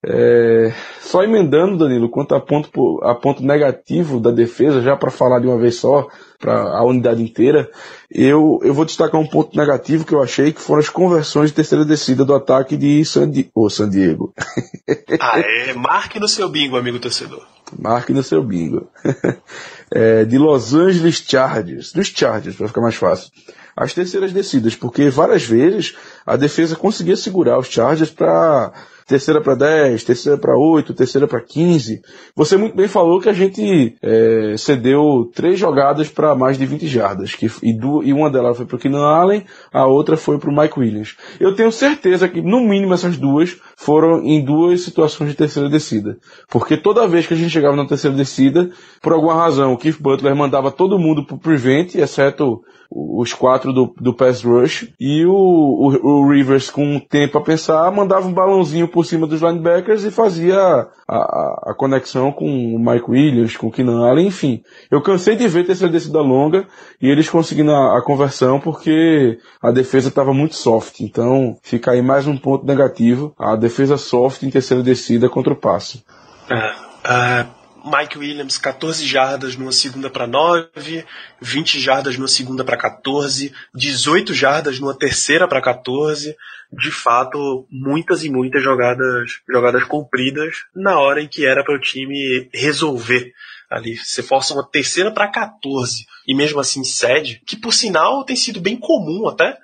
É, 0.07 0.75
só 1.01 1.23
emendando, 1.23 1.79
Danilo, 1.79 2.11
quanto 2.11 2.35
a 2.35 2.41
ponto, 2.41 3.01
a 3.03 3.15
ponto 3.15 3.43
negativo 3.43 4.21
da 4.21 4.31
defesa, 4.31 4.83
já 4.83 4.97
para 4.97 5.11
falar 5.11 5.41
de 5.41 5.47
uma 5.47 5.57
vez 5.57 5.77
só, 5.77 6.07
para 6.39 6.77
a 6.77 6.85
unidade 6.85 7.23
inteira, 7.23 7.71
eu, 8.11 8.61
eu 8.63 8.75
vou 8.75 8.85
destacar 8.85 9.19
um 9.19 9.27
ponto 9.27 9.57
negativo 9.57 10.05
que 10.05 10.13
eu 10.13 10.23
achei 10.23 10.53
que 10.53 10.61
foram 10.61 10.81
as 10.81 10.91
conversões 10.91 11.51
de 11.51 11.57
terceira 11.57 11.85
descida 11.87 12.25
do 12.25 12.35
ataque 12.35 12.77
de 12.77 13.03
San, 13.05 13.31
Di 13.31 13.51
oh, 13.55 13.71
San 13.71 13.89
Diego. 13.89 14.35
ah, 15.21 15.41
é. 15.41 15.73
Marque 15.73 16.21
no 16.21 16.29
seu 16.29 16.51
bingo, 16.51 16.77
amigo 16.77 16.99
torcedor. 16.99 17.43
Marque 17.79 18.13
no 18.13 18.23
seu 18.23 18.43
bingo. 18.43 18.89
é, 19.91 20.25
de 20.27 20.37
Los 20.37 20.75
Angeles 20.75 21.25
Chargers, 21.27 21.93
dos 21.93 22.09
Chargers, 22.09 22.57
para 22.57 22.69
ficar 22.69 22.83
mais 22.83 22.97
fácil. 22.97 23.31
As 23.75 23.95
terceiras 23.95 24.33
descidas, 24.33 24.77
porque 24.77 25.09
várias 25.09 25.45
vezes 25.45 25.97
a 26.27 26.37
defesa 26.37 26.77
conseguia 26.77 27.17
segurar 27.17 27.59
os 27.59 27.69
Chargers 27.69 28.11
para 28.11 28.73
terceira 29.07 29.41
para 29.41 29.55
10, 29.55 30.05
terceira 30.05 30.39
para 30.39 30.57
8, 30.57 30.95
terceira 30.95 31.27
para 31.27 31.41
15. 31.41 32.03
Você 32.35 32.57
muito 32.57 32.77
bem 32.77 32.89
falou 32.89 33.21
que 33.21 33.29
a 33.29 33.33
gente 33.33 33.97
é, 34.03 34.55
cedeu 34.57 35.31
três 35.35 35.59
jogadas 35.59 36.09
para 36.09 36.35
mais 36.35 36.59
de 36.59 36.67
20 36.67 36.87
jardas, 36.87 37.35
que, 37.35 37.51
e, 37.63 37.73
du, 37.73 38.03
e 38.03 38.13
uma 38.13 38.31
delas 38.31 38.57
foi 38.57 38.67
para 38.67 38.77
o 38.77 38.79
Keenan 38.79 39.05
Allen, 39.05 39.45
a 39.73 39.87
outra 39.87 40.17
foi 40.17 40.39
para 40.39 40.51
o 40.51 40.57
Mike 40.57 40.79
Williams. 40.79 41.17
Eu 41.39 41.55
tenho 41.55 41.71
certeza 41.71 42.29
que, 42.29 42.41
no 42.41 42.61
mínimo, 42.61 42.95
essas 42.95 43.17
duas 43.17 43.57
foram 43.77 44.23
em 44.23 44.45
duas 44.45 44.81
situações 44.83 45.31
de 45.31 45.37
terceira 45.37 45.69
descida. 45.69 46.17
Porque 46.49 46.77
toda 46.77 47.07
vez 47.07 47.27
que 47.27 47.35
a 47.35 47.37
gente 47.37 47.51
chegava 47.51 47.77
na 47.77 47.87
terceira 47.87 48.17
descida, 48.17 48.71
por 49.03 49.13
alguma 49.13 49.35
razão, 49.35 49.73
o 49.73 49.79
Keith 49.79 50.01
Butler 50.01 50.35
mandava 50.35 50.71
todo 50.71 50.99
mundo 50.99 51.27
pro 51.27 51.39
prevent, 51.39 51.95
exceto 51.95 52.63
os 52.91 53.33
quatro 53.33 53.73
do, 53.73 53.95
do 54.01 54.15
pass 54.15 54.43
rush, 54.43 54.89
e 55.01 55.25
o, 55.25 55.33
o, 55.33 56.07
o 56.07 56.31
Rivers, 56.31 56.71
com 56.71 56.99
tempo 56.99 57.39
a 57.39 57.41
pensar, 57.41 57.91
mandava 57.91 58.27
um 58.27 58.33
balãozinho 58.33 58.89
por 58.89 59.05
cima 59.05 59.27
dos 59.27 59.41
linebackers 59.41 60.05
e 60.05 60.11
fazia 60.11 60.57
a, 60.57 60.89
a, 61.09 61.71
a 61.71 61.75
conexão 61.77 62.33
com 62.33 62.47
o 62.47 62.79
Mike 62.79 63.11
Williams, 63.11 63.57
com 63.57 63.69
o 63.69 63.71
Keenan 63.71 64.07
Allen, 64.07 64.27
enfim. 64.27 64.63
Eu 64.91 65.03
cansei 65.03 65.37
de 65.37 65.49
ver 65.49 65.67
terceira 65.67 65.93
descida 65.93 66.21
longa 66.21 66.67
e 67.01 67.09
eles 67.09 67.29
conseguindo 67.29 67.73
a, 67.73 67.99
a 67.99 68.03
conversão 68.03 68.61
porque 68.61 69.39
a 69.63 69.71
defesa 69.71 70.09
estava 70.09 70.33
muito 70.33 70.55
soft. 70.55 71.01
Então, 71.01 71.57
fica 71.63 71.93
aí 71.93 72.03
mais 72.03 72.27
um 72.27 72.37
ponto 72.37 72.67
negativo. 72.67 73.35
A 73.39 73.57
defesa 73.57 73.97
soft 73.97 74.43
em 74.43 74.51
terceira 74.51 74.83
descida 74.83 75.29
contra 75.29 75.53
o 75.53 75.57
passe. 75.57 76.05
É, 76.51 77.47
Mike 77.85 78.19
Williams, 78.19 78.57
14 78.57 79.07
jardas 79.07 79.57
numa 79.57 79.73
segunda 79.73 80.09
para 80.09 80.27
9, 80.27 81.05
20 81.41 81.79
jardas 81.79 82.17
numa 82.17 82.29
segunda 82.29 82.65
para 82.65 82.79
14, 82.79 83.53
18 83.75 84.33
jardas 84.33 84.81
numa 84.81 84.97
terceira 84.97 85.47
para 85.47 85.61
14. 85.61 86.35
De 86.73 86.91
fato, 86.91 87.69
muitas 87.71 88.25
e 88.25 88.31
muitas 88.31 88.63
jogadas, 88.63 89.41
jogadas 89.49 89.85
compridas 89.85 90.65
na 90.75 90.99
hora 90.99 91.23
em 91.23 91.29
que 91.29 91.47
era 91.47 91.63
para 91.63 91.77
o 91.77 91.81
time 91.81 92.49
resolver 92.53 93.33
ali. 93.71 93.97
Você 93.97 94.23
força 94.23 94.55
uma 94.55 94.69
terceira 94.69 95.13
para 95.13 95.29
14 95.29 96.07
e 96.27 96.35
mesmo 96.35 96.59
assim 96.61 96.83
cede, 96.85 97.43
que 97.47 97.57
por 97.57 97.73
sinal 97.73 98.25
tem 98.25 98.35
sido 98.35 98.61
bem 98.61 98.77
comum 98.77 99.29
até 99.29 99.59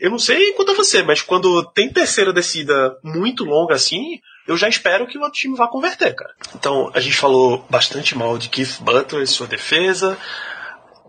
Eu 0.00 0.10
não 0.10 0.18
sei 0.18 0.52
quanto 0.54 0.72
a 0.72 0.74
você, 0.74 1.02
mas 1.02 1.22
quando 1.22 1.64
tem 1.72 1.92
terceira 1.92 2.32
descida 2.32 2.98
muito 3.04 3.44
longa 3.44 3.74
assim, 3.74 4.20
eu 4.50 4.56
já 4.56 4.68
espero 4.68 5.06
que 5.06 5.16
o 5.16 5.20
outro 5.20 5.38
time 5.38 5.56
vá 5.56 5.68
converter, 5.68 6.12
cara. 6.12 6.32
Então, 6.56 6.90
a 6.92 6.98
gente 6.98 7.16
falou 7.16 7.64
bastante 7.70 8.18
mal 8.18 8.36
de 8.36 8.48
Keith 8.48 8.80
Butler 8.80 9.22
e 9.22 9.26
sua 9.26 9.46
defesa. 9.46 10.18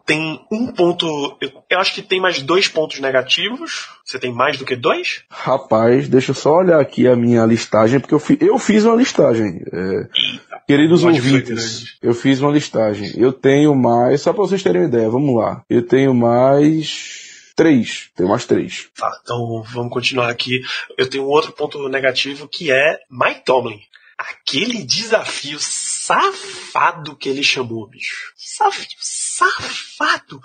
Tem 0.05 0.39
um 0.51 0.67
ponto. 0.67 1.37
Eu, 1.41 1.51
eu 1.67 1.79
acho 1.79 1.95
que 1.95 2.03
tem 2.03 2.21
mais 2.21 2.39
dois 2.39 2.67
pontos 2.67 2.99
negativos. 2.99 3.89
Você 4.05 4.19
tem 4.19 4.31
mais 4.31 4.59
do 4.59 4.65
que 4.65 4.75
dois? 4.75 5.23
Rapaz, 5.27 6.07
deixa 6.07 6.31
eu 6.31 6.35
só 6.35 6.57
olhar 6.57 6.79
aqui 6.79 7.07
a 7.07 7.15
minha 7.15 7.43
listagem, 7.43 7.99
porque 7.99 8.13
eu, 8.13 8.19
fi, 8.19 8.37
eu 8.39 8.59
fiz 8.59 8.85
uma 8.85 8.95
listagem. 8.95 9.63
É, 9.73 10.07
queridos 10.67 11.03
ouvintes, 11.03 11.97
eu 11.99 12.13
fiz 12.13 12.41
uma 12.41 12.51
listagem. 12.51 13.11
Eu 13.17 13.33
tenho 13.33 13.73
mais. 13.73 14.21
Só 14.21 14.33
pra 14.33 14.43
vocês 14.43 14.61
terem 14.61 14.83
uma 14.83 14.87
ideia, 14.87 15.09
vamos 15.09 15.35
lá. 15.35 15.63
Eu 15.67 15.81
tenho 15.81 16.13
mais. 16.13 17.30
Três. 17.55 18.09
Tem 18.15 18.27
mais 18.27 18.45
três. 18.45 18.89
Tá, 18.95 19.11
então 19.23 19.63
vamos 19.63 19.91
continuar 19.91 20.29
aqui. 20.29 20.61
Eu 20.97 21.09
tenho 21.09 21.25
um 21.25 21.29
outro 21.29 21.51
ponto 21.51 21.87
negativo 21.89 22.47
que 22.47 22.71
é 22.71 22.99
Mike 23.09 23.45
Tomlin. 23.45 23.81
Aquele 24.17 24.83
desafio 24.83 25.57
safado 25.59 27.15
que 27.15 27.27
ele 27.27 27.43
chamou, 27.43 27.87
bicho. 27.87 28.33
Desafio 28.37 28.97
safado. 28.99 30.41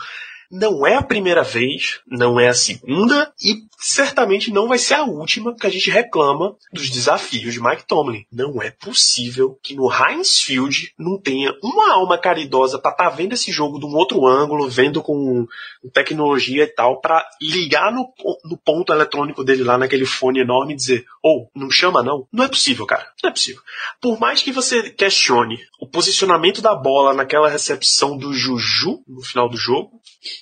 Não 0.50 0.86
é 0.86 0.96
a 0.96 1.02
primeira 1.02 1.42
vez, 1.42 2.00
não 2.06 2.38
é 2.38 2.48
a 2.48 2.54
segunda 2.54 3.32
e 3.42 3.66
certamente 3.78 4.52
não 4.52 4.68
vai 4.68 4.78
ser 4.78 4.94
a 4.94 5.04
última 5.04 5.54
que 5.54 5.66
a 5.66 5.70
gente 5.70 5.90
reclama 5.90 6.56
dos 6.72 6.88
desafios 6.88 7.54
de 7.54 7.62
Mike 7.62 7.86
Tomlin. 7.86 8.24
Não 8.32 8.62
é 8.62 8.70
possível 8.70 9.58
que 9.62 9.74
no 9.74 9.90
Heinz 9.90 10.40
Field 10.40 10.92
não 10.98 11.20
tenha 11.20 11.52
uma 11.62 11.92
alma 11.92 12.18
caridosa 12.18 12.78
para 12.78 12.90
estar 12.92 13.10
tá 13.10 13.16
vendo 13.16 13.34
esse 13.34 13.52
jogo 13.52 13.78
de 13.78 13.86
um 13.86 13.94
outro 13.94 14.26
ângulo, 14.26 14.68
vendo 14.68 15.02
com 15.02 15.46
tecnologia 15.92 16.64
e 16.64 16.66
tal, 16.66 17.00
para 17.00 17.26
ligar 17.40 17.92
no, 17.92 18.12
no 18.44 18.56
ponto 18.56 18.92
eletrônico 18.92 19.44
dele 19.44 19.62
lá 19.62 19.78
naquele 19.78 20.06
fone 20.06 20.40
enorme 20.40 20.72
e 20.72 20.76
dizer: 20.76 21.04
ou 21.22 21.50
oh, 21.54 21.58
não 21.58 21.70
chama 21.70 22.02
não? 22.02 22.26
Não 22.32 22.44
é 22.44 22.48
possível, 22.48 22.86
cara. 22.86 23.06
Não 23.22 23.30
é 23.30 23.32
possível. 23.32 23.62
Por 24.00 24.18
mais 24.18 24.42
que 24.42 24.52
você 24.52 24.90
questione 24.90 25.58
o 25.80 25.86
posicionamento 25.86 26.62
da 26.62 26.74
bola 26.74 27.14
naquela 27.14 27.48
recepção 27.48 28.16
do 28.16 28.32
Juju 28.32 29.02
no 29.06 29.22
final 29.22 29.48
do 29.48 29.56
jogo, 29.56 30.00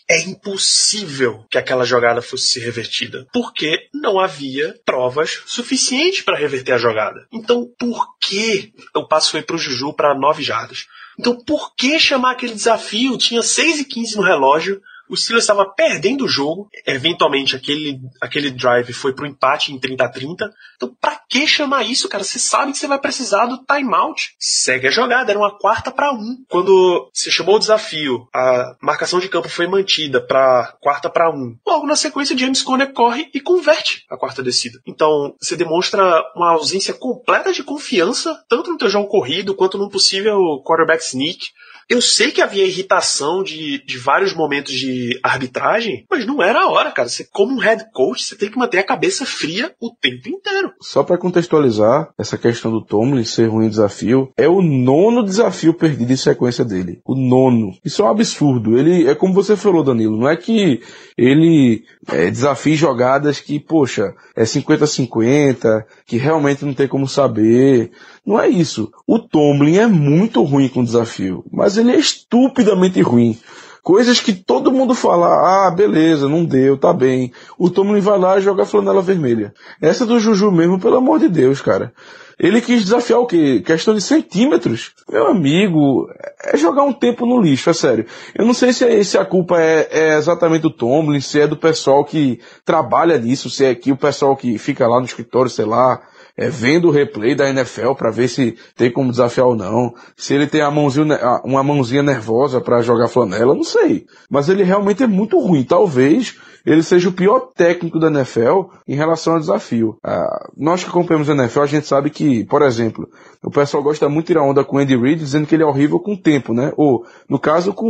é 0.09 0.21
impossível 0.23 1.45
que 1.51 1.59
aquela 1.59 1.85
jogada 1.85 2.23
fosse 2.23 2.61
revertida, 2.61 3.27
porque 3.33 3.89
não 3.93 4.19
havia 4.19 4.75
provas 4.85 5.43
suficientes 5.47 6.23
para 6.23 6.39
reverter 6.39 6.73
a 6.73 6.79
jogada. 6.79 7.27
Então, 7.33 7.67
por 7.79 8.17
que 8.19 8.73
o 8.95 9.07
passo 9.07 9.31
foi 9.31 9.43
para 9.43 9.57
o 9.57 9.59
Juju 9.59 9.93
para 9.93 10.15
9 10.15 10.43
jardas? 10.43 10.87
Então, 11.19 11.37
por 11.37 11.75
que 11.75 11.99
chamar 11.99 12.33
aquele 12.33 12.55
desafio? 12.55 13.17
Tinha 13.17 13.43
6 13.43 13.81
e 13.81 13.85
15 13.85 14.17
no 14.17 14.23
relógio 14.23 14.81
o 15.09 15.17
Steelers 15.17 15.45
estava 15.45 15.69
perdendo 15.75 16.25
o 16.25 16.29
jogo. 16.29 16.69
Eventualmente, 16.87 17.57
aquele, 17.57 18.01
aquele 18.21 18.51
drive 18.51 18.93
foi 18.93 19.15
pro 19.15 19.27
empate 19.27 19.73
em 19.73 19.79
30 19.79 20.05
a 20.05 20.09
30. 20.09 20.53
Então, 20.77 20.97
pra 21.01 21.21
que 21.29 21.47
chamar 21.47 21.85
isso, 21.85 22.09
cara? 22.09 22.25
Você 22.25 22.39
sabe 22.39 22.73
que 22.73 22.79
você 22.79 22.87
vai 22.87 22.99
precisar 22.99 23.47
do 23.47 23.59
timeout. 23.65 24.35
Segue 24.39 24.89
a 24.89 24.91
jogada. 24.91 25.31
Era 25.31 25.39
uma 25.39 25.57
quarta 25.59 25.91
para 25.91 26.13
um. 26.13 26.37
Quando 26.49 27.11
você 27.13 27.31
chamou 27.31 27.57
o 27.57 27.59
desafio, 27.59 28.29
a 28.35 28.77
marcação 28.81 29.21
de 29.21 29.29
campo 29.29 29.49
foi 29.49 29.67
mantida 29.67 30.21
para 30.21 30.75
quarta 30.81 31.11
para 31.11 31.31
um. 31.31 31.57
Logo 31.67 31.87
na 31.87 31.97
sequência, 31.97 32.37
James 32.37 32.63
Conner 32.63 32.93
corre 32.93 33.31
e 33.35 33.41
converte 33.41 34.05
a 34.11 34.17
quarta 34.17 34.43
descida. 34.43 34.79
Então, 34.87 35.35
você 35.41 35.57
demonstra 35.57 36.23
uma 36.35 36.53
ausência 36.53 36.95
completa 36.95 37.53
de 37.53 37.63
confiança, 37.63 38.43
tanto 38.49 38.71
no 38.71 38.79
teu 38.79 38.89
jogo 38.89 39.09
corrido 39.09 39.55
quanto 39.55 39.79
num 39.79 39.89
possível 39.89 40.39
quarterback 40.65 41.03
sneak. 41.03 41.47
Eu 41.89 42.01
sei 42.01 42.31
que 42.31 42.41
havia 42.41 42.67
irritação 42.67 43.43
de, 43.43 43.85
de 43.85 43.99
vários 43.99 44.35
momentos 44.35 44.73
de 44.73 45.19
arbitragem, 45.23 46.07
mas 46.11 46.27
não 46.27 46.43
era 46.43 46.61
a 46.61 46.69
hora, 46.69 46.91
cara. 46.91 47.09
Você, 47.09 47.25
como 47.25 47.55
um 47.55 47.59
head 47.59 47.85
coach, 47.93 48.23
você 48.23 48.37
tem 48.37 48.51
que 48.51 48.59
manter 48.59 48.79
a 48.79 48.87
cabeça 48.87 49.27
fria 49.27 49.75
o 49.81 49.91
tempo 49.91 50.29
inteiro. 50.29 50.73
Só 50.81 51.03
para 51.03 51.19
contextualizar, 51.19 52.09
essa 52.19 52.39
questão 52.39 52.71
do 52.71 52.85
Tomlin 52.85 53.25
ser 53.25 53.47
ruim 53.47 53.69
desafio, 53.69 54.33
é 54.37 54.49
o 54.49 54.63
nono 54.63 55.23
desafio 55.23 55.75
perdido 55.75 56.13
em 56.13 56.17
sequência 56.17 56.65
dele. 56.65 57.01
O 57.05 57.15
nono. 57.15 57.77
Isso 57.85 58.03
é 58.03 58.05
um 58.05 58.09
absurdo. 58.11 58.79
Ele, 58.79 59.09
é 59.09 59.15
como 59.15 59.35
você 59.35 59.57
falou, 59.57 59.83
Danilo, 59.83 60.17
não 60.17 60.29
é 60.29 60.37
que 60.37 60.81
ele 61.17 61.85
é, 62.09 62.31
desafie 62.31 62.77
jogadas 62.77 63.41
que, 63.41 63.61
poxa, 63.61 64.15
é 64.37 64.45
50-50, 64.45 65.85
que 66.07 66.17
realmente 66.17 66.65
não 66.65 66.75
tem 66.75 66.89
como 66.89 67.07
saber. 67.07 67.91
Não 68.27 68.41
é 68.41 68.49
isso. 68.49 68.91
O 69.07 69.19
Tomlin 69.19 69.77
é 69.77 69.87
muito 69.87 70.43
ruim 70.43 70.69
com 70.69 70.83
desafio, 70.83 71.45
mas 71.53 71.77
ele 71.77 71.93
é 71.93 71.99
estupidamente 71.99 73.01
ruim. 73.03 73.39
Coisas 73.83 74.19
que 74.19 74.33
todo 74.33 74.73
mundo 74.73 74.95
fala, 74.95 75.67
ah, 75.67 75.71
beleza, 75.71 76.27
não 76.27 76.43
deu, 76.43 76.79
tá 76.79 76.91
bem. 76.91 77.31
O 77.59 77.69
Tomlin 77.69 78.01
vai 78.01 78.19
lá 78.19 78.39
e 78.39 78.41
joga 78.41 78.63
a 78.63 78.67
flanela 78.67 79.03
vermelha. 79.03 79.53
Essa 79.79 80.07
do 80.07 80.19
Juju 80.19 80.51
mesmo, 80.51 80.81
pelo 80.81 80.97
amor 80.97 81.19
de 81.19 81.29
Deus, 81.29 81.61
cara. 81.61 81.93
Ele 82.39 82.63
quis 82.63 82.83
desafiar 82.83 83.21
o 83.21 83.27
quê? 83.27 83.63
Questão 83.65 83.95
de 83.95 84.01
centímetros. 84.01 84.93
Meu 85.09 85.27
amigo, 85.27 86.09
é 86.43 86.57
jogar 86.57 86.83
um 86.83 86.95
tempo 86.95 87.27
no 87.27 87.39
lixo, 87.39 87.69
é 87.69 87.75
sério. 87.75 88.07
Eu 88.35 88.47
não 88.47 88.55
sei 88.55 88.73
se, 88.73 88.85
é, 88.85 89.05
se 89.05 89.19
a 89.19 89.25
culpa 89.25 89.61
é, 89.61 89.87
é, 89.91 90.17
exatamente 90.17 90.63
do 90.63 90.71
Tomlin, 90.71 91.21
se 91.21 91.41
é 91.41 91.47
do 91.47 91.57
pessoal 91.57 92.05
que 92.07 92.41
trabalha 92.65 93.19
nisso, 93.19 93.51
se 93.51 93.67
é 93.67 93.71
aqui 93.71 93.93
o 93.93 93.97
pessoal 93.97 94.35
que 94.35 94.57
fica 94.57 94.89
lá 94.89 94.99
no 94.99 95.07
escritório, 95.07 95.51
sei 95.51 95.67
lá, 95.67 96.01
é, 96.37 96.49
vendo 96.49 96.89
o 96.89 96.91
replay 96.91 97.35
da 97.35 97.49
NFL 97.49 97.93
para 97.93 98.11
ver 98.11 98.29
se 98.29 98.57
tem 98.77 98.91
como 98.91 99.11
desafiar 99.11 99.47
ou 99.47 99.57
não. 99.57 99.95
Se 100.17 100.35
ele 100.35 100.47
tem 100.47 100.61
a 100.61 100.71
mãozinha, 100.71 101.19
uma 101.45 101.63
mãozinha 101.63 102.03
nervosa 102.03 102.61
para 102.61 102.83
jogar 102.83 103.09
flanela, 103.09 103.55
não 103.55 103.65
sei. 103.65 104.07
Mas 104.29 104.49
ele 104.49 104.63
realmente 104.63 105.03
é 105.03 105.07
muito 105.07 105.39
ruim. 105.39 105.63
Talvez 105.63 106.37
ele 106.65 106.83
seja 106.83 107.09
o 107.09 107.13
pior 107.13 107.53
técnico 107.55 107.99
da 107.99 108.09
NFL 108.09 108.63
em 108.89 108.97
relação 108.97 109.35
ao 109.35 109.41
desafio. 109.41 109.99
Ah, 110.03 110.49
nós 110.57 110.83
que 110.83 110.89
acompanhamos 110.89 111.29
a 111.29 111.35
NFL, 111.35 111.61
a 111.61 111.67
gente 111.67 111.87
sabe 111.87 112.11
que, 112.11 112.45
por 112.45 112.63
exemplo, 112.63 113.09
o 113.45 113.51
pessoal 113.51 113.83
gosta 113.83 114.09
muito 114.09 114.27
de 114.27 114.33
tirar 114.33 114.43
onda 114.43 114.65
com 114.65 114.77
o 114.77 114.79
Andy 114.79 114.97
Reid 114.97 115.21
dizendo 115.21 115.47
que 115.47 115.55
ele 115.55 115.63
é 115.63 115.67
horrível 115.67 116.01
com 116.01 116.15
o 116.15 116.17
tempo, 116.17 116.55
né? 116.55 116.73
Ou, 116.77 117.05
no 117.29 117.39
caso, 117.39 117.73
com 117.73 117.87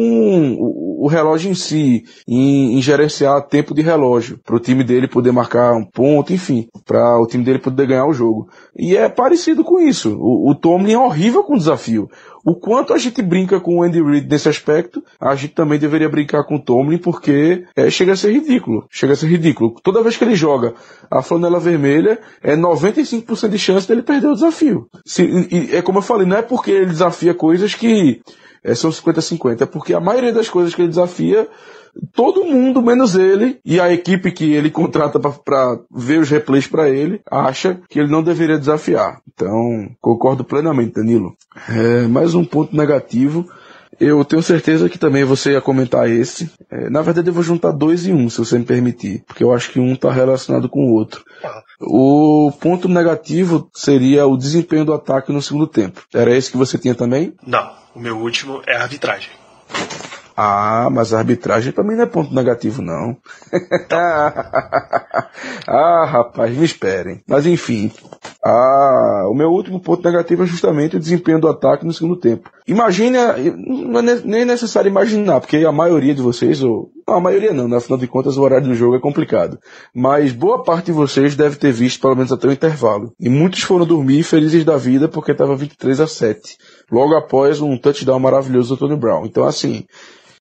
o, 0.59 1.05
o 1.05 1.09
relógio 1.09 1.51
em 1.51 1.55
si, 1.55 2.05
em, 2.27 2.77
em 2.77 2.83
gerenciar 2.83 3.47
tempo 3.47 3.75
de 3.75 3.83
relógio, 3.83 4.39
para 4.45 4.57
o 4.57 4.61
time 4.61 4.83
dele 4.83 5.07
poder 5.07 5.33
marcar 5.33 5.73
um 5.75 5.85
ponto, 5.85 6.33
enfim, 6.33 6.69
para 6.85 7.21
o 7.21 7.27
time 7.27 7.45
dele 7.45 7.59
poder 7.59 7.87
ganhar 7.87 8.07
o 8.07 8.13
jogo. 8.13 8.49
E 8.77 8.97
é 8.97 9.09
parecido 9.09 9.63
com 9.63 9.81
isso. 9.81 10.17
O, 10.19 10.51
o 10.51 10.55
Tomlin 10.55 10.95
é 10.95 10.99
horrível 10.99 11.45
com 11.45 11.55
o 11.55 11.59
desafio. 11.59 12.09
O 12.45 12.55
quanto 12.55 12.93
a 12.93 12.99
gente 12.99 13.23
brinca 13.23 13.59
com 13.59 13.79
o 13.79 13.83
Andy 13.83 14.03
Reid 14.03 14.29
nesse 14.29 14.51
aspecto, 14.51 15.03
a 15.19 15.35
gente 15.35 15.55
também 15.55 15.79
deveria 15.79 16.11
brincar 16.11 16.45
com 16.45 16.57
o 16.57 16.63
Tomlin, 16.63 16.99
porque 16.99 17.65
é, 17.75 17.89
chega 17.89 18.13
a 18.13 18.17
ser 18.17 18.33
ridículo. 18.33 18.85
Chega 18.91 19.15
a 19.15 19.17
ser 19.17 19.29
ridículo. 19.29 19.75
Toda 19.83 20.03
vez 20.03 20.17
que 20.19 20.25
ele 20.25 20.35
joga 20.35 20.75
a 21.11 21.23
flanela 21.23 21.59
vermelha, 21.59 22.19
é 22.43 22.55
95% 22.55 23.49
de 23.49 23.59
chance 23.59 23.89
dele 23.89 24.03
perder 24.03 24.27
o 24.27 24.35
desafio. 24.35 24.87
Se, 25.07 25.23
e, 25.51 25.77
é 25.77 25.83
como 25.83 25.99
eu 25.99 26.03
falei, 26.03 26.27
não 26.27 26.37
é 26.37 26.43
porque 26.43 26.71
ele 26.71 26.87
desafia 26.87 27.35
coisas 27.35 27.75
que 27.75 28.21
é, 28.63 28.75
são 28.75 28.91
50-50, 28.91 29.63
é 29.63 29.67
porque 29.67 29.95
a 29.95 30.01
maioria 30.01 30.33
das 30.33 30.49
coisas 30.49 30.75
que 30.75 30.83
ele 30.83 30.89
desafia 30.89 31.49
todo 32.13 32.45
mundo, 32.45 32.83
menos 32.83 33.15
ele, 33.15 33.59
e 33.65 33.81
a 33.81 33.93
equipe 33.93 34.33
que 34.33 34.53
ele 34.53 34.71
contrata 34.71 35.21
para 35.21 35.79
ver 35.91 36.21
os 36.21 36.31
replays 36.31 36.67
para 36.67 36.89
ele, 36.89 37.21
acha 37.31 37.81
que 37.89 38.01
ele 38.01 38.11
não 38.11 38.23
deveria 38.23 38.59
desafiar. 38.59 39.21
Então, 39.33 39.89
concordo 40.01 40.45
plenamente, 40.45 40.95
Danilo. 40.95 41.37
É, 41.69 42.07
mais 42.09 42.35
um 42.35 42.45
ponto 42.45 42.77
negativo. 42.77 43.47
Eu 44.01 44.25
tenho 44.25 44.43
certeza 44.43 44.89
que 44.89 44.99
também 44.99 45.25
você 45.25 45.53
ia 45.53 45.61
comentar 45.61 46.09
esse. 46.09 46.51
É, 46.71 46.89
na 46.91 47.03
verdade, 47.03 47.29
eu 47.29 47.35
vou 47.35 47.43
juntar 47.43 47.73
dois 47.73 48.07
em 48.07 48.13
um, 48.13 48.29
se 48.29 48.39
você 48.39 48.59
me 48.59 48.65
permitir, 48.65 49.23
porque 49.27 49.43
eu 49.45 49.53
acho 49.53 49.71
que 49.71 49.81
um 49.81 49.95
está 49.95 50.13
relacionado 50.13 50.69
com 50.69 50.81
o 50.81 50.93
outro. 50.93 51.25
O 51.81 52.53
ponto 52.61 52.89
negativo 52.89 53.69
seria 53.75 54.27
o 54.27 54.37
desempenho 54.37 54.85
do 54.85 54.95
ataque 54.95 55.33
no 55.33 55.43
segundo 55.43 55.67
tempo. 55.67 56.03
Era 56.13 56.35
esse 56.35 56.51
que 56.51 56.57
você 56.57 56.79
tinha 56.79 56.95
também? 56.95 57.35
Não, 57.47 57.73
o 57.95 58.01
meu 58.01 58.19
último 58.19 58.63
é 58.67 58.77
a 58.77 58.83
arbitragem. 58.83 59.44
Ah, 60.37 60.89
mas 60.91 61.13
a 61.13 61.19
arbitragem 61.19 61.73
também 61.73 61.97
não 61.97 62.05
é 62.05 62.07
ponto 62.07 62.35
negativo, 62.35 62.83
não. 62.83 63.17
ah, 65.67 66.05
rapaz, 66.07 66.57
me 66.57 66.65
esperem. 66.65 67.23
Mas 67.29 67.47
enfim. 67.47 67.93
Ah, 68.45 69.27
o 69.31 69.35
meu 69.35 69.51
último 69.51 69.81
ponto 69.81 70.05
negativo 70.05 70.43
é 70.43 70.47
justamente 70.47 70.97
o 70.97 71.01
desempenho 71.01 71.41
do 71.41 71.49
ataque 71.49 71.87
no 71.87 71.93
segundo 71.93 72.17
tempo. 72.19 72.51
Imagine, 72.67 73.19
não 73.57 74.01
é 74.01 74.21
nem 74.25 74.45
necessário 74.45 74.89
imaginar, 74.89 75.41
porque 75.41 75.59
a 75.59 75.73
maioria 75.73 76.15
de 76.15 76.23
vocês, 76.23 76.63
ou 76.63 76.91
não, 77.07 77.17
a 77.17 77.21
maioria 77.21 77.53
não, 77.53 77.69
né? 77.69 77.77
afinal 77.77 77.99
de 77.99 78.07
contas 78.07 78.37
o 78.37 78.43
horário 78.43 78.67
do 78.67 78.75
jogo 78.75 78.97
é 78.97 79.01
complicado. 79.01 79.59
Mas 79.95 80.33
boa 80.33 80.63
parte 80.63 80.87
de 80.87 80.93
vocês 80.93 81.37
deve 81.37 81.57
ter 81.57 81.71
visto 81.71 82.01
pelo 82.01 82.17
menos 82.17 82.33
até 82.33 82.49
o 82.49 82.53
intervalo. 82.53 83.13
E 83.21 83.29
muitos 83.29 83.63
foram 83.63 83.87
dormir 83.87 84.23
felizes 84.23 84.65
da 84.65 84.77
vida 84.77 85.07
porque 85.07 85.33
estava 85.33 85.55
23 85.55 86.01
a 86.01 86.07
7. 86.07 86.57
Logo 86.91 87.15
após 87.15 87.61
um 87.61 87.77
touchdown 87.77 88.19
maravilhoso 88.19 88.75
do 88.75 88.79
Tony 88.79 88.97
Brown. 88.97 89.27
Então 89.27 89.45
assim, 89.45 89.85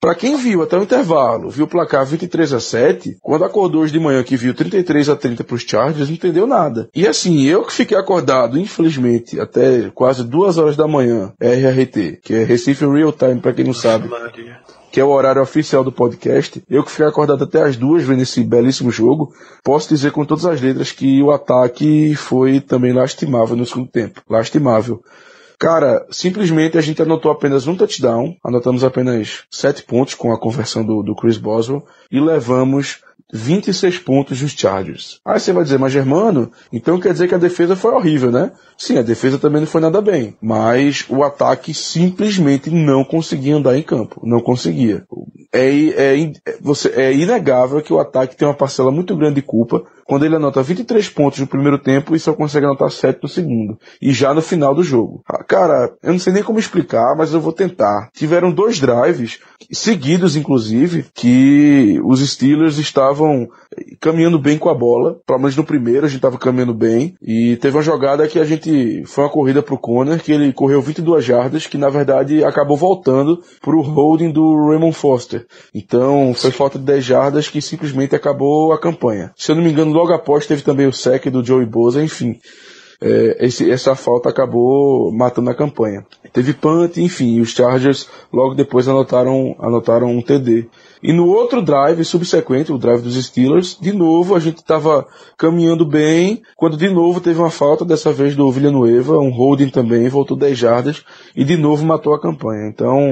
para 0.03 0.15
quem 0.15 0.35
viu 0.35 0.61
até 0.61 0.77
o 0.77 0.83
intervalo, 0.83 1.49
viu 1.49 1.63
o 1.63 1.67
placar 1.67 2.05
23 2.05 2.51
a 2.51 2.59
7, 2.59 3.19
quando 3.21 3.45
acordou 3.45 3.83
hoje 3.83 3.93
de 3.93 4.01
manhã 4.01 4.21
que 4.21 4.35
viu 4.35 4.53
33 4.53 5.07
a 5.07 5.15
30 5.15 5.45
para 5.45 5.55
os 5.55 5.61
Chargers, 5.61 6.09
não 6.09 6.15
entendeu 6.15 6.45
nada. 6.45 6.89
E 6.93 7.07
assim, 7.07 7.43
eu 7.43 7.63
que 7.63 7.71
fiquei 7.71 7.97
acordado, 7.97 8.59
infelizmente, 8.59 9.39
até 9.39 9.89
quase 9.95 10.25
duas 10.25 10.57
horas 10.57 10.75
da 10.75 10.89
manhã, 10.89 11.31
RRT, 11.39 12.19
que 12.21 12.33
é 12.33 12.43
Recife 12.43 12.85
Real 12.85 13.13
Time, 13.13 13.39
para 13.39 13.53
quem 13.53 13.63
não 13.63 13.73
sabe. 13.73 14.09
que 14.91 14.99
é 14.99 15.05
o 15.05 15.09
horário 15.09 15.41
oficial 15.41 15.85
do 15.85 15.91
podcast, 15.91 16.61
eu 16.69 16.83
que 16.83 16.91
fiquei 16.91 17.05
acordado 17.05 17.45
até 17.45 17.63
as 17.63 17.77
duas 17.77 18.03
vendo 18.03 18.23
esse 18.23 18.43
belíssimo 18.43 18.91
jogo, 18.91 19.33
posso 19.63 19.87
dizer 19.87 20.11
com 20.11 20.25
todas 20.25 20.45
as 20.45 20.59
letras 20.59 20.91
que 20.91 21.23
o 21.23 21.31
ataque 21.31 22.13
foi 22.13 22.59
também 22.59 22.91
lastimável 22.91 23.55
no 23.55 23.65
segundo 23.65 23.87
tempo. 23.87 24.21
Lastimável. 24.29 25.01
Cara, 25.63 26.05
simplesmente 26.11 26.77
a 26.77 26.81
gente 26.81 27.01
anotou 27.01 27.31
apenas 27.31 27.67
um 27.67 27.73
touchdown, 27.73 28.35
anotamos 28.43 28.83
apenas 28.83 29.43
sete 29.49 29.81
pontos 29.81 30.13
com 30.13 30.33
a 30.33 30.37
conversão 30.37 30.83
do, 30.83 31.01
do 31.01 31.15
Chris 31.15 31.37
Boswell 31.37 31.85
e 32.11 32.19
levamos 32.19 33.01
26 33.31 33.99
pontos 33.99 34.41
dos 34.41 34.51
Chargers. 34.51 35.21
Aí 35.23 35.39
você 35.39 35.53
vai 35.53 35.63
dizer, 35.63 35.79
mas 35.79 35.93
Germano, 35.93 36.51
então 36.69 36.99
quer 36.99 37.13
dizer 37.13 37.29
que 37.29 37.35
a 37.35 37.37
defesa 37.37 37.77
foi 37.77 37.93
horrível, 37.93 38.29
né? 38.29 38.51
Sim, 38.77 38.97
a 38.97 39.01
defesa 39.01 39.37
também 39.37 39.61
não 39.61 39.67
foi 39.67 39.81
nada 39.81 40.01
bem, 40.01 40.35
mas 40.41 41.05
o 41.09 41.23
ataque 41.23 41.73
simplesmente 41.73 42.69
não 42.69 43.03
conseguia 43.03 43.55
andar 43.55 43.77
em 43.77 43.83
campo, 43.83 44.21
não 44.23 44.41
conseguia. 44.41 45.05
É, 45.53 45.69
é, 46.15 46.31
você, 46.59 46.89
é 46.89 47.13
inegável 47.13 47.81
que 47.81 47.93
o 47.93 47.99
ataque 47.99 48.35
tem 48.35 48.47
uma 48.47 48.55
parcela 48.55 48.91
muito 48.91 49.15
grande 49.15 49.35
de 49.35 49.43
culpa 49.43 49.83
quando 50.05 50.25
ele 50.25 50.35
anota 50.35 50.61
23 50.61 51.09
pontos 51.09 51.39
no 51.39 51.47
primeiro 51.47 51.77
tempo 51.77 52.15
e 52.15 52.19
só 52.19 52.33
consegue 52.33 52.65
anotar 52.65 52.89
7 52.89 53.19
no 53.21 53.29
segundo. 53.29 53.77
E 54.01 54.11
já 54.11 54.33
no 54.33 54.41
final 54.41 54.75
do 54.75 54.83
jogo. 54.83 55.23
Ah, 55.27 55.43
cara, 55.43 55.93
eu 56.03 56.11
não 56.11 56.19
sei 56.19 56.33
nem 56.33 56.43
como 56.43 56.59
explicar, 56.59 57.15
mas 57.15 57.33
eu 57.33 57.41
vou 57.41 57.53
tentar. 57.53 58.09
Tiveram 58.13 58.51
dois 58.51 58.79
drives, 58.79 59.39
seguidos 59.71 60.35
inclusive, 60.35 61.05
que 61.13 61.99
os 62.03 62.27
Steelers 62.27 62.77
estavam 62.77 63.47
caminhando 63.99 64.39
bem 64.39 64.57
com 64.57 64.69
a 64.69 64.75
bola. 64.75 65.19
Pelo 65.25 65.39
menos 65.39 65.55
no 65.55 65.63
primeiro 65.63 66.05
a 66.05 66.09
gente 66.09 66.17
estava 66.17 66.37
caminhando 66.37 66.73
bem. 66.73 67.15
E 67.21 67.57
teve 67.57 67.77
uma 67.77 67.83
jogada 67.83 68.27
que 68.27 68.39
a 68.39 68.45
gente. 68.45 68.62
Foi 69.05 69.23
uma 69.23 69.29
corrida 69.29 69.61
pro 69.61 69.77
Conner, 69.77 70.21
que 70.21 70.31
ele 70.31 70.53
correu 70.53 70.81
22 70.81 71.23
jardas, 71.23 71.67
que 71.67 71.77
na 71.77 71.89
verdade 71.89 72.43
acabou 72.43 72.77
voltando 72.77 73.41
pro 73.61 73.81
holding 73.81 74.31
do 74.31 74.67
Raymond 74.67 74.95
Foster. 74.95 75.45
Então 75.73 76.33
foi 76.33 76.51
falta 76.51 76.77
de 76.77 76.85
10 76.85 77.03
jardas 77.03 77.47
que 77.47 77.61
simplesmente 77.61 78.15
acabou 78.15 78.73
a 78.73 78.79
campanha. 78.79 79.31
Se 79.35 79.51
eu 79.51 79.55
não 79.55 79.63
me 79.63 79.71
engano, 79.71 79.91
logo 79.91 80.13
após 80.13 80.45
teve 80.45 80.61
também 80.61 80.87
o 80.87 80.93
sec 80.93 81.25
do 81.27 81.43
Joey 81.43 81.65
Bosa, 81.65 82.03
enfim. 82.03 82.39
É, 83.01 83.45
esse, 83.45 83.69
essa 83.69 83.95
falta 83.95 84.29
acabou 84.29 85.11
matando 85.11 85.49
a 85.49 85.55
campanha. 85.55 86.05
Teve 86.31 86.53
punt, 86.53 86.95
enfim, 86.97 87.41
os 87.41 87.49
Chargers 87.49 88.07
logo 88.31 88.55
depois 88.55 88.87
anotaram, 88.87 89.55
anotaram 89.59 90.07
um 90.07 90.21
TD. 90.21 90.69
E 91.03 91.11
no 91.11 91.27
outro 91.27 91.61
drive 91.61 92.05
subsequente, 92.05 92.71
o 92.71 92.77
drive 92.77 93.01
dos 93.01 93.21
Steelers, 93.21 93.77
de 93.79 93.91
novo 93.91 94.35
a 94.35 94.39
gente 94.39 94.59
estava 94.59 95.05
caminhando 95.37 95.85
bem, 95.85 96.41
quando 96.55 96.77
de 96.77 96.89
novo 96.89 97.19
teve 97.19 97.39
uma 97.39 97.51
falta, 97.51 97.83
dessa 97.83 98.13
vez 98.13 98.37
do 98.37 98.49
Villanueva, 98.49 99.19
um 99.19 99.29
holding 99.29 99.67
também, 99.67 100.07
voltou 100.07 100.37
10 100.37 100.57
jardas 100.57 101.03
e 101.35 101.43
de 101.43 101.57
novo 101.57 101.85
matou 101.85 102.13
a 102.13 102.21
campanha. 102.21 102.69
Então, 102.69 103.09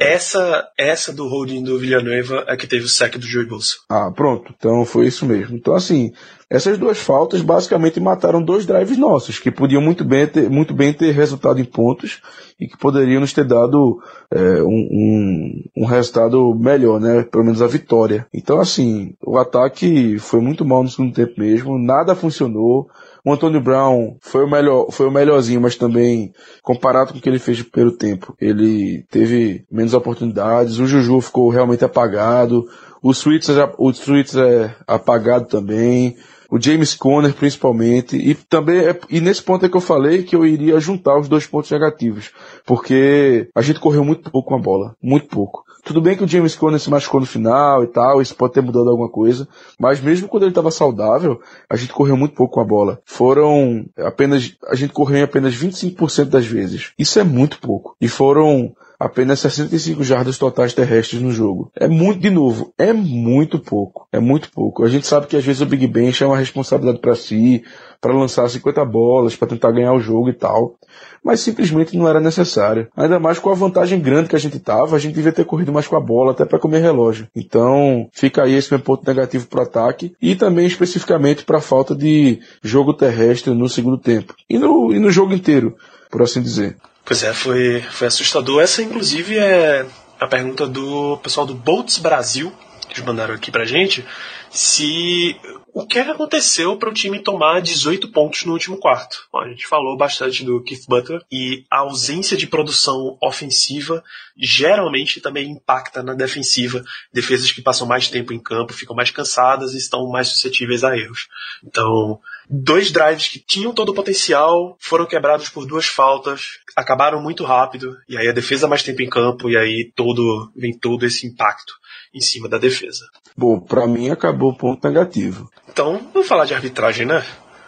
essa, 0.00 0.68
essa 0.76 1.12
do 1.12 1.28
holding 1.28 1.62
do 1.62 1.78
Villanueva 1.78 2.44
é 2.48 2.56
que 2.56 2.66
teve 2.66 2.84
o 2.84 2.88
sec 2.88 3.16
do 3.16 3.26
Joey 3.26 3.46
Bosa. 3.46 3.74
Ah, 3.88 4.10
pronto. 4.10 4.52
Então 4.56 4.84
foi 4.84 5.06
isso 5.06 5.24
mesmo. 5.24 5.56
Então, 5.56 5.74
assim, 5.74 6.12
essas 6.50 6.78
duas 6.78 6.98
faltas 6.98 7.42
basicamente 7.42 8.00
mataram 8.00 8.42
dois 8.42 8.66
drives 8.66 8.98
nossos, 8.98 9.38
que 9.38 9.50
podiam 9.50 9.80
muito 9.80 10.04
bem 10.04 10.26
ter, 10.26 10.50
muito 10.50 10.74
bem 10.74 10.92
ter 10.92 11.12
resultado 11.12 11.60
em 11.60 11.64
pontos 11.64 12.20
e 12.60 12.66
que 12.66 12.76
poderiam 12.76 13.20
nos 13.20 13.32
ter 13.32 13.44
dado 13.44 14.00
é, 14.30 14.62
um, 14.62 14.88
um, 14.90 15.62
um, 15.78 15.84
resultado 15.84 16.54
melhor, 16.54 17.00
né? 17.00 17.22
Pelo 17.22 17.44
menos 17.44 17.62
a 17.62 17.66
vitória. 17.66 18.26
Então, 18.32 18.60
assim, 18.60 19.14
o 19.24 19.38
ataque 19.38 20.18
foi 20.18 20.40
muito 20.40 20.64
mal 20.64 20.82
no 20.82 20.88
segundo 20.88 21.14
tempo 21.14 21.34
mesmo, 21.38 21.78
nada 21.78 22.14
funcionou. 22.14 22.88
O 23.24 23.32
Antônio 23.32 23.60
Brown 23.60 24.16
foi 24.20 24.44
o 24.44 24.50
melhor, 24.50 24.90
foi 24.90 25.06
o 25.06 25.10
melhorzinho, 25.10 25.60
mas 25.60 25.76
também 25.76 26.32
comparado 26.62 27.12
com 27.12 27.18
o 27.18 27.22
que 27.22 27.28
ele 27.28 27.38
fez 27.38 27.62
primeiro 27.62 27.96
tempo, 27.96 28.36
ele 28.38 29.04
teve 29.10 29.64
menos 29.70 29.94
oportunidades. 29.94 30.78
O 30.78 30.86
Juju 30.86 31.20
ficou 31.22 31.48
realmente 31.48 31.84
apagado. 31.84 32.68
O 33.02 33.14
Switzer, 33.14 33.72
o 33.78 33.92
Switzer 33.92 34.44
é 34.44 34.76
apagado 34.86 35.46
também 35.46 36.16
o 36.54 36.60
James 36.60 36.94
Conner 36.94 37.34
principalmente, 37.34 38.16
e 38.16 38.32
também 38.32 38.78
é, 38.78 38.96
e 39.10 39.20
nesse 39.20 39.42
ponto 39.42 39.66
é 39.66 39.68
que 39.68 39.76
eu 39.76 39.80
falei 39.80 40.22
que 40.22 40.36
eu 40.36 40.46
iria 40.46 40.78
juntar 40.78 41.18
os 41.18 41.28
dois 41.28 41.44
pontos 41.46 41.68
negativos, 41.70 42.30
porque 42.64 43.48
a 43.52 43.60
gente 43.60 43.80
correu 43.80 44.04
muito 44.04 44.30
pouco 44.30 44.50
com 44.50 44.54
a 44.54 44.62
bola, 44.62 44.94
muito 45.02 45.26
pouco. 45.26 45.63
Tudo 45.84 46.00
bem 46.00 46.16
que 46.16 46.24
o 46.24 46.28
James 46.28 46.56
Conner 46.56 46.80
se 46.80 46.88
machucou 46.88 47.20
no 47.20 47.26
final 47.26 47.84
e 47.84 47.86
tal, 47.86 48.22
isso 48.22 48.34
pode 48.34 48.54
ter 48.54 48.62
mudado 48.62 48.88
alguma 48.88 49.08
coisa, 49.08 49.46
mas 49.78 50.00
mesmo 50.00 50.28
quando 50.28 50.44
ele 50.44 50.50
estava 50.50 50.70
saudável, 50.70 51.40
a 51.68 51.76
gente 51.76 51.92
correu 51.92 52.16
muito 52.16 52.34
pouco 52.34 52.54
com 52.54 52.60
a 52.60 52.64
bola. 52.64 53.00
Foram 53.04 53.84
apenas, 53.98 54.56
a 54.66 54.74
gente 54.74 54.94
correu 54.94 55.18
em 55.18 55.22
apenas 55.22 55.54
25% 55.54 56.24
das 56.26 56.46
vezes. 56.46 56.92
Isso 56.98 57.20
é 57.20 57.24
muito 57.24 57.58
pouco. 57.58 57.94
E 58.00 58.08
foram 58.08 58.74
apenas 59.04 59.40
65 59.40 60.02
jardas 60.02 60.38
totais 60.38 60.72
terrestres 60.72 61.20
no 61.20 61.30
jogo. 61.30 61.70
É 61.76 61.86
muito, 61.86 62.20
de 62.20 62.30
novo, 62.30 62.72
é 62.78 62.90
muito 62.90 63.58
pouco. 63.58 64.08
É 64.10 64.18
muito 64.18 64.50
pouco. 64.50 64.82
A 64.82 64.88
gente 64.88 65.06
sabe 65.06 65.26
que 65.26 65.36
às 65.36 65.44
vezes 65.44 65.60
o 65.60 65.66
Big 65.66 65.86
Ben 65.86 66.10
é 66.18 66.24
uma 66.24 66.38
responsabilidade 66.38 67.00
para 67.00 67.14
si, 67.14 67.62
para 68.00 68.14
lançar 68.14 68.48
50 68.48 68.82
bolas, 68.86 69.36
para 69.36 69.48
tentar 69.48 69.72
ganhar 69.72 69.92
o 69.92 70.00
jogo 70.00 70.30
e 70.30 70.32
tal. 70.32 70.76
Mas 71.22 71.40
simplesmente 71.40 71.96
não 71.98 72.08
era 72.08 72.18
necessário. 72.18 72.88
Ainda 72.96 73.20
mais 73.20 73.38
com 73.38 73.50
a 73.50 73.54
vantagem 73.54 74.00
grande 74.00 74.30
que 74.30 74.36
a 74.36 74.38
gente 74.38 74.58
tava, 74.58 74.96
a 74.96 74.98
gente 74.98 75.14
devia 75.14 75.32
ter 75.32 75.44
corrido 75.44 75.72
mais 75.72 75.86
com 75.86 75.96
a 75.96 76.00
bola, 76.00 76.32
até 76.32 76.46
para 76.46 76.58
comer 76.58 76.80
relógio. 76.80 77.28
Então, 77.36 78.08
fica 78.10 78.44
aí 78.44 78.54
esse 78.54 78.72
meu 78.72 78.80
ponto 78.80 79.06
negativo 79.06 79.46
pro 79.46 79.62
ataque 79.62 80.14
e 80.20 80.34
também 80.34 80.66
especificamente 80.66 81.44
para 81.44 81.58
a 81.58 81.62
falta 81.62 81.94
de 81.94 82.40
jogo 82.62 82.94
terrestre 82.94 83.52
no 83.52 83.68
segundo 83.68 83.98
tempo. 83.98 84.34
E 84.48 84.58
no, 84.58 84.94
e 84.94 84.98
no 84.98 85.10
jogo 85.10 85.34
inteiro, 85.34 85.76
por 86.10 86.22
assim 86.22 86.40
dizer. 86.40 86.76
Pois 87.04 87.22
é, 87.22 87.34
foi, 87.34 87.82
foi 87.82 88.06
assustador. 88.06 88.62
Essa, 88.62 88.82
inclusive, 88.82 89.38
é 89.38 89.86
a 90.18 90.26
pergunta 90.26 90.66
do 90.66 91.18
pessoal 91.18 91.46
do 91.46 91.54
Bolts 91.54 91.98
Brasil, 91.98 92.52
que 92.88 92.94
eles 92.94 93.04
mandaram 93.04 93.34
aqui 93.34 93.50
pra 93.50 93.64
gente, 93.64 94.04
se 94.50 95.36
o 95.74 95.84
que, 95.84 95.98
aconteceu 95.98 96.76
para 96.76 96.88
o 96.88 96.94
time 96.94 97.18
tomar 97.18 97.60
18 97.60 98.12
pontos 98.12 98.44
no 98.44 98.52
último 98.52 98.78
quarto? 98.78 99.26
Bom, 99.32 99.40
a 99.40 99.48
gente 99.48 99.66
falou 99.66 99.96
bastante 99.96 100.44
do 100.44 100.62
Keith 100.62 100.86
Butler 100.86 101.20
e 101.30 101.64
a 101.68 101.78
ausência 101.78 102.36
de 102.36 102.46
produção 102.46 103.18
ofensiva 103.20 104.02
geralmente 104.36 105.20
também 105.20 105.50
impacta 105.50 106.00
na 106.00 106.14
defensiva. 106.14 106.84
Defesas 107.12 107.50
que 107.50 107.60
passam 107.60 107.88
mais 107.88 108.08
tempo 108.08 108.32
em 108.32 108.38
campo 108.38 108.72
ficam 108.72 108.94
mais 108.94 109.10
cansadas 109.10 109.74
e 109.74 109.78
estão 109.78 110.08
mais 110.08 110.28
suscetíveis 110.28 110.84
a 110.84 110.96
erros. 110.96 111.26
Então, 111.64 112.20
dois 112.48 112.90
drives 112.90 113.28
que 113.28 113.38
tinham 113.38 113.72
todo 113.72 113.90
o 113.90 113.94
potencial 113.94 114.76
foram 114.78 115.06
quebrados 115.06 115.48
por 115.48 115.66
duas 115.66 115.86
faltas, 115.86 116.58
acabaram 116.76 117.22
muito 117.22 117.44
rápido, 117.44 117.96
e 118.08 118.16
aí 118.16 118.28
a 118.28 118.32
defesa 118.32 118.68
mais 118.68 118.82
tempo 118.82 119.02
em 119.02 119.08
campo, 119.08 119.48
e 119.48 119.56
aí 119.56 119.92
todo, 119.94 120.52
vem 120.56 120.76
todo 120.76 121.06
esse 121.06 121.26
impacto 121.26 121.74
em 122.12 122.20
cima 122.20 122.48
da 122.48 122.58
defesa. 122.58 123.04
Bom, 123.36 123.58
para 123.58 123.86
mim 123.86 124.10
acabou 124.10 124.50
o 124.50 124.56
ponto 124.56 124.86
negativo. 124.86 125.50
Então, 125.68 126.10
vamos 126.12 126.28
falar 126.28 126.44
de 126.44 126.54
arbitragem, 126.54 127.06
né? 127.06 127.24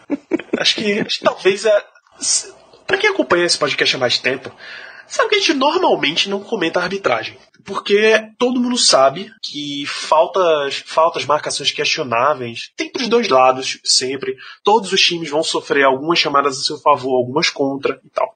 acho, 0.59 0.77
que, 0.77 1.01
acho 1.01 1.19
que 1.19 1.25
talvez 1.25 1.65
é. 1.65 1.85
Para 2.87 2.99
quem 2.99 3.11
acompanha 3.11 3.45
esse 3.45 3.59
podcast 3.59 3.97
há 3.97 3.99
mais 3.99 4.19
tempo, 4.19 4.55
sabe 5.09 5.31
que 5.31 5.35
a 5.35 5.39
gente 5.39 5.55
normalmente 5.55 6.29
não 6.29 6.41
comenta 6.41 6.81
arbitragem. 6.81 7.37
Porque 7.67 8.31
todo 8.39 8.61
mundo 8.61 8.79
sabe 8.79 9.33
que 9.43 9.85
faltas, 9.87 10.85
faltas, 10.87 11.25
marcações 11.25 11.73
questionáveis 11.73 12.71
tem 12.77 12.91
para 12.91 13.03
os 13.03 13.09
dois 13.09 13.29
lados 13.29 13.81
sempre. 13.85 14.37
Todos 14.63 14.93
os 14.93 15.01
times 15.01 15.29
vão 15.29 15.43
sofrer 15.43 15.85
algumas 15.85 16.19
chamadas 16.19 16.59
a 16.59 16.63
seu 16.63 16.79
favor, 16.79 17.17
algumas 17.17 17.51
contra 17.51 18.01
e 18.05 18.11
tal. 18.11 18.33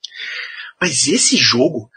Mas 0.81 1.07
esse 1.07 1.37
jogo 1.37 1.89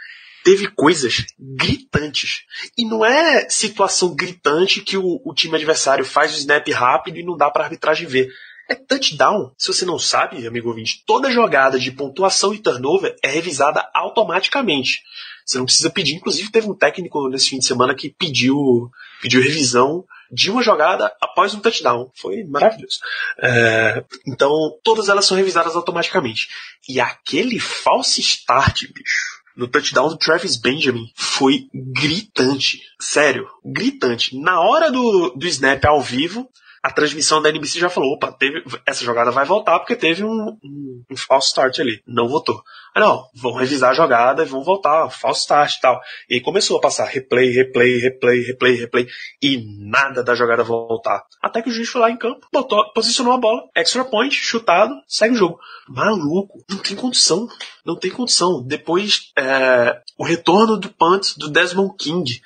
teve 0.44 0.68
coisas 0.68 1.26
gritantes. 1.40 2.44
E 2.78 2.86
não 2.86 3.04
é 3.04 3.50
situação 3.50 4.14
gritante 4.14 4.82
que 4.82 4.98
o, 4.98 5.20
o 5.26 5.34
time 5.34 5.56
adversário 5.56 6.06
faz 6.06 6.34
o 6.34 6.38
snap 6.38 6.68
rápido 6.70 7.18
e 7.18 7.26
não 7.26 7.36
dá 7.36 7.50
para 7.50 7.64
arbitragem 7.64 8.08
ver. 8.08 8.30
É 8.70 8.76
touchdown. 8.76 9.52
Se 9.58 9.74
você 9.74 9.86
não 9.86 9.98
sabe, 9.98 10.46
amigo 10.46 10.70
ouvinte, 10.70 11.04
toda 11.06 11.32
jogada 11.32 11.80
de 11.80 11.92
pontuação 11.92 12.54
e 12.54 12.60
turnover 12.60 13.16
é 13.24 13.30
revisada 13.30 13.90
automaticamente. 13.94 15.02
Você 15.46 15.58
não 15.58 15.66
precisa 15.66 15.89
pedir. 15.89 16.16
Inclusive, 16.16 16.52
teve 16.52 16.70
um 16.70 16.76
técnico 16.76 17.28
nesse 17.30 17.50
fim 17.50 17.60
de 17.60 17.66
semana 17.66 17.96
que 17.96 18.10
pediu, 18.10 18.89
pediu 19.22 19.41
revisão 19.41 20.06
de 20.32 20.50
uma 20.50 20.64
jogada 20.64 21.14
após 21.22 21.54
um 21.54 21.60
touchdown. 21.60 22.12
Foi 22.16 22.44
maravilhoso. 22.44 23.00
É, 23.39 24.04
então, 24.28 24.52
todas 24.84 25.10
elas 25.10 25.26
são 25.26 25.38
revisadas 25.38 25.76
automaticamente. 25.76 26.48
E 26.89 27.00
aquele 27.00 27.60
false 27.60 28.20
start, 28.20 28.84
bicho, 28.94 29.44
no 29.56 29.68
touchdown 29.68 30.10
do 30.10 30.18
Travis 30.18 30.58
Benjamin 30.58 31.12
foi 31.16 31.68
gritante. 31.74 32.82
Sério, 33.00 33.48
gritante. 33.64 34.36
Na 34.39 34.60
hora 34.60 34.91
do, 34.91 35.30
do 35.36 35.48
snap 35.48 35.86
ao 35.86 36.02
vivo, 36.02 36.50
a 36.84 36.92
transmissão 36.92 37.42
da 37.42 37.50
NBC 37.50 37.80
já 37.80 37.90
falou, 37.90 38.14
opa, 38.14 38.30
teve, 38.34 38.62
essa 38.86 39.06
jogada 39.06 39.32
vai 39.32 39.46
voltar 39.46 39.80
porque 39.80 39.96
teve 39.96 40.22
um, 40.22 40.58
um, 40.62 41.04
um 41.10 41.16
false 41.16 41.48
start 41.48 41.80
ali. 41.80 42.04
Não 42.06 42.28
votou. 42.28 42.62
Ah, 42.94 43.00
não, 43.00 43.24
vão 43.34 43.54
revisar 43.54 43.92
a 43.92 43.94
jogada 43.94 44.44
e 44.44 44.46
vão 44.46 44.64
voltar, 44.64 45.10
false 45.10 45.42
start 45.42 45.76
e 45.76 45.82
tal. 45.82 46.02
E 46.30 46.42
começou 46.42 46.78
a 46.78 46.82
passar 46.82 47.06
replay, 47.06 47.50
replay, 47.52 48.00
replay, 48.00 48.42
replay, 48.42 48.76
replay, 48.76 49.08
e 49.42 49.66
nada 49.80 50.22
da 50.22 50.36
jogada 50.36 50.64
voltar. 50.64 51.24
Até 51.42 51.62
que 51.62 51.70
o 51.70 51.72
juiz 51.72 51.88
foi 51.88 52.02
lá 52.02 52.12
em 52.12 52.18
campo, 52.18 52.46
botou, 52.52 52.92
posicionou 52.94 53.34
a 53.34 53.38
bola, 53.38 53.64
extra 53.74 54.04
point, 54.04 54.36
chutado, 54.36 54.94
segue 55.08 55.36
o 55.36 55.38
jogo. 55.38 55.60
Maluco, 55.88 56.64
não 56.70 56.78
tem 56.78 56.96
condição, 56.96 57.48
não 57.86 57.98
tem 57.98 58.12
condição. 58.12 58.64
Depois, 58.64 59.32
é, 59.38 60.02
o 60.18 60.24
retorno 60.24 60.78
do 60.78 60.90
punt 60.90 61.38
do 61.38 61.50
Desmond 61.50 61.96
King, 61.98 62.42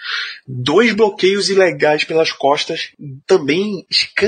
dois 0.48 0.94
bloqueios 0.94 1.50
ilegais 1.50 2.04
pelas 2.04 2.32
costas, 2.32 2.92
também 3.26 3.86
escandalosos, 3.90 4.27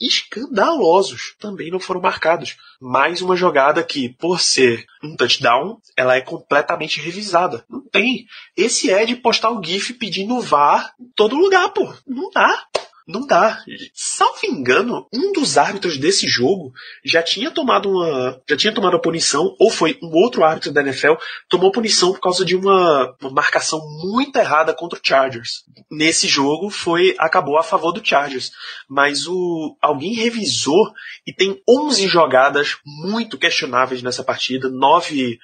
escandalosos, 0.00 1.34
também 1.38 1.70
não 1.70 1.80
foram 1.80 2.00
marcados. 2.00 2.56
Mais 2.80 3.22
uma 3.22 3.36
jogada 3.36 3.82
que, 3.82 4.08
por 4.08 4.40
ser 4.40 4.86
um 5.02 5.16
touchdown, 5.16 5.78
ela 5.96 6.16
é 6.16 6.20
completamente 6.20 7.00
revisada. 7.00 7.64
Não 7.68 7.80
tem. 7.80 8.26
Esse 8.56 8.90
é 8.90 9.04
de 9.04 9.16
postar 9.16 9.50
o 9.50 9.62
GIF 9.62 9.94
pedindo 9.94 10.40
VAR 10.40 10.94
em 11.00 11.10
todo 11.14 11.36
lugar, 11.36 11.70
pô. 11.70 11.92
Não 12.06 12.30
dá. 12.30 12.66
Não 13.06 13.26
dá. 13.26 13.62
Salvo 13.92 14.46
engano, 14.46 15.06
um 15.12 15.32
dos 15.32 15.58
árbitros 15.58 15.98
desse 15.98 16.28
jogo 16.28 16.72
já 17.04 17.22
tinha 17.22 17.50
tomado 17.50 17.90
uma. 17.90 18.40
Já 18.48 18.56
tinha 18.56 18.72
tomado 18.72 18.96
a 18.96 19.00
punição, 19.00 19.56
ou 19.58 19.70
foi 19.70 19.98
um 20.02 20.10
outro 20.12 20.44
árbitro 20.44 20.72
da 20.72 20.80
NFL, 20.80 21.14
tomou 21.48 21.72
punição 21.72 22.12
por 22.12 22.20
causa 22.20 22.44
de 22.44 22.54
uma, 22.54 23.14
uma 23.20 23.30
marcação 23.30 23.80
muito 24.02 24.36
errada 24.36 24.72
contra 24.72 24.98
o 24.98 25.02
Chargers. 25.02 25.64
Nesse 25.90 26.28
jogo 26.28 26.70
foi. 26.70 27.14
acabou 27.18 27.58
a 27.58 27.62
favor 27.62 27.92
do 27.92 28.04
Chargers. 28.04 28.52
Mas 28.88 29.26
o. 29.26 29.76
alguém 29.80 30.14
revisou 30.14 30.92
e 31.26 31.32
tem 31.32 31.60
11 31.68 32.06
jogadas 32.08 32.76
muito 32.84 33.36
questionáveis 33.38 34.02
nessa 34.02 34.22
partida, 34.22 34.68
9 34.68 35.38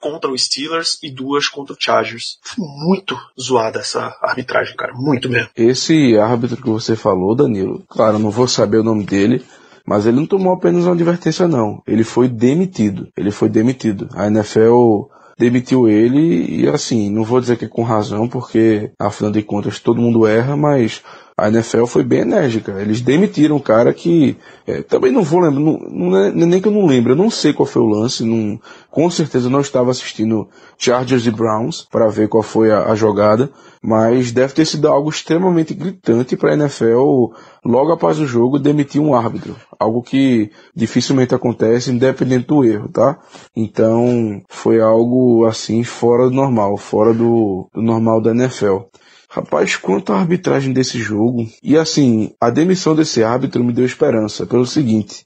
contra 0.00 0.30
o 0.30 0.38
Steelers 0.38 0.98
e 1.02 1.10
duas 1.10 1.48
contra 1.48 1.74
o 1.74 1.76
Chargers. 1.78 2.38
Foi 2.42 2.64
muito 2.66 3.16
zoada 3.40 3.80
essa 3.80 4.16
arbitragem, 4.22 4.76
cara. 4.76 4.92
Muito 4.94 5.28
mesmo. 5.28 5.48
Esse 5.56 6.16
árbitro 6.18 6.56
que 6.56 6.68
você 6.68 6.94
falou, 6.96 7.34
Danilo, 7.34 7.82
claro, 7.88 8.18
não 8.18 8.30
vou 8.30 8.46
saber 8.46 8.78
o 8.78 8.84
nome 8.84 9.04
dele, 9.04 9.44
mas 9.86 10.06
ele 10.06 10.16
não 10.16 10.26
tomou 10.26 10.52
apenas 10.52 10.84
uma 10.84 10.94
advertência, 10.94 11.48
não. 11.48 11.82
Ele 11.86 12.04
foi 12.04 12.28
demitido. 12.28 13.08
Ele 13.16 13.30
foi 13.30 13.48
demitido. 13.48 14.08
A 14.14 14.26
NFL 14.26 15.08
demitiu 15.38 15.88
ele 15.88 16.62
e 16.62 16.68
assim, 16.68 17.10
não 17.10 17.24
vou 17.24 17.40
dizer 17.40 17.56
que 17.56 17.64
é 17.64 17.68
com 17.68 17.82
razão, 17.82 18.28
porque 18.28 18.92
afinal 18.98 19.32
de 19.32 19.42
contas 19.42 19.78
todo 19.78 20.00
mundo 20.00 20.26
erra, 20.26 20.56
mas 20.56 21.02
a 21.36 21.48
NFL 21.48 21.86
foi 21.86 22.04
bem 22.04 22.20
enérgica. 22.20 22.80
Eles 22.80 23.00
demitiram 23.00 23.56
um 23.56 23.60
cara 23.60 23.92
que 23.92 24.36
é, 24.66 24.82
também 24.82 25.10
não 25.10 25.24
vou 25.24 25.40
lembrar, 25.40 25.60
não, 25.60 25.78
não 25.78 26.16
é, 26.16 26.30
nem 26.30 26.60
que 26.60 26.68
eu 26.68 26.72
não 26.72 26.86
lembro, 26.86 27.12
eu 27.12 27.16
não 27.16 27.28
sei 27.28 27.52
qual 27.52 27.66
foi 27.66 27.82
o 27.82 27.88
lance, 27.88 28.24
não, 28.24 28.58
com 28.88 29.10
certeza 29.10 29.50
não 29.50 29.60
estava 29.60 29.90
assistindo 29.90 30.48
Chargers 30.78 31.26
e 31.26 31.32
Browns 31.32 31.82
para 31.82 32.08
ver 32.08 32.28
qual 32.28 32.42
foi 32.42 32.70
a, 32.70 32.84
a, 32.84 32.94
jogada, 32.94 33.50
mas 33.82 34.30
deve 34.30 34.54
ter 34.54 34.64
sido 34.64 34.86
algo 34.86 35.10
extremamente 35.10 35.74
gritante 35.74 36.36
para 36.36 36.52
a 36.52 36.54
NFL 36.54 37.32
logo 37.64 37.92
após 37.92 38.20
o 38.20 38.26
jogo 38.26 38.58
demitir 38.58 39.00
um 39.00 39.14
árbitro, 39.14 39.56
algo 39.76 40.02
que 40.02 40.52
dificilmente 40.74 41.34
acontece 41.34 41.90
independente 41.90 42.46
do 42.46 42.64
erro, 42.64 42.88
tá? 42.88 43.18
Então 43.56 44.40
foi 44.48 44.80
algo 44.80 45.44
assim 45.46 45.82
fora 45.82 46.28
do 46.28 46.34
normal, 46.34 46.76
fora 46.76 47.12
do, 47.12 47.68
do 47.74 47.82
normal 47.82 48.20
da 48.20 48.30
NFL. 48.30 48.82
Rapaz, 49.34 49.74
quanto 49.74 50.12
à 50.12 50.20
arbitragem 50.20 50.72
desse 50.72 50.96
jogo. 50.96 51.48
E 51.60 51.76
assim, 51.76 52.30
a 52.40 52.50
demissão 52.50 52.94
desse 52.94 53.24
árbitro 53.24 53.64
me 53.64 53.72
deu 53.72 53.84
esperança, 53.84 54.46
pelo 54.46 54.64
seguinte. 54.64 55.24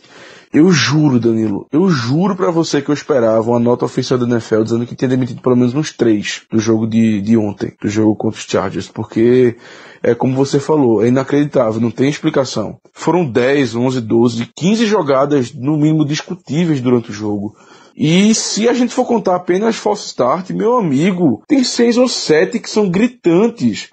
Eu 0.50 0.72
juro, 0.72 1.20
Danilo, 1.20 1.66
eu 1.70 1.90
juro 1.90 2.34
para 2.34 2.50
você 2.50 2.80
que 2.80 2.90
eu 2.90 2.94
esperava 2.94 3.50
uma 3.50 3.60
nota 3.60 3.84
oficial 3.84 4.18
da 4.18 4.24
NFL 4.24 4.62
dizendo 4.62 4.86
que 4.86 4.96
tinha 4.96 5.10
demitido 5.10 5.42
pelo 5.42 5.56
menos 5.56 5.74
uns 5.74 5.92
três 5.92 6.40
do 6.50 6.58
jogo 6.58 6.86
de, 6.86 7.20
de 7.20 7.36
ontem, 7.36 7.74
do 7.82 7.86
jogo 7.86 8.16
contra 8.16 8.40
os 8.40 8.46
Chargers, 8.46 8.88
porque 8.88 9.58
é 10.02 10.14
como 10.14 10.34
você 10.34 10.58
falou, 10.58 11.04
é 11.04 11.08
inacreditável, 11.08 11.78
não 11.78 11.90
tem 11.90 12.08
explicação. 12.08 12.78
Foram 12.94 13.30
10, 13.30 13.74
11, 13.76 14.00
12, 14.00 14.50
15 14.56 14.86
jogadas 14.86 15.52
no 15.52 15.76
mínimo 15.76 16.06
discutíveis 16.06 16.80
durante 16.80 17.10
o 17.10 17.14
jogo. 17.14 17.54
E 17.94 18.34
se 18.34 18.68
a 18.68 18.72
gente 18.72 18.94
for 18.94 19.04
contar 19.04 19.36
apenas 19.36 19.76
false 19.76 20.06
start, 20.06 20.48
meu 20.50 20.78
amigo, 20.78 21.42
tem 21.46 21.62
seis 21.62 21.98
ou 21.98 22.08
sete 22.08 22.58
que 22.58 22.70
são 22.70 22.88
gritantes. 22.88 23.90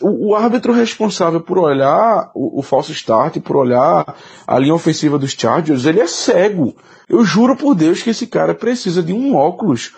O, 0.00 0.30
o 0.30 0.34
árbitro 0.34 0.72
responsável 0.72 1.40
por 1.40 1.58
olhar 1.58 2.30
o, 2.34 2.58
o 2.58 2.62
falso 2.62 2.90
start, 2.92 3.38
por 3.40 3.56
olhar 3.56 4.16
a 4.46 4.58
linha 4.58 4.74
ofensiva 4.74 5.18
dos 5.18 5.32
Chargers, 5.32 5.84
ele 5.84 6.00
é 6.00 6.06
cego. 6.06 6.74
Eu 7.08 7.24
juro 7.24 7.56
por 7.56 7.74
Deus 7.74 8.02
que 8.02 8.10
esse 8.10 8.26
cara 8.26 8.54
precisa 8.54 9.02
de 9.02 9.12
um 9.12 9.36
óculos. 9.36 9.94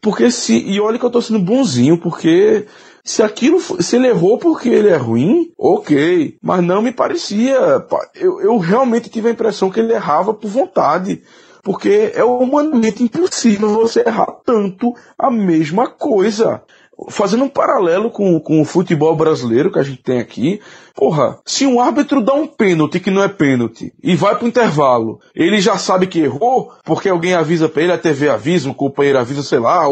Porque 0.00 0.30
se. 0.30 0.58
E 0.58 0.80
olha 0.80 0.98
que 0.98 1.04
eu 1.04 1.10
tô 1.10 1.20
sendo 1.20 1.38
bonzinho, 1.38 1.98
porque 1.98 2.66
se 3.02 3.22
aquilo, 3.22 3.60
se 3.60 3.96
ele 3.96 4.08
errou 4.08 4.38
porque 4.38 4.68
ele 4.68 4.88
é 4.88 4.96
ruim, 4.96 5.52
ok. 5.58 6.38
Mas 6.42 6.64
não 6.64 6.80
me 6.80 6.92
parecia. 6.92 7.86
Eu, 8.14 8.40
eu 8.40 8.58
realmente 8.58 9.10
tive 9.10 9.28
a 9.28 9.32
impressão 9.32 9.70
que 9.70 9.80
ele 9.80 9.92
errava 9.92 10.32
por 10.32 10.48
vontade. 10.48 11.22
Porque 11.62 12.12
é 12.14 12.22
humanamente 12.22 13.02
impossível 13.02 13.70
você 13.70 14.00
errar 14.06 14.30
tanto 14.44 14.94
a 15.18 15.30
mesma 15.30 15.88
coisa 15.88 16.62
fazendo 17.08 17.44
um 17.44 17.48
paralelo 17.48 18.10
com, 18.10 18.38
com 18.40 18.60
o 18.60 18.64
futebol 18.64 19.14
brasileiro 19.16 19.70
que 19.70 19.78
a 19.78 19.82
gente 19.82 20.02
tem 20.02 20.20
aqui, 20.20 20.60
porra, 20.94 21.38
se 21.44 21.66
um 21.66 21.80
árbitro 21.80 22.22
dá 22.22 22.34
um 22.34 22.46
pênalti 22.46 23.00
que 23.00 23.10
não 23.10 23.22
é 23.22 23.28
pênalti 23.28 23.92
e 24.02 24.14
vai 24.14 24.36
pro 24.36 24.46
intervalo, 24.46 25.20
ele 25.34 25.60
já 25.60 25.76
sabe 25.76 26.06
que 26.06 26.20
errou, 26.20 26.72
porque 26.84 27.08
alguém 27.08 27.34
avisa 27.34 27.68
pra 27.68 27.82
ele, 27.82 27.92
a 27.92 27.98
TV 27.98 28.28
avisa, 28.28 28.70
o 28.70 28.74
companheiro 28.74 29.18
avisa, 29.18 29.42
sei 29.42 29.58
lá, 29.58 29.84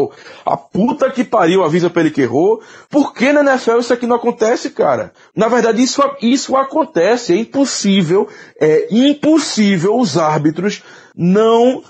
a 0.45 0.57
puta 0.57 1.09
que 1.09 1.23
pariu 1.23 1.63
avisa 1.63 1.89
pra 1.89 2.01
ele 2.01 2.11
que 2.11 2.21
errou, 2.21 2.61
por 2.89 3.13
que 3.13 3.31
na 3.33 3.41
NFL 3.41 3.79
isso 3.79 3.93
aqui 3.93 4.07
não 4.07 4.15
acontece, 4.15 4.69
cara? 4.69 5.11
Na 5.35 5.47
verdade, 5.47 5.81
isso, 5.83 6.01
isso 6.21 6.55
acontece, 6.55 7.33
é 7.33 7.37
impossível, 7.37 8.27
é 8.59 8.87
impossível 8.89 9.97
os 9.97 10.17
árbitros 10.17 10.81
não 11.15 11.83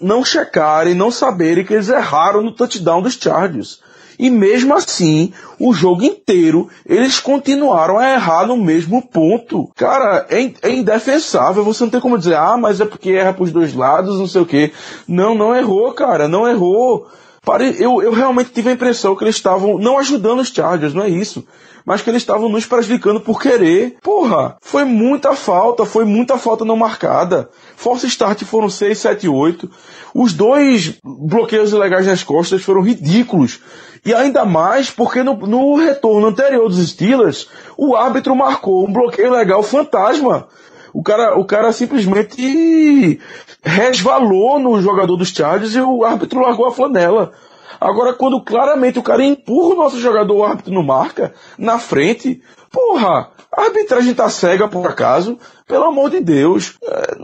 não 0.00 0.24
checarem, 0.24 0.94
não 0.94 1.10
saberem 1.10 1.64
que 1.64 1.72
eles 1.72 1.88
erraram 1.88 2.42
no 2.42 2.52
touchdown 2.52 3.00
dos 3.00 3.14
Chargers. 3.14 3.80
E 4.18 4.30
mesmo 4.30 4.74
assim, 4.74 5.32
o 5.58 5.72
jogo 5.72 6.04
inteiro, 6.04 6.68
eles 6.86 7.20
continuaram 7.20 7.98
a 7.98 8.12
errar 8.12 8.46
no 8.46 8.56
mesmo 8.56 9.02
ponto. 9.02 9.70
Cara, 9.74 10.26
é, 10.28 10.52
é 10.62 10.70
indefensável. 10.72 11.64
Você 11.64 11.84
não 11.84 11.90
tem 11.90 12.00
como 12.00 12.18
dizer, 12.18 12.36
ah, 12.36 12.56
mas 12.56 12.80
é 12.80 12.84
porque 12.84 13.10
erra 13.10 13.32
pros 13.32 13.52
dois 13.52 13.74
lados, 13.74 14.18
não 14.18 14.26
sei 14.26 14.42
o 14.42 14.46
quê. 14.46 14.72
Não, 15.06 15.34
não 15.34 15.54
errou, 15.54 15.92
cara, 15.92 16.28
não 16.28 16.48
errou. 16.48 17.08
Eu, 17.78 18.02
eu 18.02 18.12
realmente 18.12 18.52
tive 18.52 18.70
a 18.70 18.72
impressão 18.72 19.14
que 19.14 19.24
eles 19.24 19.36
estavam 19.36 19.78
não 19.78 19.98
ajudando 19.98 20.40
os 20.40 20.48
Chargers, 20.48 20.94
não 20.94 21.04
é 21.04 21.10
isso 21.10 21.44
mas 21.84 22.00
que 22.00 22.08
eles 22.08 22.22
estavam 22.22 22.48
nos 22.48 22.64
prejudicando 22.64 23.20
por 23.20 23.40
querer. 23.40 23.96
Porra, 24.02 24.56
foi 24.60 24.84
muita 24.84 25.34
falta, 25.34 25.84
foi 25.84 26.04
muita 26.04 26.38
falta 26.38 26.64
não 26.64 26.76
marcada. 26.76 27.50
Force 27.76 28.06
Start 28.06 28.42
foram 28.44 28.70
6, 28.70 28.98
7, 28.98 29.28
8. 29.28 29.70
Os 30.14 30.32
dois 30.32 30.98
bloqueios 31.04 31.72
ilegais 31.72 32.06
nas 32.06 32.22
costas 32.22 32.62
foram 32.62 32.80
ridículos. 32.80 33.60
E 34.04 34.12
ainda 34.12 34.44
mais 34.44 34.90
porque 34.90 35.22
no, 35.22 35.34
no 35.34 35.76
retorno 35.76 36.26
anterior 36.26 36.68
dos 36.68 36.86
Steelers, 36.88 37.48
o 37.76 37.96
árbitro 37.96 38.36
marcou 38.36 38.86
um 38.86 38.92
bloqueio 38.92 39.32
legal 39.32 39.62
fantasma. 39.62 40.46
O 40.92 41.02
cara, 41.02 41.38
o 41.38 41.44
cara 41.44 41.72
simplesmente 41.72 43.18
resvalou 43.62 44.58
no 44.58 44.80
jogador 44.80 45.16
dos 45.16 45.30
Chargers 45.30 45.74
e 45.74 45.80
o 45.80 46.04
árbitro 46.04 46.40
largou 46.40 46.66
a 46.66 46.72
flanela. 46.72 47.32
Agora, 47.80 48.12
quando 48.12 48.40
claramente 48.40 48.98
o 48.98 49.02
cara 49.02 49.24
empurra 49.24 49.74
o 49.74 49.76
nosso 49.76 49.98
jogador, 49.98 50.36
o 50.36 50.44
árbitro 50.44 50.72
não 50.72 50.82
marca, 50.82 51.34
na 51.58 51.78
frente, 51.78 52.40
porra, 52.70 53.30
a 53.56 53.62
arbitragem 53.62 54.14
tá 54.14 54.28
cega 54.28 54.66
por 54.68 54.86
acaso? 54.86 55.38
Pelo 55.66 55.84
amor 55.84 56.10
de 56.10 56.20
Deus. 56.20 56.74
É, 56.82 57.16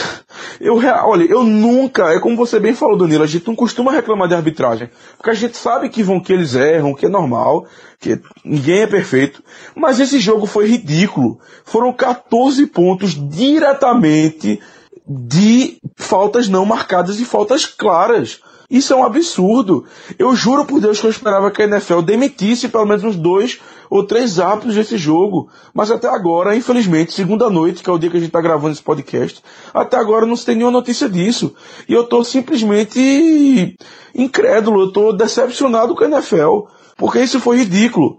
eu, 0.60 0.76
olha, 0.76 1.24
eu 1.24 1.44
nunca, 1.44 2.12
é 2.12 2.18
como 2.18 2.36
você 2.36 2.58
bem 2.58 2.74
falou, 2.74 2.96
Danilo, 2.96 3.22
a 3.22 3.26
gente 3.26 3.46
não 3.46 3.54
costuma 3.54 3.92
reclamar 3.92 4.26
de 4.26 4.34
arbitragem. 4.34 4.88
Porque 5.16 5.30
a 5.30 5.34
gente 5.34 5.56
sabe 5.56 5.88
que 5.90 6.02
vão 6.02 6.20
que 6.20 6.32
eles 6.32 6.54
erram, 6.54 6.94
que 6.94 7.06
é 7.06 7.08
normal, 7.08 7.66
que 8.00 8.18
ninguém 8.44 8.82
é 8.82 8.86
perfeito. 8.86 9.42
Mas 9.76 10.00
esse 10.00 10.18
jogo 10.18 10.46
foi 10.46 10.66
ridículo. 10.66 11.38
Foram 11.64 11.92
14 11.92 12.66
pontos 12.68 13.12
diretamente 13.12 14.60
de 15.06 15.78
faltas 15.96 16.48
não 16.48 16.64
marcadas 16.64 17.20
e 17.20 17.24
faltas 17.24 17.66
claras. 17.66 18.40
Isso 18.74 18.92
é 18.92 18.96
um 18.96 19.04
absurdo. 19.04 19.84
Eu 20.18 20.34
juro 20.34 20.64
por 20.64 20.80
Deus 20.80 21.00
que 21.00 21.06
eu 21.06 21.10
esperava 21.10 21.48
que 21.48 21.62
a 21.62 21.64
NFL 21.64 22.00
demitisse 22.00 22.68
pelo 22.68 22.84
menos 22.84 23.04
uns 23.04 23.14
dois 23.14 23.60
ou 23.88 24.04
três 24.04 24.40
árbitros 24.40 24.74
desse 24.74 24.98
jogo. 24.98 25.48
Mas 25.72 25.92
até 25.92 26.08
agora, 26.08 26.56
infelizmente, 26.56 27.12
segunda 27.12 27.48
noite, 27.48 27.84
que 27.84 27.88
é 27.88 27.92
o 27.92 27.98
dia 27.98 28.10
que 28.10 28.16
a 28.16 28.18
gente 28.18 28.30
está 28.30 28.40
gravando 28.40 28.72
esse 28.72 28.82
podcast, 28.82 29.40
até 29.72 29.96
agora 29.96 30.26
não 30.26 30.34
se 30.34 30.44
tem 30.44 30.56
nenhuma 30.56 30.72
notícia 30.72 31.08
disso. 31.08 31.54
E 31.88 31.92
eu 31.92 32.02
estou 32.02 32.24
simplesmente 32.24 33.76
incrédulo, 34.12 34.80
eu 34.80 34.88
estou 34.88 35.16
decepcionado 35.16 35.94
com 35.94 36.02
a 36.02 36.08
NFL. 36.08 36.62
Porque 36.96 37.20
isso 37.20 37.38
foi 37.38 37.58
ridículo. 37.58 38.18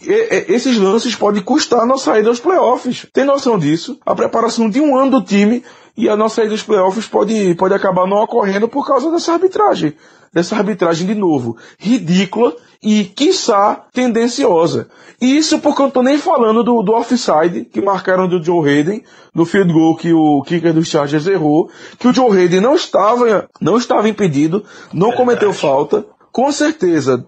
esses 0.00 0.78
lances 0.78 1.14
podem 1.14 1.42
custar 1.42 1.80
a 1.80 1.86
nossa 1.86 2.06
saída 2.06 2.30
aos 2.30 2.40
playoffs. 2.40 3.06
Tem 3.12 3.26
noção 3.26 3.58
disso? 3.58 3.98
A 4.06 4.14
preparação 4.14 4.70
de 4.70 4.80
um 4.80 4.96
ano 4.96 5.10
do 5.10 5.22
time 5.22 5.62
e 5.96 6.08
a 6.08 6.16
nossa 6.16 6.36
saída 6.36 6.52
dos 6.52 6.62
playoffs 6.62 7.06
pode, 7.06 7.54
pode 7.54 7.74
acabar 7.74 8.06
não 8.06 8.18
ocorrendo 8.18 8.68
por 8.68 8.86
causa 8.86 9.10
dessa 9.10 9.32
arbitragem. 9.32 9.94
Dessa 10.32 10.56
arbitragem 10.56 11.06
de 11.06 11.14
novo. 11.14 11.56
Ridícula 11.78 12.54
e, 12.82 13.04
quiçá, 13.04 13.84
tendenciosa. 13.92 14.88
E 15.20 15.36
isso 15.36 15.58
porque 15.58 15.82
eu 15.82 15.86
não 15.86 15.90
tô 15.90 16.02
nem 16.02 16.16
falando 16.16 16.62
do, 16.62 16.82
do 16.82 16.92
offside 16.92 17.66
que 17.66 17.80
marcaram 17.80 18.26
do 18.26 18.42
Joe 18.42 18.66
Hayden, 18.66 19.02
no 19.34 19.44
field 19.44 19.72
goal 19.72 19.96
que 19.96 20.12
o 20.12 20.42
kicker 20.42 20.72
dos 20.72 20.88
Chargers 20.88 21.26
errou, 21.26 21.70
que 21.98 22.08
o 22.08 22.14
Joe 22.14 22.30
Hayden 22.30 22.60
não 22.60 22.74
estava, 22.74 23.48
não 23.60 23.76
estava 23.76 24.08
impedido, 24.08 24.64
não 24.92 25.12
cometeu 25.12 25.52
falta. 25.52 26.06
Com 26.32 26.50
certeza, 26.52 27.26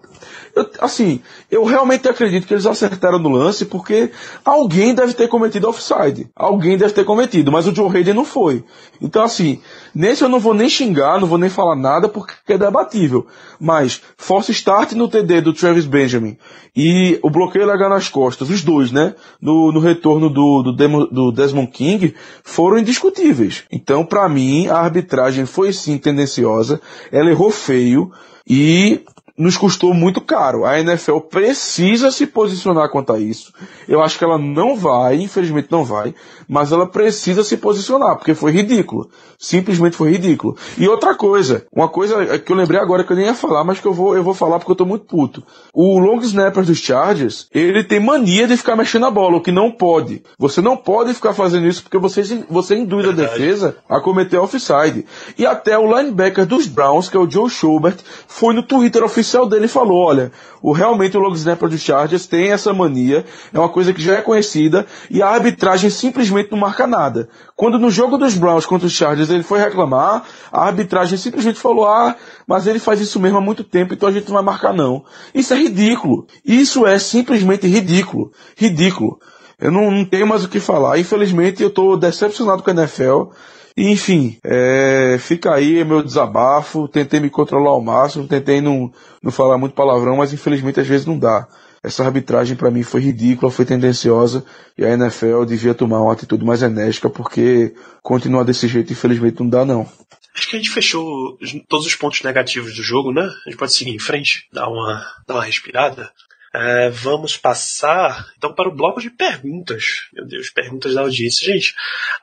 eu, 0.55 0.71
assim, 0.81 1.21
eu 1.51 1.65
realmente 1.65 2.09
acredito 2.09 2.47
que 2.47 2.53
eles 2.53 2.67
acertaram 2.67 3.19
no 3.19 3.31
lance 3.31 3.65
porque 3.65 4.11
alguém 4.45 4.95
deve 4.95 5.15
ter 5.15 5.29
cometido 5.29 5.69
offside. 5.69 6.29
Alguém 6.37 6.77
deve 6.77 6.93
ter 6.93 7.05
cometido, 7.05 7.51
mas 7.51 7.67
o 7.67 7.75
Joe 7.75 7.89
Hayden 7.89 8.15
não 8.15 8.25
foi. 8.25 8.65
Então, 9.01 9.23
assim, 9.23 9.61
nesse 9.95 10.23
eu 10.23 10.29
não 10.29 10.39
vou 10.39 10.53
nem 10.53 10.69
xingar, 10.69 11.21
não 11.21 11.27
vou 11.27 11.39
nem 11.39 11.49
falar 11.49 11.77
nada 11.77 12.09
porque 12.09 12.53
é 12.53 12.59
debatível. 12.59 13.27
Mas, 13.59 14.03
force 14.17 14.53
start 14.53 14.93
no 14.93 15.09
TD 15.09 15.41
do 15.41 15.55
Travis 15.55 15.87
Benjamin 15.87 16.37
e 16.77 17.19
o 17.23 17.31
bloqueio 17.31 17.67
legal 17.67 17.89
nas 17.89 18.09
costas, 18.09 18.51
os 18.51 18.63
dois, 18.63 18.93
né? 18.93 19.15
No, 19.41 19.73
no 19.73 19.81
retorno 19.81 20.29
do, 20.29 20.63
do, 20.63 20.77
Demo, 20.77 21.07
do 21.07 21.33
Desmond 21.33 21.71
King, 21.71 22.15
foram 22.43 22.79
indiscutíveis. 22.79 23.65
Então, 23.71 24.05
para 24.05 24.29
mim, 24.29 24.69
a 24.69 24.77
arbitragem 24.77 25.47
foi 25.47 25.73
sim 25.73 25.97
tendenciosa, 25.97 26.81
ela 27.11 27.31
errou 27.31 27.51
feio 27.51 28.11
e 28.47 29.03
nos 29.37 29.57
custou 29.57 29.95
muito 29.95 30.21
caro. 30.21 30.65
A 30.65 30.79
NFL 30.81 31.19
precisa 31.19 32.11
se 32.11 32.27
posicionar 32.27 32.91
quanto 32.91 33.13
a 33.13 33.19
isso. 33.19 33.53
Eu 33.89 34.03
acho 34.03 34.19
que 34.19 34.25
ela 34.25 34.39
não 34.39 34.77
vai, 34.77 35.17
infelizmente 35.17 35.69
não 35.71 35.85
vai, 35.85 36.15
mas 36.49 36.73
ela 36.73 36.87
precisa 36.87 37.43
se 37.43 37.57
posicionar, 37.57 38.17
porque 38.17 38.35
foi 38.35 38.53
ridículo. 38.53 39.09
Simplesmente 39.39 39.97
foi 39.97 40.13
ridículo. 40.13 40.57
E 40.79 40.87
outra 40.87 41.15
coisa, 41.15 41.67
uma 41.73 41.89
coisa 41.89 42.39
que 42.39 42.53
eu 42.53 42.57
lembrei 42.57 42.81
agora 42.81 43.03
que 43.05 43.13
eu 43.13 43.17
nem 43.17 43.27
ia 43.27 43.35
falar, 43.35 43.65
mas 43.65 43.81
que 43.81 43.87
eu 43.87 43.93
vou, 43.93 44.17
eu 44.17 44.23
vou 44.23 44.35
falar 44.35 44.59
porque 44.59 44.71
eu 44.71 44.77
tô 44.77 44.85
muito 44.85 45.07
puto. 45.07 45.43
O 45.73 45.99
long 45.99 46.21
snapper 46.21 46.65
dos 46.65 46.79
Chargers, 46.79 47.49
ele 47.53 47.83
tem 47.83 47.99
mania 47.99 48.47
de 48.47 48.57
ficar 48.57 48.77
mexendo 48.77 49.07
a 49.07 49.11
bola, 49.11 49.39
o 49.39 49.41
que 49.41 49.51
não 49.51 49.71
pode. 49.71 50.23
Você 50.39 50.61
não 50.61 50.77
pode 50.77 51.15
ficar 51.15 51.33
fazendo 51.33 51.67
isso 51.67 51.83
porque 51.83 51.99
você, 51.99 52.45
você 52.49 52.77
induz 52.77 53.09
a 53.09 53.13
defesa 53.13 53.77
a 53.89 54.01
cometer 54.01 54.39
offside. 54.39 55.07
E 55.37 55.47
até 55.47 55.77
o 55.77 55.87
linebacker 55.87 56.47
dos 56.47 56.67
Browns, 56.67 57.09
que 57.09 57.17
é 57.17 57.21
o 57.21 57.29
Joe 57.29 57.51
Schubert, 57.51 57.97
foi 58.29 58.55
no 58.55 58.63
Twitter 58.63 59.03
oficial 59.03 59.22
oficial 59.23 59.49
dele 59.49 59.67
falou, 59.67 60.05
olha, 60.05 60.31
o, 60.61 60.73
realmente 60.73 61.17
o 61.17 61.21
long 61.21 61.33
snapper 61.33 61.69
do 61.69 61.79
Chargers 61.79 62.27
tem 62.27 62.51
essa 62.51 62.73
mania, 62.75 63.25
é 63.53 63.59
uma 63.59 63.69
coisa 63.69 63.93
que 63.93 64.03
já 64.03 64.15
é 64.15 64.21
conhecida, 64.21 64.87
e 65.09 65.23
a 65.23 65.29
arbitragem 65.29 65.89
simplesmente 65.89 66.51
não 66.51 66.59
marca 66.59 66.87
nada. 66.87 67.29
Quando 67.57 67.79
no 67.79 67.91
jogo 67.91 68.19
dos 68.19 68.35
Browns 68.35 68.67
contra 68.67 68.87
os 68.87 68.93
Chargers 68.93 69.31
ele 69.31 69.43
foi 69.43 69.61
reclamar, 69.61 70.25
a 70.51 70.67
arbitragem 70.67 71.17
simplesmente 71.17 71.59
falou, 71.59 71.87
ah, 71.87 72.15
mas 72.47 72.67
ele 72.67 72.79
faz 72.79 73.01
isso 73.01 73.19
mesmo 73.19 73.39
há 73.39 73.41
muito 73.41 73.65
tempo, 73.65 73.95
então 73.95 74.09
a 74.09 74.13
gente 74.13 74.27
não 74.27 74.35
vai 74.35 74.43
marcar 74.43 74.75
não. 74.75 75.05
Isso 75.35 75.55
é 75.55 75.57
ridículo. 75.57 76.27
Isso 76.45 76.87
é 76.87 76.99
simplesmente 76.99 77.67
ridículo. 77.67 78.33
Ridículo. 78.57 79.19
Eu 79.59 79.71
não, 79.71 79.91
não 79.93 80.05
tenho 80.05 80.27
mais 80.27 80.45
o 80.45 80.49
que 80.49 80.59
falar. 80.59 80.99
Infelizmente 80.99 81.63
eu 81.63 81.69
estou 81.69 81.97
decepcionado 81.97 82.63
com 82.63 82.71
a 82.71 82.75
NFL. 82.75 83.31
Enfim, 83.77 84.39
é, 84.45 85.17
fica 85.19 85.55
aí 85.55 85.85
meu 85.85 86.03
desabafo. 86.03 86.89
Tentei 86.89 87.21
me 87.21 87.31
controlar 87.31 87.71
ao 87.71 87.83
máximo, 87.83 88.29
tentei 88.29 88.61
não, 88.61 88.93
não 89.23 89.33
falar 89.33 89.59
muito 89.59 89.75
palavrão, 89.75 90.17
mas 90.17 90.33
infelizmente 90.33 90.81
às 90.81 90.87
vezes 90.87 91.07
não 91.07 91.19
dá. 91.19 91.47
Essa 91.83 92.05
arbitragem 92.05 92.57
para 92.57 92.71
mim 92.71 92.85
foi 92.85 93.01
ridícula, 93.01 93.51
foi 93.51 93.65
tendenciosa 93.65 94.45
e 94.79 94.85
a 94.85 94.91
NFL 94.91 95.45
devia 95.45 95.75
tomar 95.75 96.01
uma 96.01 96.13
atitude 96.13 96.45
mais 96.45 96.63
enérgica 96.63 97.11
porque 97.11 97.75
continuar 98.03 98.45
desse 98.45 98.69
jeito 98.69 98.93
infelizmente 98.93 99.41
não 99.41 99.49
dá 99.49 99.65
não. 99.65 99.89
Acho 100.35 100.49
que 100.49 100.57
a 100.57 100.59
gente 100.59 100.71
fechou 100.71 101.37
todos 101.69 101.85
os 101.85 101.95
pontos 101.95 102.23
negativos 102.23 102.75
do 102.75 102.83
jogo, 102.83 103.13
né? 103.13 103.23
A 103.23 103.51
gente 103.51 103.59
pode 103.59 103.75
seguir 103.75 103.91
em 103.91 103.99
frente, 103.99 104.49
dar 104.53 104.69
uma, 104.69 105.05
dar 105.27 105.35
uma 105.35 105.45
respirada. 105.45 106.11
É, 106.55 106.91
vamos 106.91 107.37
passar 107.37 108.31
então 108.37 108.55
para 108.55 108.69
o 108.69 108.75
bloco 108.75 109.01
de 109.01 109.09
perguntas. 109.09 110.07
Meu 110.13 110.27
Deus, 110.27 110.51
perguntas 110.51 110.95
da 110.95 111.01
audiência. 111.01 111.47
Gente, 111.51 111.75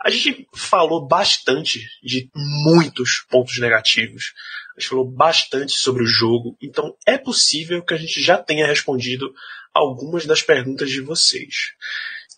a 0.05 0.09
gente 0.09 0.47
falou 0.53 1.07
bastante 1.07 1.87
de 2.03 2.29
muitos 2.35 3.25
pontos 3.27 3.57
negativos. 3.59 4.33
A 4.77 4.79
gente 4.79 4.89
falou 4.89 5.09
bastante 5.09 5.73
sobre 5.73 6.03
o 6.03 6.07
jogo. 6.07 6.55
Então 6.61 6.95
é 7.07 7.17
possível 7.17 7.83
que 7.83 7.93
a 7.93 7.97
gente 7.97 8.21
já 8.21 8.37
tenha 8.37 8.67
respondido 8.67 9.33
algumas 9.73 10.25
das 10.25 10.43
perguntas 10.43 10.91
de 10.91 11.01
vocês. 11.01 11.73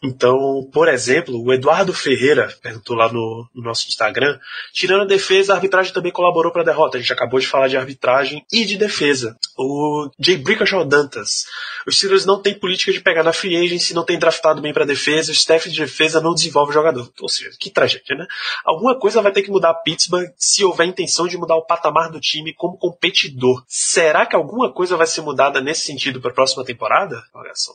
Então, 0.03 0.67
por 0.73 0.87
exemplo, 0.87 1.39
o 1.39 1.53
Eduardo 1.53 1.93
Ferreira 1.93 2.51
perguntou 2.61 2.95
lá 2.95 3.11
no, 3.11 3.47
no 3.53 3.61
nosso 3.61 3.87
Instagram, 3.87 4.39
tirando 4.73 5.01
a 5.01 5.05
defesa, 5.05 5.53
a 5.53 5.55
arbitragem 5.55 5.93
também 5.93 6.11
colaborou 6.11 6.51
para 6.51 6.63
a 6.63 6.65
derrota. 6.65 6.97
A 6.97 6.99
gente 6.99 7.13
acabou 7.13 7.39
de 7.39 7.45
falar 7.45 7.67
de 7.67 7.77
arbitragem 7.77 8.43
e 8.51 8.65
de 8.65 8.77
defesa. 8.77 9.37
O 9.55 10.09
Jay 10.19 10.37
Brickashaw 10.37 10.83
Dantas, 10.83 11.45
os 11.85 11.97
Steelers 11.97 12.25
não 12.25 12.41
têm 12.41 12.57
política 12.57 12.91
de 12.91 12.99
pegar 12.99 13.23
na 13.23 13.31
free 13.31 13.55
agency, 13.55 13.93
não 13.93 14.03
tem 14.03 14.17
draftado 14.17 14.59
bem 14.59 14.73
para 14.73 14.85
defesa, 14.85 15.31
o 15.31 15.35
staff 15.35 15.69
de 15.69 15.79
defesa 15.79 16.19
não 16.19 16.33
desenvolve 16.33 16.73
jogador. 16.73 17.11
Ou 17.21 17.29
seja, 17.29 17.51
que 17.59 17.69
tragédia, 17.69 18.15
né? 18.15 18.25
Alguma 18.65 18.97
coisa 18.99 19.21
vai 19.21 19.31
ter 19.31 19.43
que 19.43 19.51
mudar 19.51 19.69
a 19.69 19.75
Pittsburgh 19.75 20.31
se 20.35 20.65
houver 20.65 20.87
intenção 20.87 21.27
de 21.27 21.37
mudar 21.37 21.55
o 21.57 21.65
patamar 21.65 22.09
do 22.09 22.19
time 22.19 22.55
como 22.55 22.75
competidor. 22.75 23.63
Será 23.67 24.25
que 24.25 24.35
alguma 24.35 24.73
coisa 24.73 24.97
vai 24.97 25.05
ser 25.05 25.21
mudada 25.21 25.61
nesse 25.61 25.81
sentido 25.81 26.19
para 26.19 26.31
a 26.31 26.33
próxima 26.33 26.65
temporada? 26.65 27.21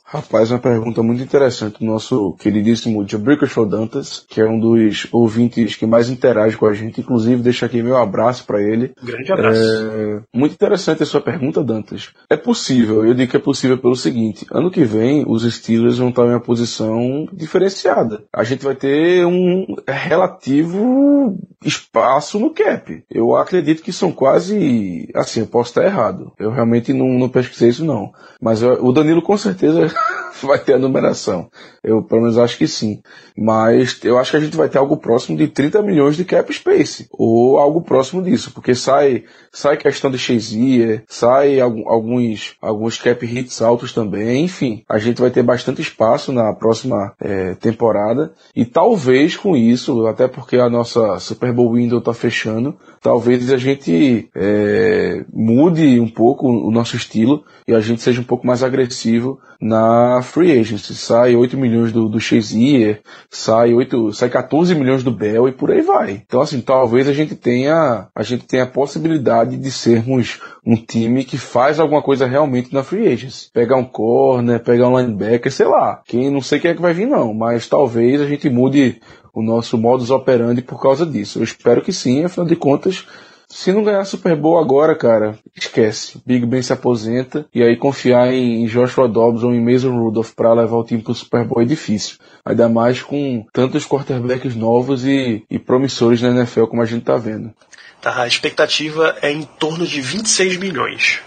Rapaz, 0.07 0.51
uma 0.51 0.59
pergunta 0.59 1.03
muito 1.05 1.23
interessante 1.23 1.85
nosso 1.85 2.16
nosso 2.17 2.33
queridíssimo 2.39 3.07
Jabrico 3.07 3.47
Dantas, 3.67 4.25
que 4.29 4.41
é 4.41 4.45
um 4.45 4.59
dos 4.59 5.07
ouvintes 5.13 5.77
que 5.77 5.87
mais 5.87 6.09
interage 6.09 6.57
com 6.57 6.67
a 6.67 6.73
gente. 6.73 7.01
Inclusive, 7.01 7.43
deixa 7.43 7.67
aqui 7.67 7.83
meu 7.83 7.97
abraço 7.97 8.45
para 8.47 8.61
ele. 8.61 8.93
Grande 9.03 9.33
abraço. 9.33 9.61
É, 9.61 10.23
muito 10.35 10.53
interessante 10.53 11.03
a 11.03 11.07
sua 11.07 11.21
pergunta, 11.21 11.63
Dantas. 11.63 12.11
É 12.31 12.37
possível, 12.37 13.05
eu 13.05 13.15
digo 13.15 13.31
que 13.31 13.37
é 13.37 13.41
possível 13.41 13.79
pelo 13.79 13.97
seguinte: 13.97 14.47
ano 14.51 14.71
que 14.71 14.85
vem, 14.85 15.25
os 15.27 15.43
Steelers 15.43 15.99
vão 15.99 16.09
estar 16.09 16.25
em 16.25 16.31
uma 16.31 16.41
posição 16.41 17.27
diferenciada. 17.33 18.25
A 18.33 18.45
gente 18.45 18.65
vai 18.65 18.75
ter 18.75 19.27
um 19.27 19.77
relativo 19.87 21.39
espaço 21.65 22.39
no 22.39 22.51
cap. 22.51 23.05
Eu 23.11 23.37
acredito 23.37 23.83
que 23.83 23.93
são 23.93 24.11
quase. 24.11 25.09
Assim, 25.15 25.41
eu 25.41 25.47
posso 25.47 25.71
estar 25.71 25.85
errado. 25.85 26.33
Eu 26.39 26.51
realmente 26.51 26.93
não, 26.93 27.09
não 27.09 27.29
pesquisei 27.29 27.69
isso, 27.69 27.85
não. 27.85 28.13
Mas 28.41 28.63
eu, 28.63 28.85
o 28.85 28.93
Danilo 28.93 29.23
com 29.23 29.37
certeza 29.37 29.93
vai 30.43 30.59
ter 30.59 30.75
a 30.75 30.79
numeração. 30.79 31.49
Eu 31.83 32.03
pelo 32.07 32.23
menos 32.23 32.39
acho 32.39 32.57
que 32.57 32.67
sim. 32.67 33.01
Mas 33.37 33.99
eu 34.03 34.19
acho 34.19 34.31
que 34.31 34.37
a 34.37 34.41
gente 34.41 34.57
vai 34.57 34.69
ter 34.69 34.79
algo 34.79 34.97
próximo 34.97 35.37
de 35.37 35.49
30 35.49 35.83
milhões 35.83 36.17
de 36.17 36.25
cap 36.25 36.53
space. 36.53 37.07
Ou 37.13 37.59
algo 37.59 37.83
próximo 37.83 38.23
disso. 38.23 38.51
Porque 38.53 38.75
sai, 38.75 39.25
sai 39.53 39.77
questão 39.77 40.11
de 40.11 40.19
Shazier, 40.19 41.05
sai 41.09 41.61
alguns, 41.61 42.57
alguns 42.61 42.99
cap 42.99 43.25
hits 43.25 43.61
altos 43.61 43.93
também. 43.93 44.45
Enfim, 44.45 44.83
a 44.89 44.99
gente 44.99 45.21
vai 45.21 45.31
ter 45.31 45.43
bastante 45.43 45.83
espaço 45.83 46.33
na 46.33 46.53
próxima 46.55 47.15
é, 47.21 47.55
temporada. 47.55 48.33
E 48.55 48.65
talvez 48.65 49.37
com 49.37 49.57
isso, 49.57 50.07
até 50.07 50.27
porque 50.27 50.57
a 50.57 50.71
nossa 50.71 51.19
Super 51.19 51.53
Bowl 51.53 51.75
Window 51.75 52.01
tá 52.01 52.15
fechando, 52.15 52.77
talvez 53.07 53.53
a 53.53 53.57
gente 53.57 54.29
é, 54.35 55.25
mude 55.33 56.01
um 56.01 56.09
pouco 56.09 56.49
o 56.49 56.73
nosso 56.73 56.97
estilo 56.97 57.45
e 57.65 57.73
a 57.73 57.79
gente 57.79 58.03
seja 58.03 58.21
um 58.21 58.25
pouco 58.25 58.45
mais 58.45 58.65
agressivo 58.65 59.39
na 59.61 60.21
free 60.23 60.59
agency. 60.59 60.93
Sai 60.93 61.37
8 61.37 61.57
milhões 61.57 61.93
do, 61.93 62.09
do 62.09 62.19
Shazier, 62.19 63.01
sai 63.31 63.73
8, 63.73 64.13
sai 64.13 64.29
14 64.29 64.75
milhões 64.75 65.05
do 65.05 65.13
Bell 65.13 65.47
e 65.47 65.53
por 65.53 65.71
aí 65.71 65.83
vai. 65.83 66.21
Então 66.27 66.41
assim, 66.41 66.61
talvez 66.61 67.07
a 67.07 67.13
gente 67.13 67.37
tenha, 67.37 68.09
a 68.13 68.23
gente 68.25 68.45
tenha 68.45 68.65
a 68.65 68.69
possibilidade 68.69 69.57
de 69.57 69.71
sermos 69.71 70.41
um 70.67 70.75
time 70.75 71.23
que 71.23 71.39
faz 71.39 71.79
alguma 71.79 72.03
coisa 72.03 72.27
realmente 72.27 72.75
na 72.75 72.83
free 72.83 73.07
agency. 73.07 73.51
Pegar 73.53 73.77
um 73.77 73.85
corner, 73.85 74.59
pegar 74.59 74.89
um 74.89 74.99
linebacker, 74.99 75.53
sei 75.53 75.67
lá. 75.67 76.03
Quem 76.05 76.29
não 76.29 76.43
sei 76.43 76.59
quem 76.59 76.73
é 76.73 76.75
que 76.75 76.83
vai 76.83 76.93
vir 76.93 77.07
não, 77.07 77.33
mas 77.33 77.69
talvez 77.69 78.21
a 78.21 78.27
gente 78.27 78.51
mude 78.51 79.01
o 79.37 79.43
nosso 79.43 79.77
modus 79.77 80.11
operandi 80.11 80.63
por 80.63 80.81
causa 80.81 81.05
disso. 81.05 81.39
Eu 81.39 81.45
espero 81.45 81.83
que 81.83 81.93
sim, 81.93 82.25
afinal 82.25 82.47
de 82.47 82.57
contas, 82.57 83.07
se 83.47 83.71
não 83.71 83.85
ganhar 83.85 84.03
Super 84.07 84.35
Bowl 84.35 84.59
agora, 84.59 84.97
cara, 84.97 85.39
esquece. 85.55 86.19
Big 86.25 86.47
Ben 86.47 86.63
se 86.63 86.73
aposenta 86.73 87.47
e 87.55 87.63
aí 87.63 87.77
confiar 87.77 88.33
em 88.33 88.65
Joshua 88.65 89.07
Dobbs 89.07 89.43
ou 89.43 89.55
em 89.55 89.61
Mason 89.61 89.95
Rudolph 89.95 90.33
para 90.33 90.55
levar 90.55 90.79
o 90.79 90.85
time 90.85 91.03
pro 91.03 91.15
Super 91.15 91.45
Bowl 91.45 91.61
é 91.61 91.67
difícil. 91.67 92.17
Ainda 92.47 92.67
mais 92.67 93.03
com 93.03 93.45
tantos 93.53 93.87
quarterbacks 93.87 94.57
novos 94.57 95.05
e, 95.05 95.45
e 95.51 95.59
promissores 95.59 96.23
na 96.23 96.31
NFL 96.31 96.65
como 96.65 96.81
a 96.81 96.87
gente 96.87 97.05
tá 97.05 97.19
vendo. 97.19 97.53
Tá, 98.01 98.23
a 98.23 98.27
expectativa 98.27 99.17
é 99.21 99.31
em 99.31 99.43
torno 99.43 99.87
de 99.87 100.01
26 100.01 100.57
milhões. 100.57 101.21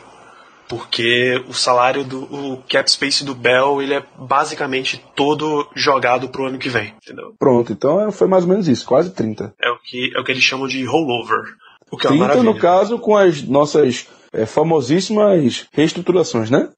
Porque 0.70 1.43
o 1.47 1.53
salário 1.53 2.03
do 2.03 2.24
o 2.24 2.63
cap 2.70 2.89
space 2.89 3.26
do 3.26 3.34
Bell, 3.34 3.82
ele 3.82 3.95
é 3.95 4.03
basicamente 4.20 5.03
todo 5.15 5.67
jogado 5.76 6.30
pro 6.30 6.45
ano 6.45 6.59
que 6.59 6.70
vem, 6.70 6.93
entendeu? 7.03 7.34
Pronto, 7.39 7.74
então 7.74 8.11
foi 8.11 8.28
mais 8.28 8.43
ou 8.43 8.49
menos 8.51 8.67
isso, 8.67 8.86
quase 8.86 9.09
30. 9.09 9.55
É 9.59 9.72
o 9.72 9.80
que, 9.80 10.11
é 10.15 10.20
o 10.20 10.24
que 10.24 10.32
eles 10.32 10.43
chamam 10.43 10.67
de 10.67 10.86
rollover. 10.86 11.55
O 11.89 11.97
que 11.97 12.07
30 12.07 12.24
é 12.24 12.43
no 12.43 12.55
caso 12.55 12.99
com 12.99 13.17
as 13.17 13.41
nossas 13.41 14.07
é, 14.32 14.45
famosíssimas 14.45 15.65
reestruturações, 15.72 16.51
né? 16.51 16.70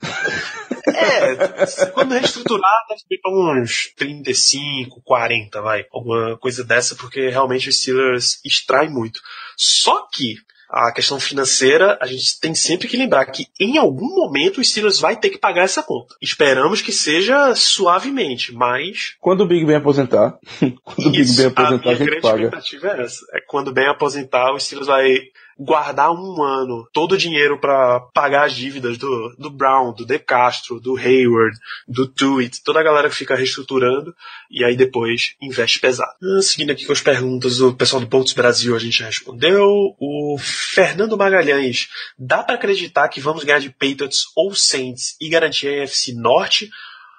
É, 0.88 1.86
quando 1.88 2.14
reestruturar, 2.14 2.86
deve 2.88 3.02
vir 3.10 3.20
para 3.22 3.32
uns 3.32 3.92
35, 3.98 5.02
40, 5.04 5.62
vai. 5.62 5.86
Alguma 5.92 6.38
coisa 6.38 6.64
dessa, 6.64 6.96
porque 6.96 7.30
realmente 7.30 7.68
os 7.68 7.78
Steelers 7.80 8.39
extraem 8.46 8.89
muito. 8.89 9.20
Só 9.58 10.08
que 10.12 10.36
a 10.72 10.91
questão 10.91 11.19
financeira, 11.19 11.97
a 12.01 12.07
gente 12.07 12.39
tem 12.39 12.55
sempre 12.55 12.88
que 12.88 12.95
lembrar 12.95 13.26
que 13.26 13.47
em 13.59 13.78
algum 13.78 14.15
momento 14.15 14.59
o 14.61 14.63
Steelers 14.63 14.99
vai 14.99 15.17
ter 15.17 15.30
que 15.30 15.38
pagar 15.38 15.63
essa 15.63 15.84
conta. 15.84 16.15
Esperamos 16.22 16.82
que 16.82 16.93
seja 16.93 17.53
suavemente, 17.53 18.53
mas. 18.53 19.15
Quando 19.19 19.41
o 19.41 19.47
Big 19.47 19.65
Ben 19.65 19.76
aposentar, 19.76 20.39
quando 20.84 21.07
o 21.07 21.11
Big 21.11 21.36
Ben 21.36 21.47
aposentar, 21.47 21.89
a, 21.89 21.91
a 21.91 21.95
gente 21.95 22.22
paga. 22.22 22.38
A 22.38 22.43
expectativa 22.43 22.88
é 22.88 23.01
essa. 23.03 23.26
É 23.34 23.41
quando 23.45 23.67
o 23.67 23.74
Ben 23.74 23.88
aposentar, 23.88 24.53
o 24.53 24.59
Steelers 24.59 24.88
vai 24.88 25.19
guardar 25.64 26.12
um 26.12 26.41
ano 26.41 26.88
todo 26.91 27.12
o 27.12 27.18
dinheiro 27.18 27.59
para 27.59 27.99
pagar 28.14 28.45
as 28.45 28.55
dívidas 28.55 28.97
do, 28.97 29.36
do 29.38 29.49
Brown, 29.51 29.93
do 29.93 30.05
De 30.05 30.18
Castro, 30.18 30.80
do 30.80 30.97
Hayward, 30.97 31.55
do 31.88 32.07
Tuitt, 32.07 32.64
toda 32.64 32.80
a 32.80 32.84
galera 32.84 33.07
que 33.07 33.16
fica 33.16 33.36
reestruturando 33.36 34.16
e 34.49 34.64
aí 34.64 34.76
depois 34.76 35.36
investe 35.39 35.80
pesado. 35.80 36.12
Ah, 36.22 36.41
seguindo 36.41 36.72
aqui 36.72 36.86
com 36.86 36.93
as 36.93 37.01
perguntas 37.01 37.57
do 37.57 37.76
pessoal 37.76 38.01
do 38.01 38.07
Pontos 38.07 38.34
Brasil, 38.34 38.76
a 38.76 38.80
gente 38.80 38.97
já 38.97 39.05
respondeu. 39.05 39.95
O 39.99 40.38
Fernando 40.39 41.16
Magalhães, 41.16 41.89
dá 42.18 42.41
para 42.41 42.55
acreditar 42.55 43.07
que 43.09 43.22
vamos 43.22 43.43
ganhar 43.43 43.59
de 43.59 43.70
Patriots 43.70 44.32
ou 44.36 44.55
Saints 44.55 45.16
e 45.22 45.30
garantir 45.30 45.68
a 45.68 45.84
AFC 45.84 46.14
Norte? 46.14 46.72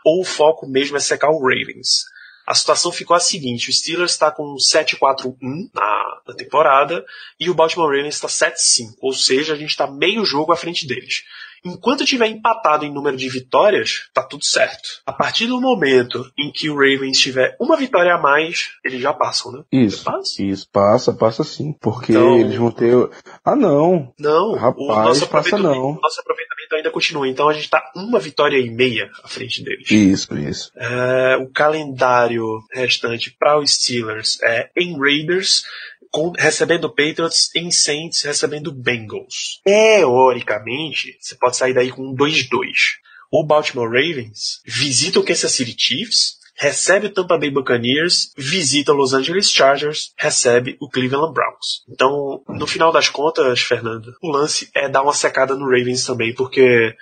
Ou 0.05 0.23
o 0.23 0.25
foco 0.25 0.67
mesmo 0.67 0.97
é 0.97 1.01
secar 1.01 1.31
o 1.31 1.41
Ravens? 1.41 2.12
A 2.53 2.55
situação 2.55 2.93
ficou 2.93 3.17
a 3.17 3.21
seguinte: 3.21 3.71
o 3.71 3.73
Steelers 3.73 4.13
está 4.13 4.31
com 4.31 4.57
7-4-1 4.57 5.35
na, 5.73 6.21
na, 6.29 6.35
temporada 6.35 7.03
e 7.41 7.49
o 7.49 7.55
Baltimore 7.55 7.89
Ravens 7.89 8.17
está 8.17 8.29
7-5, 8.29 8.91
ou 9.01 9.15
seja, 9.15 9.55
a 9.55 9.57
gente 9.57 9.71
está 9.71 9.91
meio 9.91 10.23
jogo 10.23 10.53
à 10.53 10.57
frente 10.57 10.87
deles. 10.87 11.23
Enquanto 11.65 12.05
tiver 12.05 12.27
empatado 12.27 12.85
em 12.85 12.93
número 12.93 13.17
de 13.17 13.27
vitórias, 13.31 14.11
tá 14.13 14.23
tudo 14.23 14.45
certo. 14.45 15.01
A 15.07 15.15
partir 15.15 15.47
do 15.47 15.63
momento 15.63 16.31
em 16.37 16.53
que 16.53 16.69
o 16.69 16.75
Ravens 16.75 17.19
tiver 17.19 17.57
uma 17.59 17.75
vitória 17.75 18.15
a 18.15 18.21
mais, 18.21 18.73
eles 18.85 19.01
já 19.01 19.15
passam, 19.15 19.53
né? 19.53 19.63
Isso. 19.73 20.05
Passa? 20.05 20.43
Isso, 20.43 20.69
passa, 20.71 21.13
passa 21.15 21.45
sim. 21.45 21.73
Porque 21.81 22.13
então, 22.13 22.37
eles 22.37 22.57
vão 22.57 22.71
ter. 22.71 23.09
Ah, 23.43 23.57
não. 23.57 24.13
Não, 24.19 24.57
rapaz, 24.57 24.77
o 24.77 24.87
nosso 24.87 25.27
passa 25.29 25.57
não. 25.57 25.99
Nosso 26.03 26.21
aproveitamento 26.21 26.52
ainda 26.77 26.91
continua. 26.91 27.29
Então 27.29 27.49
a 27.49 27.53
gente 27.53 27.69
tá 27.69 27.83
uma 27.95 28.19
vitória 28.19 28.59
e 28.59 28.71
meia 28.71 29.11
à 29.23 29.29
frente 29.29 29.63
deles. 29.63 29.91
Isso, 29.91 30.37
isso. 30.39 30.73
É, 30.77 31.37
o 31.37 31.49
calendário 31.49 32.45
restante 32.73 33.31
para 33.31 33.59
os 33.59 33.73
Steelers 33.75 34.39
é 34.43 34.71
em 34.77 34.99
Raiders, 34.99 35.65
com, 36.11 36.33
recebendo 36.39 36.91
Patriots, 36.91 37.51
em 37.55 37.71
Saints 37.71 38.23
recebendo 38.23 38.73
Bengals. 38.73 39.61
Teoricamente, 39.65 41.17
você 41.21 41.35
pode 41.35 41.57
sair 41.57 41.73
daí 41.73 41.91
com 41.91 42.03
um 42.03 42.15
2-2. 42.15 42.49
O 43.31 43.43
Baltimore 43.45 43.89
Ravens 43.89 44.61
visita 44.67 45.19
o 45.19 45.25
Kansas 45.25 45.53
City 45.53 45.75
Chiefs, 45.77 46.37
recebe 46.55 47.07
o 47.07 47.13
Tampa 47.13 47.39
Bay 47.39 47.51
Buccaneers, 47.51 48.33
visita 48.37 48.93
o 48.93 48.97
Los 48.97 49.13
Angeles 49.13 49.51
Chargers, 49.51 50.13
recebe 50.17 50.77
o 50.81 50.89
Cleveland 50.89 51.33
Browns. 51.33 51.83
Então, 51.89 52.43
no 52.49 52.67
final 52.67 52.93
das 52.93 53.09
contas, 53.09 53.61
Fernando, 53.61 54.13
o 54.23 54.31
lance 54.31 54.69
é 54.75 54.89
dar 54.89 55.03
uma 55.03 55.15
secada 55.15 55.55
no 55.55 55.65
Ravens 55.65 56.05
também, 56.05 56.35
porque 56.35 56.95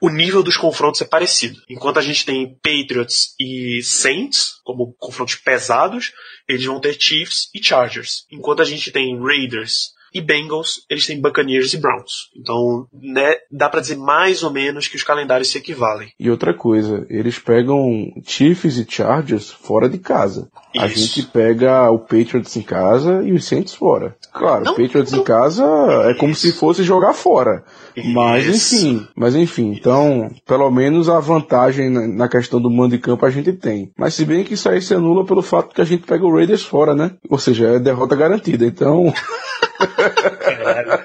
o 0.00 0.10
nível 0.10 0.42
dos 0.42 0.56
confrontos 0.56 1.00
é 1.00 1.06
parecido. 1.06 1.60
Enquanto 1.68 1.98
a 1.98 2.02
gente 2.02 2.26
tem 2.26 2.58
Patriots 2.62 3.34
e 3.40 3.80
Saints 3.82 4.60
como 4.62 4.94
confrontos 4.98 5.36
pesados, 5.36 6.12
eles 6.48 6.64
vão 6.64 6.80
ter 6.80 7.00
Chiefs 7.00 7.48
e 7.54 7.62
Chargers. 7.62 8.26
Enquanto 8.30 8.60
a 8.60 8.66
gente 8.66 8.90
tem 8.90 9.18
Raiders 9.18 9.93
e 10.14 10.20
Bengals, 10.20 10.84
eles 10.88 11.06
têm 11.06 11.20
Buccaneers 11.20 11.74
e 11.74 11.78
Browns. 11.78 12.30
Então, 12.36 12.86
né, 12.92 13.34
dá 13.50 13.68
para 13.68 13.80
dizer 13.80 13.96
mais 13.96 14.44
ou 14.44 14.50
menos 14.50 14.86
que 14.86 14.96
os 14.96 15.02
calendários 15.02 15.50
se 15.50 15.58
equivalem. 15.58 16.08
E 16.18 16.30
outra 16.30 16.54
coisa, 16.54 17.04
eles 17.10 17.38
pegam 17.38 18.12
Chiefs 18.24 18.78
e 18.78 18.86
Chargers 18.88 19.50
fora 19.50 19.88
de 19.88 19.98
casa. 19.98 20.48
Isso. 20.72 20.84
A 20.84 20.88
gente 20.88 21.22
pega 21.24 21.90
o 21.90 21.98
Patriots 21.98 22.56
em 22.56 22.62
casa 22.62 23.22
e 23.24 23.32
os 23.32 23.44
Saints 23.44 23.74
fora. 23.74 24.16
Claro, 24.32 24.70
o 24.70 24.76
Patriots 24.76 25.12
não. 25.12 25.20
em 25.20 25.24
casa 25.24 25.64
é 26.08 26.14
como 26.14 26.34
se 26.34 26.52
fosse 26.52 26.82
jogar 26.84 27.12
fora. 27.12 27.64
Isso. 27.96 28.12
Mas 28.12 28.46
enfim, 28.46 29.06
mas 29.16 29.34
enfim, 29.34 29.72
então, 29.72 30.30
pelo 30.46 30.70
menos 30.70 31.08
a 31.08 31.18
vantagem 31.20 31.88
na 31.90 32.28
questão 32.28 32.60
do 32.60 32.70
mando 32.70 32.96
de 32.96 32.98
campo 32.98 33.24
a 33.26 33.30
gente 33.30 33.52
tem. 33.52 33.92
Mas 33.96 34.14
se 34.14 34.24
bem 34.24 34.44
que 34.44 34.54
isso 34.54 34.68
aí 34.68 34.80
se 34.80 34.94
anula 34.94 35.24
pelo 35.24 35.42
fato 35.42 35.74
que 35.74 35.80
a 35.80 35.84
gente 35.84 36.04
pega 36.04 36.24
o 36.24 36.34
Raiders 36.34 36.64
fora, 36.64 36.94
né? 36.94 37.12
Ou 37.28 37.38
seja, 37.38 37.66
é 37.68 37.78
derrota 37.78 38.16
garantida. 38.16 38.64
Então. 38.64 39.12
Caralho, 39.86 41.04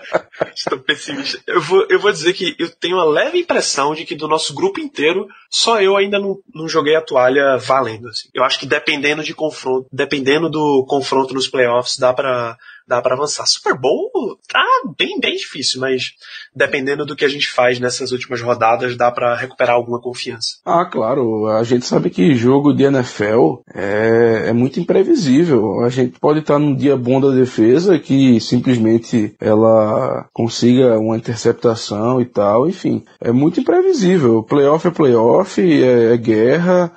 estou 0.55 0.79
pessimista. 0.79 1.39
Eu 1.47 1.61
vou, 1.61 1.85
eu 1.89 1.99
vou 1.99 2.11
dizer 2.11 2.33
que 2.33 2.55
eu 2.59 2.69
tenho 2.69 2.97
uma 2.97 3.05
leve 3.05 3.39
impressão 3.39 3.93
de 3.93 4.05
que 4.05 4.15
do 4.15 4.27
nosso 4.27 4.53
grupo 4.53 4.79
inteiro, 4.79 5.27
só 5.49 5.81
eu 5.81 5.95
ainda 5.95 6.19
não, 6.19 6.37
não 6.53 6.67
joguei 6.67 6.95
a 6.95 7.01
toalha 7.01 7.57
valendo. 7.57 8.07
Assim. 8.07 8.29
Eu 8.33 8.43
acho 8.43 8.59
que 8.59 8.65
dependendo 8.65 9.23
de 9.23 9.33
confronto, 9.33 9.87
dependendo 9.91 10.49
do 10.49 10.85
confronto 10.87 11.33
nos 11.33 11.47
playoffs, 11.47 11.97
dá 11.97 12.13
para 12.13 12.57
dá 12.89 13.01
para 13.01 13.15
avançar. 13.15 13.45
Super 13.45 13.77
Bowl 13.79 14.09
tá 14.51 14.65
bem, 14.97 15.19
bem 15.19 15.35
difícil, 15.35 15.79
mas 15.79 16.13
dependendo 16.53 17.05
do 17.05 17.15
que 17.15 17.23
a 17.23 17.29
gente 17.29 17.47
faz 17.47 17.79
nessas 17.79 18.11
últimas 18.11 18.41
rodadas, 18.41 18.97
dá 18.97 19.11
para 19.11 19.35
recuperar 19.35 19.75
alguma 19.75 20.01
confiança. 20.01 20.57
Ah, 20.65 20.85
claro. 20.85 21.47
A 21.47 21.63
gente 21.63 21.85
sabe 21.85 22.09
que 22.09 22.33
jogo 22.33 22.73
de 22.73 22.83
NFL 22.83 23.61
é, 23.73 24.45
é 24.47 24.53
muito 24.53 24.79
imprevisível. 24.79 25.81
A 25.81 25.89
gente 25.89 26.19
pode 26.19 26.39
estar 26.39 26.57
num 26.57 26.75
dia 26.75 26.97
bom 26.97 27.21
da 27.21 27.29
defesa 27.29 27.99
que 27.99 28.41
simplesmente 28.41 29.35
ela 29.39 30.27
consiga 30.33 30.97
uma 30.97 31.15
interceptação 31.15 32.19
e 32.19 32.25
tal. 32.25 32.67
Enfim, 32.67 33.05
é 33.21 33.31
muito 33.31 33.59
imprevisível. 33.59 34.41
Playoff 34.41 34.87
é 34.87 34.91
playoff, 34.91 35.61
é, 35.61 36.13
é 36.13 36.17
guerra 36.17 36.91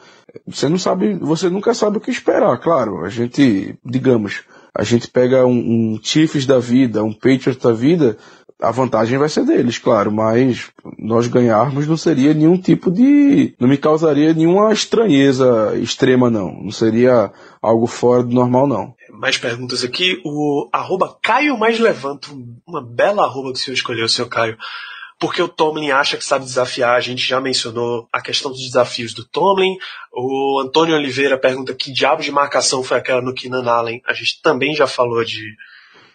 você 0.47 0.69
não 0.69 0.79
sabe, 0.79 1.15
você 1.15 1.51
nunca 1.51 1.75
sabe 1.75 1.99
o 1.99 2.01
que 2.01 2.11
esperar, 2.11 2.59
claro. 2.59 3.05
A 3.05 3.09
gente, 3.09 3.77
digamos, 3.85 4.45
a 4.75 4.85
gente 4.85 5.09
pega 5.09 5.47
um, 5.47 5.95
um 5.95 6.01
Chiefs 6.03 6.47
da 6.47 6.59
vida, 6.59 7.05
um 7.05 7.13
Patriots 7.13 7.57
da 7.57 7.73
vida, 7.73 8.17
a 8.63 8.71
vantagem 8.71 9.19
vai 9.19 9.29
ser 9.29 9.45
deles, 9.45 9.77
claro, 9.77 10.13
mas 10.13 10.71
nós 10.97 11.27
ganharmos 11.27 11.87
não 11.87 11.97
seria 11.97 12.33
nenhum 12.33 12.57
tipo 12.57 12.91
de. 12.91 13.55
não 13.59 13.69
me 13.69 13.77
causaria 13.77 14.33
nenhuma 14.33 14.73
estranheza 14.73 15.77
extrema, 15.77 16.31
não. 16.31 16.63
Não 16.63 16.71
seria 16.71 17.33
algo 17.61 17.87
fora 17.87 18.23
do 18.23 18.33
normal, 18.33 18.69
não. 18.69 18.95
Mais 19.11 19.37
perguntas 19.37 19.83
aqui. 19.83 20.23
O 20.25 20.69
arroba 20.73 21.17
Caio 21.21 21.59
Mais 21.59 21.81
Levanta, 21.81 22.29
uma 22.67 22.81
bela 22.81 23.25
arroba 23.25 23.53
que 23.53 23.59
o 23.59 23.63
senhor 23.63 23.75
escolheu, 23.75 24.09
seu 24.09 24.29
Caio 24.29 24.57
porque 25.23 25.41
o 25.41 25.47
Tomlin 25.47 25.93
acha 25.93 26.17
que 26.17 26.25
sabe 26.25 26.45
desafiar. 26.45 26.97
A 26.97 27.01
gente 27.01 27.25
já 27.25 27.41
mencionou 27.41 28.09
a 28.13 28.21
questão 28.21 28.51
dos 28.51 28.61
desafios 28.61 29.15
do 29.15 29.25
Tomlin. 29.25 29.77
O 30.13 30.61
Antônio 30.61 30.97
Oliveira 30.97 31.39
pergunta 31.39 31.73
que 31.73 31.93
diabo 31.93 32.23
de 32.23 32.33
marcação 32.33 32.83
foi 32.83 32.97
aquela 32.97 33.23
no 33.23 33.33
Keenan 33.33 33.65
Allen. 33.71 34.03
A 34.05 34.13
gente 34.13 34.43
também 34.43 34.75
já 34.75 34.89
falou 34.89 35.25
de 35.25 35.55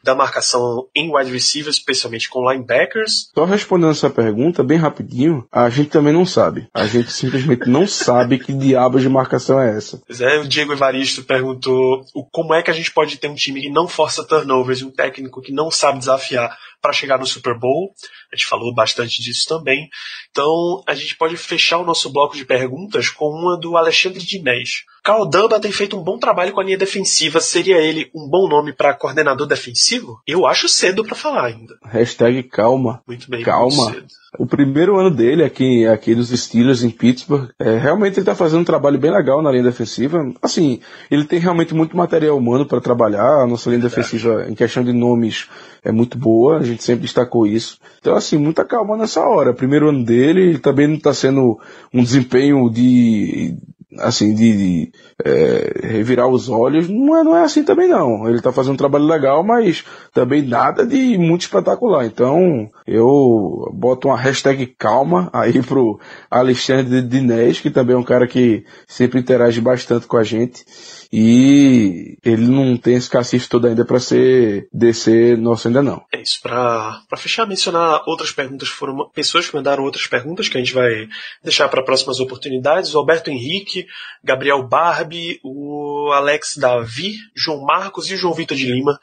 da 0.03 0.13
marcação 0.13 0.87
em 0.95 1.13
wide 1.13 1.31
receivers, 1.31 1.77
especialmente 1.77 2.29
com 2.29 2.49
linebackers. 2.49 3.29
Só 3.33 3.45
respondendo 3.45 3.91
essa 3.91 4.09
pergunta, 4.09 4.63
bem 4.63 4.77
rapidinho, 4.77 5.45
a 5.51 5.69
gente 5.69 5.89
também 5.89 6.13
não 6.13 6.25
sabe. 6.25 6.67
A 6.73 6.85
gente 6.85 7.11
simplesmente 7.11 7.69
não 7.69 7.87
sabe 7.87 8.39
que 8.39 8.53
diabos 8.53 9.01
de 9.01 9.09
marcação 9.09 9.59
é 9.59 9.75
essa. 9.75 10.01
É, 10.19 10.39
o 10.39 10.47
Diego 10.47 10.73
Evaristo 10.73 11.23
perguntou 11.23 12.05
como 12.31 12.53
é 12.53 12.61
que 12.61 12.71
a 12.71 12.73
gente 12.73 12.91
pode 12.91 13.17
ter 13.17 13.29
um 13.29 13.35
time 13.35 13.61
que 13.61 13.69
não 13.69 13.87
força 13.87 14.23
turnovers, 14.23 14.81
um 14.81 14.91
técnico 14.91 15.41
que 15.41 15.51
não 15.51 15.71
sabe 15.71 15.99
desafiar 15.99 16.57
para 16.81 16.93
chegar 16.93 17.17
no 17.17 17.25
Super 17.25 17.57
Bowl. 17.57 17.93
A 18.31 18.35
gente 18.35 18.47
falou 18.47 18.73
bastante 18.73 19.21
disso 19.21 19.45
também. 19.47 19.89
Então, 20.29 20.83
a 20.87 20.93
gente 20.93 21.15
pode 21.15 21.37
fechar 21.37 21.77
o 21.77 21.85
nosso 21.85 22.11
bloco 22.11 22.35
de 22.35 22.45
perguntas 22.45 23.09
com 23.09 23.25
uma 23.25 23.59
do 23.59 23.77
Alexandre 23.77 24.19
Dinés. 24.19 24.83
Carl 25.03 25.29
tem 25.61 25.71
feito 25.71 25.97
um 25.97 26.03
bom 26.03 26.17
trabalho 26.17 26.51
com 26.51 26.59
a 26.59 26.63
linha 26.63 26.77
defensiva. 26.77 27.39
Seria 27.39 27.77
ele 27.77 28.11
um 28.13 28.27
bom 28.29 28.47
nome 28.47 28.73
para 28.73 28.93
coordenador 28.93 29.47
defensivo? 29.47 30.21
Eu 30.27 30.45
acho 30.45 30.67
cedo 30.67 31.03
para 31.03 31.15
falar 31.15 31.45
ainda. 31.45 31.77
Hashtag 31.85 32.43
calma. 32.43 33.01
Muito 33.07 33.29
bem, 33.29 33.41
calma. 33.41 33.91
Muito 33.91 34.07
o 34.37 34.45
primeiro 34.45 34.97
ano 34.97 35.09
dele 35.09 35.43
aqui, 35.43 35.85
aqui 35.87 36.13
dos 36.13 36.29
Steelers 36.29 36.83
em 36.83 36.89
Pittsburgh, 36.89 37.49
é, 37.57 37.77
realmente 37.77 38.15
ele 38.15 38.21
está 38.21 38.35
fazendo 38.35 38.61
um 38.61 38.65
trabalho 38.65 38.99
bem 38.99 39.11
legal 39.11 39.41
na 39.41 39.51
linha 39.51 39.63
defensiva. 39.63 40.31
Assim, 40.41 40.81
ele 41.09 41.23
tem 41.23 41.39
realmente 41.39 41.73
muito 41.73 41.95
material 41.95 42.37
humano 42.37 42.65
para 42.65 42.81
trabalhar. 42.81 43.41
A 43.41 43.47
nossa 43.47 43.69
linha 43.69 43.81
defensiva, 43.81 44.45
em 44.49 44.53
questão 44.53 44.83
de 44.83 44.91
nomes, 44.91 45.47
é 45.83 45.91
muito 45.91 46.17
boa. 46.17 46.57
A 46.57 46.63
gente 46.63 46.83
sempre 46.83 47.03
destacou 47.03 47.47
isso. 47.47 47.79
Então, 47.99 48.15
assim, 48.15 48.37
muita 48.37 48.65
calma 48.65 48.97
nessa 48.97 49.21
hora. 49.21 49.53
Primeiro 49.53 49.89
ano 49.89 50.03
dele, 50.03 50.59
também 50.59 50.87
não 50.87 50.95
está 50.95 51.13
sendo 51.13 51.59
um 51.93 52.03
desempenho 52.03 52.69
de 52.69 53.57
assim, 53.99 54.33
de, 54.33 54.57
de 54.57 54.91
é, 55.23 55.87
revirar 55.87 56.27
os 56.27 56.49
olhos, 56.49 56.89
não 56.89 57.17
é, 57.17 57.23
não 57.23 57.35
é 57.35 57.43
assim 57.43 57.63
também 57.63 57.87
não. 57.87 58.27
Ele 58.27 58.41
tá 58.41 58.51
fazendo 58.51 58.73
um 58.73 58.77
trabalho 58.77 59.05
legal, 59.05 59.43
mas 59.43 59.83
também 60.13 60.41
nada 60.41 60.85
de 60.85 61.17
muito 61.17 61.41
espetacular. 61.41 62.05
Então, 62.05 62.69
eu 62.85 63.71
boto 63.73 64.07
uma 64.07 64.17
hashtag 64.17 64.65
calma 64.77 65.29
aí 65.33 65.61
pro 65.61 65.99
Alexandre 66.29 67.01
Dinés, 67.01 67.59
que 67.59 67.69
também 67.69 67.95
é 67.95 67.99
um 67.99 68.03
cara 68.03 68.27
que 68.27 68.65
sempre 68.87 69.19
interage 69.19 69.61
bastante 69.61 70.07
com 70.07 70.17
a 70.17 70.23
gente. 70.23 70.65
E 71.11 72.17
ele 72.23 72.47
não 72.47 72.77
tem 72.77 72.95
esse 72.95 73.09
cacife 73.09 73.47
todo 73.47 73.67
ainda 73.67 73.85
para 73.85 73.99
ser 73.99 74.67
DC 74.73 75.35
nosso 75.37 75.67
ainda 75.67 75.81
não. 75.81 76.03
É 76.11 76.21
isso. 76.21 76.41
Para 76.41 77.01
fechar, 77.17 77.47
mencionar 77.47 78.03
outras 78.05 78.31
perguntas 78.31 78.67
foram 78.67 79.09
pessoas 79.09 79.49
que 79.49 79.55
mandaram 79.55 79.83
outras 79.83 80.07
perguntas 80.07 80.49
que 80.49 80.57
a 80.57 80.59
gente 80.59 80.73
vai 80.73 81.07
deixar 81.43 81.69
para 81.69 81.83
próximas 81.83 82.19
oportunidades. 82.19 82.93
O 82.93 82.99
Alberto 82.99 83.29
Henrique, 83.29 83.87
Gabriel 84.23 84.67
Barbie, 84.67 85.39
o 85.43 86.11
Alex 86.13 86.55
Davi, 86.57 87.15
João 87.35 87.61
Marcos 87.61 88.09
e 88.11 88.17
João 88.17 88.33
Vitor 88.33 88.57
de 88.57 88.65
Lima 88.65 88.99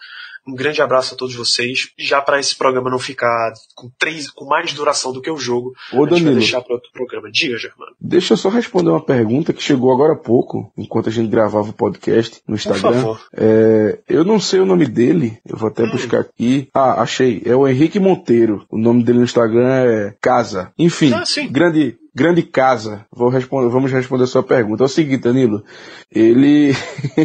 um 0.46 0.54
grande 0.54 0.82
abraço 0.82 1.14
a 1.14 1.16
todos 1.16 1.34
vocês. 1.34 1.90
Já 1.98 2.20
para 2.20 2.38
esse 2.40 2.54
programa 2.56 2.90
não 2.90 2.98
ficar 2.98 3.52
com 3.74 3.90
três, 3.98 4.30
com 4.30 4.44
mais 4.44 4.72
duração 4.72 5.12
do 5.12 5.20
que 5.20 5.30
o 5.30 5.36
jogo, 5.38 5.72
Ô, 5.92 5.96
a 5.96 6.00
gente 6.00 6.10
Danilo, 6.10 6.26
vai 6.26 6.34
deixar 6.36 6.60
para 6.62 6.74
outro 6.74 6.90
programa. 6.92 7.30
Diga, 7.30 7.56
Germano. 7.58 7.92
Deixa 8.00 8.34
eu 8.34 8.36
só 8.36 8.48
responder 8.48 8.90
uma 8.90 9.04
pergunta 9.04 9.52
que 9.52 9.62
chegou 9.62 9.92
agora 9.92 10.12
há 10.12 10.16
pouco, 10.16 10.72
enquanto 10.76 11.08
a 11.08 11.12
gente 11.12 11.28
gravava 11.30 11.70
o 11.70 11.72
podcast 11.72 12.40
no 12.46 12.54
Por 12.54 12.60
Instagram. 12.60 12.92
favor. 12.92 13.20
É, 13.36 13.98
eu 14.08 14.24
não 14.24 14.38
sei 14.40 14.60
o 14.60 14.66
nome 14.66 14.86
dele, 14.86 15.38
eu 15.46 15.56
vou 15.56 15.68
até 15.68 15.86
buscar 15.86 16.20
aqui. 16.20 16.68
Ah, 16.74 17.00
achei. 17.02 17.42
É 17.44 17.54
o 17.56 17.66
Henrique 17.66 17.98
Monteiro. 17.98 18.64
O 18.70 18.78
nome 18.78 19.02
dele 19.02 19.18
no 19.18 19.24
Instagram 19.24 19.66
é 19.68 20.14
Casa. 20.20 20.72
Enfim, 20.78 21.12
Ah, 21.12 21.24
grande, 21.50 21.96
grande 22.14 22.42
casa. 22.42 23.04
Vou 23.10 23.28
responder, 23.28 23.68
vamos 23.68 23.90
responder 23.90 24.24
a 24.24 24.28
sua 24.28 24.42
pergunta. 24.42 24.84
É 24.84 24.86
o 24.86 24.88
seguinte, 24.88 25.22
Danilo. 25.22 25.64
Ele, 26.10 26.72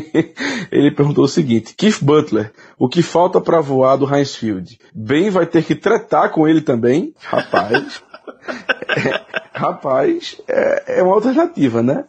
ele 0.71 0.91
perguntou 0.91 1.25
o 1.25 1.27
seguinte: 1.27 1.75
Keith 1.75 2.01
Butler, 2.01 2.51
o 2.77 2.89
que 2.89 3.03
falta 3.03 3.39
pra 3.39 3.61
voar 3.61 3.97
do 3.97 4.13
Heinz 4.13 4.35
Field? 4.35 4.79
Ben 4.93 5.29
vai 5.29 5.45
ter 5.45 5.63
que 5.63 5.75
tretar 5.75 6.31
com 6.31 6.47
ele 6.47 6.61
também? 6.61 7.13
Rapaz. 7.19 8.01
Rapaz, 9.53 10.39
é, 10.47 10.99
é 10.99 11.03
uma 11.03 11.15
alternativa, 11.15 11.83
né? 11.83 12.05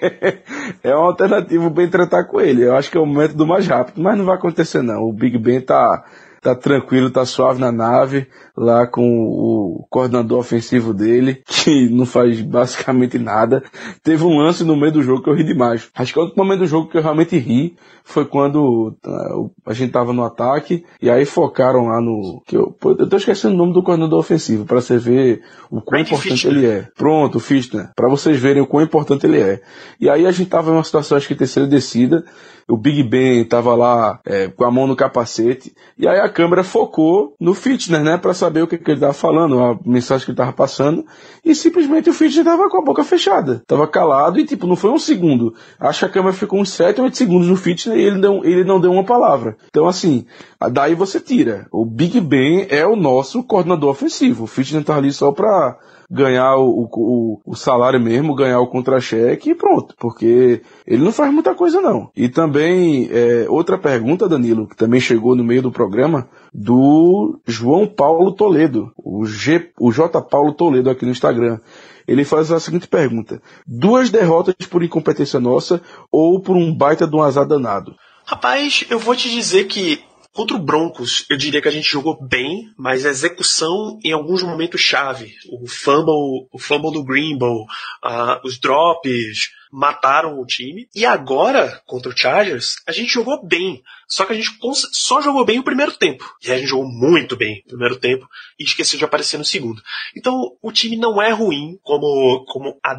é 0.82 0.94
uma 0.94 1.08
alternativa 1.08 1.68
bem 1.68 1.86
tratar 1.86 2.24
com 2.24 2.40
ele. 2.40 2.64
Eu 2.64 2.74
acho 2.74 2.90
que 2.90 2.96
é 2.96 3.00
o 3.00 3.06
método 3.06 3.46
mais 3.46 3.66
rápido, 3.66 4.00
mas 4.00 4.16
não 4.16 4.24
vai 4.24 4.36
acontecer 4.36 4.80
não. 4.80 5.02
O 5.02 5.12
Big 5.12 5.36
Ben 5.36 5.60
tá, 5.60 6.02
tá 6.42 6.56
tranquilo, 6.56 7.08
tá 7.08 7.24
suave 7.24 7.60
na 7.60 7.70
nave, 7.70 8.26
lá 8.56 8.84
com 8.84 9.02
o 9.02 9.86
coordenador 9.88 10.40
ofensivo 10.40 10.92
dele, 10.92 11.40
que 11.46 11.88
não 11.88 12.04
faz 12.04 12.40
basicamente 12.40 13.16
nada. 13.16 13.62
Teve 14.02 14.24
um 14.24 14.38
lance 14.38 14.64
no 14.64 14.76
meio 14.76 14.92
do 14.92 15.02
jogo 15.02 15.22
que 15.22 15.30
eu 15.30 15.34
ri 15.34 15.44
demais. 15.44 15.88
Acho 15.94 16.12
que 16.12 16.18
o 16.18 16.22
único 16.24 16.36
momento 16.36 16.58
do 16.58 16.66
jogo 16.66 16.88
que 16.90 16.98
eu 16.98 17.02
realmente 17.02 17.38
ri 17.38 17.76
foi 18.04 18.24
quando 18.24 18.96
ah, 19.06 19.70
a 19.70 19.72
gente 19.72 19.92
tava 19.92 20.12
no 20.12 20.24
ataque 20.24 20.84
e 21.00 21.08
aí 21.08 21.24
focaram 21.24 21.86
lá 21.86 22.00
no. 22.00 22.42
Que 22.44 22.56
eu, 22.56 22.76
eu 22.84 23.08
tô 23.08 23.16
esquecendo 23.16 23.54
o 23.54 23.58
nome 23.58 23.72
do 23.72 23.82
coordenador 23.82 24.18
ofensivo, 24.18 24.64
pra 24.64 24.80
você 24.80 24.98
ver 24.98 25.42
o 25.70 25.80
quão 25.80 26.00
Randy 26.00 26.12
importante 26.12 26.42
Fichtner. 26.42 26.56
ele 26.56 26.66
é. 26.66 26.88
Pronto, 26.96 27.36
o 27.36 27.40
Fichtner, 27.40 27.90
pra 27.94 28.08
vocês 28.08 28.36
verem 28.40 28.60
o 28.60 28.66
quão 28.66 28.82
importante 28.82 29.26
ele 29.26 29.40
é. 29.40 29.60
E 30.00 30.10
aí 30.10 30.26
a 30.26 30.32
gente 30.32 30.50
tava 30.50 30.70
em 30.70 30.74
uma 30.74 30.82
situação, 30.82 31.16
acho 31.16 31.28
que 31.28 31.36
terceira 31.36 31.68
descida, 31.68 32.24
o 32.72 32.76
Big 32.78 33.02
Ben 33.02 33.44
tava 33.44 33.74
lá 33.74 34.18
é, 34.24 34.48
com 34.48 34.64
a 34.64 34.70
mão 34.70 34.86
no 34.86 34.96
capacete, 34.96 35.74
e 35.98 36.08
aí 36.08 36.18
a 36.18 36.28
câmera 36.28 36.64
focou 36.64 37.36
no 37.38 37.52
Fitness, 37.52 38.02
né, 38.02 38.16
Pra 38.16 38.32
saber 38.32 38.62
o 38.62 38.66
que, 38.66 38.78
que 38.78 38.90
ele 38.90 39.00
tava 39.00 39.12
falando, 39.12 39.60
a 39.60 39.78
mensagem 39.84 40.24
que 40.24 40.30
ele 40.30 40.38
tava 40.38 40.54
passando, 40.54 41.04
e 41.44 41.54
simplesmente 41.54 42.08
o 42.08 42.14
Fitness 42.14 42.42
tava 42.42 42.70
com 42.70 42.78
a 42.78 42.82
boca 42.82 43.04
fechada, 43.04 43.62
tava 43.66 43.86
calado 43.86 44.40
e 44.40 44.46
tipo, 44.46 44.66
não 44.66 44.74
foi 44.74 44.88
um 44.88 44.98
segundo. 44.98 45.54
Acho 45.78 45.98
que 45.98 46.04
a 46.06 46.08
câmera 46.08 46.32
ficou 46.32 46.60
uns 46.60 46.70
7 46.70 46.98
ou 46.98 47.04
8 47.04 47.16
segundos 47.18 47.48
no 47.48 47.56
Fitness 47.56 47.98
e 47.98 48.00
ele, 48.00 48.18
deu, 48.18 48.42
ele 48.42 48.64
não 48.64 48.80
deu 48.80 48.90
uma 48.90 49.04
palavra. 49.04 49.54
Então 49.68 49.86
assim, 49.86 50.24
daí 50.70 50.94
você 50.94 51.20
tira. 51.20 51.66
O 51.70 51.84
Big 51.84 52.18
Ben 52.22 52.66
é 52.70 52.86
o 52.86 52.96
nosso 52.96 53.42
coordenador 53.42 53.90
ofensivo, 53.90 54.44
o 54.44 54.46
Fitness 54.46 54.82
tá 54.82 54.96
ali 54.96 55.12
só 55.12 55.30
pra 55.30 55.76
ganhar 56.12 56.56
o, 56.56 56.88
o, 56.92 57.40
o 57.44 57.56
salário 57.56 57.98
mesmo, 57.98 58.34
ganhar 58.34 58.60
o 58.60 58.66
contra-cheque 58.66 59.50
e 59.50 59.54
pronto, 59.54 59.94
porque 59.98 60.60
ele 60.86 61.02
não 61.02 61.10
faz 61.10 61.32
muita 61.32 61.54
coisa 61.54 61.80
não. 61.80 62.10
E 62.14 62.28
também, 62.28 63.08
é, 63.10 63.46
outra 63.48 63.78
pergunta, 63.78 64.28
Danilo, 64.28 64.68
que 64.68 64.76
também 64.76 65.00
chegou 65.00 65.34
no 65.34 65.42
meio 65.42 65.62
do 65.62 65.72
programa, 65.72 66.28
do 66.52 67.40
João 67.46 67.86
Paulo 67.86 68.32
Toledo, 68.32 68.92
o, 68.98 69.24
G, 69.24 69.70
o 69.80 69.90
J. 69.90 70.20
Paulo 70.20 70.52
Toledo 70.52 70.90
aqui 70.90 71.06
no 71.06 71.12
Instagram. 71.12 71.58
Ele 72.06 72.24
faz 72.24 72.52
a 72.52 72.60
seguinte 72.60 72.86
pergunta: 72.86 73.40
duas 73.66 74.10
derrotas 74.10 74.54
por 74.68 74.82
incompetência 74.82 75.40
nossa 75.40 75.80
ou 76.10 76.42
por 76.42 76.56
um 76.56 76.74
baita 76.74 77.06
de 77.06 77.16
um 77.16 77.22
azar 77.22 77.46
danado? 77.46 77.94
Rapaz, 78.26 78.84
eu 78.90 78.98
vou 78.98 79.16
te 79.16 79.30
dizer 79.30 79.64
que 79.64 80.02
contra 80.32 80.56
o 80.56 80.62
Broncos, 80.62 81.26
eu 81.28 81.36
diria 81.36 81.60
que 81.60 81.68
a 81.68 81.72
gente 81.72 81.88
jogou 81.88 82.18
bem, 82.20 82.72
mas 82.76 83.04
a 83.04 83.10
execução 83.10 83.98
em 84.02 84.12
alguns 84.12 84.42
momentos 84.42 84.80
chave, 84.80 85.34
o 85.50 85.66
fumble, 85.68 86.48
o 86.50 86.58
fumble 86.58 86.92
do 86.92 87.04
Greenbow, 87.04 87.66
ah, 88.02 88.40
os 88.44 88.58
drops 88.58 89.50
mataram 89.72 90.38
o 90.38 90.44
time. 90.44 90.86
E 90.94 91.06
agora, 91.06 91.80
contra 91.86 92.12
o 92.12 92.16
Chargers, 92.16 92.76
a 92.86 92.92
gente 92.92 93.10
jogou 93.10 93.42
bem. 93.44 93.82
Só 94.06 94.26
que 94.26 94.34
a 94.34 94.36
gente 94.36 94.50
só 94.92 95.22
jogou 95.22 95.44
bem 95.44 95.58
o 95.58 95.64
primeiro 95.64 95.92
tempo. 95.92 96.30
E 96.44 96.52
a 96.52 96.58
gente 96.58 96.68
jogou 96.68 96.86
muito 96.86 97.34
bem 97.34 97.62
no 97.64 97.70
primeiro 97.70 97.96
tempo 97.96 98.28
e 98.58 98.64
esqueceu 98.64 98.98
de 98.98 99.04
aparecer 99.06 99.38
no 99.38 99.44
segundo. 99.44 99.82
Então, 100.14 100.34
o 100.60 100.70
time 100.70 100.96
não 100.96 101.20
é 101.20 101.30
ruim, 101.30 101.78
como, 101.82 102.44
como 102.46 102.78
a, 102.84 102.94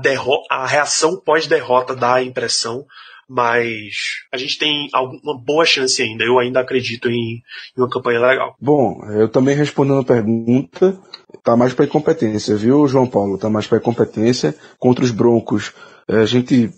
a 0.50 0.66
reação 0.66 1.22
pós-derrota 1.22 1.96
dá 1.96 2.16
a 2.16 2.24
impressão 2.24 2.86
mas 3.34 3.96
a 4.32 4.38
gente 4.38 4.60
tem 4.60 4.88
alguma 4.94 5.36
boa 5.36 5.66
chance 5.66 6.00
ainda. 6.00 6.24
Eu 6.24 6.38
ainda 6.38 6.60
acredito 6.60 7.10
em, 7.10 7.42
em 7.76 7.82
uma 7.82 7.90
campanha 7.90 8.20
legal. 8.20 8.56
Bom, 8.62 9.04
eu 9.10 9.28
também 9.28 9.56
respondendo 9.56 10.02
a 10.02 10.06
pergunta, 10.06 10.96
tá 11.44 11.58
mais 11.58 11.74
para 11.74 11.86
incompetência, 11.86 12.56
viu, 12.56 12.88
João 12.88 13.08
Paulo? 13.08 13.40
Tá 13.40 13.50
mais 13.50 13.66
para 13.66 13.80
incompetência 13.80 14.56
contra 14.78 15.04
os 15.04 15.10
Broncos. 15.10 15.74
É, 16.08 16.18
a 16.18 16.26
gente 16.26 16.70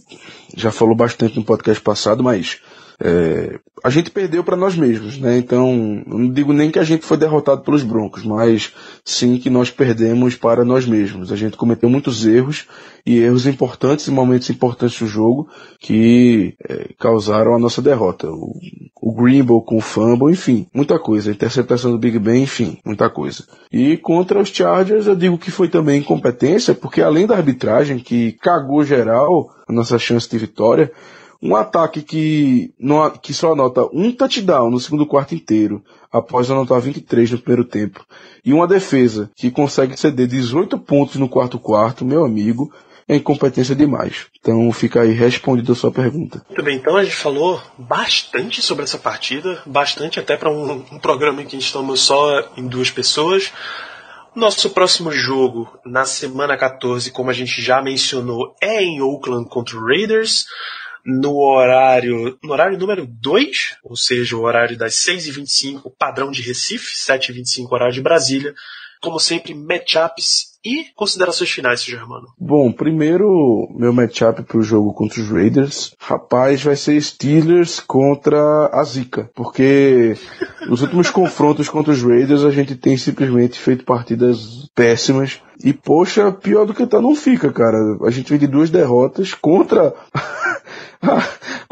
já 0.56 0.72
falou 0.72 0.96
bastante 0.96 1.36
no 1.36 1.44
podcast 1.44 1.84
passado, 1.84 2.24
mas 2.24 2.62
é, 3.04 3.60
a 3.84 3.90
gente 3.90 4.10
perdeu 4.10 4.42
para 4.42 4.56
nós 4.56 4.78
mesmos, 4.78 5.18
né? 5.18 5.38
Então, 5.38 5.76
não 6.08 6.32
digo 6.32 6.54
nem 6.54 6.72
que 6.72 6.80
a 6.80 6.84
gente 6.84 7.06
foi 7.06 7.18
derrotado 7.18 7.64
pelos 7.64 7.84
Broncos, 7.84 8.24
mas 8.24 8.72
sim 9.06 9.38
que 9.38 9.52
nós 9.52 9.70
perdemos 9.70 10.36
para 10.36 10.66
nós 10.66 10.88
mesmos. 10.88 11.32
A 11.32 11.36
gente 11.36 11.56
cometeu 11.56 11.88
muitos 11.88 12.26
erros 12.26 12.66
e 13.06 13.20
erros 13.20 13.46
importantes 13.46 14.08
e 14.08 14.12
momentos 14.12 14.50
importantes 14.50 15.00
do 15.00 15.06
jogo 15.06 15.48
que 15.80 16.56
é, 16.68 16.90
causaram 16.98 17.54
a 17.54 17.60
nossa 17.60 17.84
derrota. 17.84 18.28
O, 18.28 18.60
o 19.00 19.14
Greenbow 19.14 19.62
com 19.62 19.78
o 19.78 19.82
fumble, 19.82 20.34
enfim, 20.34 20.66
muita 20.74 20.98
coisa. 20.98 21.30
A 21.30 21.34
interceptação 21.34 21.92
do 21.92 22.00
Big 22.00 22.18
Ben, 22.18 22.42
enfim, 22.42 22.80
muita 22.84 23.08
coisa. 23.08 23.46
E 23.72 23.96
contra 23.96 24.42
os 24.42 24.50
Chargers, 24.50 25.06
eu 25.06 25.16
digo 25.16 25.38
que 25.38 25.52
foi 25.52 25.70
também 25.70 26.00
incompetência, 26.00 26.74
porque 26.74 27.04
além 27.04 27.28
da 27.28 27.36
arbitragem 27.36 28.00
que 28.00 28.32
cagou 28.42 28.84
geral 28.84 29.52
a 29.68 29.72
nossa 29.72 30.00
chance 30.00 30.28
de 30.28 30.40
vitória, 30.40 30.92
um 31.46 31.56
ataque 31.56 32.02
que, 32.02 32.74
que 33.22 33.34
só 33.34 33.54
anota 33.54 33.88
um 33.94 34.12
touchdown 34.12 34.72
no 34.72 34.80
segundo 34.80 35.06
quarto 35.06 35.36
inteiro, 35.36 35.84
após 36.12 36.50
anotar 36.50 36.82
23 36.82 37.32
no 37.32 37.38
primeiro 37.38 37.64
tempo, 37.64 38.04
e 38.44 38.52
uma 38.52 38.68
defesa 38.68 39.30
que 39.36 39.52
consegue 39.52 40.00
ceder 40.00 40.28
18 40.28 40.80
pontos 40.80 41.18
no 41.18 41.30
quarto 41.30 41.60
quarto, 41.60 42.04
meu 42.04 42.26
amigo, 42.26 42.74
é 43.08 43.16
incompetência 43.16 43.76
demais. 43.76 44.26
Então 44.40 44.72
fica 44.72 45.02
aí 45.02 45.12
respondida 45.12 45.74
a 45.74 45.76
sua 45.76 45.92
pergunta. 45.92 46.44
Muito 46.50 46.64
bem, 46.64 46.78
então 46.78 46.98
a 46.98 47.04
gente 47.04 47.16
falou 47.16 47.62
bastante 47.78 48.64
sobre 48.64 48.84
essa 48.84 48.98
partida, 48.98 49.62
bastante 49.68 50.20
até 50.20 50.36
para 50.36 50.50
um, 50.50 50.84
um 50.92 51.00
programa 51.00 51.44
em 51.44 51.46
que 51.46 51.58
estamos 51.58 52.02
só 52.02 52.50
em 52.58 52.68
duas 52.68 52.90
pessoas. 52.90 53.54
Nosso 54.36 54.72
próximo 54.72 55.12
jogo, 55.12 55.70
na 55.86 56.06
semana 56.06 56.58
14, 56.58 57.12
como 57.12 57.30
a 57.30 57.34
gente 57.34 57.62
já 57.62 57.82
mencionou, 57.82 58.56
é 58.60 58.84
em 58.84 59.02
Oakland 59.02 59.48
contra 59.48 59.78
o 59.78 59.86
Raiders, 59.86 60.46
no 61.06 61.38
horário, 61.38 62.38
no 62.44 62.52
horário 62.52 62.78
número 62.80 63.06
2, 63.06 63.78
ou 63.84 63.96
seja, 63.96 64.36
o 64.36 64.42
horário 64.42 64.76
das 64.76 64.96
6h25, 64.96 65.94
padrão 65.98 66.32
de 66.32 66.42
Recife, 66.42 66.96
7h25, 66.96 67.72
horário 67.72 67.94
de 67.94 68.02
Brasília. 68.02 68.56
Como 69.00 69.20
sempre, 69.20 69.54
matchups 69.54 70.55
e 70.66 70.88
considerações 70.96 71.52
finais, 71.52 71.84
Germano. 71.84 72.28
Bom, 72.40 72.72
primeiro, 72.72 73.70
meu 73.76 73.94
matchup 73.94 74.42
pro 74.44 74.64
jogo 74.64 74.94
contra 74.94 75.22
os 75.22 75.30
Raiders, 75.30 75.96
rapaz, 76.00 76.64
vai 76.64 76.76
ser 76.76 77.00
Steelers 77.00 77.80
contra 77.80 78.72
a 78.74 78.84
Zica, 78.84 79.30
porque 79.36 80.18
nos 80.68 80.82
últimos 80.82 81.12
confrontos 81.12 81.70
contra 81.70 81.94
os 81.94 82.02
Raiders 82.02 82.44
a 82.44 82.50
gente 82.50 82.76
tem 82.76 82.98
simplesmente 82.98 83.60
feito 83.60 83.86
partidas 83.86 84.68
péssimas. 84.74 85.40
E 85.64 85.72
poxa, 85.72 86.32
pior 86.32 86.66
do 86.66 86.74
que 86.74 86.86
tá 86.86 87.00
não 87.00 87.16
fica, 87.16 87.52
cara. 87.52 87.78
A 88.04 88.12
gente 88.12 88.30
vem 88.30 88.40
de 88.40 88.48
duas 88.48 88.70
derrotas 88.70 89.34
contra 89.34 89.94
a, 91.02 91.18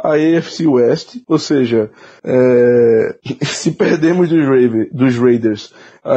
a 0.01 0.13
AFC 0.13 0.67
West, 0.67 1.17
ou 1.27 1.37
seja, 1.37 1.91
é, 2.23 3.15
se 3.43 3.71
perdemos 3.71 4.29
dos, 4.29 4.41
Raven, 4.41 4.89
dos 4.91 5.17
Raiders, 5.17 5.73
a, 6.03 6.15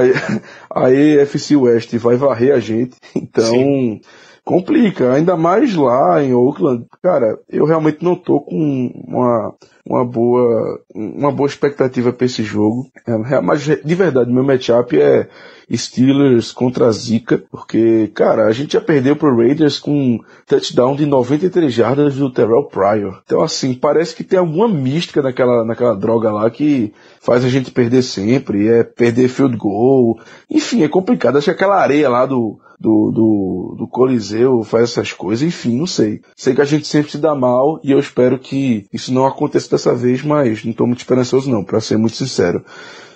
a 0.71 0.87
AFC 0.89 1.57
West 1.57 1.95
vai 1.97 2.17
varrer 2.17 2.55
a 2.55 2.61
gente, 2.67 2.97
então 3.15 3.51
Sim. 3.51 4.01
Complica, 4.47 5.13
ainda 5.13 5.37
mais 5.37 5.75
lá 5.75 6.23
em 6.23 6.33
Oakland. 6.33 6.87
Cara, 7.03 7.37
eu 7.51 7.67
realmente 7.67 7.99
não 8.01 8.15
tô 8.15 8.41
com 8.41 8.93
uma, 9.05 9.53
uma 9.85 10.05
boa 10.05 10.81
uma 10.95 11.33
boa 11.33 11.49
expectativa 11.49 12.13
para 12.13 12.27
esse 12.27 12.45
jogo. 12.45 12.87
É, 13.05 13.41
mas 13.41 13.63
de 13.63 13.95
verdade, 13.97 14.33
meu 14.33 14.45
matchup 14.45 14.97
é 15.01 15.29
Steelers 15.75 16.53
contra 16.53 16.93
Zika, 16.93 17.43
porque, 17.51 18.07
cara, 18.15 18.47
a 18.47 18.53
gente 18.53 18.75
já 18.75 18.81
perdeu 18.81 19.17
pro 19.17 19.37
Raiders 19.37 19.81
com 19.81 20.21
touchdown 20.47 20.95
de 20.95 21.07
93 21.07 21.73
jardas 21.73 22.15
do 22.15 22.33
Terrell 22.33 22.69
Pryor. 22.69 23.21
Então, 23.25 23.43
assim, 23.43 23.75
parece 23.75 24.15
que 24.15 24.23
tem 24.23 24.39
alguma 24.39 24.69
mística 24.69 25.21
naquela, 25.21 25.65
naquela 25.65 25.97
droga 25.97 26.31
lá 26.31 26.49
que 26.51 26.93
faz 27.21 27.45
a 27.45 27.49
gente 27.49 27.73
perder 27.73 28.03
sempre, 28.03 28.69
é 28.69 28.85
perder 28.85 29.27
field 29.27 29.57
goal. 29.57 30.21
Enfim, 30.49 30.85
é 30.85 30.89
complicado. 30.89 31.37
Acho 31.37 31.47
que 31.47 31.51
aquela 31.51 31.83
areia 31.83 32.09
lá 32.09 32.25
do, 32.25 32.61
do, 32.79 33.11
do, 33.11 33.75
do 33.79 33.89
Coliseu 33.89 34.63
faz 34.63 34.91
essas 34.91 35.13
coisas, 35.13 35.47
enfim, 35.47 35.79
não 35.79 35.87
sei. 35.87 36.21
Sei 36.35 36.55
que 36.55 36.61
a 36.61 36.65
gente 36.65 36.87
sempre 36.87 37.11
se 37.11 37.19
dá 37.19 37.35
mal 37.35 37.81
e 37.83 37.91
eu 37.91 37.99
espero 37.99 38.39
que 38.39 38.87
isso 38.93 39.13
não 39.13 39.27
aconteça 39.27 39.71
dessa 39.71 39.95
vez, 39.95 40.23
mas 40.23 40.65
não 40.65 40.73
estou 40.73 40.87
muito 40.87 41.01
esperançoso 41.01 41.51
não, 41.51 41.65
para 41.65 41.81
ser 41.81 41.97
muito 41.97 42.17
sincero. 42.17 42.65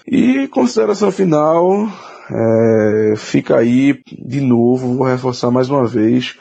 E 0.06 0.48
consideração 0.48 1.12
final, 1.12 1.86
é, 2.30 3.14
fica 3.16 3.56
aí 3.56 4.00
de 4.06 4.40
novo, 4.40 4.96
vou 4.96 5.06
reforçar 5.06 5.50
mais 5.50 5.68
uma 5.68 5.86
vez 5.86 6.36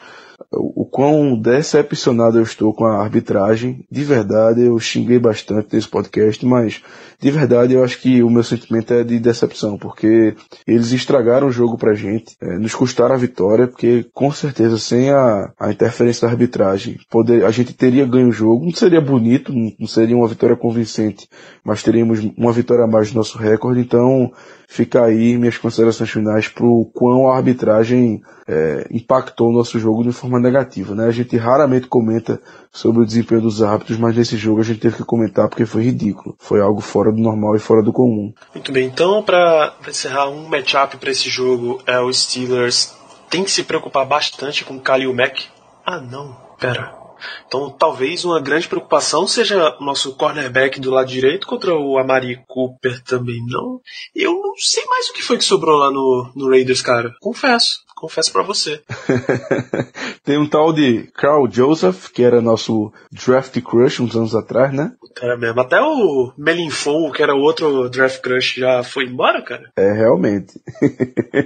o 0.52 0.84
quão 0.84 1.38
decepcionado 1.38 2.38
eu 2.38 2.42
estou 2.42 2.74
com 2.74 2.84
a 2.84 3.00
arbitragem. 3.00 3.84
De 3.90 4.02
verdade, 4.02 4.62
eu 4.62 4.78
xinguei 4.78 5.18
bastante 5.18 5.68
nesse 5.72 5.88
podcast, 5.88 6.44
mas 6.44 6.82
de 7.20 7.30
verdade 7.30 7.74
eu 7.74 7.84
acho 7.84 8.00
que 8.00 8.22
o 8.22 8.30
meu 8.30 8.42
sentimento 8.42 8.92
é 8.92 9.04
de 9.04 9.20
decepção, 9.20 9.78
porque 9.78 10.34
eles 10.66 10.90
estragaram 10.90 11.46
o 11.46 11.52
jogo 11.52 11.76
pra 11.76 11.94
gente, 11.94 12.36
é, 12.40 12.58
nos 12.58 12.74
custaram 12.74 13.14
a 13.14 13.18
vitória, 13.18 13.68
porque 13.68 14.04
com 14.12 14.32
certeza 14.32 14.78
sem 14.78 15.10
a, 15.10 15.52
a 15.58 15.70
interferência 15.70 16.26
da 16.26 16.32
arbitragem, 16.32 16.98
poder, 17.08 17.44
a 17.44 17.50
gente 17.50 17.72
teria 17.72 18.04
ganho 18.04 18.28
o 18.28 18.32
jogo. 18.32 18.64
Não 18.64 18.72
seria 18.72 19.00
bonito, 19.00 19.52
não 19.52 19.86
seria 19.86 20.16
uma 20.16 20.28
vitória 20.28 20.56
convincente, 20.56 21.28
mas 21.64 21.82
teríamos 21.82 22.20
uma 22.36 22.52
vitória 22.52 22.84
a 22.84 22.88
mais 22.88 23.12
do 23.12 23.16
nosso 23.16 23.38
recorde, 23.38 23.80
então 23.80 24.32
fica 24.70 25.04
aí 25.04 25.36
minhas 25.36 25.58
considerações 25.58 26.08
finais 26.08 26.46
pro 26.46 26.88
quão 26.94 27.28
a 27.28 27.36
arbitragem 27.36 28.22
é, 28.46 28.86
impactou 28.92 29.48
o 29.48 29.52
nosso 29.52 29.80
jogo 29.80 30.04
de 30.04 30.12
forma 30.12 30.38
negativa, 30.38 30.94
né? 30.94 31.08
A 31.08 31.10
gente 31.10 31.36
raramente 31.36 31.88
comenta 31.88 32.40
sobre 32.72 33.02
o 33.02 33.04
desempenho 33.04 33.40
dos 33.40 33.60
árbitros, 33.62 33.98
mas 33.98 34.16
nesse 34.16 34.36
jogo 34.36 34.60
a 34.60 34.64
gente 34.64 34.78
teve 34.78 34.98
que 34.98 35.04
comentar 35.04 35.48
porque 35.48 35.66
foi 35.66 35.82
ridículo. 35.82 36.36
Foi 36.38 36.60
algo 36.60 36.80
fora 36.80 37.10
do 37.10 37.18
normal 37.20 37.56
e 37.56 37.58
fora 37.58 37.82
do 37.82 37.92
comum. 37.92 38.32
Muito 38.54 38.70
bem, 38.70 38.86
então 38.86 39.24
para 39.24 39.74
encerrar 39.88 40.28
um 40.28 40.46
matchup 40.46 40.96
para 40.98 41.10
esse 41.10 41.28
jogo, 41.28 41.82
é 41.84 41.98
o 41.98 42.12
Steelers 42.12 42.94
tem 43.28 43.42
que 43.42 43.50
se 43.50 43.64
preocupar 43.64 44.06
bastante 44.06 44.64
com 44.64 44.74
o 44.74 44.80
Khalil 44.80 45.12
Mack. 45.12 45.46
Ah 45.84 46.00
não, 46.00 46.36
pera. 46.60 46.99
Então 47.46 47.70
talvez 47.70 48.24
uma 48.24 48.40
grande 48.40 48.68
preocupação 48.68 49.26
seja 49.26 49.76
o 49.78 49.84
nosso 49.84 50.14
cornerback 50.16 50.80
do 50.80 50.90
lado 50.90 51.08
direito 51.08 51.46
contra 51.46 51.74
o 51.74 51.98
Amari 51.98 52.42
Cooper 52.46 53.02
também 53.02 53.44
não. 53.46 53.80
Eu 54.14 54.32
não 54.32 54.54
sei 54.56 54.84
mais 54.86 55.08
o 55.08 55.12
que 55.12 55.22
foi 55.22 55.38
que 55.38 55.44
sobrou 55.44 55.78
lá 55.78 55.90
no, 55.90 56.30
no 56.34 56.48
Raiders, 56.48 56.82
cara. 56.82 57.14
Confesso 57.20 57.80
confesso 58.00 58.32
para 58.32 58.42
você. 58.42 58.82
Tem 60.24 60.38
um 60.38 60.48
tal 60.48 60.72
de 60.72 61.08
Carl 61.14 61.48
Joseph, 61.50 62.08
que 62.08 62.22
era 62.22 62.42
nosso 62.42 62.92
draft 63.10 63.58
crush 63.62 64.00
uns 64.00 64.14
anos 64.14 64.34
atrás, 64.34 64.72
né? 64.72 64.92
Cara 65.14 65.36
mesmo. 65.36 65.60
Até 65.60 65.80
o 65.80 66.32
Melinfon, 66.36 67.10
que 67.10 67.22
era 67.22 67.34
outro 67.34 67.88
draft 67.88 68.20
crush, 68.20 68.56
já 68.56 68.82
foi 68.82 69.04
embora, 69.04 69.42
cara? 69.42 69.70
É, 69.76 69.92
realmente. 69.92 70.60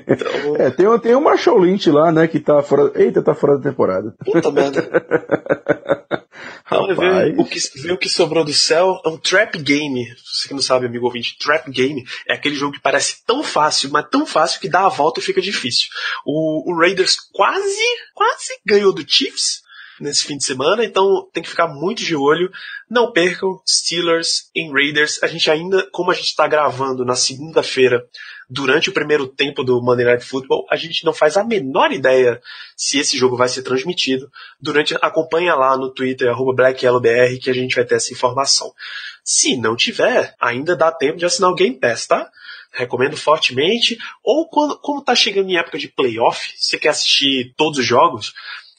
Então... 0.09 0.57
é, 0.59 0.71
tem, 0.71 0.99
tem 0.99 1.15
o 1.15 1.21
Marshall 1.21 1.59
Lynch 1.59 1.91
lá, 1.91 2.11
né, 2.11 2.27
que 2.27 2.41
tá 2.41 2.63
fora. 2.63 2.91
Eita, 2.95 3.23
tá 3.23 3.35
fora 3.35 3.57
da 3.57 3.71
temporada. 3.71 4.15
Puta 4.25 4.51
merda. 4.51 4.83
Rapaz. 6.65 6.97
Ver 6.97 7.39
o, 7.39 7.45
que, 7.45 7.59
ver 7.83 7.93
o 7.93 7.99
que 7.99 8.09
sobrou 8.09 8.43
do 8.43 8.53
céu 8.53 8.99
é 9.05 9.09
um 9.09 9.19
trap 9.19 9.59
game. 9.59 10.07
Você 10.33 10.49
que 10.49 10.55
não 10.55 10.63
sabe, 10.63 10.87
amigo 10.87 11.05
ouvinte, 11.05 11.37
trap 11.39 11.71
game 11.71 12.05
é 12.27 12.33
aquele 12.33 12.55
jogo 12.55 12.73
que 12.73 12.81
parece 12.81 13.23
tão 13.27 13.43
fácil, 13.43 13.91
mas 13.91 14.09
tão 14.11 14.25
fácil 14.25 14.61
que 14.61 14.69
dá 14.69 14.87
a 14.87 14.89
volta 14.89 15.21
e 15.21 15.23
fica 15.23 15.43
difícil. 15.43 15.89
O, 16.25 16.73
o 16.73 16.79
Raiders 16.79 17.17
quase, 17.33 17.85
quase 18.15 18.59
ganhou 18.65 18.95
do 18.95 19.05
Chiefs 19.07 19.63
nesse 20.01 20.25
fim 20.25 20.37
de 20.37 20.45
semana, 20.45 20.85
então 20.85 21.29
tem 21.33 21.43
que 21.43 21.49
ficar 21.49 21.69
muito 21.69 22.03
de 22.03 22.17
olho. 22.17 22.51
Não 22.91 23.13
percam 23.13 23.61
Steelers 23.69 24.51
em 24.55 24.73
Raiders. 24.73 25.23
A 25.23 25.27
gente 25.27 25.51
ainda, 25.51 25.87
como 25.93 26.11
a 26.11 26.15
gente 26.15 26.29
está 26.29 26.49
gravando 26.49 27.05
na 27.05 27.15
segunda-feira, 27.15 28.03
durante 28.55 28.89
o 28.89 28.93
primeiro 28.93 29.27
tempo 29.27 29.65
do 29.65 29.83
Monday 29.83 30.07
Night 30.07 30.25
Football, 30.25 30.65
a 30.71 30.77
gente 30.77 31.05
não 31.05 31.13
faz 31.13 31.37
a 31.37 31.43
menor 31.43 31.91
ideia 31.91 32.41
se 32.77 32.99
esse 33.01 33.19
jogo 33.19 33.37
vai 33.37 33.49
ser 33.49 33.65
transmitido. 33.65 34.31
Durante, 34.61 34.95
acompanha 35.03 35.57
lá 35.57 35.77
no 35.77 35.91
Twitter, 35.91 36.33
BlackYellowBR, 36.55 37.41
que 37.41 37.51
a 37.51 37.53
gente 37.53 37.75
vai 37.75 37.85
ter 37.85 37.97
essa 37.97 38.13
informação. 38.13 38.73
Se 39.25 39.57
não 39.57 39.75
tiver, 39.75 40.35
ainda 40.41 40.77
dá 40.77 40.93
tempo 40.93 41.19
de 41.19 41.25
assinar 41.25 41.51
o 41.51 41.55
Game 41.55 41.77
Pass, 41.77 42.07
tá? 42.07 42.31
recomendo 42.71 43.17
fortemente. 43.17 43.99
Ou 44.23 44.49
quando, 44.49 44.79
como 44.79 45.03
tá 45.03 45.15
chegando 45.15 45.51
em 45.51 45.57
época 45.57 45.79
de 45.79 45.89
playoff, 45.89 46.53
você 46.57 46.79
quer 46.79 46.91
assistir 46.91 47.55
todos 47.57 47.79
os 47.79 47.87
jogos, 47.87 48.35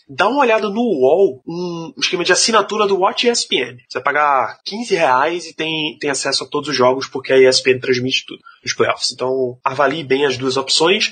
dá 0.07 0.27
uma 0.27 0.41
olhada 0.41 0.69
no 0.69 0.81
UOL, 0.81 1.41
um 1.47 1.93
esquema 1.97 2.23
de 2.23 2.31
assinatura 2.31 2.87
do 2.87 2.97
Watch 2.97 3.27
ESPN. 3.27 3.77
Você 3.87 3.95
vai 3.95 4.03
pagar 4.03 4.59
15 4.63 4.95
reais 4.95 5.45
e 5.47 5.55
tem, 5.55 5.97
tem 5.99 6.09
acesso 6.09 6.43
a 6.43 6.47
todos 6.47 6.69
os 6.69 6.75
jogos, 6.75 7.07
porque 7.07 7.33
a 7.33 7.49
ESPN 7.49 7.79
transmite 7.79 8.25
tudo 8.25 8.41
nos 8.63 8.73
playoffs. 8.73 9.11
Então, 9.11 9.57
avalie 9.63 10.03
bem 10.03 10.25
as 10.25 10.37
duas 10.37 10.57
opções. 10.57 11.11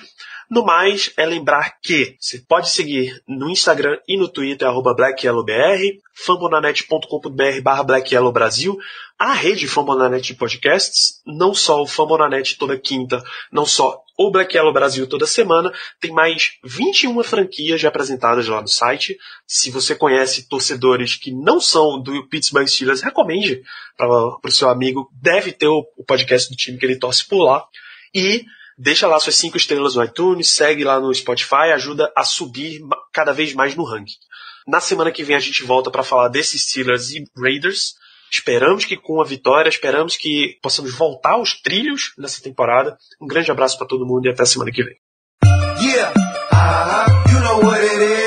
No 0.53 0.63
mais, 0.63 1.11
é 1.17 1.25
lembrar 1.25 1.79
que 1.81 2.15
você 2.19 2.37
pode 2.37 2.69
seguir 2.69 3.23
no 3.27 3.49
Instagram 3.49 3.97
e 4.07 4.15
no 4.15 4.29
Twitter, 4.29 4.67
arroba 4.67 4.93
BlackYellowBR, 4.93 5.99
fambonanet.com.br 6.13 7.61
barra 7.63 7.81
BlackYellowBrasil, 7.81 8.77
a 9.17 9.33
rede 9.33 9.67
Fambonanet 9.67 10.21
de 10.21 10.35
podcasts, 10.35 11.23
não 11.25 11.55
só 11.55 11.81
o 11.81 11.87
Fambonanet 11.87 12.55
toda 12.59 12.77
quinta, 12.77 13.23
não 13.51 13.65
só 13.65 14.03
o 14.15 14.29
Black 14.29 14.55
Yellow 14.55 14.71
Brasil 14.71 15.07
toda 15.07 15.25
semana, 15.25 15.73
tem 15.99 16.11
mais 16.11 16.51
21 16.63 17.23
franquias 17.23 17.81
já 17.81 17.89
apresentadas 17.89 18.47
lá 18.47 18.61
no 18.61 18.67
site. 18.67 19.17
Se 19.47 19.71
você 19.71 19.95
conhece 19.95 20.47
torcedores 20.47 21.15
que 21.15 21.31
não 21.31 21.59
são 21.59 21.99
do 21.99 22.27
Pittsburgh 22.27 22.67
Steelers, 22.67 23.01
recomende 23.01 23.63
para 23.97 24.07
o 24.07 24.51
seu 24.51 24.69
amigo, 24.69 25.09
deve 25.19 25.51
ter 25.51 25.67
o, 25.67 25.83
o 25.97 26.05
podcast 26.05 26.47
do 26.47 26.55
time 26.55 26.77
que 26.77 26.85
ele 26.85 26.99
torce 26.99 27.27
por 27.27 27.43
lá. 27.43 27.65
E 28.13 28.45
Deixa 28.77 29.07
lá 29.07 29.19
suas 29.19 29.35
cinco 29.35 29.57
estrelas 29.57 29.95
no 29.95 30.03
iTunes, 30.03 30.49
segue 30.49 30.83
lá 30.83 30.99
no 30.99 31.13
Spotify, 31.13 31.71
ajuda 31.73 32.11
a 32.15 32.23
subir 32.23 32.81
cada 33.11 33.31
vez 33.31 33.53
mais 33.53 33.75
no 33.75 33.83
ranking. 33.83 34.15
Na 34.67 34.79
semana 34.79 35.11
que 35.11 35.23
vem 35.23 35.35
a 35.35 35.39
gente 35.39 35.63
volta 35.63 35.91
para 35.91 36.03
falar 36.03 36.29
desses 36.29 36.63
Steelers 36.69 37.11
e 37.11 37.23
Raiders. 37.37 37.95
Esperamos 38.31 38.85
que 38.85 38.97
com 38.97 39.21
a 39.21 39.25
vitória, 39.25 39.69
esperamos 39.69 40.17
que 40.17 40.57
possamos 40.61 40.91
voltar 40.93 41.33
aos 41.33 41.61
trilhos 41.61 42.13
nessa 42.17 42.41
temporada. 42.41 42.97
Um 43.21 43.27
grande 43.27 43.51
abraço 43.51 43.77
para 43.77 43.87
todo 43.87 44.07
mundo 44.07 44.25
e 44.25 44.29
até 44.29 44.41
a 44.41 44.45
semana 44.45 44.71
que 44.71 44.83
vem. 44.83 44.95
Yeah, 45.79 46.11
uh 46.11 46.55
-huh. 46.55 47.31
you 47.31 47.39
know 47.41 48.22